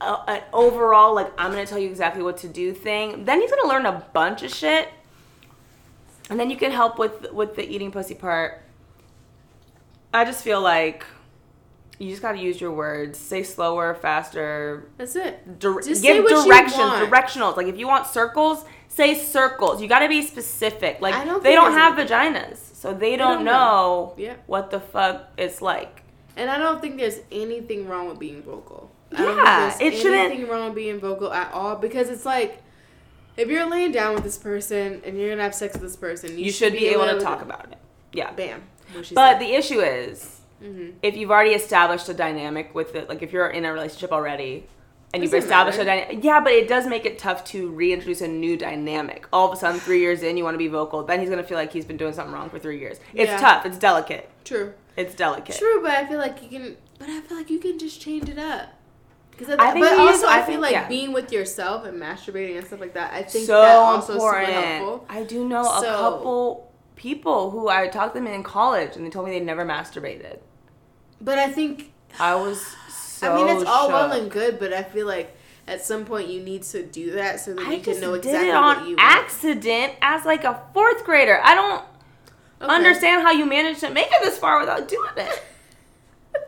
a, 0.00 0.16
an 0.28 0.42
overall 0.52 1.14
like 1.14 1.32
I'm 1.38 1.50
gonna 1.50 1.66
tell 1.66 1.78
you 1.78 1.88
exactly 1.88 2.22
what 2.22 2.38
to 2.38 2.48
do 2.48 2.72
thing, 2.72 3.24
then 3.24 3.40
he's 3.40 3.50
gonna 3.50 3.68
learn 3.68 3.86
a 3.86 4.04
bunch 4.12 4.42
of 4.42 4.52
shit, 4.52 4.88
and 6.30 6.38
then 6.38 6.50
you 6.50 6.56
can 6.56 6.70
help 6.70 6.98
with 6.98 7.32
with 7.32 7.56
the 7.56 7.64
eating 7.68 7.90
pussy 7.90 8.14
part. 8.14 8.62
I 10.12 10.24
just 10.24 10.44
feel 10.44 10.60
like 10.60 11.04
you 11.98 12.10
just 12.10 12.22
gotta 12.22 12.38
use 12.38 12.60
your 12.60 12.72
words. 12.72 13.18
Say 13.18 13.42
slower, 13.42 13.94
faster. 13.94 14.88
That's 14.96 15.16
it. 15.16 15.58
Dir- 15.58 15.80
Just 15.80 16.02
give 16.02 16.26
directions, 16.26 16.76
directionals. 16.76 17.56
Like 17.56 17.66
if 17.66 17.78
you 17.78 17.86
want 17.86 18.06
circles, 18.06 18.64
say 18.88 19.14
circles. 19.14 19.80
You 19.80 19.88
gotta 19.88 20.08
be 20.08 20.22
specific. 20.22 21.00
Like 21.00 21.14
I 21.14 21.24
don't 21.24 21.42
they 21.42 21.54
don't 21.54 21.72
have 21.72 21.96
there's 21.96 22.10
vaginas, 22.10 22.56
so 22.74 22.92
they 22.94 23.16
don't, 23.16 23.36
don't 23.36 23.44
know, 23.44 23.52
know. 23.52 24.14
Yeah. 24.16 24.34
what 24.46 24.70
the 24.70 24.80
fuck 24.80 25.30
it's 25.36 25.62
like. 25.62 26.02
And 26.36 26.50
I 26.50 26.58
don't 26.58 26.80
think 26.80 26.96
there's 26.96 27.20
anything 27.30 27.86
wrong 27.88 28.08
with 28.08 28.18
being 28.18 28.42
vocal. 28.42 28.90
Yeah, 29.18 29.76
it 29.80 29.92
shouldn't- 29.96 30.14
anything 30.32 30.48
wrong 30.48 30.66
with 30.66 30.74
being 30.74 31.00
vocal 31.00 31.32
at 31.32 31.52
all 31.52 31.76
because 31.76 32.08
it's 32.08 32.24
like 32.26 32.58
if 33.36 33.48
you're 33.48 33.68
laying 33.68 33.90
down 33.92 34.14
with 34.14 34.24
this 34.24 34.38
person 34.38 35.02
and 35.04 35.18
you're 35.18 35.30
gonna 35.30 35.42
have 35.42 35.54
sex 35.54 35.72
with 35.74 35.82
this 35.82 35.96
person, 35.96 36.38
you, 36.38 36.46
You, 36.46 36.52
should 36.52 36.72
be 36.72 36.86
able 36.88 37.04
to 37.04 37.10
able 37.12 37.20
talk 37.20 37.42
about 37.42 37.66
it. 37.72 37.78
Yeah. 38.12 38.30
Bam. 38.32 38.62
But 38.94 39.04
said. 39.06 39.38
the 39.40 39.54
issue 39.54 39.80
is, 39.80 40.40
Mhm. 40.62 40.92
if 41.02 41.16
you've 41.16 41.30
already 41.32 41.50
established 41.50 42.08
a 42.08 42.14
dynamic 42.14 42.74
with 42.74 42.94
it, 42.94 43.08
like 43.08 43.22
if 43.22 43.32
you're 43.32 43.48
in 43.48 43.64
a 43.64 43.72
relationship 43.72 44.12
already, 44.12 44.68
and 45.12 45.22
you've 45.22 45.34
established 45.34 45.78
matter. 45.78 45.90
a 45.90 45.94
dynamic, 46.06 46.24
yeah, 46.24 46.40
but 46.40 46.52
it 46.52 46.68
does 46.68 46.86
make 46.86 47.04
it 47.06 47.18
tough 47.18 47.44
to 47.44 47.70
reintroduce 47.70 48.20
a 48.20 48.28
new 48.28 48.56
dynamic. 48.56 49.26
All 49.32 49.46
of 49.48 49.52
a 49.52 49.56
sudden, 49.56 49.78
three 49.80 50.00
years 50.00 50.22
in, 50.22 50.36
you 50.36 50.42
want 50.44 50.54
to 50.54 50.58
be 50.58 50.66
vocal, 50.68 51.02
then 51.04 51.20
he's 51.20 51.28
gonna 51.30 51.42
feel 51.44 51.58
like 51.58 51.72
he's 51.72 51.84
been 51.84 51.96
doing 51.96 52.12
something 52.12 52.32
wrong 52.34 52.50
for 52.50 52.58
three 52.58 52.78
years. 52.78 52.98
It's 53.14 53.30
Yeah. 53.30 53.38
tough. 53.38 53.66
It's 53.66 53.78
delicate. 53.78 54.28
true, 54.44 54.74
It's 54.96 55.14
delicate. 55.14 55.56
true. 55.56 55.80
But 55.82 55.92
I 55.92 56.04
feel 56.06 56.18
like 56.18 56.40
you 56.42 56.48
can. 56.48 56.76
But 56.98 57.08
I 57.08 57.20
feel 57.20 57.36
like 57.36 57.50
you 57.50 57.58
can 57.58 57.78
just 57.78 58.00
change 58.00 58.28
it 58.28 58.38
up. 58.38 58.68
Because 59.36 59.56
I 59.58 59.72
think 59.72 59.84
but 59.84 59.98
also 59.98 60.28
I, 60.28 60.42
feel 60.42 60.60
like 60.60 60.72
yeah. 60.72 60.86
being 60.88 61.12
with 61.12 61.32
yourself 61.32 61.84
and 61.84 62.00
masturbating 62.00 62.56
and 62.56 62.66
stuff 62.66 62.80
like 62.80 62.94
that. 62.94 63.12
I 63.12 63.22
think 63.22 63.46
so 63.46 63.60
that 63.60 63.74
also 63.76 64.12
important. 64.14 64.48
is 64.48 64.54
super 64.54 64.60
helpful. 64.60 65.06
I 65.08 65.22
do 65.24 65.48
know 65.48 65.62
a 65.62 65.82
couple 65.82 66.72
people 66.96 67.50
who 67.50 67.68
I 67.68 67.88
talked 67.88 68.14
to 68.14 68.20
them 68.20 68.28
in 68.32 68.42
college, 68.44 68.96
and 68.96 69.04
they 69.04 69.10
told 69.10 69.26
me 69.26 69.32
they 69.36 69.44
never 69.44 69.64
masturbated. 69.64 70.38
But 71.20 71.38
I 71.38 71.50
think 71.50 71.92
I 72.20 72.34
was 72.36 72.64
so. 72.88 73.32
I 73.32 73.36
mean 73.36 73.48
it's 73.56 73.68
all 73.68 73.88
well 73.88 74.12
and 74.12 74.30
good, 74.30 74.58
but 74.60 74.72
I 74.72 74.82
feel 74.84 75.06
like 75.06 75.36
at 75.66 75.84
some 75.84 76.04
point 76.04 76.28
you 76.28 76.40
need 76.42 76.62
to 76.62 76.84
do 76.84 77.12
that 77.12 77.40
so 77.40 77.54
that 77.54 77.66
I 77.66 77.74
you 77.74 77.80
can 77.82 78.00
know 78.00 78.12
did 78.12 78.26
exactly 78.26 78.50
it 78.50 78.52
what 78.54 78.76
on 78.78 78.82
you 78.88 78.96
want. 78.96 79.00
accident 79.00 79.94
as 80.02 80.24
like 80.24 80.44
a 80.44 80.60
fourth 80.72 81.04
grader. 81.04 81.40
I 81.42 81.54
don't 81.54 81.84
Okay. 82.62 82.72
understand 82.72 83.22
how 83.22 83.32
you 83.32 83.44
managed 83.46 83.80
to 83.80 83.90
make 83.90 84.06
it 84.06 84.22
this 84.22 84.38
far 84.38 84.60
without 84.60 84.86
doing 84.88 85.10
it. 85.16 85.42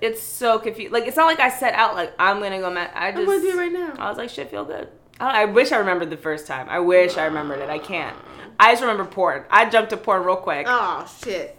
It's 0.02 0.22
so 0.22 0.58
confused. 0.58 0.92
Like 0.92 1.06
it's 1.06 1.16
not 1.16 1.26
like 1.26 1.40
I 1.40 1.50
set 1.50 1.74
out 1.74 1.94
like 1.94 2.12
I'm 2.18 2.40
gonna 2.40 2.58
go. 2.60 2.70
Ma- 2.70 2.88
I 2.94 3.08
I'm 3.08 3.14
gonna 3.24 3.40
do 3.40 3.50
it 3.50 3.56
right 3.56 3.72
now. 3.72 3.94
I 3.98 4.08
was 4.08 4.18
like, 4.18 4.30
shit, 4.30 4.50
feel 4.50 4.64
good. 4.64 4.88
I, 5.18 5.42
I 5.42 5.44
wish 5.46 5.72
I 5.72 5.76
remembered 5.78 6.10
the 6.10 6.16
first 6.16 6.46
time. 6.46 6.68
I 6.68 6.78
wish 6.80 7.16
I 7.16 7.24
remembered 7.24 7.60
it. 7.60 7.70
I 7.70 7.78
can't. 7.78 8.16
I 8.58 8.72
just 8.72 8.82
remember 8.82 9.04
porn. 9.04 9.44
I 9.50 9.68
jumped 9.68 9.90
to 9.90 9.96
porn 9.96 10.24
real 10.24 10.36
quick, 10.36 10.66
Oh 10.68 11.06
shit! 11.24 11.58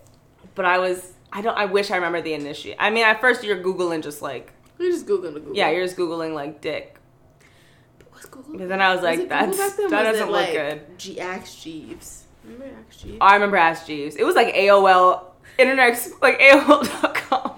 but 0.56 0.66
I 0.66 0.80
was. 0.80 1.14
I 1.32 1.42
don't. 1.42 1.58
I 1.58 1.66
wish 1.66 1.92
I 1.92 1.96
remember 1.96 2.22
the 2.22 2.34
initiate. 2.34 2.78
I 2.80 2.90
mean, 2.90 3.04
at 3.06 3.20
first 3.22 3.44
you're 3.44 3.62
googling 3.64 4.02
just 4.04 4.22
like 4.22 4.52
You're 4.80 4.92
just 4.92 5.06
Google 5.06 5.32
the 5.32 5.40
Google. 5.40 5.56
yeah, 5.56 5.70
you're 5.70 5.84
just 5.86 5.98
googling 5.98 6.34
like 6.34 6.62
dick. 6.62 6.96
What's 8.12 8.26
Google? 8.26 8.58
But 8.58 8.70
then 8.70 8.82
I 8.82 8.94
was 8.94 9.04
like, 9.04 9.18
Google 9.20 9.30
that's 9.38 9.58
that 9.76 9.82
Was 9.84 9.92
doesn't 9.92 10.32
look 10.32 10.48
like, 10.48 10.54
good. 10.54 10.98
G 10.98 11.20
Ask 11.20 11.60
Jeeves. 11.62 12.24
Remember 12.44 12.66
Ask 12.88 13.00
Jeeves? 13.00 13.18
Oh, 13.22 13.26
I 13.26 13.34
remember 13.36 13.58
Ask 13.58 13.86
Jeeves. 13.86 14.16
It 14.16 14.24
was 14.24 14.36
like 14.36 14.56
AOL 14.56 15.24
internet, 15.60 16.08
like 16.22 16.40
AOL.com. 16.40 17.52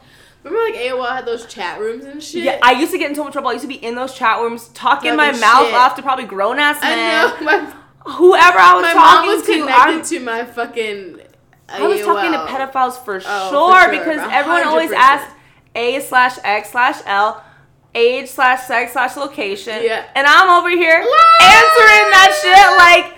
Remember 0.44 0.72
like 0.72 0.82
AOL 0.82 1.10
had 1.16 1.26
those 1.26 1.46
chat 1.46 1.80
rooms 1.80 2.06
and 2.06 2.24
shit. 2.24 2.44
Yeah, 2.44 2.60
I 2.64 2.72
used 2.74 2.92
to 2.94 2.98
get 2.98 3.10
in 3.10 3.16
so 3.16 3.24
much 3.24 3.34
trouble. 3.34 3.50
I 3.50 3.54
used 3.54 3.64
to 3.64 3.68
be 3.68 3.76
in 3.84 3.96
those 3.96 4.14
chat 4.16 4.40
rooms 4.40 4.70
talking 4.70 5.16
my 5.16 5.32
mouth 5.32 5.66
shit. 5.68 5.76
off 5.76 5.96
to 5.98 6.02
probably 6.02 6.26
grown 6.26 6.60
ass 6.60 6.82
men. 6.82 6.98
I 6.98 7.40
know. 7.40 7.46
My, 7.46 7.74
Whoever 8.14 8.58
I 8.58 8.74
was 8.76 8.84
my 8.84 8.94
talking 8.94 9.28
mom 9.30 9.36
was 9.38 9.46
to, 9.46 9.52
connected 9.54 9.76
I'm- 9.76 10.02
to 10.04 10.20
my 10.22 10.46
fucking. 10.46 11.22
I 11.68 11.86
was 11.88 12.02
talking 12.02 12.32
to 12.32 12.40
pedophiles 12.40 13.04
for, 13.06 13.18
Oh, 13.18 13.50
sure, 13.52 13.84
for 13.84 13.94
sure, 13.94 14.00
because 14.00 14.18
a 14.28 14.34
everyone 14.34 14.64
always 14.64 14.92
asked 14.92 15.36
A 15.76 16.00
slash 16.00 16.40
X 16.44 16.72
slash 16.72 16.96
L, 17.06 17.44
age 17.94 18.28
slash 18.30 18.64
sex 18.66 18.94
slash 18.94 19.16
location. 19.18 19.84
Yeah. 19.84 20.06
And 20.16 20.26
I'm 20.26 20.50
over 20.58 20.70
here 20.72 20.98
answering 20.98 22.06
that 22.10 22.32
shit 22.42 22.66
like 22.80 23.14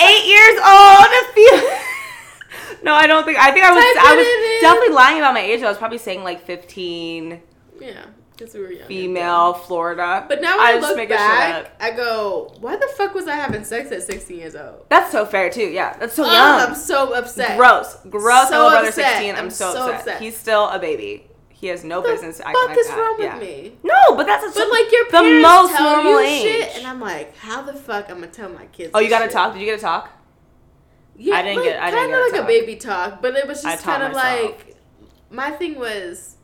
eight 0.00 0.26
years 0.28 0.58
old. 0.60 1.93
No, 2.84 2.92
I 2.94 3.06
don't 3.06 3.24
think. 3.24 3.38
I 3.38 3.50
think 3.50 3.64
I 3.64 3.72
was. 3.72 3.82
Type 3.82 4.04
I 4.04 4.16
was 4.16 4.26
in. 4.26 4.60
definitely 4.60 4.94
lying 4.94 5.18
about 5.18 5.34
my 5.34 5.40
age. 5.40 5.62
I 5.62 5.68
was 5.68 5.78
probably 5.78 5.98
saying 5.98 6.22
like 6.22 6.44
15, 6.46 7.40
yeah, 7.80 8.04
because 8.36 8.54
we 8.54 8.60
were 8.60 8.72
young. 8.72 8.86
female, 8.88 9.54
Florida. 9.54 10.26
But 10.28 10.40
now 10.42 10.56
I 10.58 10.74
I, 10.74 10.78
look 10.80 10.96
make 10.96 11.08
a 11.10 11.14
shit 11.14 11.20
up. 11.20 11.28
back, 11.28 11.72
I 11.80 11.90
go, 11.96 12.54
why 12.60 12.76
the 12.76 12.86
fuck 12.96 13.14
was 13.14 13.26
I 13.26 13.36
having 13.36 13.64
sex 13.64 13.90
at 13.90 14.02
16 14.02 14.36
years 14.38 14.54
old? 14.54 14.84
That's 14.90 15.10
so 15.10 15.24
fair 15.24 15.48
too. 15.50 15.62
Yeah, 15.66 15.96
that's 15.98 16.14
so 16.14 16.24
Oh, 16.24 16.32
young. 16.32 16.60
I'm 16.68 16.74
so 16.74 17.14
upset. 17.14 17.56
Gross, 17.56 17.96
gross. 18.10 18.48
So 18.50 18.68
brother. 18.70 18.92
16. 18.92 19.34
I'm, 19.34 19.44
I'm 19.44 19.50
so, 19.50 19.70
upset. 19.70 19.94
upset. 20.00 20.20
He's 20.22 20.36
still 20.36 20.68
a 20.68 20.78
baby. 20.78 21.26
He 21.48 21.68
has 21.68 21.82
no 21.84 22.00
What 22.00 22.08
the 22.08 22.12
business 22.14 22.40
acting 22.40 22.54
fuck 22.60 22.68
like 22.68 22.78
is 22.78 22.86
that. 22.88 22.98
wrong 22.98 23.16
yeah. 23.18 23.38
with 23.38 23.48
me? 23.48 23.72
No, 23.82 24.16
but 24.16 24.26
that's 24.26 24.44
a, 24.44 24.48
But 24.58 24.70
like 24.70 24.92
your 24.92 25.04
the 25.06 25.10
parents 25.12 25.42
most 25.48 25.74
tell 25.74 25.94
normal 25.96 26.12
you 26.12 26.18
age. 26.28 26.42
shit, 26.42 26.76
and 26.76 26.86
I'm 26.86 27.00
like, 27.00 27.34
how 27.38 27.62
the 27.62 27.72
fuck 27.72 28.10
I'm 28.10 28.16
gonna 28.16 28.26
tell 28.26 28.50
my 28.50 28.66
kids? 28.66 28.90
oh, 28.92 28.98
you 29.00 29.08
got 29.08 29.20
to 29.20 29.24
shit? 29.26 29.32
talk. 29.32 29.54
Did 29.54 29.60
you 29.60 29.66
get 29.66 29.76
to 29.76 29.82
talk? 29.82 30.10
Yeah, 31.16 31.36
I 31.36 31.42
didn't 31.42 31.56
like, 31.58 31.64
get- 31.66 31.82
I 31.82 31.90
didn't 31.90 32.00
kind 32.00 32.12
get 32.12 32.20
like 32.22 32.32
talk. 32.32 32.40
a 32.40 32.46
baby 32.46 32.76
talk, 32.76 33.22
but 33.22 33.34
it 33.36 33.46
was 33.46 33.62
just 33.62 33.84
kind 33.84 34.02
of 34.02 34.12
like 34.12 34.76
my 35.30 35.50
thing 35.50 35.78
was, 35.78 36.36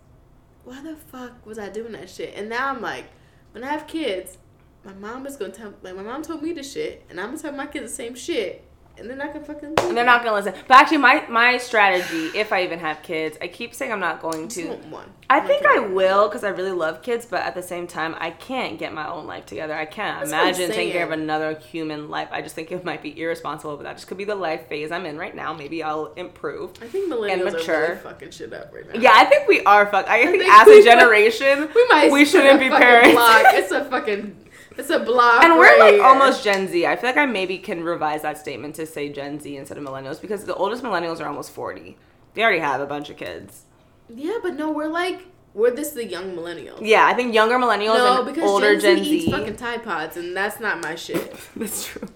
why 0.65 0.81
the 0.83 0.97
fuck 0.97 1.45
was 1.47 1.59
I 1.59 1.69
doing 1.69 1.93
that 1.93 2.09
shit? 2.11 2.35
And 2.37 2.49
now 2.49 2.69
I'm 2.69 2.81
like, 2.81 3.07
when 3.53 3.65
I 3.65 3.69
have 3.69 3.87
kids, 3.87 4.39
my 4.85 4.93
mom 4.95 5.27
is 5.27 5.37
gonna 5.37 5.53
tell 5.53 5.75
like 5.83 5.97
my 5.97 6.03
mom 6.03 6.23
told 6.23 6.43
me 6.43 6.53
the 6.53 6.63
shit, 6.63 7.05
and 7.11 7.21
I'm 7.21 7.27
gonna 7.31 7.39
tell 7.39 7.53
my 7.53 7.67
kids 7.67 7.91
the 7.91 7.97
same 7.97 8.15
shit, 8.15 8.65
and 9.01 9.11
they're 9.11 9.17
not 9.17 9.33
gonna 9.33 9.45
fucking. 9.45 9.75
And 9.79 9.97
they're 9.97 10.05
not 10.05 10.23
gonna 10.23 10.37
listen. 10.37 10.55
But 10.69 10.77
actually, 10.77 10.99
my 10.99 11.25
my 11.29 11.59
strategy, 11.59 12.27
if 12.39 12.53
I 12.53 12.63
even 12.65 12.79
have 12.79 13.03
kids, 13.03 13.37
I 13.41 13.49
keep 13.49 13.75
saying 13.75 13.93
I'm 13.93 14.01
not 14.01 14.21
going 14.21 14.49
to. 14.49 14.69
One. 14.91 15.11
I 15.29 15.41
think 15.41 15.65
I 15.65 15.79
will 15.79 16.29
because 16.29 16.43
I 16.43 16.49
really 16.49 16.73
love 16.73 17.03
kids, 17.03 17.25
but 17.25 17.43
at 17.43 17.55
the 17.55 17.63
same 17.63 17.87
time, 17.87 18.17
I 18.19 18.31
can't 18.31 18.79
get 18.79 18.93
my 18.93 19.09
own 19.09 19.27
life 19.27 19.47
together. 19.47 19.75
I 19.75 19.85
can't 19.87 20.29
That's 20.29 20.33
imagine 20.33 20.71
taking 20.71 20.93
care 20.93 21.05
of 21.05 21.13
another 21.13 21.57
human 21.57 22.09
life. 22.09 22.29
I 22.33 22.43
just 22.43 22.55
think 22.57 22.73
it 22.73 22.85
might 22.85 23.01
be 23.01 23.19
irresponsible, 23.21 23.77
but 23.77 23.85
that 23.85 23.95
just 23.95 24.09
could 24.09 24.19
be 24.19 24.25
the 24.25 24.35
life 24.35 24.67
phase 24.67 24.91
I'm 24.91 25.07
in 25.07 25.17
right 25.19 25.35
now. 25.35 25.53
Maybe 25.53 25.83
I'll 25.83 26.13
improve. 26.15 26.73
I 26.83 26.87
think 26.87 27.13
millennials 27.13 27.41
are 27.47 27.51
mature. 27.53 27.81
really 27.81 27.97
fucking 28.01 28.31
shit 28.33 28.53
up 28.53 28.73
right 28.75 28.93
now. 28.93 29.01
Yeah, 29.01 29.13
I 29.15 29.25
think 29.25 29.47
we 29.47 29.61
are 29.63 29.87
fuck. 29.87 30.09
I, 30.09 30.25
think, 30.27 30.43
think 30.43 30.53
as 30.53 30.67
a 30.67 30.83
generation, 30.91 31.69
we 31.75 31.87
might. 31.89 32.11
we 32.11 32.25
shouldn't 32.25 32.59
be 32.59 32.69
parents. 32.69 33.15
Block. 33.15 33.43
It's 33.61 33.71
a 33.71 33.85
fucking. 33.85 34.37
It's 34.81 34.91
a 34.91 34.99
block. 34.99 35.45
and 35.45 35.55
we're 35.55 35.79
right 35.79 35.93
like 35.95 36.03
almost 36.03 36.43
Gen 36.43 36.67
Z. 36.69 36.87
I 36.87 36.97
feel 36.97 37.09
like 37.11 37.17
I 37.17 37.27
maybe 37.27 37.59
can 37.59 37.83
revise 37.85 38.23
that 38.23 38.39
statement 38.39 38.75
to 38.77 38.87
say 38.87 39.09
Gen 39.09 39.39
Z 39.39 39.57
instead 39.57 39.79
of 39.79 39.85
millennials 39.85 40.21
because 40.21 40.45
the 40.45 40.55
oldest 40.55 40.83
millennials 40.83 41.21
are 41.21 41.27
almost 41.29 41.53
40. 41.53 41.97
They 42.35 42.43
already 42.43 42.59
have 42.61 42.81
a 42.81 42.87
bunch 42.87 43.11
of 43.11 43.17
kids. 43.17 43.65
Yeah, 44.09 44.39
but 44.43 44.55
no, 44.55 44.71
we're 44.71 44.89
like 44.89 45.21
we're 45.55 45.71
this 45.73 45.91
the 45.93 46.05
young 46.05 46.35
millennials. 46.37 46.79
Yeah, 46.81 47.07
I 47.07 47.15
think 47.15 47.35
younger 47.35 47.57
millennials 47.57 47.97
No, 47.97 48.19
and 48.23 48.27
because 48.35 48.49
older 48.51 48.75
Gen, 48.79 48.97
Gen, 48.97 49.05
Z, 49.05 49.11
Z. 49.11 49.17
eats 49.27 49.31
fucking 49.37 49.57
Tide 49.57 49.83
Pods, 49.85 50.17
and 50.17 50.37
that's 50.37 50.61
not 50.61 50.81
my 50.83 50.95
shit. 50.95 51.35
That's 51.57 51.85
true. 51.87 52.09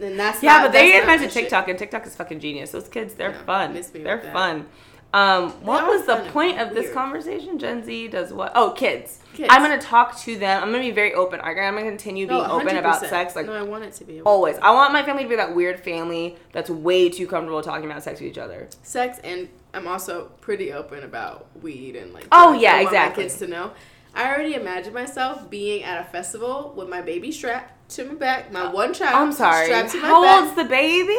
And 0.00 0.18
that's 0.18 0.42
Yeah, 0.42 0.58
not, 0.58 0.62
but 0.64 0.72
they 0.72 0.90
that's 0.92 1.00
not 1.00 1.06
my 1.06 1.12
invented 1.14 1.32
shit. 1.32 1.42
TikTok, 1.44 1.68
and 1.68 1.78
TikTok 1.78 2.06
is 2.06 2.14
fucking 2.14 2.40
genius. 2.40 2.72
Those 2.72 2.88
kids, 2.88 3.14
they're 3.14 3.32
fun. 3.32 3.72
They're 3.72 4.16
with 4.16 4.24
that. 4.24 4.66
Um, 5.14 5.52
what 5.64 5.86
was 5.86 6.04
the 6.04 6.16
point 6.32 6.60
of 6.60 6.74
this 6.74 6.92
conversation? 6.92 7.58
Gen 7.58 7.82
Z 7.82 8.08
does 8.08 8.30
what? 8.30 8.52
Oh, 8.54 8.72
kids. 8.72 9.20
Kids. 9.32 9.48
I'm 9.50 9.62
gonna 9.62 9.80
talk 9.80 10.18
to 10.20 10.36
them. 10.36 10.62
I'm 10.62 10.70
gonna 10.70 10.82
be 10.84 10.90
very 10.90 11.14
open. 11.14 11.40
I'm 11.40 11.54
gonna 11.56 11.82
continue 11.82 12.26
being 12.26 12.42
No, 12.42 12.50
open 12.50 12.76
about 12.76 13.00
sex. 13.00 13.34
Like 13.34 13.46
no, 13.46 13.54
I 13.54 13.62
want 13.62 13.84
it 13.84 13.94
to 13.94 14.04
be 14.04 14.20
always. 14.20 14.58
I 14.58 14.70
want 14.72 14.92
my 14.92 15.02
family 15.02 15.22
to 15.22 15.28
be 15.28 15.36
that 15.36 15.54
weird 15.54 15.80
family 15.80 16.36
that's 16.52 16.68
way 16.68 17.08
too 17.08 17.26
comfortable 17.26 17.62
talking 17.62 17.90
about 17.90 18.02
sex 18.02 18.20
with 18.20 18.28
each 18.28 18.38
other. 18.38 18.68
sex, 18.82 19.18
and 19.24 19.48
I'm 19.72 19.88
also 19.88 20.30
pretty 20.42 20.72
open 20.72 21.02
about 21.04 21.46
weed 21.62 21.96
and 21.96 22.12
like. 22.12 22.26
Oh, 22.30 22.52
yeah, 22.52 22.72
I 22.72 22.76
want 22.82 22.88
exactly. 22.88 23.22
My 23.24 23.28
kids 23.28 23.38
to 23.40 23.46
know. 23.46 23.70
I 24.14 24.28
already 24.32 24.54
imagine 24.54 24.92
myself 24.92 25.48
being 25.48 25.84
at 25.84 26.00
a 26.00 26.10
festival 26.10 26.74
with 26.76 26.88
my 26.88 27.00
baby 27.00 27.30
strapped 27.32 27.88
to 27.90 28.04
my 28.04 28.14
back, 28.14 28.52
my 28.52 28.70
one 28.70 28.92
child. 28.92 29.14
Uh, 29.14 29.18
I'm 29.18 29.32
sorry. 29.32 29.66
Strapped 29.66 29.92
to 29.92 30.00
my 30.02 30.08
How 30.08 30.22
back, 30.22 30.42
old's 30.42 30.56
the 30.56 30.64
baby? 30.64 31.16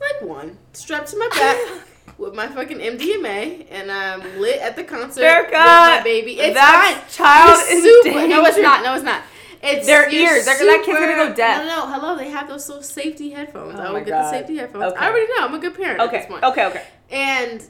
like 0.00 0.28
one, 0.28 0.58
strapped 0.72 1.08
to 1.08 1.18
my 1.18 1.28
back. 1.28 1.86
With 2.20 2.34
my 2.34 2.46
fucking 2.48 2.78
MDMA, 2.78 3.66
and 3.70 3.90
I'm 3.90 4.20
lit 4.38 4.60
at 4.60 4.76
the 4.76 4.84
concert 4.84 5.22
Erica, 5.24 5.52
with 5.52 5.52
my 5.56 6.00
baby. 6.04 6.32
It's 6.38 6.54
that's 6.54 7.16
fine. 7.16 7.26
child 7.26 7.60
It's 7.66 7.82
super. 7.82 8.28
No, 8.28 8.44
it's 8.44 8.58
not. 8.58 8.84
No, 8.84 8.94
it's 8.94 9.04
not. 9.04 9.22
It's 9.62 9.86
Their 9.86 10.08
you're 10.10 10.34
ears. 10.34 10.44
They're- 10.44 10.56
that 10.58 10.82
kid's 10.84 10.98
gonna 10.98 11.14
go 11.16 11.24
super- 11.24 11.36
deaf. 11.36 11.62
No, 11.64 11.68
no, 11.68 11.86
no. 11.86 11.92
Hello, 11.92 12.16
they 12.16 12.28
have 12.28 12.46
those 12.48 12.68
little 12.68 12.82
safety 12.82 13.30
headphones. 13.30 13.78
Oh 13.78 13.82
I 13.82 13.90
will 13.90 14.00
get 14.00 14.08
God. 14.08 14.24
the 14.24 14.30
safety 14.30 14.56
headphones. 14.58 14.92
Okay. 14.92 14.96
I 15.04 15.08
already 15.10 15.26
know. 15.28 15.44
I'm 15.46 15.54
a 15.54 15.58
good 15.58 15.74
parent 15.74 16.00
at 16.00 16.08
Okay. 16.08 16.18
this 16.18 16.26
point. 16.26 16.44
Okay. 16.44 16.66
Okay. 16.66 16.82
And 17.10 17.62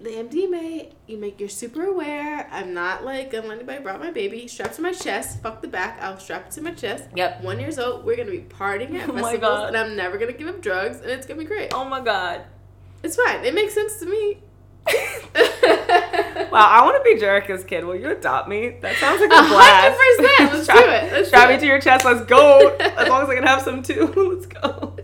the 0.00 0.10
MDMA, 0.10 0.92
you 1.08 1.16
make 1.16 1.40
you're 1.40 1.48
super 1.48 1.84
aware. 1.84 2.48
I'm 2.52 2.72
not 2.74 3.04
like 3.04 3.30
gonna 3.32 3.46
let 3.48 3.58
anybody 3.58 3.82
brought 3.82 3.98
my 4.00 4.10
baby 4.12 4.46
strapped 4.48 4.74
to 4.74 4.82
my 4.82 4.92
chest. 4.92 5.40
Fuck 5.42 5.60
the 5.62 5.66
back. 5.68 5.98
I'll 6.00 6.18
strap 6.20 6.46
it 6.46 6.52
to 6.52 6.62
my 6.62 6.70
chest. 6.72 7.04
Yep. 7.16 7.42
One 7.42 7.58
years 7.60 7.78
old. 7.80 8.04
We're 8.04 8.16
gonna 8.16 8.30
be 8.30 8.38
partying 8.48 8.94
at 8.96 9.08
Oh 9.08 9.12
my 9.12 9.22
festivals, 9.22 9.68
and 9.68 9.76
I'm 9.76 9.96
never 9.96 10.18
gonna 10.18 10.32
give 10.32 10.48
up 10.48 10.60
drugs, 10.60 11.00
and 11.00 11.10
it's 11.10 11.26
gonna 11.26 11.38
be 11.40 11.44
great. 11.46 11.72
Oh 11.74 11.84
my 11.84 12.00
god. 12.00 12.42
It's 13.02 13.16
fine. 13.16 13.44
It 13.44 13.54
makes 13.54 13.74
sense 13.74 13.98
to 14.00 14.06
me. 14.06 14.38
Wow, 16.50 16.66
I 16.66 16.82
want 16.82 16.96
to 16.96 17.02
be 17.14 17.20
Jerica's 17.20 17.62
kid. 17.62 17.84
Will 17.84 17.94
you 17.94 18.10
adopt 18.10 18.48
me? 18.48 18.70
That 18.80 18.96
sounds 18.96 19.20
like 19.20 19.30
a 19.30 19.34
A 19.34 19.48
blast. 19.48 19.98
hundred 20.00 20.28
percent. 20.28 20.52
Let's 20.54 20.64
Strap- 20.64 20.78
do 20.84 20.90
it. 20.90 21.12
Let's 21.12 21.28
Strap 21.28 21.42
do 21.44 21.48
me 21.50 21.54
it. 21.56 21.60
to 21.60 21.66
your 21.66 21.80
chest. 21.80 22.04
Let's 22.06 22.24
go. 22.24 22.68
As 22.80 23.08
long 23.08 23.22
as 23.22 23.28
I 23.28 23.34
can 23.34 23.44
have 23.44 23.60
some 23.62 23.82
too. 23.82 24.06
Let's 24.16 24.46
go. 24.46 24.96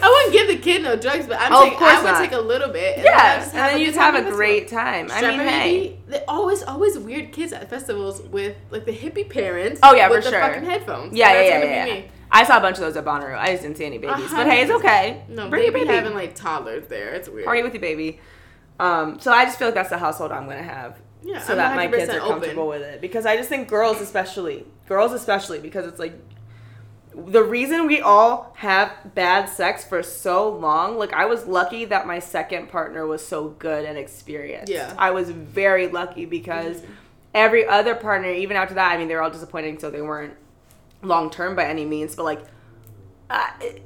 I 0.00 0.08
wouldn't 0.08 0.32
give 0.32 0.46
the 0.46 0.62
kid 0.62 0.82
no 0.84 0.94
drugs, 0.94 1.26
but 1.26 1.40
I'm 1.40 1.52
Oh, 1.52 1.58
of 1.58 1.64
taking, 1.64 1.78
course 1.78 1.92
I 1.94 2.02
would 2.02 2.10
not. 2.12 2.20
take 2.22 2.32
a 2.32 2.38
little 2.40 2.68
bit. 2.68 2.96
And 2.98 3.04
Yeah, 3.04 3.42
and 3.42 3.52
then 3.52 3.78
you 3.80 3.86
just 3.86 3.98
have 3.98 4.14
a 4.14 4.22
great 4.30 4.68
time. 4.68 5.08
I 5.10 5.20
mean, 5.22 5.40
hey. 5.40 5.98
They 6.06 6.22
always, 6.28 6.62
always 6.62 6.96
weird 6.96 7.32
kids 7.32 7.52
at 7.52 7.68
festivals 7.68 8.22
with 8.22 8.56
like 8.70 8.84
the 8.84 8.92
hippie 8.96 9.28
parents. 9.28 9.80
Oh, 9.82 9.94
yeah, 9.96 10.08
with 10.08 10.22
for 10.24 10.30
the 10.30 10.36
sure. 10.36 10.40
fucking 10.40 10.64
headphones. 10.64 11.12
Yeah, 11.16 11.32
yeah, 11.32 11.34
That's 11.34 11.48
yeah, 11.48 11.60
gonna 11.60 11.72
yeah. 11.72 11.84
be 11.84 11.90
yeah. 12.02 12.06
I 12.30 12.44
saw 12.44 12.58
a 12.58 12.60
bunch 12.60 12.76
of 12.76 12.82
those 12.82 12.96
at 12.96 13.04
Bonnaroo. 13.04 13.36
I 13.36 13.50
just 13.52 13.62
didn't 13.62 13.76
see 13.78 13.84
any 13.86 13.98
babies, 13.98 14.30
but 14.30 14.46
hey, 14.46 14.62
it's 14.62 14.70
okay. 14.70 15.22
No, 15.28 15.48
Bring 15.48 15.60
they 15.60 15.64
your 15.66 15.72
baby. 15.72 15.86
having 15.88 16.14
like 16.14 16.34
toddlers 16.34 16.86
there. 16.88 17.14
It's 17.14 17.28
weird. 17.28 17.44
Party 17.46 17.62
with 17.62 17.72
your 17.74 17.80
baby. 17.80 18.20
Um, 18.80 19.18
so 19.18 19.32
I 19.32 19.44
just 19.44 19.58
feel 19.58 19.68
like 19.68 19.74
that's 19.74 19.90
the 19.90 19.98
household 19.98 20.30
I'm 20.32 20.44
gonna 20.46 20.62
have. 20.62 20.98
Yeah, 21.22 21.40
so 21.40 21.52
I'm 21.52 21.58
that 21.58 21.74
my 21.76 21.88
kids 21.88 22.12
100% 22.12 22.16
are 22.16 22.20
comfortable 22.20 22.62
open. 22.68 22.80
with 22.80 22.88
it 22.88 23.00
because 23.00 23.26
I 23.26 23.36
just 23.36 23.48
think 23.48 23.66
girls 23.68 24.00
especially 24.00 24.64
girls 24.86 25.12
especially 25.12 25.58
because 25.58 25.84
it's 25.86 25.98
like 25.98 26.12
the 27.12 27.42
reason 27.42 27.88
we 27.88 28.00
all 28.00 28.52
have 28.58 28.92
bad 29.16 29.48
sex 29.48 29.84
for 29.84 30.00
so 30.04 30.48
long 30.48 30.96
like 30.96 31.12
I 31.12 31.24
was 31.24 31.44
lucky 31.46 31.84
that 31.86 32.06
my 32.06 32.20
second 32.20 32.68
partner 32.68 33.04
was 33.04 33.26
so 33.26 33.48
good 33.48 33.84
and 33.84 33.98
experienced 33.98 34.70
Yeah. 34.72 34.94
I 34.96 35.10
was 35.10 35.28
very 35.30 35.88
lucky 35.88 36.24
because 36.24 36.82
every 37.34 37.66
other 37.66 37.96
partner 37.96 38.30
even 38.30 38.56
after 38.56 38.74
that 38.74 38.92
I 38.92 38.98
mean 38.98 39.08
they 39.08 39.16
were 39.16 39.22
all 39.22 39.30
disappointing 39.30 39.80
so 39.80 39.90
they 39.90 40.02
weren't 40.02 40.34
long 41.02 41.30
term 41.30 41.54
by 41.54 41.64
any 41.64 41.84
means 41.84 42.14
but 42.16 42.24
like 42.24 42.42
I, 43.30 43.80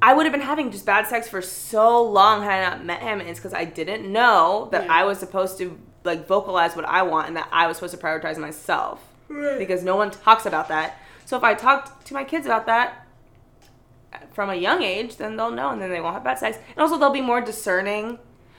I 0.00 0.14
would 0.14 0.26
have 0.26 0.32
been 0.32 0.40
having 0.42 0.70
just 0.72 0.84
bad 0.84 1.06
sex 1.06 1.28
for 1.28 1.40
so 1.40 2.02
long 2.02 2.42
had 2.42 2.64
I 2.64 2.70
not 2.76 2.84
met 2.84 3.00
him 3.02 3.20
and 3.20 3.28
it's 3.28 3.38
because 3.38 3.54
I 3.54 3.64
didn't 3.64 4.10
know 4.10 4.68
that 4.72 4.84
Yeah. 4.86 4.92
I 4.92 5.04
was 5.04 5.18
supposed 5.18 5.58
to 5.58 5.78
like 6.04 6.26
vocalize 6.26 6.74
what 6.74 6.84
I 6.84 7.02
want 7.02 7.28
and 7.28 7.36
that 7.36 7.48
I 7.52 7.66
was 7.68 7.76
supposed 7.76 7.94
to 7.94 8.00
prioritize 8.00 8.36
myself 8.38 9.00
because 9.58 9.84
no 9.84 9.94
one 9.96 10.10
talks 10.10 10.44
about 10.46 10.66
that. 10.68 10.98
So 11.24 11.36
if 11.36 11.44
I 11.44 11.54
talk 11.54 12.02
to 12.04 12.14
my 12.14 12.24
kids 12.24 12.44
about 12.44 12.66
that 12.66 13.06
uh, 14.12 14.18
from 14.32 14.50
a 14.50 14.56
young 14.56 14.82
age, 14.82 15.16
then 15.16 15.36
they'll 15.36 15.52
know 15.52 15.70
and 15.70 15.80
then 15.80 15.90
they 15.90 16.00
won't 16.00 16.14
have 16.14 16.24
bad 16.24 16.38
sex. 16.40 16.58
And 16.70 16.78
also 16.78 16.98
they'll 16.98 17.10
be 17.12 17.20
more 17.20 17.40
discerning. 17.40 18.18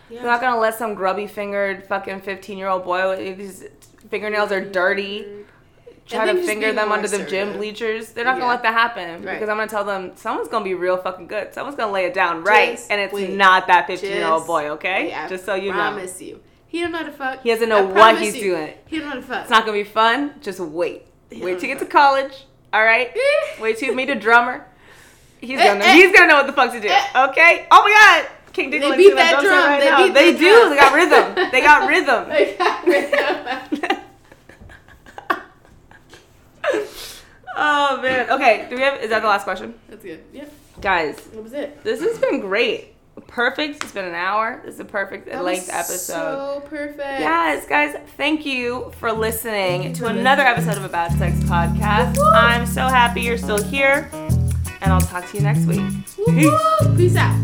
Yeah. 0.09 0.21
They're 0.21 0.31
not 0.31 0.39
gonna 0.41 0.59
let 0.59 0.75
some 0.75 0.93
grubby 0.95 1.27
fingered 1.27 1.85
fucking 1.87 2.21
fifteen 2.21 2.57
year 2.57 2.69
old 2.69 2.85
boy 2.85 3.09
with 3.09 3.37
his 3.37 3.67
fingernails 4.09 4.51
are 4.53 4.61
dirty 4.63 5.27
try 6.07 6.31
to 6.31 6.43
finger 6.43 6.71
them 6.73 6.91
under 6.91 7.07
the 7.07 7.23
gym 7.23 7.53
bleachers. 7.53 8.09
They're 8.09 8.25
not 8.25 8.35
Yeah. 8.35 8.41
gonna 8.41 8.51
let 8.51 8.63
that 8.63 8.73
happen 8.73 9.23
Right. 9.23 9.33
because 9.33 9.49
I'm 9.49 9.57
gonna 9.57 9.67
tell 9.67 9.83
them 9.83 10.11
someone's 10.15 10.47
gonna 10.49 10.65
be 10.65 10.73
real 10.73 10.97
fucking 10.97 11.27
good. 11.27 11.53
Someone's 11.53 11.75
gonna 11.77 11.91
lay 11.91 12.05
it 12.05 12.13
down 12.13 12.43
right, 12.43 12.71
Just 12.71 12.91
and 12.91 12.99
it's 13.01 13.13
wait. 13.13 13.29
not 13.31 13.67
that 13.67 13.87
15 13.87 14.11
year 14.11 14.27
old 14.27 14.45
boy. 14.47 14.69
Okay, 14.71 15.13
wait, 15.15 15.29
just 15.29 15.45
so 15.45 15.55
you 15.55 15.71
know, 15.71 15.77
promise 15.77 16.21
you. 16.21 16.39
He 16.67 16.81
don't 16.81 16.91
know 16.91 16.97
how 16.99 17.05
to 17.05 17.11
fuck. 17.11 17.41
he 17.43 17.49
doesn't 17.51 17.69
know 17.69 17.77
I 17.77 17.91
what 17.91 18.17
he's 18.17 18.35
you. 18.35 18.41
doing. 18.55 18.73
He 18.87 18.97
don't 18.99 19.05
know 19.05 19.09
how 19.15 19.15
to 19.17 19.21
fuck. 19.27 19.41
It's 19.41 19.49
not 19.51 19.65
gonna 19.65 19.77
be 19.77 19.83
fun. 19.83 20.33
Just 20.41 20.59
wait. 20.59 21.05
Yeah. 21.29 21.45
Wait 21.45 21.59
to 21.59 21.67
get 21.67 21.79
to 21.79 21.85
college. 21.85 22.45
All 22.73 22.83
right. 22.83 23.11
Wait 23.59 23.77
till 23.77 23.89
you 23.89 23.95
meet 23.95 24.09
a 24.09 24.15
drummer. 24.15 24.65
He's 25.39 25.59
Eh, 25.59 25.63
gonna 25.67 25.83
eh. 25.85 25.93
he's 25.93 26.11
gonna 26.11 26.27
know 26.27 26.35
what 26.37 26.47
the 26.47 26.53
fuck 26.53 26.71
to 26.71 26.79
do. 26.79 26.87
Eh. 26.87 27.25
Okay. 27.29 27.65
Oh 27.69 27.83
my 27.83 27.91
god. 27.91 28.29
King 28.53 28.69
They 28.69 28.79
Diggling 28.79 28.97
beat 28.97 29.15
that 29.15 29.41
drum 29.41 29.65
right 29.65 29.79
They 29.79 30.03
beat 30.05 30.13
They 30.13 30.31
that 30.31 30.39
do. 30.39 30.53
drum. 30.55 30.69
They 30.69 30.75
got 30.77 30.93
rhythm. 30.93 31.51
They 31.51 31.61
got 31.61 31.87
rhythm. 31.87 32.29
They 32.29 32.55
got 33.11 33.91
of- 33.91 34.02
oh 37.55 37.99
man. 38.01 38.29
Okay. 38.31 38.67
Do 38.69 38.75
we 38.75 38.81
have? 38.81 39.01
Is 39.01 39.09
that 39.09 39.21
the 39.21 39.27
last 39.27 39.43
question? 39.43 39.75
That's 39.89 40.03
good. 40.03 40.23
Yeah. 40.33 40.45
Guys, 40.81 41.17
that 41.17 41.43
was 41.43 41.53
it. 41.53 41.83
This 41.83 42.01
has 42.01 42.17
been 42.17 42.39
great. 42.39 42.89
Perfect. 43.27 43.83
It's 43.83 43.91
been 43.91 44.05
an 44.05 44.15
hour. 44.15 44.59
This 44.65 44.73
is 44.75 44.79
a 44.79 44.85
perfect 44.85 45.27
that 45.27 45.43
length 45.43 45.69
episode. 45.69 45.97
So 45.99 46.63
perfect. 46.65 46.97
Yes, 46.97 47.67
guys. 47.67 47.95
Thank 48.17 48.43
you 48.45 48.91
for 48.99 49.11
listening 49.11 49.93
to 49.93 50.07
another 50.07 50.41
episode 50.41 50.77
of 50.77 50.83
About 50.83 51.11
Sex 51.11 51.37
podcast. 51.41 52.17
Woo-hoo. 52.17 52.31
I'm 52.33 52.65
so 52.65 52.87
happy 52.87 53.21
you're 53.21 53.37
still 53.37 53.61
here, 53.61 54.09
and 54.13 54.91
I'll 54.91 54.99
talk 54.99 55.29
to 55.29 55.37
you 55.37 55.43
next 55.43 55.67
week. 55.67 55.83
Peace. 56.25 56.97
Peace 56.97 57.15
out. 57.15 57.39